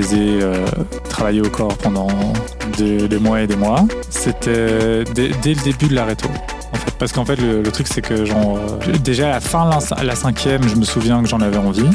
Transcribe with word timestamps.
les 0.00 0.14
ai 0.14 0.42
euh, 0.42 1.42
au 1.44 1.48
corps 1.50 1.76
pendant 1.78 2.08
des, 2.78 3.18
mois 3.18 3.42
et 3.42 3.46
des 3.46 3.56
mois. 3.56 3.84
C'était 4.08 5.04
dès, 5.14 5.28
le 5.28 5.62
début 5.62 5.88
de 5.88 5.94
la 5.94 6.04
réto. 6.04 6.28
En 6.72 6.76
fait, 6.76 6.92
parce 6.98 7.12
qu'en 7.12 7.24
fait, 7.24 7.36
le, 7.36 7.62
truc, 7.70 7.86
c'est 7.88 8.02
que 8.02 8.24
genre, 8.24 8.58
euh, 8.58 8.98
déjà 8.98 9.28
à 9.28 9.30
la 9.32 9.40
fin 9.40 9.68
la, 9.68 10.02
la 10.02 10.16
cinquième, 10.16 10.66
je 10.68 10.76
me 10.76 10.84
souviens 10.84 11.22
que 11.22 11.28
j'en 11.28 11.40
avais 11.40 11.58
envie. 11.58 11.88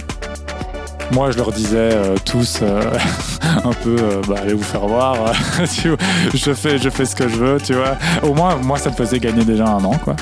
Moi, 1.12 1.32
je 1.32 1.38
leur 1.38 1.52
disais 1.52 1.92
euh, 1.94 2.16
tous 2.26 2.60
euh, 2.62 2.82
un 3.64 3.74
peu, 3.74 3.96
euh, 4.00 4.22
bah, 4.28 4.36
allez 4.42 4.54
vous 4.54 4.64
faire 4.64 4.88
voir. 4.88 5.16
je 5.60 6.54
fais, 6.54 6.78
je 6.78 6.90
fais 6.90 7.06
ce 7.06 7.16
que 7.16 7.28
je 7.28 7.36
veux, 7.36 7.58
tu 7.62 7.74
vois. 7.74 7.96
Au 8.24 8.34
moins, 8.34 8.56
moi, 8.56 8.78
ça 8.78 8.90
me 8.90 8.96
faisait 8.96 9.20
gagner 9.20 9.46
déjà 9.46 9.66
un 9.66 9.84
an, 9.84 9.98
quoi. 10.04 10.16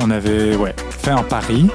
On 0.00 0.10
avait, 0.10 0.54
ouais, 0.54 0.74
fait 0.90 1.10
un 1.10 1.24
pari 1.24 1.68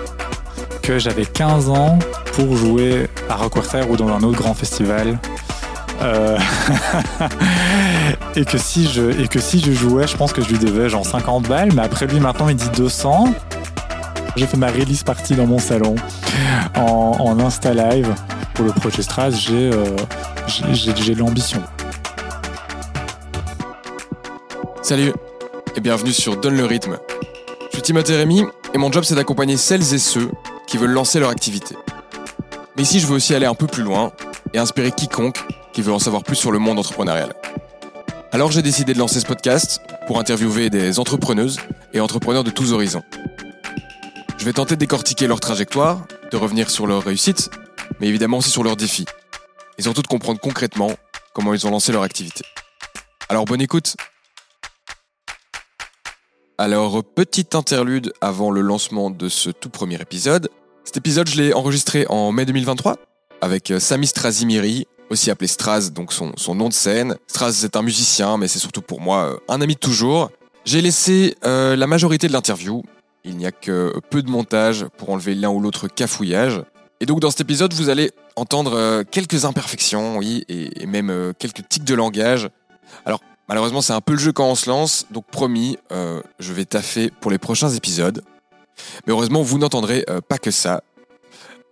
que 0.81 0.97
j'avais 0.97 1.25
15 1.25 1.70
ans 1.70 2.00
pour 2.34 2.55
jouer 2.55 3.09
à 3.30 3.36
Rockwater 3.36 3.90
ou 3.90 3.98
dans 3.98 4.09
un 4.09 4.22
autre 4.23 4.38
grand 4.38 4.54
festival. 4.54 5.20
Euh, 6.02 6.38
et 8.36 8.45
que 8.45 8.58
si 8.58 8.88
je 8.88 9.22
et 9.22 9.27
que 9.27 9.40
si 9.40 9.59
je 9.59 9.72
jouais, 9.72 10.08
je 10.08 10.18
pense 10.18 10.34
que 10.34 10.41
je 10.41 10.50
lui 10.50 10.58
devais 10.58 10.90
genre 10.90 11.05
50 11.05 11.48
balles, 11.48 11.70
mais 11.73 11.84
après 11.84 12.08
lui 12.08 12.20
maintenant 12.20 12.50
il 12.50 12.55
dit 12.55 12.70
200. 12.76 13.34
J'ai 14.36 14.48
fait 14.48 14.58
ma 14.58 14.67
release 14.67 15.04
party 15.04 15.36
dans 15.36 15.45
mon 15.45 15.59
salon 15.59 15.95
en, 16.76 17.40
Insta 17.40 17.73
Live 17.73 18.14
pour 18.55 18.66
le 18.66 18.72
projet 18.72 19.04
Stras. 19.04 19.30
J'ai 19.31 19.70
euh, 19.72 21.16
l'ambition. 21.16 21.62
Salut 24.81 25.14
et 25.76 25.80
bienvenue 25.80 26.12
sur 26.12 26.38
Donne 26.38 26.58
le 26.58 26.66
rythme. 26.66 26.98
Je 27.70 27.78
suis 27.78 27.81
Timothée 27.84 28.17
Rémy 28.17 28.44
et 28.73 28.78
mon 28.78 28.92
job 28.92 29.03
c'est 29.03 29.16
d'accompagner 29.16 29.55
celles 29.58 29.94
et 29.94 30.00
ceux 30.00 30.31
qui 30.67 30.78
veulent 30.78 30.92
lancer 30.92 31.19
leur 31.19 31.30
activité. 31.30 31.75
Mais 32.75 32.83
ici 32.83 32.99
je 32.99 33.07
veux 33.07 33.16
aussi 33.16 33.35
aller 33.35 33.45
un 33.45 33.53
peu 33.53 33.67
plus 33.67 33.83
loin 33.83 34.11
et 34.53 34.57
inspirer 34.57 34.91
quiconque 34.91 35.43
qui 35.73 35.81
veut 35.81 35.93
en 35.93 35.99
savoir 35.99 36.23
plus 36.23 36.35
sur 36.35 36.52
le 36.52 36.59
monde 36.59 36.79
entrepreneurial. 36.79 37.33
Alors 38.31 38.52
j'ai 38.52 38.61
décidé 38.61 38.93
de 38.93 38.99
lancer 38.99 39.19
ce 39.19 39.25
podcast 39.25 39.79
pour 40.07 40.19
interviewer 40.19 40.69
des 40.69 40.99
entrepreneuses 40.99 41.59
et 41.94 41.99
entrepreneurs 41.99 42.44
de 42.44 42.49
tous 42.49 42.73
horizons. 42.73 43.03
Je 44.38 44.45
vais 44.45 44.53
tenter 44.53 44.75
de 44.75 44.79
décortiquer 44.79 45.27
leur 45.27 45.39
trajectoire, 45.39 46.05
de 46.31 46.38
revenir 46.38 46.69
sur 46.69 46.88
leurs 46.88 47.03
réussites, 47.03 47.51
mais 47.99 48.07
évidemment 48.07 48.38
aussi 48.38 48.49
sur 48.49 48.63
leurs 48.63 48.75
défis. 48.75 49.05
Et 49.77 49.83
surtout 49.83 50.01
de 50.01 50.07
comprendre 50.07 50.39
concrètement 50.39 50.91
comment 51.33 51.53
ils 51.53 51.66
ont 51.67 51.71
lancé 51.71 51.91
leur 51.91 52.03
activité. 52.03 52.44
Alors 53.29 53.45
bonne 53.45 53.61
écoute 53.61 53.95
alors, 56.59 57.03
petite 57.03 57.55
interlude 57.55 58.13
avant 58.21 58.51
le 58.51 58.61
lancement 58.61 59.09
de 59.09 59.27
ce 59.27 59.49
tout 59.49 59.69
premier 59.69 59.99
épisode. 59.99 60.49
Cet 60.86 60.98
épisode, 60.98 61.30
je 61.30 61.42
l'ai 61.42 61.53
enregistré 61.53 62.06
en 62.09 62.31
mai 62.34 62.45
2023 62.45 62.98
avec 63.42 63.72
euh, 63.72 63.80
Sami 63.80 64.06
Strazimiri, 64.06 64.86
aussi 65.09 65.31
appelé 65.31 65.48
Straz, 65.48 65.92
donc 65.92 66.12
son, 66.12 66.56
nom 66.56 66.67
de 66.67 66.73
scène. 66.73 67.16
Straz, 67.28 67.53
c'est 67.53 67.78
un 67.78 67.81
musicien, 67.81 68.38
mais 68.38 68.48
c'est 68.48 68.59
surtout 68.59 68.81
pour 68.81 69.00
moi 69.00 69.23
euh, 69.23 69.38
un 69.48 69.62
ami 69.62 69.75
de 69.75 69.80
toujours. 69.80 70.30
J'ai 70.66 70.81
laissé 70.81 71.36
euh, 71.45 71.78
la 71.78 71.88
majorité 71.88 72.28
de 72.28 72.34
l'interview. 72.34 72.84
Il 73.23 73.38
n'y 73.38 73.45
a 73.45 73.52
que 73.52 73.94
peu 74.09 74.22
de 74.22 74.30
montage 74.30 74.86
pour 74.98 75.09
enlever 75.09 75.36
l'un 75.36 75.50
ou 75.50 75.62
l'autre 75.62 75.88
cafouillage. 75.88 76.62
Et 77.00 77.06
donc, 77.06 77.22
dans 77.22 77.31
cet 77.31 77.42
épisode, 77.42 77.73
vous 77.73 77.90
allez 77.90 78.12
entendre 78.36 79.03
quelques 79.03 79.45
imperfections, 79.45 80.18
oui, 80.18 80.44
et, 80.50 80.86
même 80.86 81.34
quelques 81.40 81.68
tics 81.68 81.86
de 81.86 81.95
langage. 81.95 82.50
Alors, 83.06 83.22
Malheureusement, 83.50 83.81
c'est 83.81 83.94
un 83.94 84.00
peu 84.00 84.14
le 84.14 84.20
jeu 84.20 84.31
quand 84.31 84.47
on 84.47 84.56
se 84.56 84.70
lance, 84.70 85.06
donc 85.12 85.25
promis, 85.25 85.78
je 86.40 86.53
vais 86.53 86.64
taffer 86.64 87.12
pour 87.20 87.30
les 87.30 87.38
prochains 87.38 87.70
épisodes. 87.70 88.23
Mais 89.05 89.13
heureusement, 89.13 89.41
vous 89.41 89.57
n'entendrez 89.57 90.05
euh, 90.09 90.21
pas 90.21 90.38
que 90.38 90.52
ça. 90.52 90.83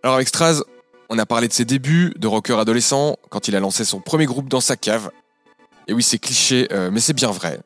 Alors 0.03 0.15
avec 0.15 0.27
Straz, 0.27 0.61
on 1.09 1.17
a 1.17 1.25
parlé 1.25 1.47
de 1.47 1.53
ses 1.53 1.65
débuts 1.65 2.13
de 2.17 2.27
rocker 2.27 2.57
adolescent, 2.59 3.17
quand 3.29 3.47
il 3.47 3.55
a 3.55 3.59
lancé 3.59 3.85
son 3.85 3.99
premier 3.99 4.25
groupe 4.25 4.49
dans 4.49 4.61
sa 4.61 4.77
cave. 4.77 5.11
Et 5.87 5.93
oui, 5.93 6.03
c'est 6.03 6.19
cliché, 6.19 6.67
euh, 6.71 6.89
mais 6.91 6.99
c'est 6.99 7.13
bien 7.13 7.31
vrai. 7.31 7.59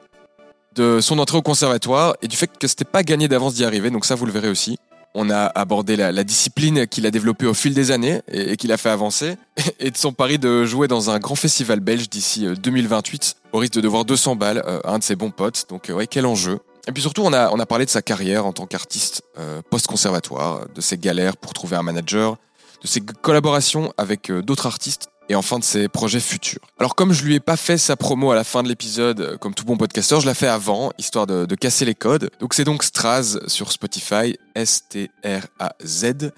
De 0.74 1.00
son 1.00 1.19
entrée 1.19 1.38
au 1.38 1.41
conservatoire 1.41 2.16
et 2.22 2.28
du 2.28 2.35
fait 2.35 2.50
que 2.57 2.68
c'était 2.68 2.85
pas 2.85 3.03
gagné 3.03 3.28
d'avance 3.28 3.53
d'y 3.53 3.63
arriver, 3.63 3.91
donc 3.91 4.06
ça 4.06 4.16
vous 4.16 4.25
le 4.25 4.31
verrez 4.31 4.50
aussi. 4.50 4.78
On 5.18 5.29
a 5.29 5.45
abordé 5.45 5.95
la, 5.95 6.24
discipline 6.25 6.88
qu'il 6.88 7.06
a 7.06 7.12
développée 7.12 7.45
au 7.45 7.53
fil 7.53 7.74
des 7.74 7.91
années 7.91 8.22
et, 8.29 8.51
et 8.51 8.57
qu'il 8.57 8.74
a 8.74 8.78
fait 8.78 8.90
avancer, 8.90 9.38
et 9.79 9.90
de 9.90 9.95
son 9.95 10.12
pari 10.12 10.38
de 10.40 10.66
jouer 10.66 10.90
dans 10.90 11.09
un 11.09 11.19
grand 11.19 11.35
festival 11.35 11.79
belge 11.79 12.09
d'ici 12.09 12.45
euh, 12.45 12.56
2028, 12.56 13.38
au 13.53 13.59
risque 13.59 13.74
de 13.74 13.81
devoir 13.81 14.03
200 14.03 14.35
balles 14.35 14.62
euh, 14.68 14.81
à 14.84 14.91
un 14.91 15.00
de 15.00 15.03
ses 15.03 15.16
bons 15.16 15.31
potes. 15.31 15.68
Donc 15.69 15.90
euh, 15.90 15.94
ouais, 15.94 16.07
quel 16.07 16.25
enjeu. 16.25 16.59
Et 16.88 16.91
puis 16.91 17.01
surtout, 17.01 17.23
on 17.23 17.34
a, 17.34 17.51
on 17.51 17.59
a 17.59 17.66
parlé 17.66 17.85
de 17.85 17.90
sa 17.90 18.01
carrière 18.01 18.46
en 18.46 18.53
tant 18.53 18.66
qu'artiste 18.66 19.23
euh, 19.38 19.62
post-conservatoire, 19.69 20.68
de 20.73 20.81
ses 20.81 20.97
galères 20.97 21.38
pour 21.38 21.53
trouver 21.53 21.75
un 21.75 21.84
manager, 21.84 22.38
de 22.81 22.88
ses 22.88 23.01
collaborations 23.01 23.91
avec 23.97 24.29
euh, 24.29 24.41
d'autres 24.41 24.68
artistes 24.68 25.09
et 25.28 25.35
enfin 25.35 25.57
de 25.57 25.63
ses 25.63 25.88
projets 25.88 26.19
futurs. 26.19 26.62
Alors 26.78 26.94
comme 26.94 27.12
je 27.12 27.24
lui 27.24 27.35
ai 27.35 27.40
pas 27.40 27.57
fait 27.57 27.79
sa 27.79 27.95
promo 27.95 28.31
à 28.31 28.35
la 28.35 28.44
fin 28.44 28.62
de 28.62 28.68
l'épisode, 28.68 29.22
euh, 29.22 29.38
comme 29.38 29.56
tout 29.56 29.66
bon 29.66 29.78
podcasteur, 29.78 30.22
je 30.22 30.28
la 30.28 30.35
fais 30.35 30.47
avant, 30.47 30.91
histoire 31.00 31.25
de, 31.25 31.45
de 31.45 31.56
casser 31.56 31.85
les 31.85 31.95
codes. 31.95 32.29
Donc 32.40 32.53
c'est 32.53 32.63
donc 32.63 32.84
Straz 32.84 33.40
sur 33.47 33.72
Spotify, 33.72 34.38
S-T-R-A-Z, 34.53 36.31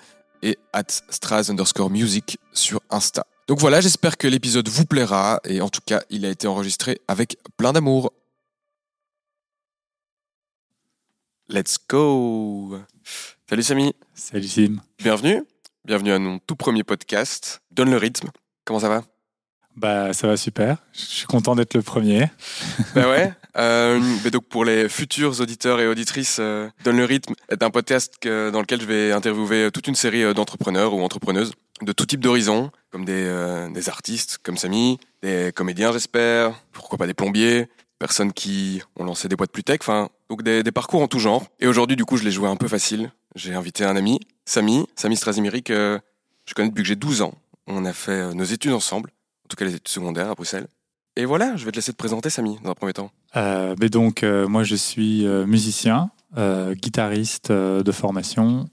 et 0.44 0.57
at 0.72 0.84
Straz 1.09 1.50
underscore 1.50 1.90
music 1.90 2.38
sur 2.53 2.80
Insta. 2.90 3.25
Donc 3.47 3.59
voilà, 3.59 3.81
j'espère 3.81 4.18
que 4.18 4.28
l'épisode 4.28 4.68
vous 4.68 4.86
plaira, 4.86 5.40
et 5.46 5.62
en 5.62 5.69
tout 5.69 5.81
cas, 5.86 6.02
il 6.09 6.25
a 6.25 6.30
été 6.30 6.47
enregistré 6.47 7.00
avec 7.07 7.38
plein 7.56 7.74
d'amour. 7.74 8.12
Let's 11.50 11.78
go 11.90 12.80
Salut 13.50 13.63
Samy, 13.63 13.94
Salut 14.13 14.47
Sim. 14.47 14.81
bienvenue. 15.00 15.44
Bienvenue 15.85 16.12
à 16.12 16.19
mon 16.19 16.40
tout 16.40 16.56
premier 16.58 16.84
podcast, 16.84 17.62
Donne 17.72 17.90
le 17.91 17.97
rythme. 17.97 18.30
Comment 18.66 18.80
ça 18.81 18.90
va? 18.90 19.03
Bah 19.75 20.12
ça 20.12 20.28
va 20.28 20.36
super. 20.36 20.78
Je 20.94 21.02
suis 21.02 21.25
content 21.28 21.56
d'être 21.56 21.75
le 21.75 21.81
premier. 21.81 22.30
Bah 22.96 23.07
ouais. 23.09 23.31
Euh, 23.57 24.00
mais 24.24 24.31
donc 24.31 24.46
pour 24.50 24.66
les 24.66 24.90
futurs 24.90 25.40
auditeurs 25.40 25.80
et 25.80 25.88
auditrices, 25.88 26.38
euh, 26.40 26.68
Donne 26.84 26.97
le 26.97 27.06
rythme 27.06 27.34
est 27.50 27.63
un 27.63 27.69
podcast 27.69 28.16
que- 28.19 28.50
dans 28.50 28.59
lequel 28.62 28.81
je 28.81 28.86
vais 28.86 29.12
interviewer 29.13 29.69
toute 29.72 29.88
une 29.88 29.96
série 29.96 30.24
euh, 30.24 30.34
d'entrepreneurs 30.34 30.94
ou 30.94 31.02
entrepreneuses 31.02 31.53
de 31.81 31.91
tout 31.91 32.06
type 32.07 32.19
d'horizons, 32.19 32.72
comme 32.91 33.06
des, 33.06 33.13
euh, 33.25 33.69
des 33.69 33.88
artistes 33.88 34.40
comme 34.44 34.57
Samy, 34.57 35.00
des 35.22 35.52
comédiens 35.56 35.91
j'espère, 35.94 36.53
pourquoi 36.74 36.97
pas 36.97 37.06
des 37.07 37.13
plombiers, 37.13 37.69
personnes 38.00 38.34
qui 38.34 38.81
ont 38.96 39.03
lancé 39.03 39.28
des 39.28 39.35
boîtes 39.35 39.52
plus 39.52 39.63
tech, 39.63 39.80
enfin 39.81 40.09
donc 40.30 40.44
des, 40.44 40.63
des 40.63 40.72
parcours 40.72 41.02
en 41.02 41.08
tout 41.08 41.19
genre. 41.19 41.46
Et 41.59 41.68
aujourd'hui 41.68 41.96
du 41.96 42.06
coup 42.06 42.18
je 42.18 42.24
l'ai 42.24 42.31
joué 42.31 42.47
un 42.47 42.56
peu 42.56 42.68
facile. 42.68 43.12
J'ai 43.35 43.53
invité 43.53 43.84
un 43.85 43.96
ami, 43.96 44.19
Samy, 44.46 44.88
Samy 44.96 45.16
Strazimiri 45.16 45.63
que 45.63 46.00
je 46.46 46.53
connais 46.53 46.69
depuis 46.69 46.84
que 46.84 46.88
j'ai 46.88 46.96
12 46.96 47.22
ans. 47.22 47.34
On 47.68 47.86
a 47.86 47.94
fait 47.94 48.12
euh, 48.12 48.34
nos 48.34 48.46
études 48.46 48.72
ensemble, 48.74 49.12
en 49.46 49.47
tout 49.50 49.57
cas 49.57 49.66
les 49.66 49.74
études 49.75 49.90
secondaires 49.90 50.30
à 50.30 50.36
Bruxelles. 50.36 50.68
Et 51.18 51.25
voilà, 51.25 51.56
je 51.56 51.66
vais 51.66 51.72
te 51.72 51.78
laisser 51.78 51.91
te 51.91 51.97
présenter 51.97 52.30
Samy 52.30 52.57
dans 52.63 52.69
un 52.69 52.75
premier 52.75 52.94
temps. 52.94 53.12
Euh, 53.36 53.75
mais 53.80 53.90
donc, 53.90 54.22
euh, 54.22 54.47
moi, 54.47 54.63
je 54.63 54.75
suis 54.75 55.25
euh, 55.25 55.47
musicien, 55.47 56.12
euh, 56.38 56.75
guitariste 56.75 57.50
euh, 57.50 57.81
de 57.81 57.91
formation. 57.91 58.69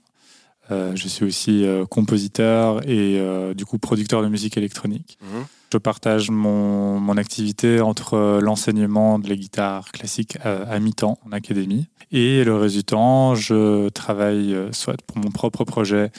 Euh, 0.71 0.95
je 0.95 1.07
suis 1.07 1.25
aussi 1.25 1.65
euh, 1.65 1.85
compositeur 1.85 2.87
et 2.87 3.19
euh, 3.19 3.53
du 3.53 3.65
coup 3.65 3.77
producteur 3.79 4.21
de 4.21 4.27
musique 4.27 4.57
électronique. 4.57 5.17
Mhm. 5.21 5.45
Je 5.75 5.79
partage 5.79 6.29
mon, 6.29 7.01
mon 7.01 7.17
activité 7.17 7.81
entre 7.81 8.13
euh, 8.13 8.39
l'enseignement 8.39 9.19
de 9.19 9.27
la 9.27 9.35
guitare 9.35 9.91
classique 9.91 10.37
à 10.41 10.79
mi-temps 10.79 11.19
en 11.27 11.33
académie 11.33 11.89
et 12.13 12.45
le 12.45 12.55
reste 12.55 12.77
du 12.77 12.85
temps, 12.85 13.35
je 13.35 13.89
travaille 13.89 14.53
euh, 14.53 14.71
soit 14.71 14.95
pour 15.05 15.17
mon 15.17 15.31
propre 15.31 15.65
projet 15.65 16.11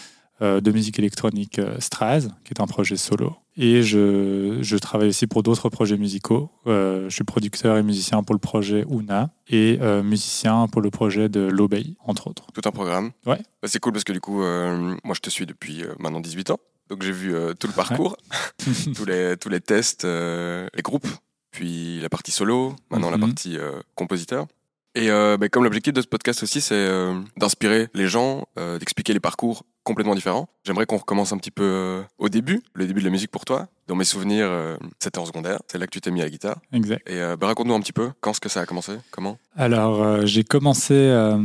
euh, 0.42 0.60
de 0.60 0.70
musique 0.72 0.98
électronique 0.98 1.58
Straz, 1.78 2.28
qui 2.44 2.52
est 2.52 2.60
un 2.60 2.66
projet 2.66 2.98
solo, 2.98 3.34
et 3.56 3.82
je, 3.82 4.58
je 4.60 4.76
travaille 4.76 5.08
aussi 5.08 5.26
pour 5.26 5.42
d'autres 5.42 5.70
projets 5.70 5.96
musicaux. 5.96 6.50
Euh, 6.66 7.08
je 7.08 7.14
suis 7.14 7.24
producteur 7.24 7.78
et 7.78 7.82
musicien 7.82 8.22
pour 8.22 8.34
le 8.34 8.38
projet 8.38 8.84
Una 8.90 9.30
et 9.48 9.78
euh, 9.80 10.02
musicien 10.02 10.68
pour 10.68 10.82
le 10.82 10.90
projet 10.90 11.30
de 11.30 11.40
l'Obey, 11.40 11.96
entre 12.04 12.26
autres. 12.26 12.48
Tout 12.52 12.68
un 12.68 12.72
programme. 12.72 13.12
Ouais. 13.24 13.38
Bah, 13.62 13.68
c'est 13.68 13.78
cool 13.78 13.92
parce 13.92 14.04
que 14.04 14.12
du 14.12 14.20
coup, 14.20 14.42
euh, 14.42 14.94
moi 15.02 15.14
je 15.14 15.20
te 15.20 15.30
suis 15.30 15.46
depuis 15.46 15.82
maintenant 15.98 16.20
18 16.20 16.50
ans. 16.50 16.58
Donc 16.88 17.02
j'ai 17.02 17.12
vu 17.12 17.34
euh, 17.34 17.52
tout 17.54 17.66
le 17.66 17.72
parcours, 17.72 18.16
tous, 18.94 19.04
les, 19.04 19.36
tous 19.36 19.48
les 19.48 19.60
tests, 19.60 20.04
euh, 20.04 20.68
les 20.74 20.82
groupes, 20.82 21.08
puis 21.50 22.00
la 22.00 22.08
partie 22.08 22.30
solo, 22.30 22.76
maintenant 22.90 23.10
la 23.10 23.16
Mhm. 23.16 23.26
partie 23.26 23.58
euh, 23.58 23.72
compositeur. 23.94 24.46
Et 24.94 25.10
euh, 25.10 25.36
bah, 25.36 25.48
comme 25.48 25.64
l'objectif 25.64 25.92
de 25.92 26.00
ce 26.00 26.06
podcast 26.06 26.42
aussi, 26.42 26.60
c'est 26.60 26.74
euh, 26.74 27.20
d'inspirer 27.36 27.88
les 27.94 28.08
gens, 28.08 28.46
euh, 28.58 28.78
d'expliquer 28.78 29.12
les 29.12 29.20
parcours 29.20 29.64
complètement 29.86 30.14
différents. 30.14 30.48
J'aimerais 30.64 30.84
qu'on 30.84 30.98
recommence 30.98 31.32
un 31.32 31.38
petit 31.38 31.52
peu 31.52 31.62
euh, 31.64 32.02
au 32.18 32.28
début, 32.28 32.60
le 32.74 32.86
début 32.86 33.00
de 33.00 33.04
la 33.06 33.10
musique 33.10 33.30
pour 33.30 33.44
toi. 33.44 33.68
Dans 33.86 33.94
mes 33.94 34.04
souvenirs, 34.04 34.46
euh, 34.50 34.76
c'était 34.98 35.18
en 35.20 35.24
secondaire, 35.24 35.60
c'est 35.68 35.78
là 35.78 35.86
que 35.86 35.92
tu 35.92 36.00
t'es 36.00 36.10
mis 36.10 36.20
à 36.20 36.24
la 36.24 36.30
guitare. 36.30 36.56
Exact. 36.72 37.08
Et 37.08 37.14
euh, 37.20 37.36
bah, 37.36 37.46
raconte-nous 37.46 37.74
un 37.74 37.80
petit 37.80 37.92
peu, 37.92 38.10
quand 38.20 38.32
est-ce 38.32 38.40
que 38.40 38.48
ça 38.48 38.60
a 38.62 38.66
commencé? 38.66 38.92
Comment? 39.12 39.38
Alors, 39.56 40.02
euh, 40.02 40.26
j'ai 40.26 40.42
commencé 40.42 40.92
euh, 40.94 41.38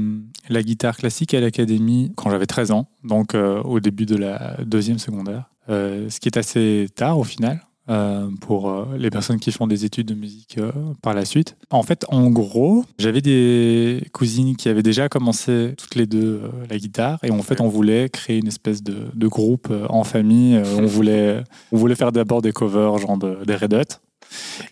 la 0.49 0.63
guitare 0.63 0.97
classique 0.97 1.33
à 1.35 1.39
l'académie 1.39 2.11
quand 2.17 2.31
j'avais 2.31 2.47
13 2.47 2.71
ans, 2.71 2.89
donc 3.03 3.35
euh, 3.35 3.61
au 3.61 3.79
début 3.79 4.07
de 4.07 4.17
la 4.17 4.57
deuxième 4.65 4.99
secondaire, 4.99 5.45
Euh, 5.69 6.09
ce 6.09 6.19
qui 6.19 6.27
est 6.27 6.38
assez 6.38 6.88
tard 6.95 7.19
au 7.19 7.23
final. 7.23 7.61
Euh, 7.89 8.30
pour 8.42 8.69
euh, 8.69 8.86
les 8.98 9.10
personnes 9.10 9.39
qui 9.39 9.51
font 9.51 9.66
des 9.68 9.86
études 9.86 10.07
de 10.07 10.13
musique 10.13 10.57
euh, 10.57 10.72
par 11.01 11.13
la 11.13 11.25
suite. 11.25 11.57
En 11.72 11.83
fait, 11.83 12.06
en 12.10 12.30
gros, 12.30 12.86
j'avais 13.00 13.22
des 13.22 14.04
cousines 14.13 14.56
qui 14.56 14.69
avaient 14.69 14.83
déjà 14.83 15.10
commencé 15.10 15.74
toutes 15.78 15.95
les 15.95 16.06
deux 16.06 16.42
la 16.69 16.78
guitare 16.78 17.19
et 17.24 17.31
en 17.31 17.42
fait, 17.42 17.60
on 17.60 17.68
voulait 17.68 18.07
créer 18.10 18.38
une 18.38 18.48
espèce 18.48 18.83
de, 18.83 18.95
de 19.13 19.28
groupe 19.28 19.74
en 19.89 20.04
famille. 20.04 20.62
On, 20.78 20.86
voulait, 20.86 21.44
on 21.72 21.78
voulait 21.78 21.95
faire 21.95 22.12
d'abord 22.12 22.42
des 22.42 22.51
covers, 22.51 22.98
genre 23.00 23.18
de- 23.18 23.39
des 23.45 23.56
Red 23.56 23.74
Hot. 23.74 24.00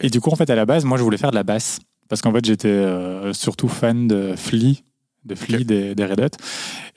Et 0.02 0.10
du 0.10 0.22
coup, 0.22 0.30
en 0.30 0.36
fait, 0.36 0.50
à 0.50 0.56
la 0.56 0.66
base, 0.66 0.86
moi, 0.86 0.98
je 0.98 1.04
voulais 1.04 1.18
faire 1.18 1.32
de 1.32 1.36
la 1.36 1.44
basse 1.44 1.80
parce 2.08 2.22
qu'en 2.22 2.32
fait, 2.32 2.46
j'étais 2.46 2.86
surtout 3.34 3.68
fan 3.68 4.08
de 4.08 4.34
Flea, 4.36 4.82
de 5.26 5.36
Flea 5.36 5.58
Ok. 5.58 5.64
des, 5.64 5.96
des 5.96 6.06
Red. 6.06 6.32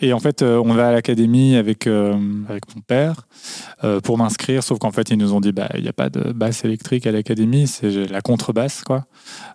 Et 0.01 0.13
en 0.13 0.21
fait, 0.21 0.43
euh, 0.43 0.63
on 0.65 0.75
va 0.75 0.89
à 0.89 0.93
l'académie 0.93 1.57
avec, 1.57 1.87
euh, 1.87 2.15
avec 2.49 2.75
mon 2.75 2.81
père 2.83 3.27
euh, 3.85 4.01
pour 4.01 4.19
m'inscrire, 4.19 4.63
sauf 4.63 4.79
qu'en 4.79 4.93
fait, 4.93 5.11
ils 5.11 5.19
nous 5.19 5.33
ont 5.33 5.41
dit, 5.41 5.53
bah, 5.53 5.69
il 5.75 5.83
n'y 5.83 5.89
a 5.89 5.93
pas 5.93 6.09
de 6.09 6.33
basse 6.33 6.65
électrique 6.65 7.07
à 7.07 7.13
l'académie, 7.13 7.67
c'est 7.67 7.91
la 8.11 8.21
contrebasse, 8.21 8.83
quoi. 8.83 9.07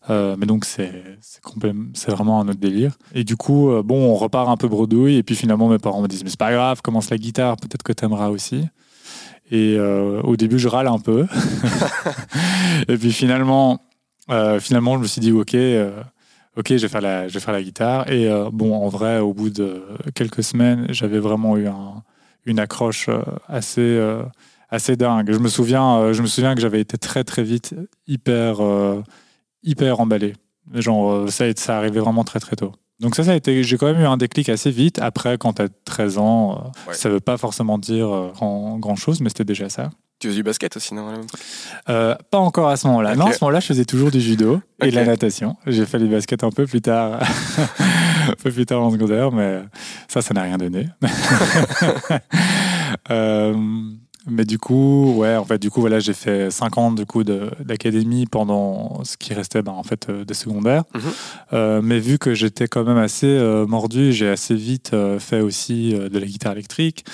Mais 0.10 0.46
donc, 0.46 0.66
c'est 0.66 0.92
vraiment 2.08 2.42
un 2.42 2.48
autre 2.48 2.60
délire. 2.60 2.98
Et 3.14 3.24
du 3.24 3.36
coup, 3.36 3.72
bon, 3.84 4.12
on 4.12 4.16
repart 4.16 4.50
un 4.50 4.58
peu 4.58 4.68
bredouille, 4.68 5.16
et 5.16 5.24
puis 5.24 5.36
finalement, 5.36 5.70
mes 5.70 5.80
parents 5.80 6.02
me 6.02 6.08
disent, 6.08 6.24
mais 6.24 6.30
c'est 6.30 6.40
pas 6.40 6.52
grave, 6.52 6.82
commence 6.82 7.10
la 7.10 7.18
guitare, 7.18 7.58
peut-être 7.58 7.84
que 7.84 7.94
t'aimeras 7.94 8.30
aussi. 8.30 8.66
Et 9.52 9.78
au 9.80 10.36
début, 10.36 10.60
je 10.60 10.68
râle 10.68 10.88
un 10.88 11.00
peu. 11.00 11.26
et 12.88 12.98
puis 12.98 13.12
finalement, 13.12 13.82
finalement, 14.60 14.96
je 14.96 15.02
me 15.02 15.08
suis 15.08 15.22
dit, 15.22 15.32
ok, 15.32 15.56
ok, 16.58 16.68
je 16.70 16.76
vais 16.82 16.88
faire 16.88 17.02
la, 17.02 17.28
je 17.28 17.34
vais 17.34 17.40
faire 17.40 17.54
la 17.54 17.62
guitare. 17.64 18.12
Et 18.12 18.28
euh, 18.28 18.50
bon, 18.52 18.74
en 18.76 18.90
vrai, 18.90 19.20
au 19.20 19.34
bout 19.34 19.50
de 19.50 19.84
quelques 20.16 20.44
semaines, 20.44 20.88
j'avais 20.90 21.20
vraiment 21.20 21.56
eu 21.58 21.68
un- 21.68 22.04
une 22.46 22.60
accroche 22.60 23.10
euh, 23.10 23.22
assez, 23.48 23.82
euh, 23.82 24.24
assez 24.70 24.96
dingue. 24.96 25.32
Je 25.32 25.38
me 25.40 25.48
souviens, 25.50 26.12
je 26.14 26.22
me 26.22 26.28
souviens 26.28 26.56
que 26.56 26.62
j'avais 26.62 26.82
été 26.82 26.98
très 26.98 27.24
très 27.24 27.44
vite 27.44 27.76
hyper, 28.08 28.62
euh, 28.64 29.02
hyper 29.64 30.00
emballé. 30.00 30.34
Genre, 30.74 31.30
ça, 31.32 31.46
ça 31.56 31.78
arrivait 31.78 32.00
vraiment 32.02 32.24
très 32.24 32.40
très 32.40 32.56
tôt. 32.56 32.74
Donc 33.00 33.16
ça, 33.16 33.24
ça 33.24 33.32
a 33.32 33.36
été, 33.36 33.64
j'ai 33.64 33.78
quand 33.78 33.86
même 33.86 34.02
eu 34.02 34.06
un 34.06 34.18
déclic 34.18 34.50
assez 34.50 34.72
vite. 34.72 35.00
Après, 35.00 35.38
quand 35.38 35.54
tu 35.54 35.62
as 35.62 35.68
13 35.86 36.18
ans, 36.18 36.72
Ouais. 36.88 36.94
ça 36.94 37.10
veut 37.10 37.20
pas 37.20 37.38
forcément 37.38 37.78
dire 37.78 38.32
grand, 38.34 38.80
grand 38.80 38.96
chose, 38.96 39.22
mais 39.22 39.30
c'était 39.30 39.46
déjà 39.46 39.70
ça. 39.70 39.92
Tu 40.20 40.28
faisais 40.28 40.38
du 40.38 40.44
basket 40.44 40.76
aussi, 40.76 40.96
non 40.96 41.12
Euh, 41.90 42.16
pas 42.32 42.40
encore 42.40 42.70
à 42.70 42.78
ce 42.78 42.88
moment-là. 42.88 43.16
Non, 43.16 43.28
à 43.28 43.34
ce 43.34 43.44
moment-là, 43.44 43.60
je 43.60 43.68
faisais 43.68 43.86
toujours 43.86 44.10
du 44.10 44.20
judo 44.20 44.60
et 44.82 44.90
de 44.90 44.96
la 44.96 45.06
natation. 45.06 45.56
J'ai 45.68 45.86
fait 45.86 46.00
du 46.00 46.08
basket 46.08 46.44
un 46.44 46.50
peu 46.50 46.66
plus 46.66 46.82
tard, 46.82 47.22
un 48.28 48.34
peu 48.42 48.52
plus 48.52 48.66
tard 48.66 48.82
en 48.82 48.90
secondaire, 48.92 49.32
mais 49.32 49.62
ça, 50.08 50.22
ça 50.22 50.34
n'a 50.34 50.44
rien 50.44 50.58
donné. 50.58 50.88
Euh, 53.12 53.54
mais 54.28 54.46
du 54.46 54.58
coup, 54.60 55.14
ouais, 55.16 55.36
en 55.36 55.46
fait, 55.46 55.58
du 55.58 55.70
coup, 55.70 55.82
voilà, 55.82 56.00
j'ai 56.00 56.14
fait 56.14 56.52
5 56.52 56.78
ans 56.78 56.92
du 56.92 57.06
coup 57.06 57.24
d'académie 57.24 58.26
pendant 58.26 59.04
ce 59.04 59.18
qui 59.18 59.34
restait, 59.34 59.62
ben, 59.62 59.72
en 59.72 59.84
fait, 59.84 60.10
euh, 60.10 60.26
des 60.26 60.34
secondaires. 60.34 60.84
Mhm. 60.94 61.02
Euh, 61.54 61.82
mais 61.82 62.00
vu 62.00 62.18
que 62.18 62.34
j'étais 62.34 62.68
quand 62.68 62.84
même 62.84 62.98
assez 62.98 63.28
euh, 63.28 63.66
mordu, 63.66 64.12
j'ai 64.12 64.30
assez 64.30 64.54
vite 64.56 64.96
fait 65.20 65.42
aussi 65.42 65.94
de 65.94 66.20
la 66.20 66.26
guitare 66.26 66.54
électrique. 66.54 67.06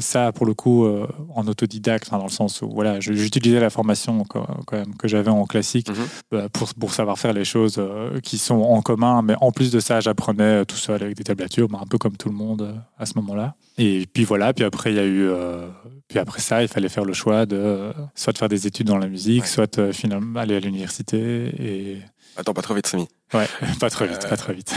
Ça, 0.00 0.32
pour 0.32 0.46
le 0.46 0.54
coup, 0.54 0.86
en 1.34 1.46
autodidacte, 1.46 2.08
hein, 2.12 2.18
dans 2.18 2.24
le 2.24 2.30
sens 2.30 2.62
où 2.62 2.70
voilà, 2.70 3.00
j'utilisais 3.00 3.60
la 3.60 3.70
formation 3.70 4.24
quand, 4.24 4.46
quand 4.66 4.76
même 4.76 4.94
que 4.96 5.08
j'avais 5.08 5.30
en 5.30 5.44
classique 5.44 5.88
Mhm. 6.32 6.48
pour, 6.48 6.74
pour 6.74 6.92
savoir 6.92 7.18
faire 7.18 7.32
les 7.32 7.44
choses 7.44 7.80
qui 8.22 8.38
sont 8.38 8.60
en 8.62 8.80
commun. 8.82 9.22
Mais 9.22 9.34
en 9.40 9.52
plus 9.52 9.70
de 9.70 9.80
ça, 9.80 10.00
j'apprenais 10.00 10.64
tout 10.64 10.76
seul 10.76 11.02
avec 11.02 11.16
des 11.16 11.24
tablatures, 11.24 11.68
ben, 11.68 11.78
un 11.82 11.86
peu 11.86 11.98
comme 11.98 12.16
tout 12.16 12.28
le 12.28 12.34
monde 12.34 12.74
à 12.98 13.06
ce 13.06 13.12
moment-là. 13.16 13.54
Et 13.78 14.06
puis 14.12 14.24
voilà, 14.24 14.52
puis 14.54 14.64
après, 14.64 14.90
il 14.92 14.96
y 14.96 15.00
a 15.00 15.04
eu. 15.04 15.28
euh, 15.28 15.66
puis 16.08 16.18
après 16.18 16.40
ça, 16.40 16.62
il 16.62 16.68
fallait 16.68 16.88
faire 16.88 17.04
le 17.04 17.12
choix 17.12 17.44
de 17.46 17.56
euh, 17.56 17.92
soit 18.14 18.32
de 18.32 18.38
faire 18.38 18.48
des 18.48 18.66
études 18.66 18.86
dans 18.86 18.96
la 18.98 19.06
musique, 19.08 19.42
Ouais. 19.42 19.48
soit 19.48 19.78
euh, 19.78 19.92
finalement 19.92 20.40
aller 20.40 20.56
à 20.56 20.60
l'université. 20.60 21.18
Et 21.60 21.98
Attends, 22.38 22.54
pas 22.54 22.62
trop 22.62 22.74
vite, 22.74 22.86
Samy. 22.86 23.06
ouais, 23.34 23.46
pas 23.80 23.90
trop 23.90 24.06
vite, 24.06 24.24
Euh, 24.24 24.28
pas 24.28 24.36
trop 24.36 24.52
vite. 24.52 24.72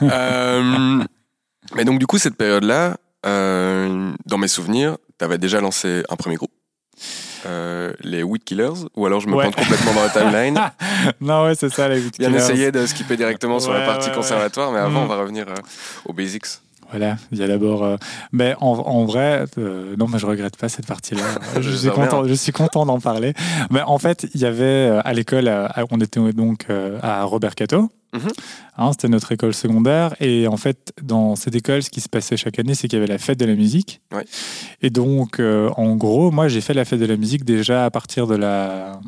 Mais 1.74 1.84
donc, 1.84 1.98
du 1.98 2.06
coup, 2.06 2.18
cette 2.18 2.36
période-là, 2.36 2.96
dans 3.24 4.38
mes 4.38 4.48
souvenirs, 4.48 4.96
tu 5.18 5.24
avais 5.24 5.38
déjà 5.38 5.60
lancé 5.60 6.02
un 6.08 6.16
premier 6.16 6.36
groupe, 6.36 6.50
euh, 7.46 7.92
les 8.02 8.22
Weed 8.22 8.42
Killers, 8.44 8.86
ou 8.96 9.06
alors 9.06 9.20
je 9.20 9.28
me 9.28 9.34
Ouais. 9.34 9.42
plante 9.44 9.56
complètement 9.56 9.94
dans 9.94 10.02
la 10.02 10.10
timeline. 10.10 10.60
non, 11.20 11.44
ouais, 11.44 11.54
c'est 11.54 11.70
ça, 11.70 11.88
les 11.88 12.00
Weed 12.00 12.16
Bien 12.18 12.28
Killers. 12.28 12.42
essayé 12.42 12.72
de 12.72 12.84
skipper 12.86 13.16
directement 13.16 13.60
sur 13.60 13.72
la 13.72 13.86
partie 13.86 14.08
ouais, 14.10 14.14
conservatoire, 14.16 14.72
mais 14.72 14.78
avant, 14.80 15.00
Mm. 15.02 15.04
on 15.04 15.06
va 15.06 15.16
revenir 15.16 15.48
euh, 15.48 15.54
aux 16.04 16.12
basics. 16.12 16.46
Voilà, 16.92 17.16
il 17.32 17.38
y 17.38 17.42
a 17.42 17.48
d'abord. 17.48 17.82
euh, 17.82 17.96
mais 18.30 18.54
en, 18.60 18.74
en 18.74 19.04
vrai, 19.04 19.44
euh, 19.58 19.96
non, 19.96 20.06
mais 20.08 20.18
je 20.18 20.26
regrette 20.26 20.56
pas 20.56 20.68
cette 20.68 20.86
partie-là. 20.86 21.24
je, 21.60 21.70
suis 21.70 21.90
content, 21.90 22.22
bien. 22.22 22.28
je 22.28 22.34
suis 22.34 22.52
content 22.52 22.86
d'en 22.86 23.00
parler. 23.00 23.34
Mais 23.70 23.80
en 23.82 23.98
fait, 23.98 24.28
il 24.34 24.40
y 24.40 24.44
avait 24.44 24.64
euh, 24.64 25.00
à 25.04 25.12
l'école, 25.12 25.50
on 25.90 26.00
était 26.00 26.20
donc 26.32 26.66
à 27.02 27.24
Robert 27.24 27.54
Cato. 27.54 27.90
Mhm. 28.14 28.28
Hein, 28.76 28.90
C'était 28.92 29.08
notre 29.08 29.32
école 29.32 29.54
secondaire. 29.54 30.14
Et 30.20 30.46
en 30.46 30.56
fait, 30.56 30.92
dans 31.02 31.34
cette 31.34 31.54
école, 31.54 31.82
ce 31.82 31.90
qui 31.90 32.00
se 32.00 32.08
passait 32.08 32.36
chaque 32.36 32.58
année, 32.58 32.74
c'est 32.74 32.88
qu'il 32.88 32.98
y 32.98 33.02
avait 33.02 33.10
la 33.10 33.18
fête 33.18 33.38
de 33.38 33.46
la 33.46 33.54
musique. 33.54 34.00
Ouais. 34.12 34.24
Et 34.82 34.90
donc, 34.90 35.40
euh, 35.40 35.70
en 35.76 35.96
gros, 35.96 36.30
moi, 36.30 36.48
j'ai 36.48 36.60
fait 36.60 36.74
la 36.74 36.84
fête 36.84 37.00
de 37.00 37.06
la 37.06 37.16
musique 37.16 37.44
déjà 37.44 37.84
à 37.86 37.90
partir 37.90 38.26
de 38.26 38.34
la 38.36 39.00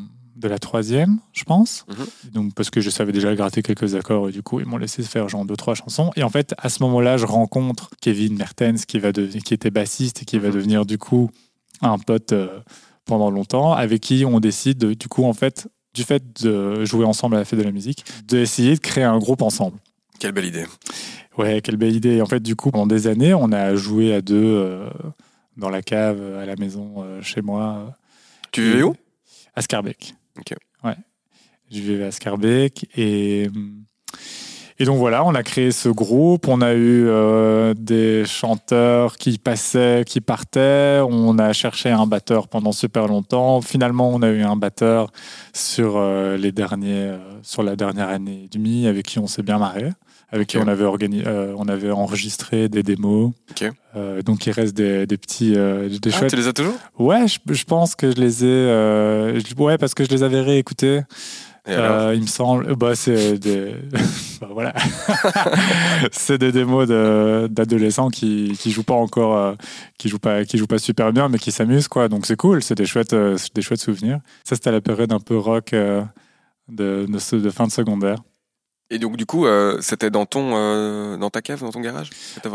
de 0.48 0.52
la 0.52 0.58
troisième, 0.58 1.18
je 1.32 1.44
pense. 1.44 1.84
Mhm. 1.88 2.32
Donc 2.32 2.54
parce 2.54 2.70
que 2.70 2.80
je 2.80 2.90
savais 2.90 3.12
déjà 3.12 3.34
gratter 3.34 3.62
quelques 3.62 3.94
accords 3.94 4.28
et 4.28 4.32
du 4.32 4.42
coup 4.42 4.60
ils 4.60 4.66
m'ont 4.66 4.76
laissé 4.76 5.02
faire 5.02 5.28
genre 5.28 5.44
deux 5.44 5.56
trois 5.56 5.74
chansons. 5.74 6.10
Et 6.16 6.22
en 6.22 6.28
fait 6.30 6.54
à 6.58 6.68
ce 6.68 6.82
moment-là, 6.84 7.16
je 7.16 7.26
rencontre 7.26 7.90
Kevin 8.00 8.36
Mertens 8.36 8.84
qui 8.86 8.98
va 8.98 9.12
devenir, 9.12 9.42
qui 9.42 9.54
était 9.54 9.70
bassiste 9.70 10.22
et 10.22 10.24
qui 10.24 10.38
va 10.38 10.48
Mhm. 10.48 10.54
devenir 10.54 10.86
du 10.86 10.98
coup 10.98 11.30
un 11.82 11.98
pote 11.98 12.32
euh, 12.32 12.60
pendant 13.04 13.30
longtemps, 13.30 13.72
avec 13.72 14.00
qui 14.00 14.24
on 14.24 14.40
décide 14.40 14.78
de- 14.78 14.94
du 14.94 15.08
coup 15.08 15.24
en 15.24 15.32
fait 15.34 15.68
du 15.94 16.02
fait 16.02 16.42
de 16.42 16.84
jouer 16.84 17.04
ensemble 17.04 17.36
à 17.36 17.38
la 17.38 17.44
fête 17.44 17.58
de 17.58 17.64
la 17.64 17.70
musique, 17.72 18.04
d'essayer 18.26 18.74
de 18.74 18.80
créer 18.80 19.04
un 19.04 19.18
groupe 19.18 19.42
ensemble. 19.42 19.78
Quelle 20.18 20.32
belle 20.32 20.46
idée. 20.46 20.64
Ouais, 21.38 21.60
quelle 21.60 21.76
belle 21.76 21.94
idée. 21.94 22.14
Et 22.16 22.22
en 22.22 22.26
fait, 22.26 22.40
du 22.40 22.56
coup, 22.56 22.70
pendant 22.70 22.86
des 22.86 23.06
années, 23.08 23.34
on 23.34 23.52
a 23.52 23.74
joué 23.76 24.14
à 24.14 24.20
deux 24.20 24.34
euh, 24.42 24.88
dans 25.56 25.68
la 25.70 25.82
cave, 25.82 26.20
à 26.40 26.46
la 26.46 26.56
maison, 26.56 26.94
euh, 26.98 27.20
chez 27.22 27.42
moi, 27.42 27.94
Tu 28.52 28.62
vivais 28.62 28.82
où? 28.82 28.94
À 29.54 29.62
Scarbeck. 29.62 30.14
Ok. 30.38 30.54
Ouais. 30.82 30.96
Je 31.70 31.80
vivais 31.80 32.04
à 32.04 32.10
Scarbeck 32.10 32.86
et. 32.96 33.48
Et 34.80 34.86
donc 34.86 34.98
voilà, 34.98 35.24
on 35.24 35.36
a 35.36 35.44
créé 35.44 35.70
ce 35.70 35.88
groupe, 35.88 36.48
on 36.48 36.60
a 36.60 36.74
eu 36.74 37.06
euh, 37.06 37.74
des 37.74 38.24
chanteurs 38.24 39.18
qui 39.18 39.38
passaient, 39.38 40.02
qui 40.04 40.20
partaient, 40.20 40.98
on 41.08 41.38
a 41.38 41.52
cherché 41.52 41.90
un 41.90 42.08
batteur 42.08 42.48
pendant 42.48 42.72
super 42.72 43.06
longtemps. 43.06 43.60
Finalement, 43.60 44.10
on 44.10 44.20
a 44.22 44.30
eu 44.30 44.42
un 44.42 44.56
batteur 44.56 45.12
sur 45.52 45.94
euh, 45.96 46.36
les 46.36 46.50
derniers, 46.50 47.10
euh, 47.10 47.18
sur 47.42 47.62
la 47.62 47.76
dernière 47.76 48.08
année 48.08 48.42
et 48.46 48.48
demie, 48.48 48.88
avec 48.88 49.06
qui 49.06 49.20
on 49.20 49.28
s'est 49.28 49.44
bien 49.44 49.58
marré, 49.58 49.92
avec 50.34 50.48
qui 50.48 50.58
on 50.58 50.66
avait 50.68 50.84
organi- 50.84 51.22
euh, 51.26 51.54
on 51.56 51.68
avait 51.68 51.90
enregistré 51.90 52.68
des 52.68 52.82
démos. 52.82 53.32
Euh, 53.96 54.20
donc 54.22 54.46
il 54.46 54.50
reste 54.50 54.76
des, 54.76 55.06
des 55.06 55.16
petits, 55.16 55.54
euh, 55.56 55.88
des 55.88 56.10
Ah, 56.12 56.18
chouettes 56.18 56.30
tu 56.30 56.36
les 56.36 56.48
as 56.48 56.52
toujours? 56.52 56.74
Ouais, 56.98 57.26
je, 57.28 57.38
je 57.54 57.64
pense 57.64 57.94
que 57.94 58.10
je 58.10 58.16
les 58.16 58.44
ai. 58.44 58.48
je- 59.40 59.54
ouais, 59.62 59.78
parce 59.78 59.94
que 59.94 60.04
je 60.04 60.10
les 60.10 60.22
avais 60.22 60.40
réécoutés. 60.40 61.02
Il 61.66 62.20
me 62.20 62.26
semble. 62.26 62.74
Bah, 62.76 62.94
c'est 62.94 63.38
des. 63.38 63.74
bah, 64.40 64.48
voilà. 64.50 64.74
c'est 66.12 66.36
des 66.38 66.52
démos 66.52 66.86
de- 66.88 67.48
d'adolescents 67.50 68.10
qui 68.10 68.52
qui 68.58 68.70
jouent 68.70 68.82
pas 68.82 68.94
encore, 68.94 69.56
qui 69.98 70.08
jouent 70.08 70.18
pas, 70.18 70.44
qui 70.44 70.58
jouent 70.58 70.66
pas 70.66 70.78
super 70.78 71.12
bien, 71.12 71.28
mais 71.28 71.38
qui 71.38 71.52
s'amusent 71.52 71.88
quoi. 71.88 72.08
Donc 72.08 72.26
c'est 72.26 72.36
cool. 72.36 72.62
C'est 72.62 72.74
des 72.74 72.86
chouettes, 72.86 73.14
des 73.14 73.62
chouettes 73.62 73.80
souvenirs. 73.80 74.18
Ça, 74.44 74.56
c'était 74.56 74.68
à 74.68 74.72
la 74.72 74.80
période 74.82 75.12
un 75.12 75.20
peu 75.20 75.38
rock 75.38 75.70
de, 75.72 76.04
de, 76.68 77.18
ce- 77.18 77.36
de 77.36 77.50
fin 77.50 77.66
de 77.66 77.72
secondaire. 77.72 78.18
Et 78.90 78.98
donc, 78.98 79.16
du 79.16 79.24
coup, 79.26 79.46
euh, 79.46 79.78
c'était 79.80 80.10
dans 80.10 80.26
ton, 80.26 80.52
euh, 80.54 81.16
dans 81.16 81.30
ta 81.30 81.40
cave, 81.42 81.60
dans 81.60 81.70
ton 81.72 81.80
garage 81.80 82.10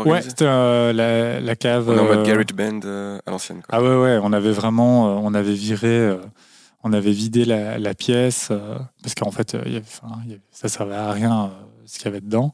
Ouais, 0.06 0.22
c'était 0.22 0.44
euh, 0.46 0.92
la, 0.92 1.40
la 1.40 1.56
cave. 1.56 1.88
On 1.90 1.96
est 1.96 2.00
en 2.00 2.04
mode 2.04 2.18
euh, 2.18 2.24
garage 2.24 2.46
band 2.54 2.80
à 3.26 3.30
l'ancienne. 3.30 3.62
Ah 3.68 3.82
ouais, 3.82 3.96
ouais, 3.96 4.18
on 4.22 4.32
avait 4.32 4.52
vraiment, 4.52 5.18
on 5.24 5.34
avait 5.34 5.52
viré, 5.54 6.16
on 6.84 6.92
avait 6.92 7.10
vidé 7.12 7.44
la, 7.44 7.78
la 7.78 7.94
pièce, 7.94 8.50
parce 9.02 9.14
qu'en 9.16 9.30
fait, 9.32 9.54
y 9.54 9.56
avait- 9.76 9.82
y 10.28 10.38
ça 10.52 10.68
servait 10.68 10.94
à 10.94 11.10
rien 11.12 11.50
ce 11.84 11.98
qu'il 11.98 12.06
y 12.06 12.08
avait 12.08 12.20
dedans. 12.20 12.52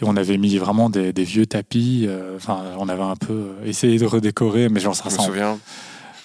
Et 0.00 0.04
on 0.04 0.16
avait 0.16 0.36
mis 0.36 0.56
vraiment 0.58 0.90
des, 0.90 1.12
des 1.14 1.24
vieux 1.24 1.46
tapis, 1.46 2.06
enfin, 2.36 2.62
on 2.78 2.88
avait 2.90 3.02
un 3.02 3.16
peu 3.16 3.52
essayé 3.64 3.98
de 3.98 4.04
redécorer, 4.04 4.68
mais 4.68 4.80
genre 4.80 4.94
ça 4.94 5.04
Je 5.04 5.08
me 5.08 5.18
ressemble. 5.18 5.28
souviens. 5.28 5.58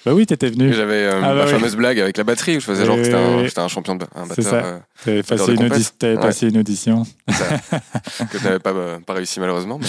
Bah 0.06 0.14
oui, 0.14 0.24
t'étais 0.24 0.48
venu, 0.50 0.72
J'avais 0.72 1.04
euh, 1.04 1.12
Ah 1.16 1.20
ma 1.20 1.34
bah 1.34 1.42
oui. 1.44 1.50
fameuse 1.50 1.76
blague 1.76 2.00
avec 2.00 2.16
la 2.16 2.24
batterie 2.24 2.56
où 2.56 2.60
je 2.60 2.64
faisais 2.64 2.86
genre 2.86 2.96
que 2.96 3.14
un, 3.14 3.44
j'étais 3.46 3.60
un 3.60 3.68
champion 3.68 3.96
de 3.96 4.04
un 4.14 4.22
C'est 4.24 4.28
batteur 4.28 4.44
ça. 4.44 4.56
euh, 4.64 4.78
t'avais 5.04 5.22
passé, 5.22 5.50
une, 5.52 5.56
compète. 5.58 5.72
audi- 5.74 5.90
t'avais 5.98 6.14
Ouais. 6.16 6.20
passé 6.22 6.48
une 6.48 6.56
audition. 6.58 7.02
que 7.28 8.38
je 8.38 8.44
n'avais 8.44 8.58
pas, 8.58 8.70
euh, 8.70 8.98
pas 9.00 9.12
réussi 9.14 9.40
malheureusement. 9.40 9.78
mais- 9.80 9.86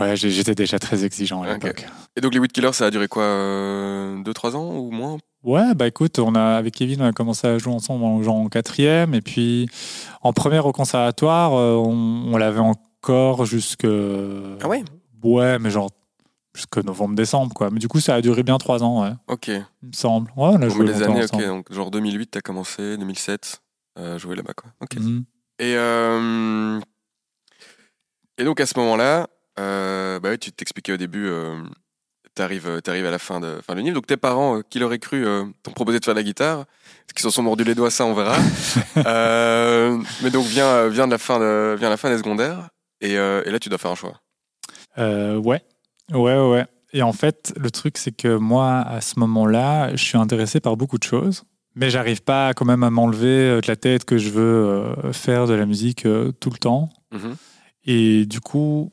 Ouais, 0.00 0.14
j'étais 0.14 0.54
déjà 0.54 0.78
très 0.78 1.04
exigeant 1.04 1.42
à 1.42 1.54
l'époque. 1.54 1.84
Et 2.16 2.20
donc 2.20 2.32
les 2.32 2.38
Weed 2.38 2.52
Killers, 2.52 2.72
ça 2.72 2.86
a 2.86 2.90
duré 2.92 3.08
quoi 3.08 3.24
2-3 3.24 4.54
ans 4.54 4.76
ou 4.76 4.92
moins? 4.92 5.18
Ouais, 5.42 5.74
bah 5.74 5.88
écoute, 5.88 6.20
on 6.20 6.36
a, 6.36 6.56
avec 6.56 6.74
Kevin, 6.74 7.02
on 7.02 7.06
a 7.06 7.12
commencé 7.12 7.48
à 7.48 7.58
jouer 7.58 7.72
ensemble 7.72 8.04
en, 8.04 8.22
genre 8.22 8.36
en 8.36 8.48
quatrième, 8.48 9.14
et 9.14 9.20
puis 9.20 9.68
en 10.22 10.32
première 10.32 10.66
au 10.66 10.72
conservatoire, 10.72 11.54
euh, 11.54 11.74
on, 11.74 12.32
on 12.32 12.36
l'avait 12.36 12.60
encore 12.60 13.44
jusque. 13.44 13.84
Ah 13.84 14.68
ouais? 14.68 14.84
Ouais, 15.24 15.58
mais 15.58 15.70
genre 15.70 15.90
jusqu'au 16.58 16.82
novembre-décembre, 16.82 17.54
quoi. 17.54 17.70
Mais 17.70 17.78
du 17.78 17.88
coup, 17.88 18.00
ça 18.00 18.14
a 18.16 18.20
duré 18.20 18.42
bien 18.42 18.58
trois 18.58 18.82
ans, 18.82 19.02
ouais, 19.02 19.12
Ok. 19.28 19.48
il 19.48 19.64
me 19.88 19.92
semble. 19.92 20.30
Ouais, 20.36 20.50
on 20.52 20.60
a 20.62 20.68
joué 20.68 20.86
longtemps 20.86 21.04
années, 21.04 21.18
ok. 21.24 21.34
ensemble. 21.34 21.46
Donc, 21.46 21.72
genre 21.72 21.90
2008, 21.90 22.26
t'as 22.32 22.40
commencé, 22.40 22.96
2007, 22.96 23.60
euh, 23.98 24.18
jouer 24.18 24.36
là-bas, 24.36 24.52
quoi. 24.54 24.70
Ok. 24.80 24.96
Mhm. 24.96 25.24
Et, 25.60 25.74
euh, 25.76 26.78
et 28.36 28.44
donc, 28.44 28.60
à 28.60 28.66
ce 28.66 28.78
moment-là, 28.78 29.28
euh, 29.58 30.20
bah 30.20 30.30
oui, 30.30 30.38
tu 30.38 30.52
t'expliquais 30.52 30.92
au 30.92 30.96
début, 30.96 31.26
euh, 31.26 31.62
t'arrives, 32.34 32.80
t'arrives 32.82 33.06
à 33.06 33.10
la 33.10 33.18
fin 33.18 33.40
de, 33.40 33.60
fin 33.66 33.74
de 33.74 33.80
livre. 33.80 33.94
Donc, 33.94 34.06
tes 34.06 34.16
parents, 34.16 34.60
qui 34.68 34.78
l'auraient 34.78 34.98
cru, 34.98 35.24
t'ont 35.62 35.72
proposé 35.72 35.98
de 36.00 36.04
faire 36.04 36.14
de 36.14 36.18
la 36.20 36.24
guitare. 36.24 36.60
Est-ce 36.60 37.14
qu'ils 37.14 37.22
s'en 37.22 37.30
sont 37.30 37.42
mordus 37.42 37.64
les 37.64 37.74
doigts, 37.74 37.90
ça, 37.90 38.04
on 38.04 38.14
verra. 38.14 38.36
Mais 40.22 40.30
donc, 40.30 40.46
vient, 40.46 40.88
vient, 40.88 41.06
de 41.06 41.12
la 41.12 41.18
fin 41.18 41.38
de, 41.38 41.76
vient 41.78 41.88
la 41.90 41.96
fin 41.96 42.10
des 42.10 42.18
secondaires. 42.18 42.68
Et, 43.00 43.12
et 43.14 43.50
là, 43.50 43.58
tu 43.60 43.68
dois 43.68 43.78
faire 43.78 43.92
un 43.92 43.96
choix. 43.96 44.20
Ouais, 44.96 45.62
ouais, 46.12 46.38
ouais. 46.48 46.66
Et 46.92 47.02
en 47.02 47.12
fait, 47.12 47.52
le 47.58 47.70
truc, 47.70 47.98
c'est 47.98 48.12
que 48.16 48.36
moi, 48.36 48.78
à 48.78 49.00
ce 49.00 49.18
moment-là, 49.20 49.94
je 49.94 50.02
suis 50.02 50.16
intéressé 50.16 50.58
par 50.60 50.76
beaucoup 50.76 50.98
de 50.98 51.02
choses, 51.04 51.44
mais 51.74 51.90
j'arrive 51.90 52.22
pas 52.22 52.54
quand 52.54 52.64
même 52.64 52.82
à 52.82 52.90
m'enlever 52.90 53.26
euh, 53.26 53.60
de 53.60 53.66
la 53.68 53.76
tête 53.76 54.04
que 54.04 54.16
je 54.18 54.30
veux 54.30 54.42
euh, 54.42 55.12
faire 55.12 55.46
de 55.46 55.52
la 55.54 55.66
musique 55.66 56.06
euh, 56.06 56.32
tout 56.40 56.50
le 56.50 56.56
temps. 56.58 56.88
Mhm. 57.12 57.36
Et 57.84 58.26
du 58.26 58.40
coup, 58.40 58.90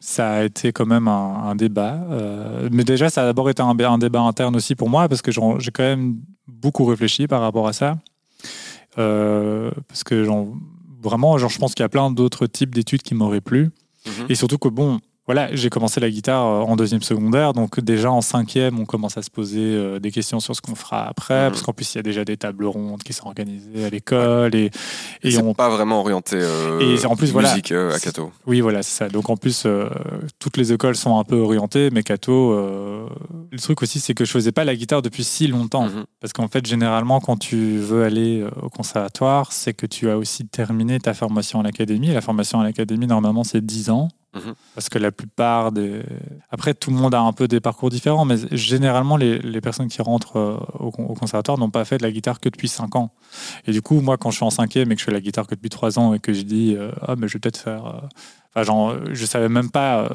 ça 0.00 0.32
a 0.32 0.42
été 0.44 0.72
quand 0.72 0.86
même 0.86 1.06
un, 1.08 1.44
un 1.44 1.54
débat. 1.54 1.98
euh, 2.10 2.68
mais 2.72 2.84
déjà, 2.84 3.10
ça 3.10 3.22
a 3.22 3.24
d'abord 3.26 3.48
été 3.50 3.62
un, 3.62 3.78
un 3.78 3.98
débat 3.98 4.20
interne 4.20 4.56
aussi 4.56 4.74
pour 4.74 4.88
moi, 4.88 5.08
parce 5.08 5.22
que 5.22 5.30
j'ai 5.30 5.70
quand 5.70 5.82
même 5.82 6.16
beaucoup 6.46 6.84
réfléchi 6.86 7.26
par 7.26 7.40
rapport 7.42 7.68
à 7.68 7.72
ça. 7.72 7.98
Euh, 8.98 9.70
parce 9.88 10.04
que 10.04 10.24
genre, 10.24 10.46
vraiment, 11.02 11.36
genre, 11.38 11.50
je 11.50 11.58
pense 11.58 11.74
qu'il 11.74 11.82
y 11.82 11.86
a 11.86 11.88
plein 11.88 12.10
d'autres 12.10 12.46
types 12.46 12.74
d'études 12.74 13.02
qui 13.02 13.14
m'auraient 13.14 13.40
plu. 13.40 13.70
Mhm. 14.06 14.26
Et 14.28 14.34
surtout 14.34 14.58
que, 14.58 14.68
bon, 14.68 15.00
voilà, 15.26 15.48
j'ai 15.54 15.70
commencé 15.70 16.00
la 16.00 16.10
guitare 16.10 16.44
euh, 16.46 16.60
en 16.60 16.76
deuxième 16.76 17.02
secondaire, 17.02 17.52
donc 17.54 17.80
déjà 17.80 18.10
en 18.12 18.20
cinquième, 18.20 18.78
on 18.78 18.84
commence 18.84 19.16
à 19.16 19.22
se 19.22 19.30
poser 19.30 19.60
euh, 19.60 19.98
des 19.98 20.10
questions 20.10 20.38
sur 20.40 20.54
ce 20.54 20.60
qu'on 20.60 20.74
fera 20.74 21.06
après, 21.08 21.44
Mhm. 21.46 21.50
parce 21.50 21.62
qu'en 21.62 21.72
plus, 21.72 21.94
il 21.94 21.98
y 21.98 22.00
a 22.00 22.02
déjà 22.02 22.24
des 22.24 22.36
tables 22.36 22.66
rondes 22.66 23.02
qui 23.02 23.12
sont 23.14 23.26
organisées 23.26 23.84
à 23.86 23.90
l'école. 23.90 24.54
Et, 24.54 24.70
Et 25.22 25.32
et 25.34 25.38
on, 25.38 25.54
pas 25.54 25.70
vraiment 25.70 26.00
orienté 26.00 26.36
euh, 26.38 26.80
Et 26.80 27.06
en 27.06 27.16
plus, 27.16 27.32
voilà. 27.32 27.50
musique 27.50 27.72
à 27.72 27.98
Cato. 27.98 28.30
oui, 28.46 28.60
voilà, 28.60 28.82
c'est 28.82 28.96
ça. 29.04 29.08
Donc 29.08 29.30
en 29.30 29.36
plus, 29.36 29.62
euh, 29.66 29.88
toutes 30.38 30.56
les 30.58 30.72
écoles 30.72 30.96
sont 30.96 31.18
un 31.18 31.24
peu 31.24 31.36
orientées, 31.36 31.88
mais 31.90 32.02
Cato, 32.02 32.52
euh, 32.52 33.06
le 33.50 33.58
truc 33.58 33.80
aussi, 33.82 34.00
c'est 34.00 34.14
que 34.14 34.24
je 34.24 34.30
faisais 34.30 34.52
pas 34.52 34.64
la 34.64 34.76
guitare 34.76 35.00
depuis 35.02 35.24
si 35.24 35.46
longtemps. 35.46 35.84
Mhm. 35.86 36.04
Parce 36.20 36.32
qu'en 36.32 36.48
fait, 36.48 36.66
généralement, 36.66 37.20
quand 37.20 37.36
tu 37.38 37.78
veux 37.78 38.04
aller 38.04 38.44
au 38.62 38.68
conservatoire, 38.68 39.52
c'est 39.52 39.72
que 39.72 39.86
tu 39.86 40.10
as 40.10 40.18
aussi 40.18 40.46
terminé 40.46 41.00
ta 41.00 41.14
formation 41.14 41.60
à 41.60 41.62
l'académie. 41.62 42.08
La 42.08 42.20
formation 42.20 42.60
à 42.60 42.64
l'académie, 42.64 43.06
normalement, 43.06 43.44
c'est 43.44 43.64
10 43.64 43.88
ans. 43.90 44.08
Mhm. 44.34 44.54
Parce 44.74 44.88
que 44.88 44.98
la 44.98 45.12
plupart 45.12 45.70
des. 45.70 46.02
Après, 46.50 46.74
tout 46.74 46.90
le 46.90 46.96
monde 46.96 47.14
a 47.14 47.20
un 47.20 47.32
peu 47.32 47.46
des 47.46 47.60
parcours 47.60 47.88
différents, 47.90 48.24
mais 48.24 48.36
généralement, 48.50 49.16
les, 49.16 49.38
les 49.38 49.60
personnes 49.60 49.86
qui 49.88 50.02
rentrent 50.02 50.36
euh, 50.38 50.56
au, 50.80 50.90
con- 50.90 51.04
au 51.06 51.14
conservatoire 51.14 51.56
n'ont 51.56 51.70
pas 51.70 51.84
fait 51.84 51.98
de 51.98 52.02
la 52.02 52.10
guitare 52.10 52.40
que 52.40 52.48
depuis 52.48 52.66
5 52.68 52.96
ans. 52.96 53.12
Et 53.66 53.72
du 53.72 53.80
coup, 53.80 54.00
moi, 54.00 54.16
quand 54.16 54.30
je 54.30 54.36
suis 54.36 54.44
en 54.44 54.50
cinquième 54.50 54.90
et 54.90 54.94
que 54.96 55.00
je 55.00 55.04
fais 55.06 55.12
la 55.12 55.20
guitare 55.20 55.46
que 55.46 55.54
depuis 55.54 55.70
3 55.70 55.98
ans 56.00 56.14
et 56.14 56.18
que 56.18 56.32
je 56.32 56.42
dis, 56.42 56.74
euh, 56.76 56.90
ah, 57.02 57.14
mais 57.16 57.28
je 57.28 57.34
vais 57.34 57.38
peut-être 57.38 57.58
faire. 57.58 57.86
euh, 57.86 58.00
Enfin, 58.56 58.64
genre, 58.64 58.94
je 59.12 59.24
savais 59.26 59.48
même 59.48 59.68
pas, 59.70 60.08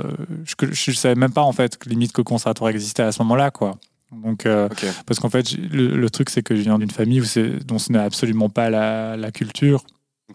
je, 0.46 0.92
savais 0.94 1.16
même 1.16 1.34
pas 1.34 1.42
en 1.42 1.52
fait 1.52 1.78
que 1.78 1.90
limite 1.90 2.14
que 2.14 2.22
le 2.22 2.24
conservatoire 2.26 2.70
existait 2.70 3.04
à 3.04 3.12
ce 3.12 3.22
moment-là, 3.24 3.52
quoi. 3.52 3.76
Donc, 4.14 4.46
euh, 4.46 4.70
parce 5.06 5.20
qu'en 5.20 5.30
fait, 5.30 5.52
le, 5.58 5.96
le 5.98 6.10
truc, 6.10 6.30
c'est 6.30 6.42
que 6.42 6.56
je 6.56 6.62
viens 6.62 6.80
d'une 6.80 6.90
famille 6.90 7.20
où 7.22 7.26
c'est, 7.26 7.66
dont 7.66 7.78
ce 7.80 7.92
n'est 7.92 8.00
absolument 8.00 8.50
pas 8.50 8.70
la, 8.70 9.18
la 9.18 9.32
culture. 9.32 9.84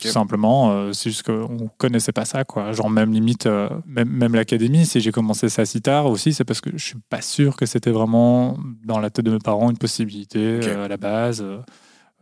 Tout 0.00 0.08
simplement, 0.08 0.72
euh, 0.72 0.92
c'est 0.92 1.10
juste 1.10 1.22
qu'on 1.22 1.68
connaissait 1.78 2.12
pas 2.12 2.24
ça, 2.24 2.44
quoi. 2.44 2.72
Genre, 2.72 2.90
même 2.90 3.12
limite, 3.12 3.46
euh, 3.46 3.68
même, 3.86 4.08
même 4.08 4.34
l'académie, 4.34 4.86
si 4.86 5.00
j'ai 5.00 5.12
commencé 5.12 5.48
ça 5.48 5.64
si 5.64 5.80
tard 5.80 6.06
aussi, 6.06 6.32
c'est 6.32 6.44
parce 6.44 6.60
que 6.60 6.70
je 6.76 6.84
suis 6.84 6.98
pas 7.08 7.20
sûr 7.20 7.56
que 7.56 7.64
c'était 7.64 7.90
vraiment 7.90 8.58
dans 8.84 8.98
la 8.98 9.10
tête 9.10 9.24
de 9.24 9.30
mes 9.30 9.38
parents 9.38 9.70
une 9.70 9.78
possibilité 9.78 10.60
euh, 10.64 10.84
à 10.84 10.88
la 10.88 10.96
base. 10.96 11.44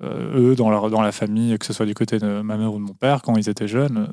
Euh, 0.03 0.51
eux, 0.51 0.55
dans, 0.55 0.71
leur, 0.71 0.91
dans 0.91 1.01
la 1.01 1.13
famille, 1.13 1.57
que 1.59 1.65
ce 1.65 1.73
soit 1.73 1.87
du 1.87 1.95
côté 1.95 2.19
de 2.19 2.43
ma 2.43 2.57
mère 2.57 2.75
ou 2.75 2.79
de 2.79 2.85
mon 2.85 2.95
père, 2.95 3.23
quand 3.23 3.37
ils 3.37 3.49
étaient 3.49 3.69
jeunes, 3.69 4.13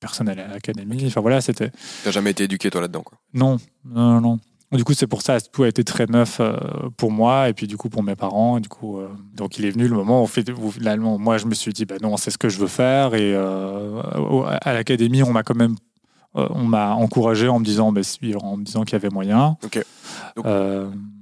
personne 0.00 0.26
n'allait 0.26 0.42
à 0.42 0.48
l'académie. 0.48 1.04
Enfin 1.06 1.20
voilà, 1.20 1.40
c'était. 1.40 1.70
T'as 2.04 2.10
jamais 2.10 2.32
été 2.32 2.44
éduqué, 2.44 2.70
toi, 2.70 2.80
là-dedans, 2.80 3.02
quoi. 3.02 3.18
Non, 3.32 3.58
non, 3.84 4.20
non. 4.20 4.40
Du 4.72 4.84
coup, 4.84 4.92
c'est 4.94 5.08
pour 5.08 5.22
ça, 5.22 5.40
tout 5.40 5.64
a 5.64 5.68
été 5.68 5.82
très 5.82 6.06
neuf 6.06 6.38
euh, 6.38 6.56
pour 6.96 7.10
moi 7.10 7.48
et 7.48 7.54
puis 7.54 7.66
du 7.66 7.76
coup 7.76 7.88
pour 7.88 8.04
mes 8.04 8.14
parents. 8.14 8.58
Et 8.58 8.60
du 8.60 8.68
coup, 8.68 8.98
euh, 9.00 9.08
donc 9.34 9.58
il 9.58 9.64
est 9.64 9.70
venu 9.70 9.88
le 9.88 9.96
moment 9.96 10.22
où 10.22 10.26
finalement, 10.28 11.18
moi, 11.18 11.38
je 11.38 11.46
me 11.46 11.54
suis 11.54 11.72
dit, 11.72 11.86
bah 11.86 11.96
non, 12.00 12.16
c'est 12.16 12.30
ce 12.30 12.38
que 12.38 12.48
je 12.48 12.58
veux 12.58 12.68
faire. 12.68 13.14
Et 13.14 13.34
euh, 13.34 14.00
à 14.62 14.72
l'académie, 14.72 15.24
on 15.24 15.32
m'a 15.32 15.42
quand 15.42 15.56
même, 15.56 15.74
euh, 16.36 16.46
on 16.50 16.62
m'a 16.64 16.92
encouragé 16.94 17.48
en 17.48 17.58
me 17.58 17.64
disant, 17.64 17.90
bah, 17.90 18.00
en 18.42 18.56
me 18.56 18.62
disant 18.64 18.84
qu'il 18.84 18.92
y 18.92 18.96
avait 18.96 19.10
moyen. 19.10 19.56
Ok. 19.64 19.84
Donc- 20.36 20.46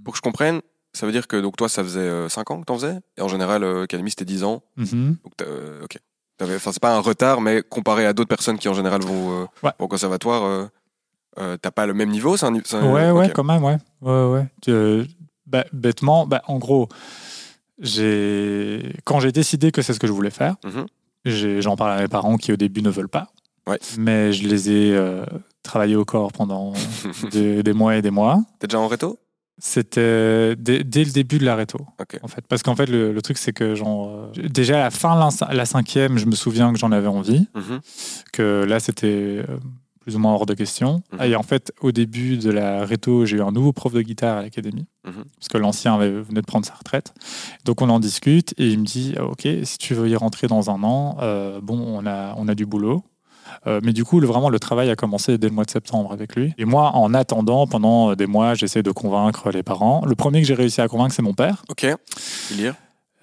Pour 0.05 0.12
que 0.12 0.17
je 0.19 0.23
comprenne, 0.23 0.61
ça 0.93 1.07
veut 1.07 1.12
dire 1.12 1.26
que 1.26 1.37
donc 1.37 1.57
toi, 1.57 1.69
ça 1.71 1.83
faisait 1.83 2.28
5 2.28 2.50
ans 2.50 2.61
que 2.61 2.64
t'en 2.67 2.75
faisais 2.75 2.99
Et 3.17 3.23
en 3.23 3.28
général, 3.28 3.62
euh, 3.64 3.85
Académie, 3.85 4.11
c'était 4.11 4.25
10 4.26 4.45
ans. 4.45 4.62
Donc, 4.76 5.37
t'as- 5.38 5.45
euh, 5.47 5.85
ok. 5.85 5.97
Enfin, 6.40 6.71
c'est 6.71 6.81
pas 6.83 6.95
un 6.95 7.00
retard, 7.00 7.40
mais 7.40 7.62
comparé 7.62 8.07
à 8.07 8.12
d'autres 8.12 8.28
personnes 8.28 8.59
qui 8.59 8.69
en 8.69 8.75
général 8.75 9.00
vont, 9.02 9.40
Ouais. 9.62 9.71
vont 9.78 9.87
au 9.87 9.88
conservatoire, 9.88 10.45
euh, 11.38 11.57
t'as 11.61 11.71
pas 11.71 11.87
le 11.87 11.95
même 11.95 12.11
niveau 12.11 12.37
c'est 12.37 12.47
un, 12.47 12.50
ni- 12.52 12.62
c'est 12.64 12.76
un- 12.76 12.92
Ouais, 12.92 13.11
ouais, 13.11 13.30
quand 13.35 13.45
même, 13.45 13.62
ouais. 13.64 13.76
ouais, 14.02 14.25
ouais. 14.33 14.47
Euh, 14.68 15.04
bah, 15.47 15.64
bêtement, 15.73 16.26
bah, 16.26 16.42
en 16.47 16.59
gros, 16.59 16.88
j'ai 17.78 18.92
quand 19.04 19.21
j'ai 19.21 19.33
décidé 19.33 19.71
que 19.73 19.83
c'est 19.83 19.92
ce 19.95 19.99
que 20.00 20.07
je 20.07 20.12
voulais 20.12 20.30
faire, 20.30 20.57
Mhm. 20.64 20.87
j'ai- 21.25 21.62
j'en 21.62 21.76
parle 21.76 21.99
à 21.99 22.02
mes 22.02 22.09
parents 22.09 22.37
qui 22.37 22.52
au 22.52 22.57
début 22.57 22.83
ne 22.83 22.90
veulent 22.90 23.09
pas. 23.09 23.28
Ouais. 23.66 23.78
Mais 23.99 24.33
je 24.33 24.49
les 24.49 24.71
ai 24.71 24.95
euh, 24.97 25.25
travaillés 25.62 25.97
au 25.97 26.04
corps 26.04 26.33
pendant 26.33 26.73
des, 27.33 27.62
des 27.62 27.73
mois 27.73 27.97
et 27.97 28.02
des 28.02 28.11
mois. 28.11 28.42
T'es 28.59 28.66
déjà 28.66 28.80
en 28.80 28.88
réto? 28.88 29.18
C'était 29.61 30.54
dès, 30.57 30.85
dès 30.85 31.04
le 31.04 31.11
début 31.11 31.38
de 31.38 31.45
la 31.45 31.57
réto, 31.57 31.78
Ok. 32.00 32.18
en 32.23 32.28
fait. 32.28 32.47
Parce 32.49 32.62
qu'en 32.62 32.76
fait, 32.76 32.87
le, 32.87 33.12
le 33.12 33.23
truc, 33.23 33.38
c'est 33.38 33.52
que 33.52 33.75
genre, 33.75 34.30
euh, 34.38 34.49
déjà 34.49 34.76
à 34.80 34.85
la 34.85 34.90
fin 34.90 35.16
de 35.16 35.45
la, 35.49 35.52
la 35.54 35.64
cinquième, 35.66 36.16
je 36.16 36.26
me 36.26 36.37
souviens 36.37 36.73
que 36.73 36.78
j'en 36.78 36.92
avais 36.92 37.09
envie 37.09 37.49
Mhm. 37.54 37.80
que 38.33 38.64
là, 38.68 38.78
c'était 38.78 39.42
euh, 39.49 39.59
plus 40.09 40.17
ou 40.17 40.21
moins 40.21 40.33
hors 40.33 40.47
de 40.47 40.55
question. 40.55 41.03
Mhm. 41.12 41.23
Et 41.23 41.37
en 41.37 41.43
fait, 41.43 41.71
au 41.83 41.93
début 41.93 42.38
de 42.38 42.50
la 42.50 42.87
réto, 42.87 43.27
j'ai 43.27 43.37
eu 43.37 43.43
un 43.43 43.53
nouveau 43.53 43.75
prof 43.75 43.93
de 43.93 44.00
guitare 44.00 44.38
à 44.38 44.43
l'académie, 44.43 44.87
Mhm. 45.07 45.25
parce 45.38 45.49
que 45.49 45.59
l'ancien 45.59 45.99
venait 45.99 46.41
de 46.41 46.47
prendre 46.47 46.65
sa 46.65 46.73
retraite. 46.73 47.12
Donc 47.67 47.83
on 47.83 47.91
en 47.91 48.00
discute 48.00 48.55
et 48.57 48.69
il 48.69 48.79
me 48.79 48.87
dit, 48.87 49.15
OK, 49.21 49.47
si 49.65 49.77
tu 49.77 49.93
veux 49.93 50.09
y 50.09 50.17
rentrer 50.17 50.47
dans 50.47 50.71
un 50.71 50.83
an, 50.83 51.19
euh, 51.21 51.61
bon, 51.62 51.79
on 51.79 52.07
a, 52.07 52.33
on 52.38 52.49
a 52.49 52.55
du 52.55 52.65
boulot. 52.65 53.05
Euh, 53.67 53.81
mais 53.85 53.93
du 53.93 54.03
coup, 54.03 54.19
le, 54.19 54.27
vraiment, 54.27 54.49
le 54.49 54.59
travail 54.59 54.88
a 54.88 54.97
commencé 54.97 55.37
dès 55.37 55.49
le 55.49 55.55
mois 55.55 55.65
de 55.65 55.71
septembre 55.71 56.11
avec 56.11 56.35
lui. 56.37 56.55
Et 56.57 56.65
moi, 56.65 56.93
en 56.95 57.12
attendant, 57.12 57.67
pendant 57.67 58.15
des 58.15 58.27
mois, 58.27 58.55
j'essaie 58.55 58.83
de 58.83 58.91
convaincre 58.93 59.50
les 59.50 59.62
parents. 59.62 60.03
Le 60.07 60.15
premier 60.15 60.41
que 60.41 60.47
j'ai 60.47 60.55
réussi 60.55 60.81
à 60.81 60.88
convaincre, 60.88 61.15
c'est 61.15 61.23
mon 61.23 61.35
père. 61.35 61.65
Ok. 61.69 61.87
Lire. 62.57 62.75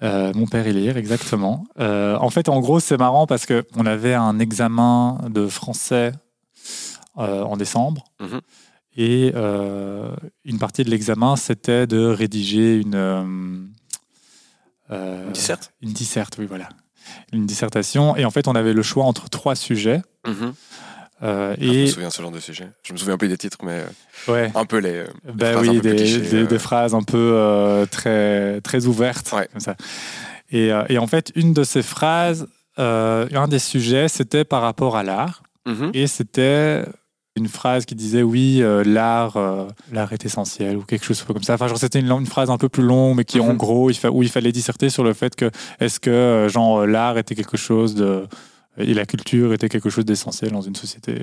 Euh, 0.02 0.32
mon 0.36 0.46
père 0.46 0.66
Élire, 0.66 0.96
exactement. 0.98 1.64
Euh, 1.80 2.16
en 2.20 2.28
fait, 2.30 2.48
en 2.48 2.60
gros, 2.60 2.78
c'est 2.80 2.98
marrant 2.98 3.26
parce 3.26 3.46
que 3.46 3.64
on 3.76 3.86
avait 3.86 4.12
un 4.14 4.38
examen 4.38 5.18
de 5.30 5.46
français 5.48 6.12
en 7.16 7.56
décembre. 7.56 8.04
Mhm. 8.20 8.40
Et 8.98 9.32
euh, 9.34 10.14
une 10.44 10.58
partie 10.58 10.82
de 10.84 10.90
l'examen, 10.90 11.36
c'était 11.36 11.86
de 11.86 12.06
rédiger 12.06 12.76
une... 12.76 12.94
euh, 12.94 13.24
euh, 14.90 15.26
Une 15.26 15.32
disserte? 15.32 15.72
Une 15.82 15.92
disserte, 15.92 16.36
oui, 16.38 16.46
voilà. 16.46 16.68
Une 17.32 17.46
dissertation. 17.46 18.16
Et 18.16 18.24
en 18.24 18.30
fait, 18.30 18.48
on 18.48 18.54
avait 18.54 18.72
le 18.72 18.82
choix 18.82 19.04
entre 19.04 19.28
trois 19.28 19.54
sujets. 19.54 20.02
Mhm. 20.26 20.54
Euh, 21.22 21.54
Ah, 21.54 21.60
Je 21.60 21.66
me 21.66 21.72
et 21.74 21.86
souviens 21.86 22.08
de 22.08 22.12
ce 22.12 22.20
genre 22.22 22.30
de 22.30 22.40
sujet. 22.40 22.68
Je 22.82 22.92
me 22.92 22.98
souviens 22.98 23.16
plus 23.16 23.28
des 23.28 23.38
titres, 23.38 23.58
mais 23.62 23.84
euh, 24.28 24.32
ouais, 24.32 24.52
un 24.54 24.64
peu 24.66 24.78
les. 24.78 24.96
euh, 24.98 25.06
bah 25.34 25.52
phrases 25.52 25.68
un 25.68 25.72
oui, 25.72 25.80
peu 25.80 25.90
des, 25.90 25.96
clichés, 25.96 26.20
des- 26.20 26.34
euh. 26.42 26.46
des 26.46 26.58
phrases 26.58 26.94
un 26.94 27.02
peu 27.02 27.16
euh, 27.34 27.86
très, 27.86 28.60
très 28.60 28.86
ouvertes, 28.86 29.32
Ouais. 29.32 29.48
comme 29.50 29.60
ça. 29.60 29.76
Et, 30.50 30.70
euh, 30.72 30.84
et 30.90 30.98
en 30.98 31.06
fait, 31.06 31.32
une 31.34 31.54
de 31.54 31.64
ces 31.64 31.82
phrases, 31.82 32.46
euh, 32.78 33.26
un 33.32 33.48
des 33.48 33.58
sujets, 33.58 34.08
c'était 34.08 34.44
par 34.44 34.60
rapport 34.62 34.96
à 34.96 35.02
l'art. 35.02 35.42
mhm. 35.64 35.90
Et 35.94 36.06
c'était 36.06 36.84
une 37.36 37.48
phrase 37.48 37.84
qui 37.84 37.94
disait 37.94 38.22
oui, 38.22 38.58
euh, 38.62 38.82
l'art, 38.84 39.36
euh, 39.36 39.66
l'art 39.92 40.12
est 40.12 40.24
essentiel 40.24 40.76
ou 40.76 40.82
quelque 40.82 41.04
chose 41.04 41.22
comme 41.22 41.42
ça. 41.42 41.54
Enfin, 41.54 41.68
genre, 41.68 41.78
c'était 41.78 42.00
une, 42.00 42.10
une 42.10 42.26
phrase 42.26 42.50
un 42.50 42.58
peu 42.58 42.68
plus 42.68 42.82
longue, 42.82 43.16
mais 43.16 43.24
qui 43.24 43.40
en 43.40 43.48
Mhm. 43.52 43.56
gros, 43.56 43.90
il 43.90 43.98
où 44.10 44.22
il 44.22 44.28
fallait 44.28 44.52
disserter 44.52 44.88
sur 44.90 45.04
le 45.04 45.12
fait 45.12 45.36
que 45.36 45.50
est-ce 45.80 46.00
que 46.00 46.10
euh, 46.10 46.48
genre 46.48 46.86
l'art 46.86 47.18
était 47.18 47.34
quelque 47.34 47.56
chose 47.56 47.94
de 47.94 48.24
et 48.78 48.92
la 48.92 49.06
culture 49.06 49.52
était 49.54 49.68
quelque 49.70 49.88
chose 49.88 50.04
d'essentiel 50.04 50.50
dans 50.52 50.60
une 50.60 50.76
société. 50.76 51.22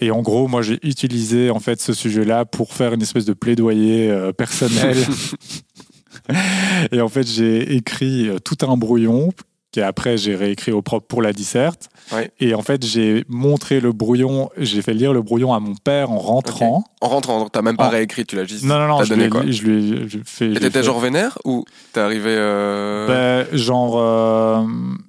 Et 0.00 0.10
en 0.10 0.22
gros, 0.22 0.48
moi, 0.48 0.62
j'ai 0.62 0.78
utilisé 0.82 1.50
en 1.50 1.60
fait 1.60 1.80
ce 1.80 1.92
sujet-là 1.92 2.44
pour 2.46 2.72
faire 2.72 2.94
une 2.94 3.02
espèce 3.02 3.26
de 3.26 3.32
plaidoyer 3.32 4.10
euh, 4.10 4.32
personnel. 4.32 4.96
et 6.92 7.00
en 7.00 7.08
fait, 7.08 7.26
j'ai 7.26 7.74
écrit 7.74 8.28
tout 8.44 8.56
un 8.66 8.76
brouillon 8.76 9.30
qui 9.74 9.80
après 9.80 10.16
j'ai 10.16 10.36
réécrit 10.36 10.70
au 10.70 10.82
propre 10.82 11.04
pour 11.08 11.20
la 11.20 11.32
disserte. 11.32 11.88
Ouais. 12.12 12.30
Et 12.38 12.54
en 12.54 12.62
fait, 12.62 12.86
j'ai 12.86 13.24
montré 13.28 13.80
le 13.80 13.90
brouillon, 13.90 14.48
j'ai 14.56 14.82
fait 14.82 14.94
lire 14.94 15.12
le 15.12 15.20
brouillon 15.20 15.52
à 15.52 15.58
mon 15.58 15.74
père 15.74 16.12
en 16.12 16.18
rentrant. 16.18 16.84
En 17.00 17.08
rentrant, 17.08 17.48
t'as 17.48 17.60
même 17.60 17.76
pas 17.76 17.88
En- 17.88 17.90
réécrit, 17.90 18.24
tu 18.24 18.36
l'as 18.36 18.44
juste. 18.44 18.62
Non, 18.64 18.78
non, 18.78 18.86
non, 18.86 19.02
je 19.02 19.08
donné 19.08 19.24
lui, 19.24 19.30
quoi 19.30 19.42
je 19.48 19.62
lui 19.64 19.92
ai- 20.04 20.22
fait. 20.24 20.52
Et 20.52 20.60
t'étais 20.60 20.84
genre 20.84 21.00
vénère 21.00 21.38
ou 21.44 21.64
t'es 21.92 21.98
arrivé. 21.98 22.30
euh, 22.30 23.46
Ben, 23.50 23.56
genre, 23.58 23.94
euh, 23.98 24.62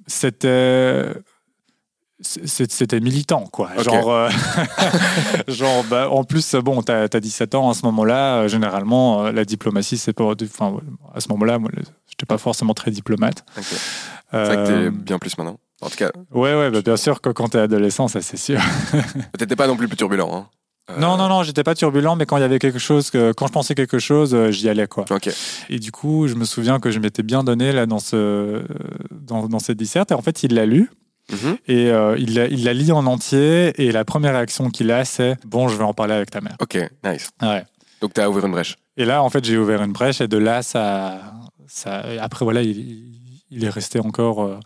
c'était. 0.08 1.04
C'était 2.20 3.00
militant, 3.00 3.44
quoi. 3.52 3.70
Genre, 3.82 4.10
euh, 4.10 4.30
genre 5.48 5.84
bah, 5.84 6.08
en 6.10 6.24
plus, 6.24 6.54
bon, 6.54 6.82
t'as 6.82 7.02
as 7.12 7.20
17 7.20 7.54
ans 7.54 7.70
à 7.70 7.74
ce 7.74 7.84
moment-là. 7.86 8.36
euh, 8.38 8.48
généralement, 8.48 9.26
euh, 9.26 9.32
la 9.32 9.44
diplomatie, 9.44 9.98
c'est 9.98 10.12
pas. 10.12 10.24
Enfin, 10.24 10.76
à 11.14 11.20
ce 11.20 11.28
moment-là, 11.30 11.58
moi, 11.58 11.70
j'étais 12.08 12.26
pas 12.26 12.38
forcément 12.38 12.74
très 12.74 12.90
diplomate. 12.90 13.44
C'est 13.54 14.44
vrai 14.44 14.56
que 14.56 14.66
t'es 14.66 14.90
bien 14.90 15.18
plus 15.18 15.36
maintenant. 15.36 15.58
En 15.82 15.90
tout 15.90 15.96
cas, 15.96 16.10
ouais, 16.32 16.54
ouais, 16.54 16.70
bah, 16.70 16.80
bien 16.80 16.96
sûr 16.96 17.20
que 17.20 17.28
quand 17.28 17.50
t'es 17.50 17.58
adolescent, 17.58 18.08
ça 18.08 18.22
c'est 18.22 18.38
sûr. 18.38 18.60
peut-être 19.32 19.54
pas 19.54 19.66
non 19.66 19.76
plus 19.76 19.88
plus 19.88 19.96
turbulent. 19.98 20.32
Hein. 20.32 20.48
Euh, 20.90 20.98
Non, 20.98 21.18
non, 21.18 21.28
non, 21.28 21.42
j'étais 21.42 21.64
pas 21.64 21.74
turbulent, 21.74 22.16
mais 22.16 22.24
quand 22.24 22.38
il 22.38 22.40
y 22.40 22.44
avait 22.44 22.58
quelque 22.58 22.78
chose, 22.78 23.10
que, 23.10 23.32
quand 23.32 23.46
je 23.46 23.52
pensais 23.52 23.74
quelque 23.74 23.98
chose, 23.98 24.50
j'y 24.50 24.70
allais, 24.70 24.86
quoi. 24.86 25.04
Et 25.68 25.78
du 25.78 25.92
coup, 25.92 26.28
je 26.28 26.34
me 26.34 26.46
souviens 26.46 26.80
que 26.80 26.90
je 26.90 26.98
m'étais 26.98 27.22
bien 27.22 27.44
donné 27.44 27.72
là 27.72 27.84
dans 27.84 27.98
ce 27.98 28.62
dans, 29.10 29.48
dans 29.48 29.58
cette 29.58 29.76
disserte. 29.76 30.12
Et 30.12 30.14
en 30.14 30.22
fait, 30.22 30.42
il 30.44 30.54
l'a 30.54 30.64
lu 30.64 30.90
Mhm. 31.32 31.56
et 31.66 31.90
euh, 31.90 32.16
il 32.18 32.34
l'a 32.34 32.46
il 32.46 32.64
l'a 32.64 32.72
lu 32.72 32.92
en 32.92 33.04
entier. 33.06 33.72
Et 33.82 33.90
la 33.92 34.04
première 34.04 34.32
réaction 34.34 34.70
qu'il 34.70 34.90
a, 34.90 35.04
c'est 35.04 35.36
bon, 35.44 35.68
je 35.68 35.76
vais 35.76 35.84
en 35.84 35.94
parler 35.94 36.14
avec 36.14 36.30
ta 36.30 36.40
mère. 36.40 36.56
Ok, 36.60 36.78
nice. 37.04 37.30
Ouais. 37.42 37.64
Donc 38.00 38.12
t'as 38.14 38.28
ouvert 38.28 38.44
une 38.46 38.52
brèche. 38.52 38.76
Et 38.96 39.04
là, 39.04 39.22
en 39.22 39.30
fait, 39.30 39.44
j'ai 39.44 39.58
ouvert 39.58 39.82
une 39.82 39.92
brèche 39.92 40.20
et 40.20 40.28
de 40.28 40.36
là, 40.38 40.62
ça, 40.62 41.20
ça. 41.66 42.02
Après, 42.20 42.44
voilà, 42.44 42.62
il, 42.62 43.12
il 43.50 43.64
est 43.64 43.68
resté 43.68 43.98
encore 44.00 44.42
euh, 44.42 44.58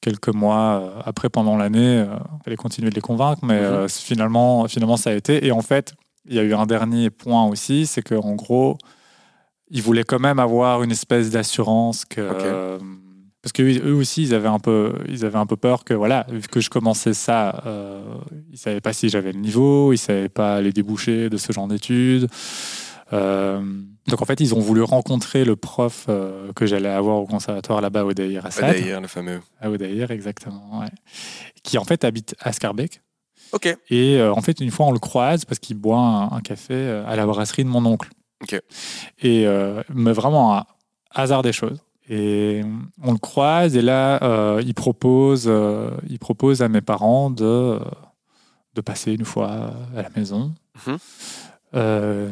quelques 0.00 0.28
mois 0.34 0.80
euh, 0.82 1.00
après 1.04 1.28
pendant 1.28 1.56
l'année. 1.56 2.04
Il 2.04 2.44
fallait 2.44 2.56
continuer 2.56 2.90
de 2.90 2.94
les 2.94 3.00
convaincre, 3.00 3.44
mais 3.44 3.60
Mhm. 3.60 3.88
finalement, 3.88 4.66
finalement, 4.68 4.96
ça 4.96 5.10
a 5.10 5.12
été. 5.14 5.46
Et 5.46 5.52
en 5.52 5.62
fait, 5.62 5.94
il 6.28 6.34
y 6.34 6.38
a 6.38 6.42
eu 6.42 6.54
un 6.54 6.66
dernier 6.66 7.10
point 7.10 7.44
aussi, 7.46 7.86
c'est 7.86 8.02
qu'en 8.02 8.34
gros, 8.34 8.76
il 9.70 9.82
voulait 9.82 10.04
quand 10.04 10.18
même 10.20 10.38
avoir 10.38 10.82
une 10.82 10.90
espèce 10.92 11.30
d'assurance 11.30 12.04
que. 12.04 12.78
Parce 13.46 13.52
que 13.52 13.62
eux 13.62 13.94
aussi, 13.94 14.24
ils 14.24 14.34
avaient 14.34 14.48
un 14.48 14.58
peu, 14.58 14.92
ils 15.08 15.24
avaient 15.24 15.38
un 15.38 15.46
peu 15.46 15.54
peur 15.54 15.84
que 15.84 15.94
voilà, 15.94 16.26
vu 16.28 16.48
que 16.48 16.58
je 16.58 16.68
commençais 16.68 17.14
ça, 17.14 17.62
euh, 17.64 18.02
ils 18.50 18.58
savaient 18.58 18.80
pas 18.80 18.92
si 18.92 19.08
j'avais 19.08 19.30
le 19.30 19.38
niveau, 19.38 19.92
ils 19.92 19.98
savaient 19.98 20.28
pas 20.28 20.60
les 20.60 20.72
débouchés 20.72 21.30
de 21.30 21.36
ce 21.36 21.52
genre 21.52 21.68
d'études. 21.68 22.26
Euh, 23.12 23.60
donc 24.08 24.20
en 24.20 24.24
fait, 24.24 24.40
ils 24.40 24.52
ont 24.56 24.58
voulu 24.58 24.82
rencontrer 24.82 25.44
le 25.44 25.54
prof 25.54 26.06
euh, 26.08 26.52
que 26.54 26.66
j'allais 26.66 26.88
avoir 26.88 27.18
au 27.18 27.26
conservatoire 27.26 27.80
là-bas 27.80 28.04
au 28.04 28.14
Daïr 28.14 28.44
Assad. 28.44 28.74
D'ailleurs, 28.74 29.00
le 29.00 29.06
fameux. 29.06 29.40
À 29.60 29.70
Odaïr, 29.70 30.10
exactement. 30.10 30.80
ouais. 30.80 30.90
Qui 31.62 31.78
en 31.78 31.84
fait 31.84 32.02
habite 32.02 32.34
à 32.40 32.52
Scarbeck. 32.52 33.00
Ok. 33.52 33.66
Et 33.90 34.16
euh, 34.16 34.32
en 34.32 34.40
fait, 34.40 34.58
une 34.58 34.72
fois, 34.72 34.86
on 34.86 34.92
le 34.92 34.98
croise 34.98 35.44
parce 35.44 35.60
qu'il 35.60 35.76
boit 35.76 36.00
un, 36.00 36.32
un 36.32 36.40
café 36.40 36.74
à 37.06 37.14
la 37.14 37.24
brasserie 37.26 37.62
de 37.62 37.68
mon 37.68 37.86
oncle. 37.86 38.08
Ok. 38.42 38.60
Et 39.22 39.46
mais 39.94 40.12
vraiment 40.12 40.58
un 40.58 40.64
hasard 41.14 41.42
des 41.42 41.52
choses. 41.52 41.78
Et 42.08 42.62
on 43.02 43.12
le 43.12 43.18
croise 43.18 43.76
et 43.76 43.82
là, 43.82 44.22
euh, 44.22 44.62
il 44.64 44.74
propose, 44.74 45.46
euh, 45.48 45.90
il 46.08 46.18
propose 46.18 46.62
à 46.62 46.68
mes 46.68 46.80
parents 46.80 47.30
de 47.30 47.44
euh, 47.44 47.80
de 48.74 48.80
passer 48.80 49.12
une 49.12 49.24
fois 49.24 49.72
à 49.96 50.02
la 50.02 50.10
maison. 50.14 50.52
Mhm. 50.86 50.98
Euh, 51.74 52.28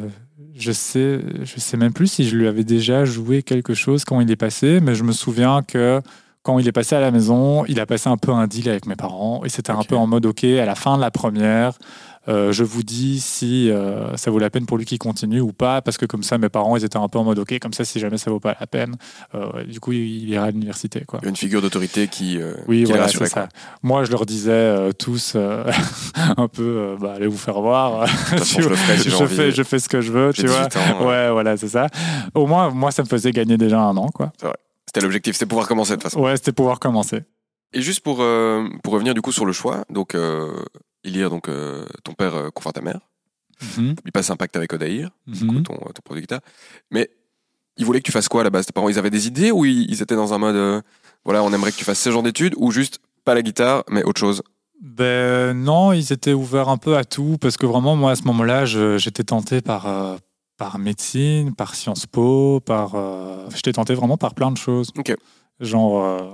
je 0.55 0.73
sais, 0.73 1.21
je 1.43 1.59
sais 1.59 1.77
même 1.77 1.93
plus 1.93 2.07
si 2.07 2.29
je 2.29 2.37
lui 2.37 2.47
avais 2.47 2.65
déjà 2.65 3.05
joué 3.05 3.43
quelque 3.43 3.75
chose 3.75 4.05
quand 4.05 4.21
il 4.21 4.31
est 4.31 4.37
passé, 4.37 4.81
mais 4.81 4.95
je 4.95 5.03
me 5.03 5.13
souviens 5.13 5.63
que 5.63 6.01
quand 6.43 6.59
il 6.59 6.69
est 6.69 6.73
passé 6.73 6.95
à 6.95 7.01
la 7.01 7.11
maison, 7.11 7.65
il 7.65 7.81
a 7.81 7.87
passé 7.87 8.09
un 8.09 8.19
peu 8.19 8.31
un 8.31 8.47
deal 8.47 8.69
avec 8.69 8.87
mes 8.87 8.97
parents 8.97 9.45
et 9.45 9.49
c'était 9.49 9.73
un 9.73 9.83
peu 9.83 9.97
en 9.97 10.07
mode 10.07 10.27
ok, 10.27 10.45
à 10.45 10.67
la 10.67 10.75
fin 10.75 10.97
de 10.97 11.01
la 11.01 11.11
première, 11.11 11.79
euh, 12.29 12.53
je 12.53 12.65
vous 12.65 12.83
dis 12.83 13.21
si 13.21 13.71
euh, 13.71 14.17
ça 14.17 14.31
vaut 14.31 14.39
la 14.39 14.51
peine 14.51 14.67
pour 14.67 14.79
lui 14.79 14.85
qu'il 14.85 14.99
continue 14.99 15.41
ou 15.41 15.53
pas, 15.53 15.83
parce 15.83 15.99
que 15.99 16.07
comme 16.07 16.23
ça, 16.23 16.39
mes 16.39 16.49
parents, 16.49 16.77
ils 16.77 16.85
étaient 16.85 16.97
un 16.97 17.09
peu 17.09 17.19
en 17.19 17.25
mode 17.25 17.39
ok, 17.39 17.59
comme 17.59 17.73
ça, 17.73 17.85
si 17.85 17.99
jamais 18.01 18.19
ça 18.19 18.31
vaut 18.31 18.41
pas 18.41 18.57
la 18.59 18.67
peine, 18.67 18.97
euh, 19.35 19.65
du 19.65 19.81
coup, 19.81 19.93
il 19.93 20.29
ira 20.29 20.47
à 20.47 20.51
l'université, 20.51 21.05
quoi. 21.07 21.21
Une 21.23 21.37
figure 21.37 21.63
d'autorité 21.63 22.09
qui, 22.09 22.39
Oui, 22.67 22.85
qui 22.85 22.91
voilà, 22.91 23.09
c'est 23.09 23.27
ça. 23.27 23.49
Moi, 23.83 24.05
je 24.05 24.11
leur 24.11 24.27
disais 24.27 24.93
tous 24.99 25.37
un 26.37 26.49
peu, 26.49 26.97
bah, 27.01 27.15
allez 27.17 27.27
vous 27.27 27.39
faire 27.39 27.61
voir. 27.61 28.09
Façon, 28.09 28.61
je 28.61 28.69
ferai 28.69 28.99
si 28.99 29.11
fais, 29.11 29.51
je 29.51 29.63
fais 29.63 29.79
ce 29.79 29.89
que 29.89 30.01
je 30.01 30.13
veux, 30.13 30.33
tu 30.33 30.47
vois. 30.47 30.69
18 30.69 30.77
ans. 30.77 31.07
Ouais, 31.07 31.31
voilà, 31.31 31.57
c'est 31.57 31.69
ça. 31.69 31.89
Au 32.35 32.47
moins, 32.47 32.71
moi, 32.71 32.91
ça 32.91 33.03
me 33.03 33.09
faisait 33.09 33.33
gagner 33.33 33.57
déjà 33.57 33.81
un 33.81 33.97
an, 33.97 34.09
quoi. 34.09 34.33
C'était 34.87 35.01
l'objectif, 35.01 35.35
c'était 35.35 35.47
pouvoir 35.47 35.67
commencer 35.67 35.93
de 35.93 35.97
toute 35.97 36.05
façon. 36.05 36.21
Ouais, 36.21 36.37
c'était 36.37 36.53
pouvoir 36.53 36.79
commencer. 36.79 37.23
Et 37.73 37.83
juste 37.83 38.01
pour, 38.01 38.23
euh, 38.23 38.69
pour 38.85 38.93
revenir 38.93 39.15
du 39.15 39.21
coup 39.21 39.33
sur 39.33 39.45
le 39.45 39.53
choix, 39.53 39.85
donc 39.91 40.15
euh, 40.15 40.53
Ilir, 41.05 41.31
donc 41.31 41.49
euh, 41.49 41.85
ton 42.03 42.13
père 42.15 42.35
euh, 42.35 42.51
confond 42.51 42.71
ta 42.73 42.81
mère, 42.81 43.01
Mhm, 43.79 43.95
il 44.05 44.11
passe 44.11 44.31
un 44.31 44.37
pacte 44.37 44.57
avec 44.57 44.73
Odaïr, 44.73 45.11
mhm. 45.29 45.63
ton, 45.63 45.75
ton 45.77 46.03
producteur, 46.05 46.41
mais 46.91 47.09
il 47.77 47.85
voulait 47.85 48.01
que 48.01 48.05
tu 48.07 48.11
fasses 48.13 48.29
quoi 48.29 48.41
à 48.41 48.45
la 48.45 48.51
base? 48.51 48.67
Tes 48.67 48.73
parents, 48.73 48.89
ils 48.89 48.99
avaient 48.99 49.11
des 49.11 49.29
idées 49.29 49.53
ou 49.53 49.65
ils, 49.65 49.89
ils 49.91 50.03
étaient 50.03 50.17
dans 50.17 50.35
un 50.35 50.39
mode, 50.39 50.57
euh, 50.57 50.81
voilà, 51.25 51.43
on 51.45 51.53
aimerait 51.53 51.71
que 51.71 51.77
tu 51.77 51.85
fasses 51.85 52.01
ce 52.01 52.11
genre 52.11 52.23
d'études 52.25 52.55
ou 52.57 52.73
juste 52.73 52.99
pas 53.25 53.33
la 53.35 53.43
guitare, 53.43 53.85
mais 53.89 54.03
autre 54.03 54.19
chose? 54.19 54.43
Ben 54.83 55.53
non, 55.57 55.93
ils 55.93 56.13
étaient 56.13 56.33
ouverts 56.33 56.69
un 56.69 56.77
peu 56.79 56.97
à 56.97 57.05
tout 57.05 57.39
parce 57.41 57.57
que 57.57 57.65
vraiment, 57.65 57.95
moi, 57.97 58.11
à 58.11 58.17
ce 58.17 58.25
moment-là, 58.25 58.65
j'étais 58.67 59.23
tenté 59.25 59.61
par, 59.61 59.87
euh, 59.87 60.17
par 60.57 60.79
médecine, 60.79 61.55
par 61.55 61.75
Sciences 61.77 62.07
Po, 62.07 62.61
par. 62.61 62.95
euh, 62.97 63.47
j'étais 63.55 63.73
tenté 63.73 63.95
vraiment 63.95 64.17
par 64.19 64.35
plein 64.35 64.51
de 64.51 64.59
choses. 64.59 64.91
Ok. 64.99 65.15
Genre. 65.61 66.03
euh, 66.05 66.29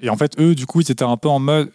et 0.00 0.10
en 0.10 0.16
fait, 0.16 0.38
eux, 0.40 0.54
du 0.54 0.66
coup, 0.66 0.80
ils 0.80 0.90
étaient 0.90 1.04
un 1.04 1.16
peu 1.16 1.28
en 1.28 1.38
mode. 1.38 1.70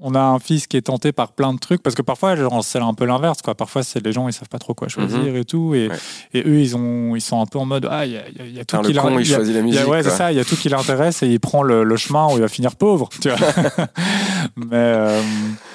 On 0.00 0.16
a 0.16 0.20
un 0.20 0.40
fils 0.40 0.66
qui 0.66 0.76
est 0.76 0.82
tenté 0.82 1.12
par 1.12 1.32
plein 1.34 1.54
de 1.54 1.58
trucs 1.60 1.80
parce 1.80 1.94
que 1.94 2.02
parfois, 2.02 2.34
c'est 2.62 2.80
un 2.80 2.94
peu 2.94 3.04
l'inverse. 3.04 3.42
quoi. 3.42 3.54
Parfois, 3.54 3.84
c'est 3.84 4.04
les 4.04 4.12
gens, 4.12 4.26
ils 4.28 4.32
savent 4.32 4.48
pas 4.48 4.58
trop 4.58 4.74
quoi 4.74 4.88
choisir 4.88 5.36
et 5.36 5.44
tout. 5.44 5.72
Et, 5.74 5.88
Ouais. 5.88 5.96
et 6.32 6.40
eux, 6.48 6.60
ils, 6.60 6.76
ont, 6.76 7.14
ils 7.14 7.20
sont 7.20 7.40
un 7.40 7.46
peu 7.46 7.60
en 7.60 7.64
mode 7.64 7.86
Ah, 7.88 8.04
il 8.04 8.12
y 8.12 8.16
a, 8.16 8.28
y 8.28 8.58
y 8.60 8.66
tout 8.66 8.80
qui 8.82 8.92
le 8.92 9.00
con, 9.00 9.10
l'in- 9.10 9.20
il 9.20 9.26
il 9.26 9.30
y 9.30 9.34
a- 9.34 9.36
choisit 9.36 9.54
la 9.54 9.60
il 9.60 9.62
y 9.62 9.66
musique. 9.66 9.80
a- 9.82 9.88
ouais, 9.88 10.02
c'est 10.02 10.08
quoi. 10.08 10.18
ça, 10.18 10.32
il 10.32 10.36
y 10.36 10.40
a 10.40 10.44
tout 10.44 10.56
qui 10.56 10.68
l'intéresse 10.68 11.22
et 11.22 11.28
il 11.28 11.38
prend 11.38 11.62
le, 11.62 11.84
le 11.84 11.96
chemin 11.96 12.26
où 12.26 12.32
il 12.32 12.40
va 12.40 12.48
finir 12.48 12.74
pauvre, 12.74 13.08
tu 13.20 13.28
vois. 13.30 13.38
Mais 14.56 14.66
euh, 14.74 15.22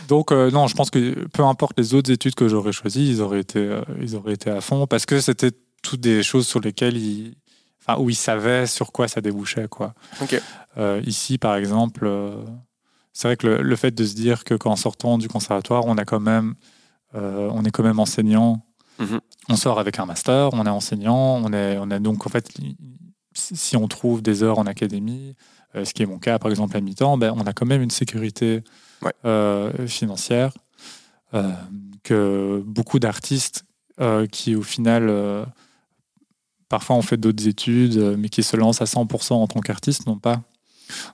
donc 0.09 0.33
euh, 0.33 0.51
non, 0.51 0.67
je 0.67 0.75
pense 0.75 0.89
que 0.89 1.25
peu 1.29 1.43
importe 1.43 1.77
les 1.79 1.93
autres 1.93 2.11
études 2.11 2.35
que 2.35 2.49
j'aurais 2.49 2.73
choisies, 2.73 3.09
ils 3.09 3.21
auraient 3.21 3.39
été, 3.39 3.59
euh, 3.59 3.81
ils 4.01 4.17
auraient 4.17 4.33
été 4.33 4.49
à 4.49 4.59
fond 4.59 4.85
parce 4.85 5.05
que 5.05 5.21
c'était 5.21 5.51
toutes 5.81 6.01
des 6.01 6.23
choses 6.23 6.45
sur 6.45 6.59
lesquelles 6.59 6.97
ils, 6.97 7.35
enfin 7.81 7.99
où 8.01 8.09
ils 8.09 8.15
savaient 8.15 8.65
sur 8.67 8.91
quoi 8.91 9.07
ça 9.07 9.21
débouchait 9.21 9.67
quoi. 9.69 9.93
Ici, 11.05 11.37
par 11.37 11.55
exemple, 11.55 12.09
c'est 13.19 13.27
vrai 13.27 13.35
que 13.35 13.47
le, 13.47 13.61
le 13.61 13.75
fait 13.75 13.91
de 13.91 14.05
se 14.05 14.15
dire 14.15 14.45
que 14.45 14.53
qu'en 14.53 14.77
sortant 14.77 15.17
du 15.17 15.27
conservatoire, 15.27 15.83
on 15.85 15.97
a 15.97 16.05
quand 16.05 16.21
même, 16.21 16.55
euh, 17.15 17.49
on 17.51 17.65
est 17.65 17.69
quand 17.71 17.83
même 17.83 17.99
enseignant. 17.99 18.63
Mhm. 18.97 19.19
On 19.49 19.57
sort 19.57 19.77
avec 19.77 19.99
un 19.99 20.05
master, 20.05 20.53
on 20.53 20.65
est 20.65 20.69
enseignant, 20.69 21.41
on 21.43 21.51
est, 21.51 21.77
on 21.79 21.91
est 21.91 21.99
donc 21.99 22.25
en 22.25 22.29
fait, 22.29 22.49
si 23.33 23.75
on 23.75 23.89
trouve 23.89 24.21
des 24.21 24.41
heures 24.41 24.57
en 24.57 24.65
académie, 24.67 25.35
euh, 25.75 25.83
ce 25.83 25.93
qui 25.93 26.01
est 26.01 26.05
mon 26.05 26.17
cas 26.17 26.39
par 26.39 26.49
exemple 26.49 26.77
à 26.77 26.79
mi-temps, 26.79 27.17
ben, 27.17 27.33
on 27.35 27.41
a 27.45 27.51
quand 27.51 27.65
même 27.65 27.81
une 27.81 27.91
sécurité 27.91 28.63
Ouais. 29.01 29.11
euh, 29.25 29.85
financière 29.87 30.53
que 32.03 32.63
beaucoup 32.65 32.99
d'artistes 32.99 33.65
qui 34.31 34.55
au 34.55 34.61
final 34.63 35.45
parfois 36.69 36.95
ont 36.95 37.01
fait 37.01 37.17
d'autres 37.17 37.47
études 37.47 38.15
mais 38.17 38.29
qui 38.29 38.43
se 38.43 38.55
lancent 38.57 38.81
à 38.81 38.85
100% 38.85 39.33
en 39.33 39.47
tant 39.47 39.59
qu'artiste 39.59 40.07
n'ont 40.07 40.17
pas. 40.19 40.41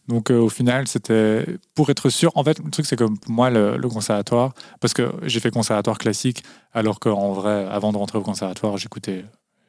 Donc 0.07 0.31
euh, 0.31 0.37
au 0.39 0.49
final, 0.49 0.87
c'était 0.87 1.45
pour 1.73 1.89
être 1.89 2.09
sûr. 2.09 2.31
En 2.35 2.43
fait, 2.43 2.59
le 2.59 2.69
truc 2.71 2.85
c'est 2.85 2.95
que 2.95 3.03
pour 3.03 3.31
moi 3.31 3.49
le, 3.49 3.77
le 3.77 3.89
conservatoire, 3.89 4.53
parce 4.79 4.93
que 4.93 5.11
j'ai 5.23 5.39
fait 5.39 5.51
conservatoire 5.51 5.97
classique, 5.97 6.43
alors 6.73 6.99
qu'en 6.99 7.31
vrai, 7.33 7.67
avant 7.69 7.91
de 7.91 7.97
rentrer 7.97 8.17
au 8.17 8.21
conservatoire, 8.23 8.77
j'écoutais 8.77 9.25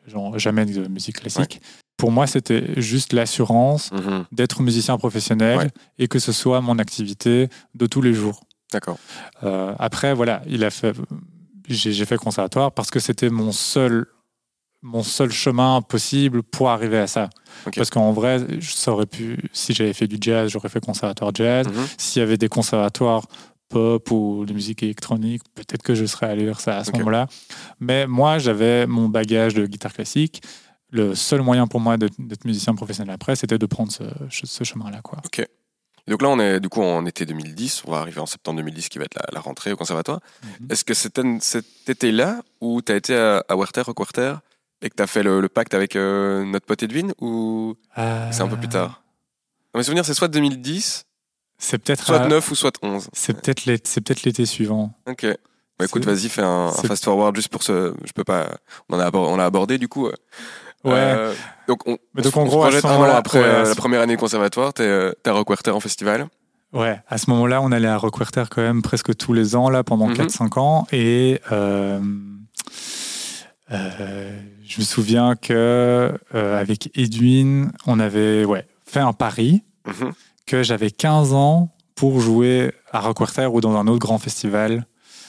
genre 0.06 0.38
jamais 0.38 0.64
de 0.66 0.86
musique 0.88 1.20
classique. 1.20 1.60
Pour 1.96 2.12
moi, 2.12 2.26
c'était 2.26 2.80
juste 2.80 3.12
l'assurance 3.14 3.90
Mhm. 3.92 4.24
d'être 4.30 4.60
musicien 4.62 4.98
professionnel 4.98 5.56
Ouais. 5.58 5.68
et 5.98 6.08
que 6.08 6.18
ce 6.18 6.30
soit 6.32 6.60
mon 6.60 6.78
activité 6.78 7.48
de 7.74 7.86
tous 7.86 8.02
les 8.02 8.12
jours. 8.12 8.40
D'accord. 8.72 8.98
Euh, 9.44 9.74
après, 9.78 10.12
voilà, 10.12 10.42
il 10.46 10.62
a 10.64 10.70
fait. 10.70 10.94
J'ai 11.68 12.04
fait 12.04 12.16
conservatoire 12.18 12.70
parce 12.72 12.90
que 12.90 13.00
c'était 13.00 13.30
mon 13.30 13.50
seul, 13.50 14.06
mon 14.82 15.02
seul 15.02 15.30
chemin 15.32 15.82
possible 15.82 16.42
pour 16.42 16.70
arriver 16.70 16.98
à 16.98 17.06
ça. 17.06 17.28
Ok. 17.66 17.74
Parce 17.76 17.90
qu'en 17.90 18.12
vrai, 18.12 18.46
ça 18.60 18.92
aurait 18.92 19.06
pu. 19.06 19.38
Si 19.52 19.72
j'avais 19.74 19.92
fait 19.92 20.06
du 20.06 20.16
jazz, 20.20 20.50
j'aurais 20.50 20.68
fait 20.68 20.84
conservatoire 20.84 21.32
jazz. 21.34 21.66
Mhm. 21.66 21.86
S'il 21.98 22.20
y 22.20 22.22
avait 22.22 22.36
des 22.36 22.48
conservatoires 22.48 23.26
pop 23.68 24.10
ou 24.12 24.44
de 24.46 24.52
musique 24.52 24.82
électronique, 24.84 25.42
peut-être 25.54 25.82
que 25.82 25.94
je 25.96 26.04
serais 26.04 26.26
allé 26.26 26.44
vers 26.44 26.60
ça 26.60 26.76
à 26.78 26.84
ce 26.84 26.90
Ok. 26.90 26.98
moment-là. 26.98 27.26
Mais 27.80 28.06
moi, 28.06 28.38
j'avais 28.38 28.86
mon 28.86 29.08
bagage 29.08 29.54
de 29.54 29.66
guitare 29.66 29.92
classique. 29.92 30.40
Le 30.92 31.16
seul 31.16 31.42
moyen 31.42 31.66
pour 31.66 31.80
moi 31.80 31.96
d'être 31.96 32.44
musicien 32.44 32.74
professionnel 32.76 33.12
après, 33.12 33.34
c'était 33.34 33.58
de 33.58 33.66
prendre 33.66 33.90
ce, 33.90 34.04
ce 34.30 34.62
chemin-là. 34.62 35.00
Et 36.06 36.12
donc 36.12 36.22
là, 36.22 36.28
on 36.28 36.38
est 36.38 36.60
du 36.60 36.68
coup 36.68 36.80
en 36.82 37.04
été 37.06 37.26
2010, 37.26 37.82
on 37.86 37.90
va 37.90 37.98
arriver 37.98 38.20
en 38.20 38.26
septembre 38.26 38.58
2010 38.58 38.88
qui 38.88 38.98
va 38.98 39.04
être 39.06 39.16
la, 39.16 39.24
la 39.32 39.40
rentrée 39.40 39.72
au 39.72 39.76
conservatoire. 39.76 40.20
Mhm. 40.60 40.68
Est-ce 40.70 40.84
que 40.84 40.94
c'était 40.94 41.24
cet 41.40 41.64
été-là 41.88 42.42
où 42.60 42.80
tu 42.82 42.92
as 42.92 42.96
été 42.96 43.16
à, 43.16 43.42
à 43.48 43.56
Werther, 43.56 43.82
au 43.88 43.94
Quarter, 43.94 44.34
et 44.82 44.90
que 44.90 44.94
tu 44.96 45.02
as 45.02 45.06
fait 45.06 45.22
le, 45.22 45.40
le 45.40 45.48
pacte 45.48 45.74
avec 45.74 45.96
euh, 45.96 46.44
notre 46.44 46.66
pote 46.66 46.82
Edwin, 46.82 47.12
ou 47.20 47.74
c'est 47.96 48.40
un 48.42 48.48
peu 48.48 48.56
plus 48.56 48.68
tard? 48.68 49.02
Dans 49.72 49.78
mes 49.78 49.84
souvenirs, 49.84 50.04
c'est 50.04 50.14
soit 50.14 50.28
2010, 50.28 51.04
C'est 51.58 51.78
peut-être 51.78 52.04
soit 52.04 52.20
à- 52.22 52.28
9 52.28 52.50
ou 52.50 52.54
soit 52.54 52.76
11. 52.82 53.08
C'est 53.12 53.40
peut-être 53.40 53.64
l'été, 53.66 54.46
suivant. 54.46 54.92
Ok. 55.08 55.26
Bah 55.78 55.84
écoute, 55.84 56.04
vas-y, 56.06 56.28
fais 56.30 56.42
un, 56.42 56.70
fast 56.72 57.04
forward 57.04 57.36
juste 57.36 57.48
pour 57.50 57.62
ce. 57.62 57.94
Je 58.04 58.12
peux 58.12 58.24
pas. 58.24 58.48
On 58.88 58.96
en 58.96 59.00
a 59.00 59.04
abordé, 59.04 59.32
on 59.32 59.36
l'a 59.36 59.44
abordé 59.44 59.76
du 59.76 59.88
coup. 59.88 60.06
Ouais. 60.06 60.14
Euh, 60.94 61.34
donc 61.68 61.86
on, 61.86 61.98
donc, 62.14 62.24
se- 62.24 62.38
en 62.38 62.44
se 62.46 62.48
gros, 62.50 62.70
ce 62.70 62.86
un 62.86 62.90
an 62.96 63.02
après 63.14 63.40
ouais, 63.40 63.44
euh, 63.44 63.68
la 63.68 63.74
première 63.74 64.00
année 64.00 64.14
de 64.16 64.20
conservatoire, 64.20 64.72
t'es 64.72 64.84
euh, 64.84 65.12
à 65.26 65.32
Rock 65.32 65.50
Werther 65.50 65.72
en 65.72 65.80
festival. 65.80 66.28
Ouais, 66.72 66.98
à 67.08 67.18
ce 67.18 67.28
moment-là, 67.30 67.60
on 67.60 67.72
allait 67.72 67.88
à 67.88 67.96
Rockwerter 67.98 68.44
quand 68.50 68.62
même 68.62 68.80
presque 68.82 69.14
tous 69.16 69.32
les 69.34 69.54
ans, 69.54 69.68
là, 69.68 69.84
pendant 69.84 70.06
Mhm. 70.08 70.14
4-5 70.14 70.58
ans. 70.58 70.86
Et 70.92 71.40
euh, 71.52 71.98
euh, 71.98 72.00
je 73.70 74.78
me 74.80 74.84
souviens 74.84 75.34
que 75.36 76.12
euh, 76.34 76.60
avec 76.60 76.90
Edwin, 76.94 77.70
on 77.86 77.98
avait 78.00 78.44
ouais, 78.44 78.66
fait 78.84 79.00
un 79.00 79.12
pari 79.12 79.62
Mhm. 79.86 80.12
que 80.46 80.62
j'avais 80.62 80.90
15 80.90 81.32
ans 81.32 81.70
pour 81.94 82.20
jouer 82.20 82.72
à 82.92 83.00
Rockwerter 83.00 83.46
ou 83.52 83.60
dans 83.60 83.76
un 83.76 83.86
autre 83.86 84.00
grand 84.00 84.18
festival. 84.18 84.86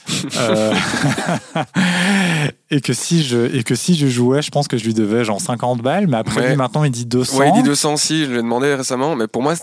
Euh, 0.38 0.74
et 2.70 2.82
que 2.82 2.94
si 2.94 3.24
je 3.24 3.54
et 3.56 3.64
que 3.64 3.76
si 3.76 3.96
je 3.96 4.08
jouais, 4.08 4.42
je 4.42 4.52
pense 4.52 4.68
que 4.70 4.78
je 4.78 4.86
lui 4.86 4.94
devais 4.94 5.24
genre 5.26 5.42
50 5.42 5.82
balles, 5.82 6.08
mais 6.08 6.18
après 6.18 6.42
Ouais. 6.42 6.50
lui 6.50 6.56
maintenant 6.56 6.84
il 6.86 6.92
dit 6.92 7.06
200. 7.06 7.38
Ouais, 7.38 7.50
il 7.50 7.54
dit 7.62 7.64
200 7.64 7.94
aussi, 7.96 8.26
je 8.26 8.32
l'ai 8.32 8.38
demandé 8.42 8.74
récemment, 8.74 9.16
mais 9.18 9.28
pour 9.28 9.42
moi, 9.44 9.54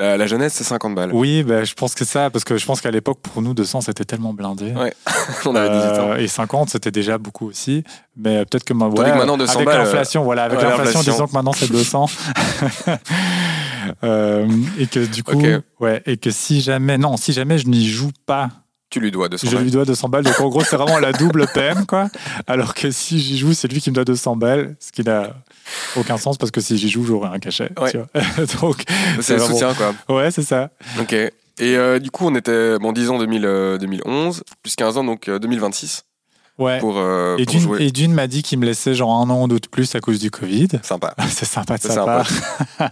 euh, 0.00 0.16
la 0.16 0.26
jeunesse, 0.26 0.54
c'est 0.54 0.64
50 0.64 0.94
balles. 0.94 1.10
Oui, 1.12 1.42
ben, 1.42 1.64
je 1.64 1.74
pense 1.74 1.94
que 1.94 2.04
ça, 2.04 2.30
parce 2.30 2.44
que 2.44 2.56
je 2.56 2.64
pense 2.64 2.80
qu'à 2.80 2.90
l'époque, 2.90 3.18
pour 3.20 3.42
nous, 3.42 3.52
200, 3.52 3.80
c'était 3.80 4.04
tellement 4.04 4.32
blindé. 4.32 4.70
Ouais, 4.72 4.94
On 5.44 5.54
avait 5.56 5.68
18 5.68 6.00
ans. 6.00 6.10
Euh, 6.12 6.16
et 6.16 6.28
50, 6.28 6.70
c'était 6.70 6.92
déjà 6.92 7.18
beaucoup 7.18 7.48
aussi. 7.48 7.82
Mais 8.16 8.36
euh, 8.36 8.44
peut-être 8.44 8.64
que, 8.64 8.74
ouais, 8.74 8.94
que 8.94 9.16
maintenant, 9.16 9.36
200 9.36 9.54
avec 9.54 9.66
balles, 9.66 9.78
l'inflation, 9.78 10.22
voilà, 10.22 10.44
avec 10.44 10.58
ouais, 10.58 10.64
l'inflation, 10.64 11.00
disons 11.00 11.26
que 11.26 11.32
maintenant 11.32 11.52
c'est 11.52 11.70
200. 11.70 12.06
Euh, 14.04 14.46
et 14.78 14.86
que 14.86 15.00
du 15.06 15.22
coup, 15.22 15.32
Ok. 15.38 15.62
ouais, 15.80 16.02
et 16.04 16.16
que 16.16 16.30
si 16.30 16.60
jamais, 16.60 16.98
non, 16.98 17.16
si 17.16 17.32
jamais 17.32 17.58
je 17.58 17.68
n'y 17.68 17.86
joue 17.86 18.10
pas, 18.26 18.50
Tu 18.90 19.00
lui 19.00 19.10
dois 19.10 19.28
200 19.28 19.46
je 19.48 19.54
balles. 19.54 19.64
lui 19.64 19.70
dois 19.70 19.84
200 19.84 20.08
balles. 20.08 20.24
Donc 20.24 20.40
en 20.40 20.48
gros, 20.48 20.64
c'est 20.64 20.76
vraiment 20.76 20.98
la 20.98 21.12
double 21.12 21.46
peine, 21.48 21.84
quoi. 21.86 22.08
Alors 22.46 22.72
que 22.74 22.90
si 22.90 23.18
j'y 23.20 23.36
joue, 23.36 23.52
c'est 23.52 23.68
lui 23.68 23.80
qui 23.80 23.90
me 23.90 23.94
doit 23.94 24.04
200 24.04 24.36
balles, 24.36 24.76
ce 24.80 24.92
qui 24.92 25.02
n'a 25.04 25.34
aucun 25.96 26.16
sens 26.16 26.38
parce 26.38 26.50
que 26.50 26.60
si 26.60 26.78
j'y 26.78 26.88
joue, 26.88 27.04
j'aurai 27.04 27.28
un 27.28 27.38
cachet. 27.38 27.70
Ouais. 27.78 27.90
tu 27.90 27.98
vois. 27.98 28.08
Donc, 28.62 28.82
C'est 29.20 29.34
le 29.34 29.40
soutien, 29.40 29.74
quoi. 29.74 29.94
ouais, 30.16 30.30
c'est 30.30 30.42
ça. 30.42 30.70
Ok. 30.98 31.12
Et 31.12 31.32
euh, 31.76 31.98
du 31.98 32.10
coup, 32.10 32.24
on 32.26 32.34
était, 32.34 32.78
bon, 32.78 32.92
disons 32.92 33.18
2000, 33.18 33.44
euh, 33.44 33.78
2011, 33.78 34.42
plus 34.62 34.76
15 34.76 34.96
ans, 34.98 35.04
donc 35.04 35.28
euh, 35.28 35.38
2026, 35.40 36.04
Ouais. 36.58 36.78
pour, 36.80 36.94
euh, 36.98 37.36
Et 37.38 37.44
pour 37.44 37.52
d'une, 37.52 37.60
jouer. 37.62 37.82
et 37.84 37.90
d'une 37.92 38.12
m'a 38.12 38.26
dit 38.26 38.42
qu'il 38.42 38.58
me 38.58 38.66
laissait 38.66 38.92
genre 38.94 39.12
un 39.14 39.30
an 39.30 39.44
ou 39.44 39.48
deux 39.48 39.60
de 39.60 39.68
plus 39.68 39.94
à 39.94 40.00
cause 40.00 40.18
du 40.18 40.30
Covid. 40.30 40.68
Sympa. 40.82 41.14
C'est 41.28 41.44
sympa 41.44 41.76
de 41.78 41.82
sa 41.82 42.04
part. 42.04 42.28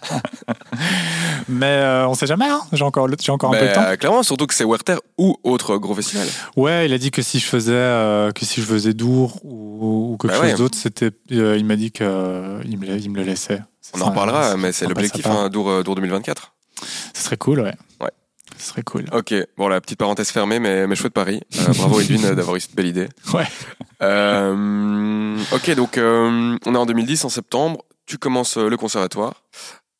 Mais 1.48 1.66
euh, 1.66 2.08
on 2.08 2.14
sait 2.14 2.26
jamais, 2.26 2.48
hein. 2.48 2.60
j'ai 2.72 2.84
encore, 2.84 3.08
j'ai 3.20 3.32
encore 3.32 3.50
un 3.54 3.58
peu 3.58 3.64
Mais, 3.64 3.70
de 3.70 3.74
temps. 3.74 3.82
euh, 3.82 3.96
clairement, 3.96 4.22
surtout 4.22 4.46
que 4.46 4.54
c'est 4.54 4.64
Werther 4.64 4.96
ou 5.18 5.36
autre 5.44 5.76
gros 5.78 5.94
festival. 5.94 6.26
Ouais, 6.56 6.86
il 6.86 6.92
a 6.92 6.98
dit 6.98 7.10
que 7.10 7.22
si 7.22 7.38
je 7.38 7.46
faisais, 7.46 7.72
euh, 7.72 8.30
que 8.32 8.44
si 8.44 8.60
je 8.60 8.66
faisais 8.66 8.92
Dour 8.94 9.40
ou, 9.44 10.12
ou 10.12 10.16
quelque 10.20 10.32
Bah 10.34 10.40
chose 10.42 10.50
ouais. 10.52 10.56
d'autre, 10.58 10.76
c'était, 10.78 11.10
il 11.30 11.64
m'a 11.64 11.76
dit 11.76 11.90
qu'il 11.90 12.06
il 12.06 12.78
me, 12.78 12.86
le- 12.86 12.98
il 12.98 13.10
me 13.10 13.16
le 13.18 13.22
laissait. 13.24 13.60
On 13.94 13.98
Ça- 13.98 14.04
en 14.04 14.08
reparlera, 14.10 14.56
mais 14.56 14.72
c'est 14.72 14.86
l'objectif, 14.86 15.26
hein, 15.26 15.48
Dour, 15.48 15.84
Dour 15.84 15.94
2024. 15.94 16.52
Ce 17.14 17.22
serait 17.22 17.36
cool, 17.36 17.60
ouais. 17.60 17.74
Ouais. 18.00 18.10
Ce 18.58 18.70
serait 18.70 18.82
cool. 18.82 19.04
Ok, 19.12 19.34
bon, 19.56 19.68
la 19.68 19.80
petite 19.80 19.98
parenthèse 19.98 20.30
fermée, 20.30 20.58
mais, 20.58 20.86
mais 20.86 20.96
chouette 20.96 21.12
Paris. 21.12 21.40
Euh, 21.58 21.72
bravo 21.74 22.00
Edwin 22.00 22.34
d'avoir 22.34 22.56
eu 22.56 22.60
cette 22.60 22.74
belle 22.74 22.86
idée. 22.86 23.08
Ouais. 23.32 23.46
Euh, 24.02 25.38
ok, 25.52 25.74
donc 25.74 25.98
euh, 25.98 26.56
on 26.64 26.74
est 26.74 26.78
en 26.78 26.86
2010, 26.86 27.24
en 27.24 27.28
septembre. 27.28 27.84
Tu 28.06 28.18
commences 28.18 28.56
le 28.56 28.76
conservatoire. 28.76 29.42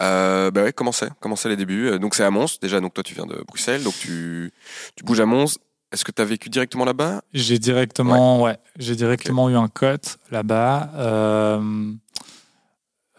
Euh, 0.02 0.50
bah 0.50 0.62
ouais, 0.62 0.72
comment 0.72 0.92
c'est? 0.92 1.08
Comment 1.20 1.36
c'est 1.36 1.48
les 1.48 1.56
débuts? 1.56 1.98
Donc 1.98 2.14
c'est 2.14 2.22
à 2.22 2.30
Mons, 2.30 2.58
déjà, 2.60 2.80
donc 2.80 2.94
toi 2.94 3.02
tu 3.02 3.14
viens 3.14 3.26
de 3.26 3.42
Bruxelles, 3.46 3.82
donc 3.82 3.94
tu, 3.98 4.52
tu 4.94 5.04
bouges 5.04 5.20
à 5.20 5.26
Mons. 5.26 5.58
Est-ce 5.92 6.04
que 6.04 6.12
tu 6.12 6.20
as 6.20 6.24
vécu 6.24 6.50
directement 6.50 6.84
là-bas? 6.84 7.22
J'ai 7.32 7.58
directement, 7.58 8.42
ouais, 8.42 8.58
j'ai 8.78 8.96
directement 8.96 9.48
eu 9.48 9.56
un 9.56 9.68
cote 9.68 10.18
là-bas. 10.30 10.90
Euh, 10.96 11.92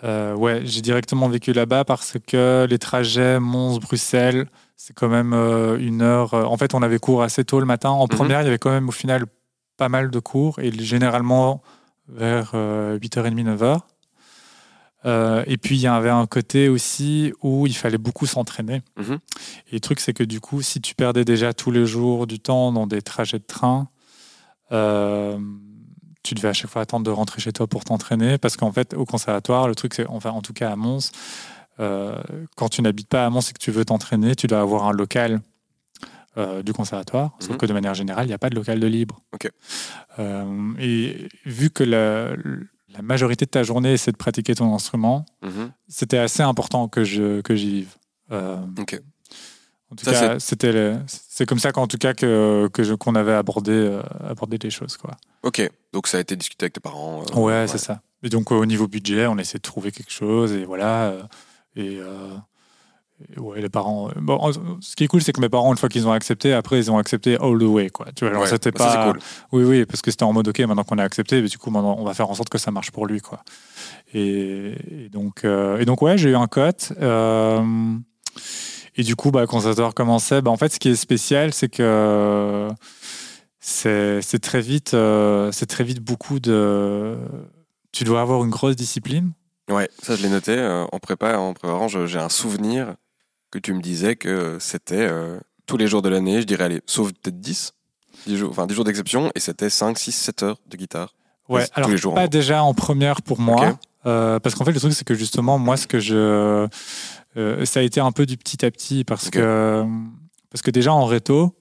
euh, 0.04 0.36
ouais, 0.36 0.62
j'ai 0.66 0.82
directement 0.82 1.28
vécu 1.30 1.54
là-bas 1.54 1.86
parce 1.86 2.18
que 2.28 2.68
les 2.70 2.78
trajets 2.78 3.40
Mons-Bruxelles, 3.40 4.48
c'est 4.78 4.94
quand 4.94 5.10
même 5.10 5.34
euh, 5.34 5.78
une 5.80 6.02
heure. 6.02 6.34
euh, 6.36 6.44
En 6.44 6.56
fait, 6.56 6.74
on 6.74 6.82
avait 6.84 7.00
cours 7.00 7.24
assez 7.24 7.44
tôt 7.44 7.60
le 7.60 7.66
matin. 7.66 7.90
En 7.90 8.08
première, 8.08 8.42
il 8.42 8.46
y 8.46 8.48
avait 8.48 8.60
quand 8.60 8.70
même 8.72 8.88
au 8.88 8.94
final 8.94 9.26
pas 9.76 9.90
mal 9.90 10.10
de 10.12 10.20
cours 10.20 10.60
et 10.60 10.72
généralement 10.72 11.62
vers 12.08 12.52
euh, 12.54 12.98
8h30, 13.00 13.44
9h. 13.58 13.80
Euh, 15.06 15.44
et 15.48 15.58
puis, 15.58 15.76
il 15.78 15.82
y 15.82 15.88
avait 15.88 16.10
un 16.10 16.26
côté 16.26 16.70
aussi 16.70 17.34
où 17.42 17.66
il 17.68 17.76
fallait 17.76 17.98
beaucoup 17.98 18.26
s'entraîner. 18.26 18.82
Mhm. 18.98 19.20
Et 19.70 19.74
le 19.74 19.80
truc, 19.80 20.00
c'est 20.00 20.14
que 20.14 20.24
du 20.24 20.40
coup, 20.42 20.62
si 20.62 20.80
tu 20.82 20.96
perdais 20.96 21.26
déjà 21.26 21.54
tous 21.54 21.72
les 21.72 21.86
jours 21.86 22.28
du 22.28 22.40
temps 22.40 22.72
dans 22.72 22.88
des 22.88 23.02
trajets 23.02 23.40
de 23.40 23.44
train, 23.46 23.88
euh, 24.72 25.38
tu 26.24 26.34
devais 26.36 26.50
à 26.50 26.54
chaque 26.54 26.70
fois 26.70 26.82
attendre 26.82 27.06
de 27.06 27.12
rentrer 27.12 27.40
chez 27.42 27.54
toi 27.54 27.68
pour 27.68 27.84
t'entraîner. 27.86 28.38
Parce 28.38 28.58
qu'en 28.58 28.72
fait, 28.72 28.94
au 28.96 29.06
conservatoire, 29.06 29.68
le 29.68 29.76
truc, 29.76 29.94
c'est, 29.94 30.06
enfin, 30.08 30.32
en 30.32 30.42
tout 30.42 30.54
cas 30.54 30.72
à 30.72 30.76
Mons, 30.76 31.12
quand 31.78 32.70
tu 32.70 32.82
n'habites 32.82 33.08
pas 33.10 33.26
à 33.26 33.30
Mons 33.30 33.42
et 33.50 33.54
que 33.54 33.60
tu 33.60 33.72
veux 33.72 33.86
t'entraîner, 33.86 34.36
tu 34.36 34.48
dois 34.48 34.62
avoir 34.62 34.86
un 34.86 34.92
local 34.94 35.42
euh, 36.38 36.62
du 36.62 36.72
conservatoire. 36.72 37.32
Sauf 37.40 37.52
Mhm. 37.52 37.58
que 37.58 37.66
de 37.66 37.74
manière 37.74 37.94
générale, 37.96 38.26
il 38.26 38.30
n'y 38.30 38.34
a 38.34 38.38
pas 38.38 38.50
de 38.52 38.56
local 38.56 38.80
de 38.80 38.86
libre. 38.88 39.22
Ok. 39.34 39.50
Euh, 40.20 40.74
et 40.80 41.28
vu 41.46 41.70
que 41.72 41.84
la, 41.84 42.36
la 42.94 43.02
majorité 43.02 43.46
de 43.46 43.50
ta 43.50 43.64
journée, 43.64 43.98
c'est 43.98 44.12
de 44.12 44.18
pratiquer 44.18 44.54
ton 44.54 44.74
instrument, 44.74 45.26
Mhm. 45.42 45.72
c'était 45.88 46.20
assez 46.20 46.44
important 46.44 46.88
que 46.90 47.04
je 47.04 47.42
que 47.42 47.56
j'y 47.56 47.72
vive. 47.72 47.96
Euh, 48.32 48.58
en 49.90 49.96
tout 49.96 50.04
Ça, 50.06 50.12
cas, 50.12 50.40
c'était 50.40 50.72
le- 50.74 50.98
c'est 51.08 51.46
comme 51.48 51.60
ça 51.60 51.72
qu'en 51.72 51.88
tout 51.88 51.98
cas 51.98 52.14
que, 52.14 52.70
que 52.74 52.84
je- 52.84 52.94
qu'on 52.94 53.16
avait 53.16 53.34
abordé 53.34 53.72
euh, 53.72 54.02
abordé 54.30 54.58
les 54.62 54.70
choses 54.70 54.98
quoi. 54.98 55.12
Ok, 55.44 55.68
donc 55.94 56.08
ça 56.08 56.18
a 56.18 56.20
été 56.22 56.36
discuté 56.36 56.66
avec 56.66 56.74
tes 56.74 56.82
parents. 56.82 57.24
euh, 57.24 57.40
ouais, 57.40 57.68
c'est 57.68 57.78
ça. 57.78 58.02
Et 58.22 58.30
donc 58.30 58.52
euh, 58.52 58.56
au 58.56 58.66
niveau 58.66 58.88
budget, 58.88 59.28
on 59.28 59.38
essaie 59.38 59.58
de 59.60 59.64
trouver 59.64 59.92
quelque 59.92 60.12
chose 60.12 60.52
et 60.52 60.66
voilà. 60.66 61.14
Et, 61.78 61.98
euh, 62.00 62.36
et 63.36 63.40
ouais, 63.40 63.62
les 63.62 63.70
parents. 63.70 64.10
Bon, 64.18 64.52
ce 64.82 64.96
qui 64.96 65.04
est 65.04 65.08
cool, 65.08 65.22
c'est 65.24 65.32
que 65.34 65.42
mes 65.42 65.50
parents, 65.50 65.72
une 65.72 65.78
fois 65.78 65.90
qu'ils 65.90 66.08
ont 66.08 66.12
accepté, 66.12 66.54
après 66.54 66.78
ils 66.78 66.92
ont 66.92 66.98
accepté 66.98 67.36
all 67.36 67.58
the 67.58 67.64
way 67.64 67.90
quoi. 67.90 68.08
Tu 68.16 68.26
vois, 68.26 68.34
genre, 68.34 68.44
Ouais, 68.44 68.50
c'était 68.50 68.72
bah, 68.72 68.78
pas. 68.94 69.12
cool. 69.12 69.20
Oui, 69.54 69.64
oui, 69.64 69.86
parce 69.86 70.02
que 70.02 70.12
c'était 70.12 70.24
en 70.24 70.34
mode 70.34 70.48
OK, 70.50 70.60
maintenant 70.60 70.84
qu'on 70.84 70.98
a 71.00 71.04
accepté, 71.04 71.42
mais 71.42 71.48
du 71.48 71.58
coup, 71.58 71.72
maintenant, 71.72 71.96
on 71.98 72.04
va 72.06 72.14
faire 72.14 72.30
en 72.30 72.34
sorte 72.36 72.50
que 72.50 72.58
ça 72.60 72.70
marche 72.72 72.92
pour 72.92 73.06
lui, 73.08 73.22
quoi. 73.22 73.42
Et, 74.14 74.74
et 75.06 75.10
donc, 75.10 75.46
euh, 75.46 75.80
et 75.80 75.86
donc, 75.86 76.02
ouais, 76.02 76.18
j'ai 76.18 76.30
eu 76.30 76.36
un 76.36 76.48
cote. 76.48 76.94
euh, 77.02 77.64
et 79.00 79.04
du 79.04 79.16
coup, 79.16 79.30
bah, 79.32 79.46
quand 79.48 79.60
ça 79.62 79.74
commençait, 79.96 80.42
bah, 80.42 80.50
en 80.52 80.58
fait, 80.58 80.70
ce 80.74 80.80
qui 80.80 80.90
est 80.90 80.96
spécial, 80.96 81.54
c'est 81.54 81.70
que 81.70 82.68
c'est 83.60 84.22
c'est 84.22 84.40
très 84.40 84.62
vite, 84.62 84.94
euh, 84.94 85.52
c'est 85.52 85.66
très 85.66 85.84
vite 85.84 86.00
beaucoup 86.00 86.40
de. 86.40 87.18
Tu 87.92 88.04
dois 88.04 88.22
avoir 88.22 88.44
une 88.44 88.50
grosse 88.52 88.76
discipline. 88.76 89.32
Ouais, 89.70 89.90
ça 90.02 90.16
je 90.16 90.24
l'ai 90.24 90.30
noté 90.30 90.58
euh, 90.58 90.86
en 90.92 91.00
prépa, 91.00 91.38
en 91.38 91.54
préparant, 91.54 91.88
j'ai 91.88 92.20
un 92.20 92.30
souvenir 92.30 92.96
que 93.52 93.60
tu 93.60 93.74
me 93.74 93.82
disais 93.82 94.16
que 94.16 94.58
c'était 94.60 94.96
euh, 94.96 95.40
tous 95.66 95.78
les 95.78 95.88
jours 95.88 96.02
de 96.02 96.10
l'année, 96.10 96.42
je 96.42 96.46
dirais, 96.46 96.66
allez, 96.66 96.82
sauf 96.86 97.12
peut-être 97.12 97.40
10, 97.40 97.74
10 98.28 98.38
jours, 98.38 98.50
enfin 98.50 98.66
10 98.66 98.76
jours 98.76 98.86
d'exception, 98.86 99.32
et 99.36 99.40
c'était 99.40 99.70
5, 99.70 99.98
6, 99.98 100.12
7 100.12 100.44
heures 100.44 100.58
de 100.68 100.78
guitare. 100.78 101.16
Ouais, 101.50 101.66
tous 101.66 101.72
alors 101.76 101.90
les 101.90 101.98
jours, 101.98 102.14
pas 102.14 102.28
déjà 102.28 102.64
en 102.64 102.74
première 102.74 103.22
pour 103.22 103.40
moi, 103.40 103.80
euh, 104.06 104.40
parce 104.40 104.56
qu'en 104.56 104.66
fait 104.66 104.74
le 104.74 104.80
truc 104.80 104.92
c'est 104.94 105.06
que 105.06 105.16
justement 105.16 105.58
moi 105.58 105.78
ce 105.78 105.88
que 105.88 106.00
je, 106.00 106.68
euh, 107.38 107.66
ça 107.66 107.80
a 107.80 107.84
été 107.84 108.02
un 108.02 108.12
peu 108.12 108.26
du 108.26 108.36
petit 108.36 108.66
à 108.66 108.72
petit 108.72 109.06
parce 109.06 109.30
que 109.30 109.86
parce 110.50 110.62
que 110.62 110.72
déjà 110.72 110.94
en 110.94 111.06
réto, 111.06 111.56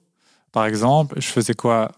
par 0.53 0.66
exemple, 0.66 1.21
je 1.21 1.27
faisais 1.27 1.55
quoi? 1.55 1.92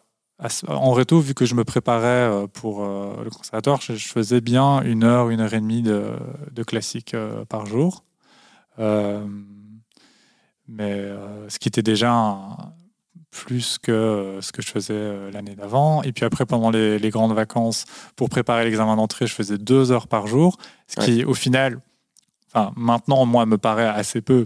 En 0.69 0.93
réto, 0.93 1.19
vu 1.21 1.35
que 1.35 1.45
je 1.45 1.55
me 1.57 1.65
préparais 1.65 2.07
euh, 2.07 2.47
pour 2.47 2.85
euh, 2.85 3.25
le 3.25 3.31
conservatoire, 3.31 3.81
je, 3.81 3.95
faisais 3.95 4.41
bien 4.41 4.83
une 4.83 5.03
heure, 5.03 5.31
une 5.31 5.41
heure 5.41 5.53
et 5.53 5.61
demie 5.61 5.83
de, 5.83 6.13
de 6.53 6.63
classique 6.63 7.15
euh, 7.15 7.45
par 7.45 7.67
jour. 7.67 8.05
Euh, 8.79 9.27
mais 10.69 11.11
ce 11.49 11.59
qui 11.59 11.69
était 11.69 11.83
déjà 11.83 12.13
un- 12.13 12.57
plus 13.31 13.79
que 13.79 14.39
ce 14.41 14.53
que 14.53 14.63
je 14.63 14.69
faisais 14.71 15.31
l'année 15.31 15.55
d'avant. 15.55 16.03
Et 16.03 16.13
puis 16.13 16.25
après, 16.25 16.47
pendant 16.47 16.71
les, 16.71 16.99
les 16.99 17.11
grandes 17.11 17.35
vacances, 17.35 17.85
pour 18.17 18.29
préparer 18.29 18.65
l'examen 18.65 18.97
d'entrée, 18.97 19.27
je 19.27 19.35
faisais 19.35 19.59
deux 19.59 19.93
heures 19.93 20.09
par 20.09 20.27
jour, 20.27 20.57
ce 20.87 20.97
qui, 21.05 21.25
au 21.25 21.35
final, 21.35 21.81
enfin, 22.53 22.73
maintenant, 22.77 23.27
moi, 23.27 23.47
me 23.47 23.59
paraît 23.59 23.87
assez 23.87 24.21
peu 24.21 24.45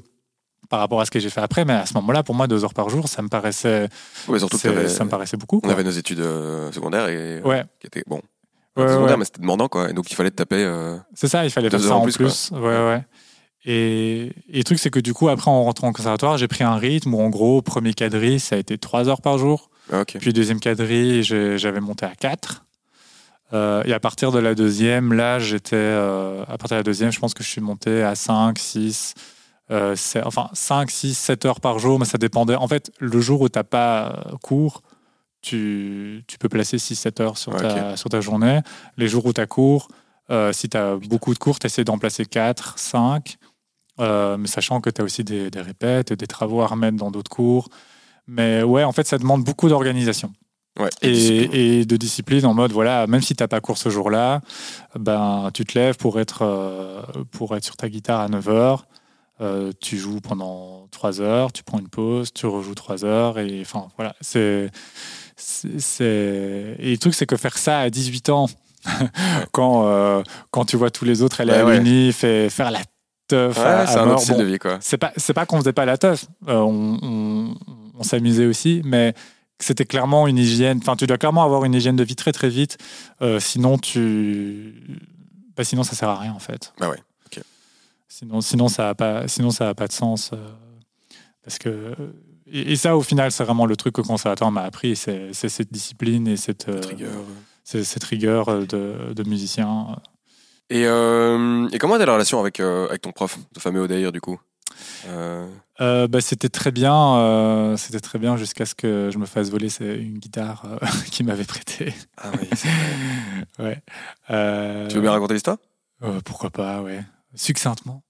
par 0.72 0.80
rapport 0.80 1.02
à 1.02 1.04
ce 1.04 1.10
que 1.10 1.20
j'ai 1.20 1.28
fait 1.28 1.42
après, 1.42 1.66
mais 1.66 1.74
à 1.74 1.84
ce 1.84 1.92
moment-là, 1.92 2.22
pour 2.22 2.34
moi, 2.34 2.46
deux 2.46 2.64
heures 2.64 2.72
par 2.72 2.88
jour, 2.88 3.06
ça 3.06 3.20
me 3.20 3.28
paraissait, 3.28 3.90
Ouais, 4.26 4.38
surtout 4.38 4.56
ça 4.56 5.04
me 5.04 5.10
paraissait 5.10 5.36
beaucoup. 5.36 5.56
on 5.58 5.60
quoi. 5.60 5.72
avait 5.72 5.84
nos 5.84 5.90
études 5.90 6.20
euh, 6.20 6.72
secondaires 6.72 7.08
et 7.08 7.16
euh, 7.18 7.42
Ouais, 7.42 7.62
qui 7.78 7.88
étaient 7.88 8.02
bon, 8.06 8.22
ouais, 8.78 8.88
secondaires, 8.88 9.18
mais 9.18 9.26
c'était 9.26 9.42
demandant 9.42 9.68
quoi, 9.68 9.90
et 9.90 9.92
donc 9.92 10.10
il 10.10 10.14
fallait 10.14 10.30
te 10.30 10.36
taper. 10.36 10.64
euh, 10.64 10.96
c'est 11.12 11.28
ça, 11.28 11.44
il 11.44 11.50
fallait 11.50 11.68
faire 11.68 11.78
ça 11.78 11.94
en 11.96 12.00
plus, 12.04 12.16
plus. 12.16 12.50
Ouais, 12.52 12.58
ouais. 12.60 13.04
Et, 13.66 14.32
et 14.48 14.56
le 14.58 14.64
truc, 14.64 14.78
c'est 14.78 14.88
que 14.88 14.98
du 14.98 15.12
coup, 15.12 15.28
après, 15.28 15.50
en 15.50 15.62
rentrant 15.64 15.90
au 15.90 15.92
conservatoire, 15.92 16.38
j'ai 16.38 16.48
pris 16.48 16.64
un 16.64 16.76
rythme 16.76 17.12
où, 17.12 17.20
en 17.20 17.28
gros, 17.28 17.60
premier 17.60 17.92
quadrille, 17.92 18.40
ça 18.40 18.56
a 18.56 18.58
été 18.58 18.78
trois 18.78 19.10
heures 19.10 19.20
par 19.20 19.36
jour. 19.36 19.68
ah. 19.92 20.04
Puis 20.06 20.32
deuxième 20.32 20.58
quadrille, 20.58 21.22
j'avais 21.22 21.80
monté 21.80 22.06
à 22.06 22.14
4. 22.18 22.64
et 23.52 23.92
à 23.92 24.00
partir 24.00 24.32
de 24.32 24.38
la 24.38 24.54
deuxième, 24.54 25.12
là, 25.12 25.38
j'étais. 25.38 25.76
euh, 25.76 26.42
à 26.44 26.56
partir 26.56 26.76
de 26.76 26.80
la 26.80 26.82
deuxième, 26.82 27.12
je 27.12 27.20
pense 27.20 27.34
que 27.34 27.44
je 27.44 27.48
suis 27.50 27.60
monté 27.60 28.02
à 28.02 28.14
5, 28.14 28.58
6, 28.58 29.12
euh, 29.70 29.94
enfin 30.24 30.48
5, 30.52 30.90
6, 30.90 31.14
7 31.16 31.46
heures 31.46 31.60
par 31.60 31.78
jour, 31.78 31.98
mais 31.98 32.04
ça 32.04 32.18
dépendait. 32.18 32.54
En 32.56 32.68
fait, 32.68 32.90
le 32.98 33.20
jour 33.20 33.40
où 33.40 33.48
tu 33.48 33.58
n'as 33.58 33.64
pas 33.64 34.24
euh, 34.26 34.36
cours, 34.42 34.82
tu, 35.40 36.24
tu 36.26 36.38
peux 36.38 36.48
placer 36.48 36.78
6, 36.78 36.94
7 36.96 37.20
heures 37.20 37.38
sur, 37.38 37.52
Ouais, 37.52 37.60
ta, 37.60 37.96
sur 37.96 38.10
ta 38.10 38.20
journée. 38.20 38.60
Les 38.96 39.08
jours 39.08 39.26
où 39.26 39.32
tu 39.32 39.40
as 39.40 39.46
cours, 39.46 39.88
euh, 40.30 40.52
si 40.52 40.68
tu 40.68 40.76
as 40.76 40.96
beaucoup 40.96 41.32
de 41.34 41.38
cours, 41.38 41.58
tu 41.58 41.66
essaies 41.66 41.84
d'en 41.84 41.98
placer 41.98 42.24
4, 42.26 42.78
5. 42.78 43.36
euh, 44.00 44.36
mais 44.36 44.46
sachant 44.48 44.80
que 44.80 44.90
tu 44.90 45.00
as 45.00 45.04
aussi 45.04 45.24
des, 45.24 45.50
des 45.50 45.60
répètes, 45.60 46.12
des 46.12 46.26
travaux 46.26 46.60
à 46.62 46.66
remettre 46.66 46.96
dans 46.96 47.10
d'autres 47.10 47.30
cours. 47.30 47.68
Mais 48.26 48.62
ouais, 48.62 48.84
en 48.84 48.92
fait, 48.92 49.06
ça 49.06 49.18
demande 49.18 49.44
beaucoup 49.44 49.68
d'organisation. 49.68 50.32
Ouais, 50.80 50.88
et 51.02 51.84
de 51.84 51.96
discipline 51.98 52.46
en 52.46 52.54
mode, 52.54 52.72
voilà, 52.72 53.06
même 53.06 53.20
si 53.20 53.34
tu 53.36 53.42
n'as 53.42 53.48
pas 53.48 53.60
cours 53.60 53.76
ce 53.76 53.90
jour-là, 53.90 54.40
ben, 54.98 55.50
tu 55.52 55.66
te 55.66 55.78
lèves 55.78 55.98
pour 55.98 56.18
être, 56.18 56.40
euh, 56.42 57.02
pour 57.30 57.54
être 57.54 57.64
sur 57.64 57.76
ta 57.76 57.90
guitare 57.90 58.20
à 58.20 58.28
9h. 59.42 59.72
tu 59.80 59.98
joues 59.98 60.20
pendant 60.20 60.86
3 60.90 61.20
heures, 61.20 61.52
tu 61.52 61.62
prends 61.62 61.78
une 61.78 61.88
pause, 61.88 62.32
tu 62.32 62.46
rejoues 62.46 62.74
3 62.74 63.04
heures. 63.04 63.38
Et 63.38 63.60
enfin, 63.62 63.88
voilà. 63.96 64.14
C'est, 64.20 64.70
c'est, 65.36 66.76
Et 66.78 66.90
le 66.92 66.98
truc, 66.98 67.14
c'est 67.14 67.26
que 67.26 67.36
faire 67.36 67.58
ça 67.58 67.80
à 67.80 67.90
18 67.90 68.28
ans, 68.30 68.46
quand, 69.52 69.86
euh, 69.86 70.22
quand 70.50 70.64
tu 70.64 70.76
vois 70.76 70.90
tous 70.90 71.04
les 71.04 71.22
autres 71.22 71.40
aller 71.40 71.52
Ouais, 71.52 71.58
à 71.58 71.64
ouais. 71.64 71.78
l'unif 71.78 72.24
et 72.24 72.50
faire 72.50 72.70
la 72.70 72.80
teuf 73.28 73.56
Ouais, 73.56 73.64
à, 73.64 73.86
c'est 73.86 73.98
à 73.98 74.02
un 74.02 74.06
mort, 74.06 74.14
autre 74.14 74.22
style 74.22 74.34
bon, 74.34 74.40
de 74.40 74.44
vie, 74.46 74.58
quoi. 74.58 74.78
c'est 74.80 74.98
pas 74.98 75.12
c'est 75.16 75.32
pas 75.32 75.46
qu'on 75.46 75.58
faisait 75.58 75.72
pas 75.72 75.84
la 75.84 75.96
teuf 75.96 76.26
Euh, 76.48 76.56
on, 76.56 76.98
on- 77.02 77.54
on 77.98 78.02
s'amusait 78.02 78.46
aussi 78.46 78.82
mais 78.84 79.14
c'était 79.60 79.84
clairement 79.84 80.26
une 80.26 80.36
hygiène 80.38 80.78
enfin 80.82 80.96
tu 80.96 81.06
dois 81.06 81.18
clairement 81.18 81.44
avoir 81.44 81.64
une 81.64 81.74
hygiène 81.74 81.94
de 81.94 82.02
vie 82.02 82.16
très 82.16 82.32
très 82.32 82.48
vite 82.48 82.78
Euh, 83.22 83.38
sinon 83.38 83.78
tu 83.78 84.74
bah, 85.56 85.62
sinon 85.62 85.84
ça 85.84 85.94
sert 85.94 86.08
à 86.08 86.18
rien 86.18 86.32
en 86.32 86.40
fait 86.40 86.72
Bah 86.80 86.88
ouais. 86.90 86.98
Sinon 88.12 88.40
sinon 88.42 88.68
ça 88.68 88.90
a 88.90 88.94
pas 88.94 89.26
sinon 89.26 89.50
ça 89.50 89.70
a 89.70 89.74
pas 89.74 89.86
de 89.88 89.92
sens 89.92 90.30
euh, 90.32 90.36
parce 91.42 91.58
que 91.58 91.94
et, 92.46 92.72
et 92.72 92.76
ça 92.76 92.96
au 92.96 93.02
final 93.02 93.32
c'est 93.32 93.42
vraiment 93.44 93.64
le 93.66 93.74
truc 93.76 93.94
que 93.94 94.00
le 94.02 94.06
conservatoire 94.06 94.52
m'a 94.52 94.62
appris 94.62 94.96
c'est 94.96 95.32
cette 95.32 95.72
discipline 95.72 96.28
et 96.28 96.36
cette 96.36 96.68
euh, 96.68 96.80
Rigueur. 96.86 97.24
cette 97.64 98.04
rigueur 98.04 98.48
euh, 98.48 98.66
de, 98.66 99.14
de 99.14 99.28
musicien 99.28 99.96
Et, 100.68 100.84
euh, 100.86 101.68
et 101.72 101.78
comment 101.78 101.96
était 101.96 102.06
la 102.06 102.12
relation 102.14 102.38
avec, 102.38 102.60
avec 102.60 103.00
ton 103.00 103.12
prof, 103.12 103.38
ton 103.54 103.60
fameux 103.60 103.80
Odair, 103.80 104.12
du 104.12 104.20
coup? 104.20 104.38
Euh, 105.08 106.06
bah, 106.08 106.20
c'était 106.20 106.48
très 106.48 106.70
bien, 106.70 107.16
euh, 107.16 107.76
c'était 107.76 108.00
très 108.00 108.18
bien 108.18 108.36
jusqu'à 108.36 108.64
ce 108.66 108.74
que 108.74 109.10
je 109.12 109.18
me 109.18 109.26
fasse 109.26 109.50
voler 109.50 109.68
une 109.80 110.18
guitare 110.18 110.62
euh, 110.66 110.86
qu'il 111.10 111.26
m'avait 111.26 111.44
prêtée. 111.44 111.92
Ah 112.16 112.30
oui. 112.40 112.48
Ouais. 113.58 113.82
Tu 114.88 114.94
veux 114.96 115.00
bien 115.02 115.12
raconter 115.12 115.34
l'histoire? 115.34 115.58
Pourquoi 116.24 116.50
pas, 116.50 116.82
ouais. 116.82 117.04
Succinctement. 117.34 118.02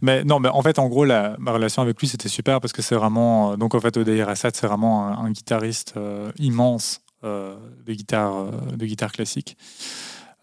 Mais 0.00 0.24
non, 0.24 0.40
mais 0.40 0.48
en 0.48 0.60
fait, 0.62 0.78
en 0.78 0.88
gros, 0.88 1.04
la, 1.04 1.36
ma 1.38 1.52
relation 1.52 1.82
avec 1.82 2.00
lui, 2.00 2.08
c'était 2.08 2.28
super 2.28 2.60
parce 2.60 2.72
que 2.72 2.82
c'est 2.82 2.96
vraiment. 2.96 3.52
euh, 3.52 3.56
donc, 3.56 3.74
en 3.74 3.80
fait, 3.80 3.96
Odair 3.96 4.28
Assad, 4.28 4.54
c'est 4.56 4.66
vraiment 4.66 5.06
un, 5.06 5.24
un 5.26 5.30
guitariste 5.30 5.94
euh, 5.96 6.32
immense 6.38 7.00
euh, 7.24 7.56
de, 7.86 7.92
guitare, 7.92 8.50
de 8.76 8.86
guitare 8.86 9.12
classique. 9.12 9.56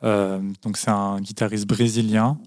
Donc, 0.02 0.78
c'est 0.78 0.90
un 0.92 1.20
guitariste 1.20 1.68
brésilien 1.68 2.38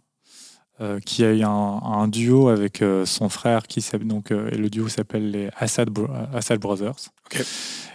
qui 1.04 1.22
a 1.22 1.32
eu 1.32 1.42
un, 1.44 1.48
un 1.48 2.08
duo 2.08 2.48
avec 2.48 2.82
son 3.04 3.28
frère, 3.28 3.66
qui 3.68 3.84
donc, 4.04 4.30
et 4.32 4.56
le 4.56 4.68
duo 4.70 4.88
s'appelle 4.88 5.30
les 5.30 5.48
Assad, 5.56 5.90
Bro- 5.90 6.08
Assad 6.34 6.58
Brothers. 6.58 6.96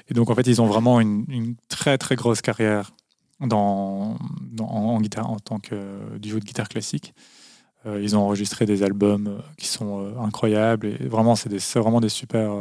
Et 0.09 0.13
donc, 0.13 0.29
en 0.29 0.35
fait, 0.35 0.45
ils 0.47 0.61
ont 0.61 0.67
vraiment 0.67 1.01
une, 1.01 1.25
une 1.27 1.55
très, 1.67 1.97
très 1.97 2.15
grosse 2.15 2.41
carrière 2.41 2.91
dans, 3.41 4.15
dans- 4.51 4.69
en, 4.69 4.95
en 4.95 5.01
guitare, 5.01 5.29
en 5.29 5.37
tant 5.39 5.59
que 5.59 6.17
duo 6.19 6.39
de 6.39 6.45
guitare 6.45 6.69
classique. 6.69 7.13
Euh, 7.85 8.01
ils 8.01 8.15
ont 8.15 8.21
enregistré 8.21 8.65
des 8.65 8.83
albums 8.83 9.27
euh, 9.27 9.41
qui 9.57 9.67
sont 9.67 10.01
euh, 10.01 10.19
incroyables 10.19 10.87
et 10.87 11.07
vraiment, 11.07 11.35
c'est 11.35 11.49
vraiment 11.75 12.01
des 12.01 12.09
super, 12.09 12.51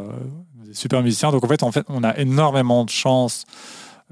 des 0.64 0.74
super 0.74 1.02
musiciens. 1.02 1.30
Donc, 1.32 1.44
en 1.44 1.48
fait, 1.48 1.62
en 1.62 1.72
fait, 1.72 1.86
on 1.88 2.04
a 2.04 2.16
énormément 2.18 2.84
de 2.84 2.90
chance 2.90 3.44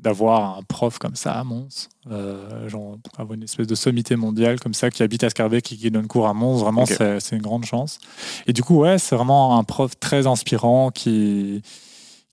d'avoir 0.00 0.58
un 0.58 0.62
prof 0.62 0.98
comme 0.98 1.14
ça 1.14 1.32
à 1.32 1.44
Mons, 1.44 1.88
euh, 2.10 2.68
genre 2.68 2.98
avoir 3.16 3.34
une 3.34 3.44
espèce 3.44 3.66
de 3.66 3.74
sommité 3.74 4.16
mondiale 4.16 4.58
comme 4.58 4.74
ça 4.74 4.90
qui 4.90 5.02
habite 5.02 5.22
à 5.22 5.30
Scarbeck 5.30 5.72
et 5.72 5.76
qui 5.76 5.90
donne 5.90 6.08
cours 6.08 6.26
à 6.26 6.34
Mons. 6.34 6.58
Vraiment, 6.58 6.84
c'est 6.86 7.32
une 7.32 7.42
grande 7.42 7.64
chance. 7.64 7.98
Et 8.46 8.52
du 8.52 8.62
coup, 8.62 8.80
ouais, 8.80 8.98
c'est 8.98 9.14
vraiment 9.14 9.56
un 9.56 9.64
prof 9.64 9.92
très 10.00 10.26
inspirant 10.26 10.90
qui 10.90 11.62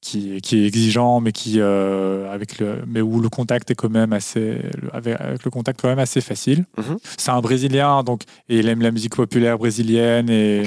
qui, 0.01 0.41
qui 0.41 0.57
est 0.57 0.65
exigeant, 0.67 1.21
mais 1.21 1.31
qui 1.31 1.59
euh, 1.59 2.31
avec 2.33 2.57
le, 2.57 2.83
mais 2.87 3.01
où 3.01 3.21
le 3.21 3.29
contact 3.29 3.69
est 3.69 3.75
quand 3.75 3.89
même 3.89 4.13
assez, 4.13 4.57
avec, 4.93 5.19
avec 5.21 5.43
le 5.45 5.51
contact 5.51 5.79
quand 5.79 5.89
même 5.89 5.99
assez 5.99 6.21
facile. 6.21 6.65
Mhm. 6.77 6.97
C'est 7.17 7.29
un 7.29 7.39
Brésilien, 7.39 8.03
donc 8.03 8.23
et 8.49 8.59
il 8.59 8.67
aime 8.67 8.81
la 8.81 8.89
musique 8.91 9.15
populaire 9.15 9.59
brésilienne 9.59 10.29
et, 10.29 10.63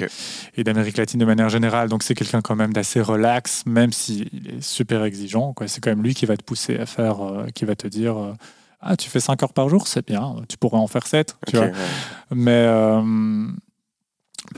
et 0.56 0.62
d'Amérique 0.62 0.96
latine 0.96 1.18
de 1.18 1.24
manière 1.24 1.48
générale. 1.48 1.88
Donc 1.88 2.04
c'est 2.04 2.14
quelqu'un 2.14 2.40
quand 2.42 2.54
même 2.54 2.72
d'assez 2.72 3.00
relax, 3.00 3.64
même 3.66 3.92
s'il 3.92 4.28
est 4.48 4.62
super 4.62 5.02
exigeant. 5.04 5.52
Quoi. 5.52 5.66
C'est 5.66 5.82
quand 5.82 5.90
même 5.90 6.02
lui 6.02 6.14
qui 6.14 6.26
va 6.26 6.36
te 6.36 6.44
pousser 6.44 6.78
à 6.78 6.86
faire, 6.86 7.20
euh, 7.20 7.46
qui 7.54 7.64
va 7.64 7.74
te 7.74 7.88
dire. 7.88 8.16
euh, 8.16 8.32
ah, 8.86 8.96
tu 8.96 9.08
fais 9.10 9.18
5 9.20 9.42
heures 9.42 9.52
par 9.54 9.68
jour, 9.68 9.88
c'est 9.88 10.06
bien, 10.06 10.36
tu 10.48 10.58
pourrais 10.58 10.78
en 10.78 10.86
faire 10.86 11.06
7. 11.06 11.36
Tu 11.48 11.56
vois. 11.56 11.66
ouais. 11.66 11.72
Mais 12.32 12.50
euh, 12.68 13.46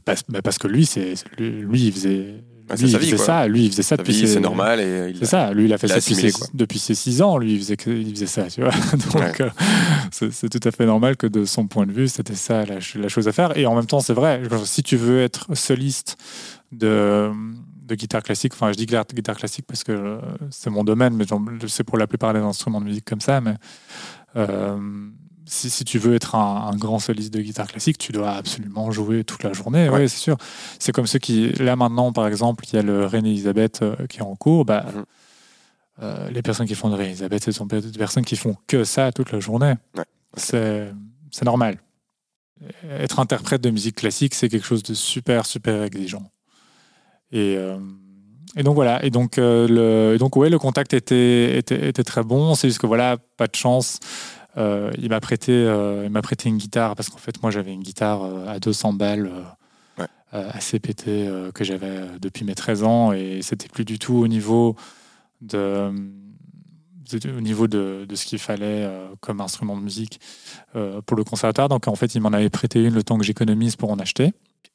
parce, 0.05 0.25
mais 0.29 0.43
parce 0.43 0.59
que 0.59 0.67
lui, 0.69 0.85
c'est 0.85 1.15
lui, 1.39 1.51
lui, 1.62 1.87
il 1.87 1.93
faisait, 1.93 2.43
Bah, 2.68 2.74
c'est 2.76 2.83
lui, 2.85 2.90
sa 2.90 2.98
il 2.98 3.00
vie, 3.00 3.07
faisait 3.07 3.16
quoi. 3.16 3.24
ça. 3.26 3.46
Lui, 3.48 3.64
il 3.64 3.70
faisait 3.70 3.83
ça 3.83 3.96
depuis 3.96 4.12
ses- 4.14 4.26
c'est 4.26 4.40
normal 4.40 4.81
et 4.81 5.11
il 5.11 5.18
C'est 5.18 5.26
ça. 5.26 5.52
Lui, 5.52 5.66
il 5.66 5.72
a 5.72 5.79
fait 5.79 5.87
il 5.87 5.90
ça 5.90 5.96
depuis 6.00 6.14
ses, 6.14 6.33
depuis 6.55 6.79
ses 6.79 6.94
6 6.94 7.22
ans. 7.22 7.38
Lui, 7.38 7.52
il 7.55 7.59
faisait, 7.59 7.76
il 7.87 8.11
faisait 8.11 8.26
ça, 8.26 8.46
tu 8.48 8.61
vois. 8.62 8.70
Donc, 9.12 9.40
euh, 9.40 9.50
c'est 10.11 10.33
c'est 10.33 10.48
tout 10.48 10.61
à 10.66 10.70
fait 10.72 10.85
normal 10.87 11.16
que 11.16 11.26
de 11.26 11.44
son 11.44 11.66
point 11.66 11.87
de 11.87 11.92
vue, 11.92 12.09
c'était 12.09 12.35
ça 12.35 12.61
la, 12.64 12.81
ch- 12.81 12.96
la 12.96 13.09
chose 13.09 13.29
à 13.29 13.33
faire. 13.33 13.57
Et 13.57 13.66
en 13.66 13.74
même 13.76 13.87
temps, 13.87 14.00
c'est 14.00 14.14
vrai. 14.14 14.42
genre, 14.50 14.66
Si 14.66 14.83
tu 14.83 14.96
veux 14.96 15.20
être 15.22 15.55
soliste 15.55 16.16
de 16.72 17.31
de 17.87 17.94
guitare 17.94 18.24
classique, 18.24 18.52
enfin 18.52 18.72
je 18.72 18.76
dis 18.76 18.85
guitare, 18.87 19.37
classique 19.37 19.64
parce 19.68 19.85
que 19.85 19.92
euh, 19.92 20.18
c'est 20.50 20.70
mon 20.70 20.83
domaine, 20.83 21.14
mais 21.14 21.24
c'est 21.68 21.85
pour 21.85 21.98
la 21.98 22.09
plupart 22.09 22.35
des 22.35 22.40
instruments 22.40 22.81
de 22.81 22.87
musique 22.87 23.05
comme 23.05 23.20
ça, 23.20 23.40
mais 23.40 23.55
euh, 24.35 24.76
si, 25.47 25.71
si 25.71 25.85
tu 25.85 25.99
veux 25.99 26.15
être 26.17 26.35
un, 26.35 26.69
un 26.73 26.77
grand 26.77 26.99
soliste 26.99 27.33
de 27.33 27.41
guitare 27.41 27.69
classique, 27.69 27.99
tu 27.99 28.13
dois 28.13 28.33
absolument 28.33 28.91
jouer 28.91 29.25
toute 29.25 29.43
la 29.45 29.53
journée. 29.53 29.89
Ouais. 29.89 30.01
Oui, 30.03 30.09
c'est 30.09 30.19
sûr. 30.19 30.37
C'est 30.79 30.93
comme 30.93 31.07
ceux 31.07 31.19
qui, 31.21 31.53
là 31.55 31.77
maintenant, 31.77 32.13
par 32.13 32.27
exemple, 32.27 32.65
il 32.71 32.75
y 32.77 32.79
a 32.79 32.83
le 32.83 33.07
Reine 33.07 33.27
Elisabeth 33.27 33.81
euh, 33.83 33.95
qui 34.09 34.19
est 34.19 34.23
en 34.23 34.35
cours. 34.37 34.65
Bah, 34.65 34.85
Mhm. 34.95 35.05
euh, 36.03 36.31
les 36.31 36.43
personnes 36.43 36.67
qui 36.67 36.75
font 36.75 36.89
le 36.89 36.95
Reine 36.97 37.09
Elisabeth, 37.11 37.45
ce 37.45 37.53
sont 37.53 37.67
des 37.67 37.81
personnes 37.97 38.25
qui 38.25 38.37
font 38.37 38.57
que 38.67 38.85
ça 38.85 39.13
toute 39.13 39.33
la 39.33 39.41
journée. 39.41 39.75
Ouais. 39.97 40.05
C'est 40.37 40.93
c'est 41.31 41.45
normal. 41.45 41.79
Être 42.89 43.19
interprète 43.21 43.61
de 43.61 43.71
musique 43.71 43.97
classique, 43.97 44.35
c'est 44.35 44.49
quelque 44.49 44.65
chose 44.67 44.83
de 44.83 44.95
super, 44.95 45.45
super 45.45 45.83
exigeant. 45.83 46.31
Et, 47.31 47.57
euh, 47.59 47.77
et 48.57 48.63
donc 48.63 48.75
voilà. 48.77 49.05
Et 49.05 49.11
donc, 49.11 49.37
euh, 49.37 49.69
le, 49.69 50.15
et 50.15 50.19
donc 50.19 50.37
ouais, 50.37 50.49
le 50.49 50.59
contact 50.59 50.95
était, 50.95 51.59
était, 51.59 51.89
était 51.89 52.05
très 52.05 52.23
bon. 52.23 52.55
C'est 52.55 52.69
juste 52.69 52.81
que 52.81 52.87
voilà, 52.87 53.19
pas 53.37 53.47
de 53.47 53.55
chance. 53.55 54.01
Euh, 54.57 54.90
il 54.99 55.09
m'a 55.11 55.21
prêté, 55.21 55.53
euh, 55.53 56.05
il 56.07 56.11
m'a 56.11 56.23
prêté 56.23 56.49
une 56.49 56.57
guitare 56.57 56.95
parce 56.97 57.09
qu'en 57.09 57.19
fait, 57.19 57.42
moi, 57.42 57.51
j'avais 57.51 57.73
une 57.73 57.83
guitare 57.83 58.23
euh, 58.25 58.49
à 58.49 58.59
200 58.59 58.92
balles. 58.92 59.31
euh, 59.33 59.42
Ouais. 59.99 60.07
assez 60.53 60.79
pétée 60.79 61.27
que 61.55 61.64
j'avais 61.64 62.01
depuis 62.21 62.45
mes 62.45 62.55
13 62.55 62.83
ans 62.83 63.12
et 63.12 63.40
c'était 63.40 63.69
plus 63.69 63.87
du 63.87 63.99
tout 63.99 64.12
au 64.16 64.29
niveau 64.29 64.77
de, 65.40 65.90
de- 67.11 67.31
au 67.35 67.40
niveau 67.40 67.66
de, 67.66 68.05
de 68.07 68.14
ce 68.14 68.27
qu'il 68.27 68.38
fallait 68.38 68.87
comme 69.21 69.40
instrument 69.40 69.75
de 69.77 69.81
musique 69.83 70.21
pour 71.07 71.16
le 71.16 71.25
conservatoire. 71.25 71.71
Donc 71.71 71.88
en 71.88 71.95
fait, 71.95 72.14
il 72.14 72.21
m'en 72.21 72.35
avait 72.35 72.51
prêté 72.51 72.83
une 72.83 72.92
le 72.92 73.03
temps 73.03 73.16
que 73.16 73.25
j'économise 73.25 73.77
pour 73.77 73.90
en 73.90 73.99
acheter. 73.99 74.35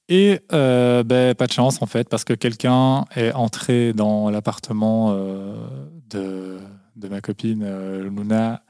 Et 0.10 0.40
ben, 0.50 1.36
pas 1.36 1.46
de 1.46 1.52
chance 1.52 1.82
en 1.84 1.86
fait, 1.86 2.10
parce 2.10 2.24
que 2.24 2.34
quelqu'un 2.34 3.06
est 3.16 3.32
entré 3.34 3.94
dans 3.94 4.32
l'appartement 4.32 5.14
de, 6.10 6.58
de 6.96 7.08
ma 7.08 7.22
copine 7.22 7.64
Luna 8.02 8.64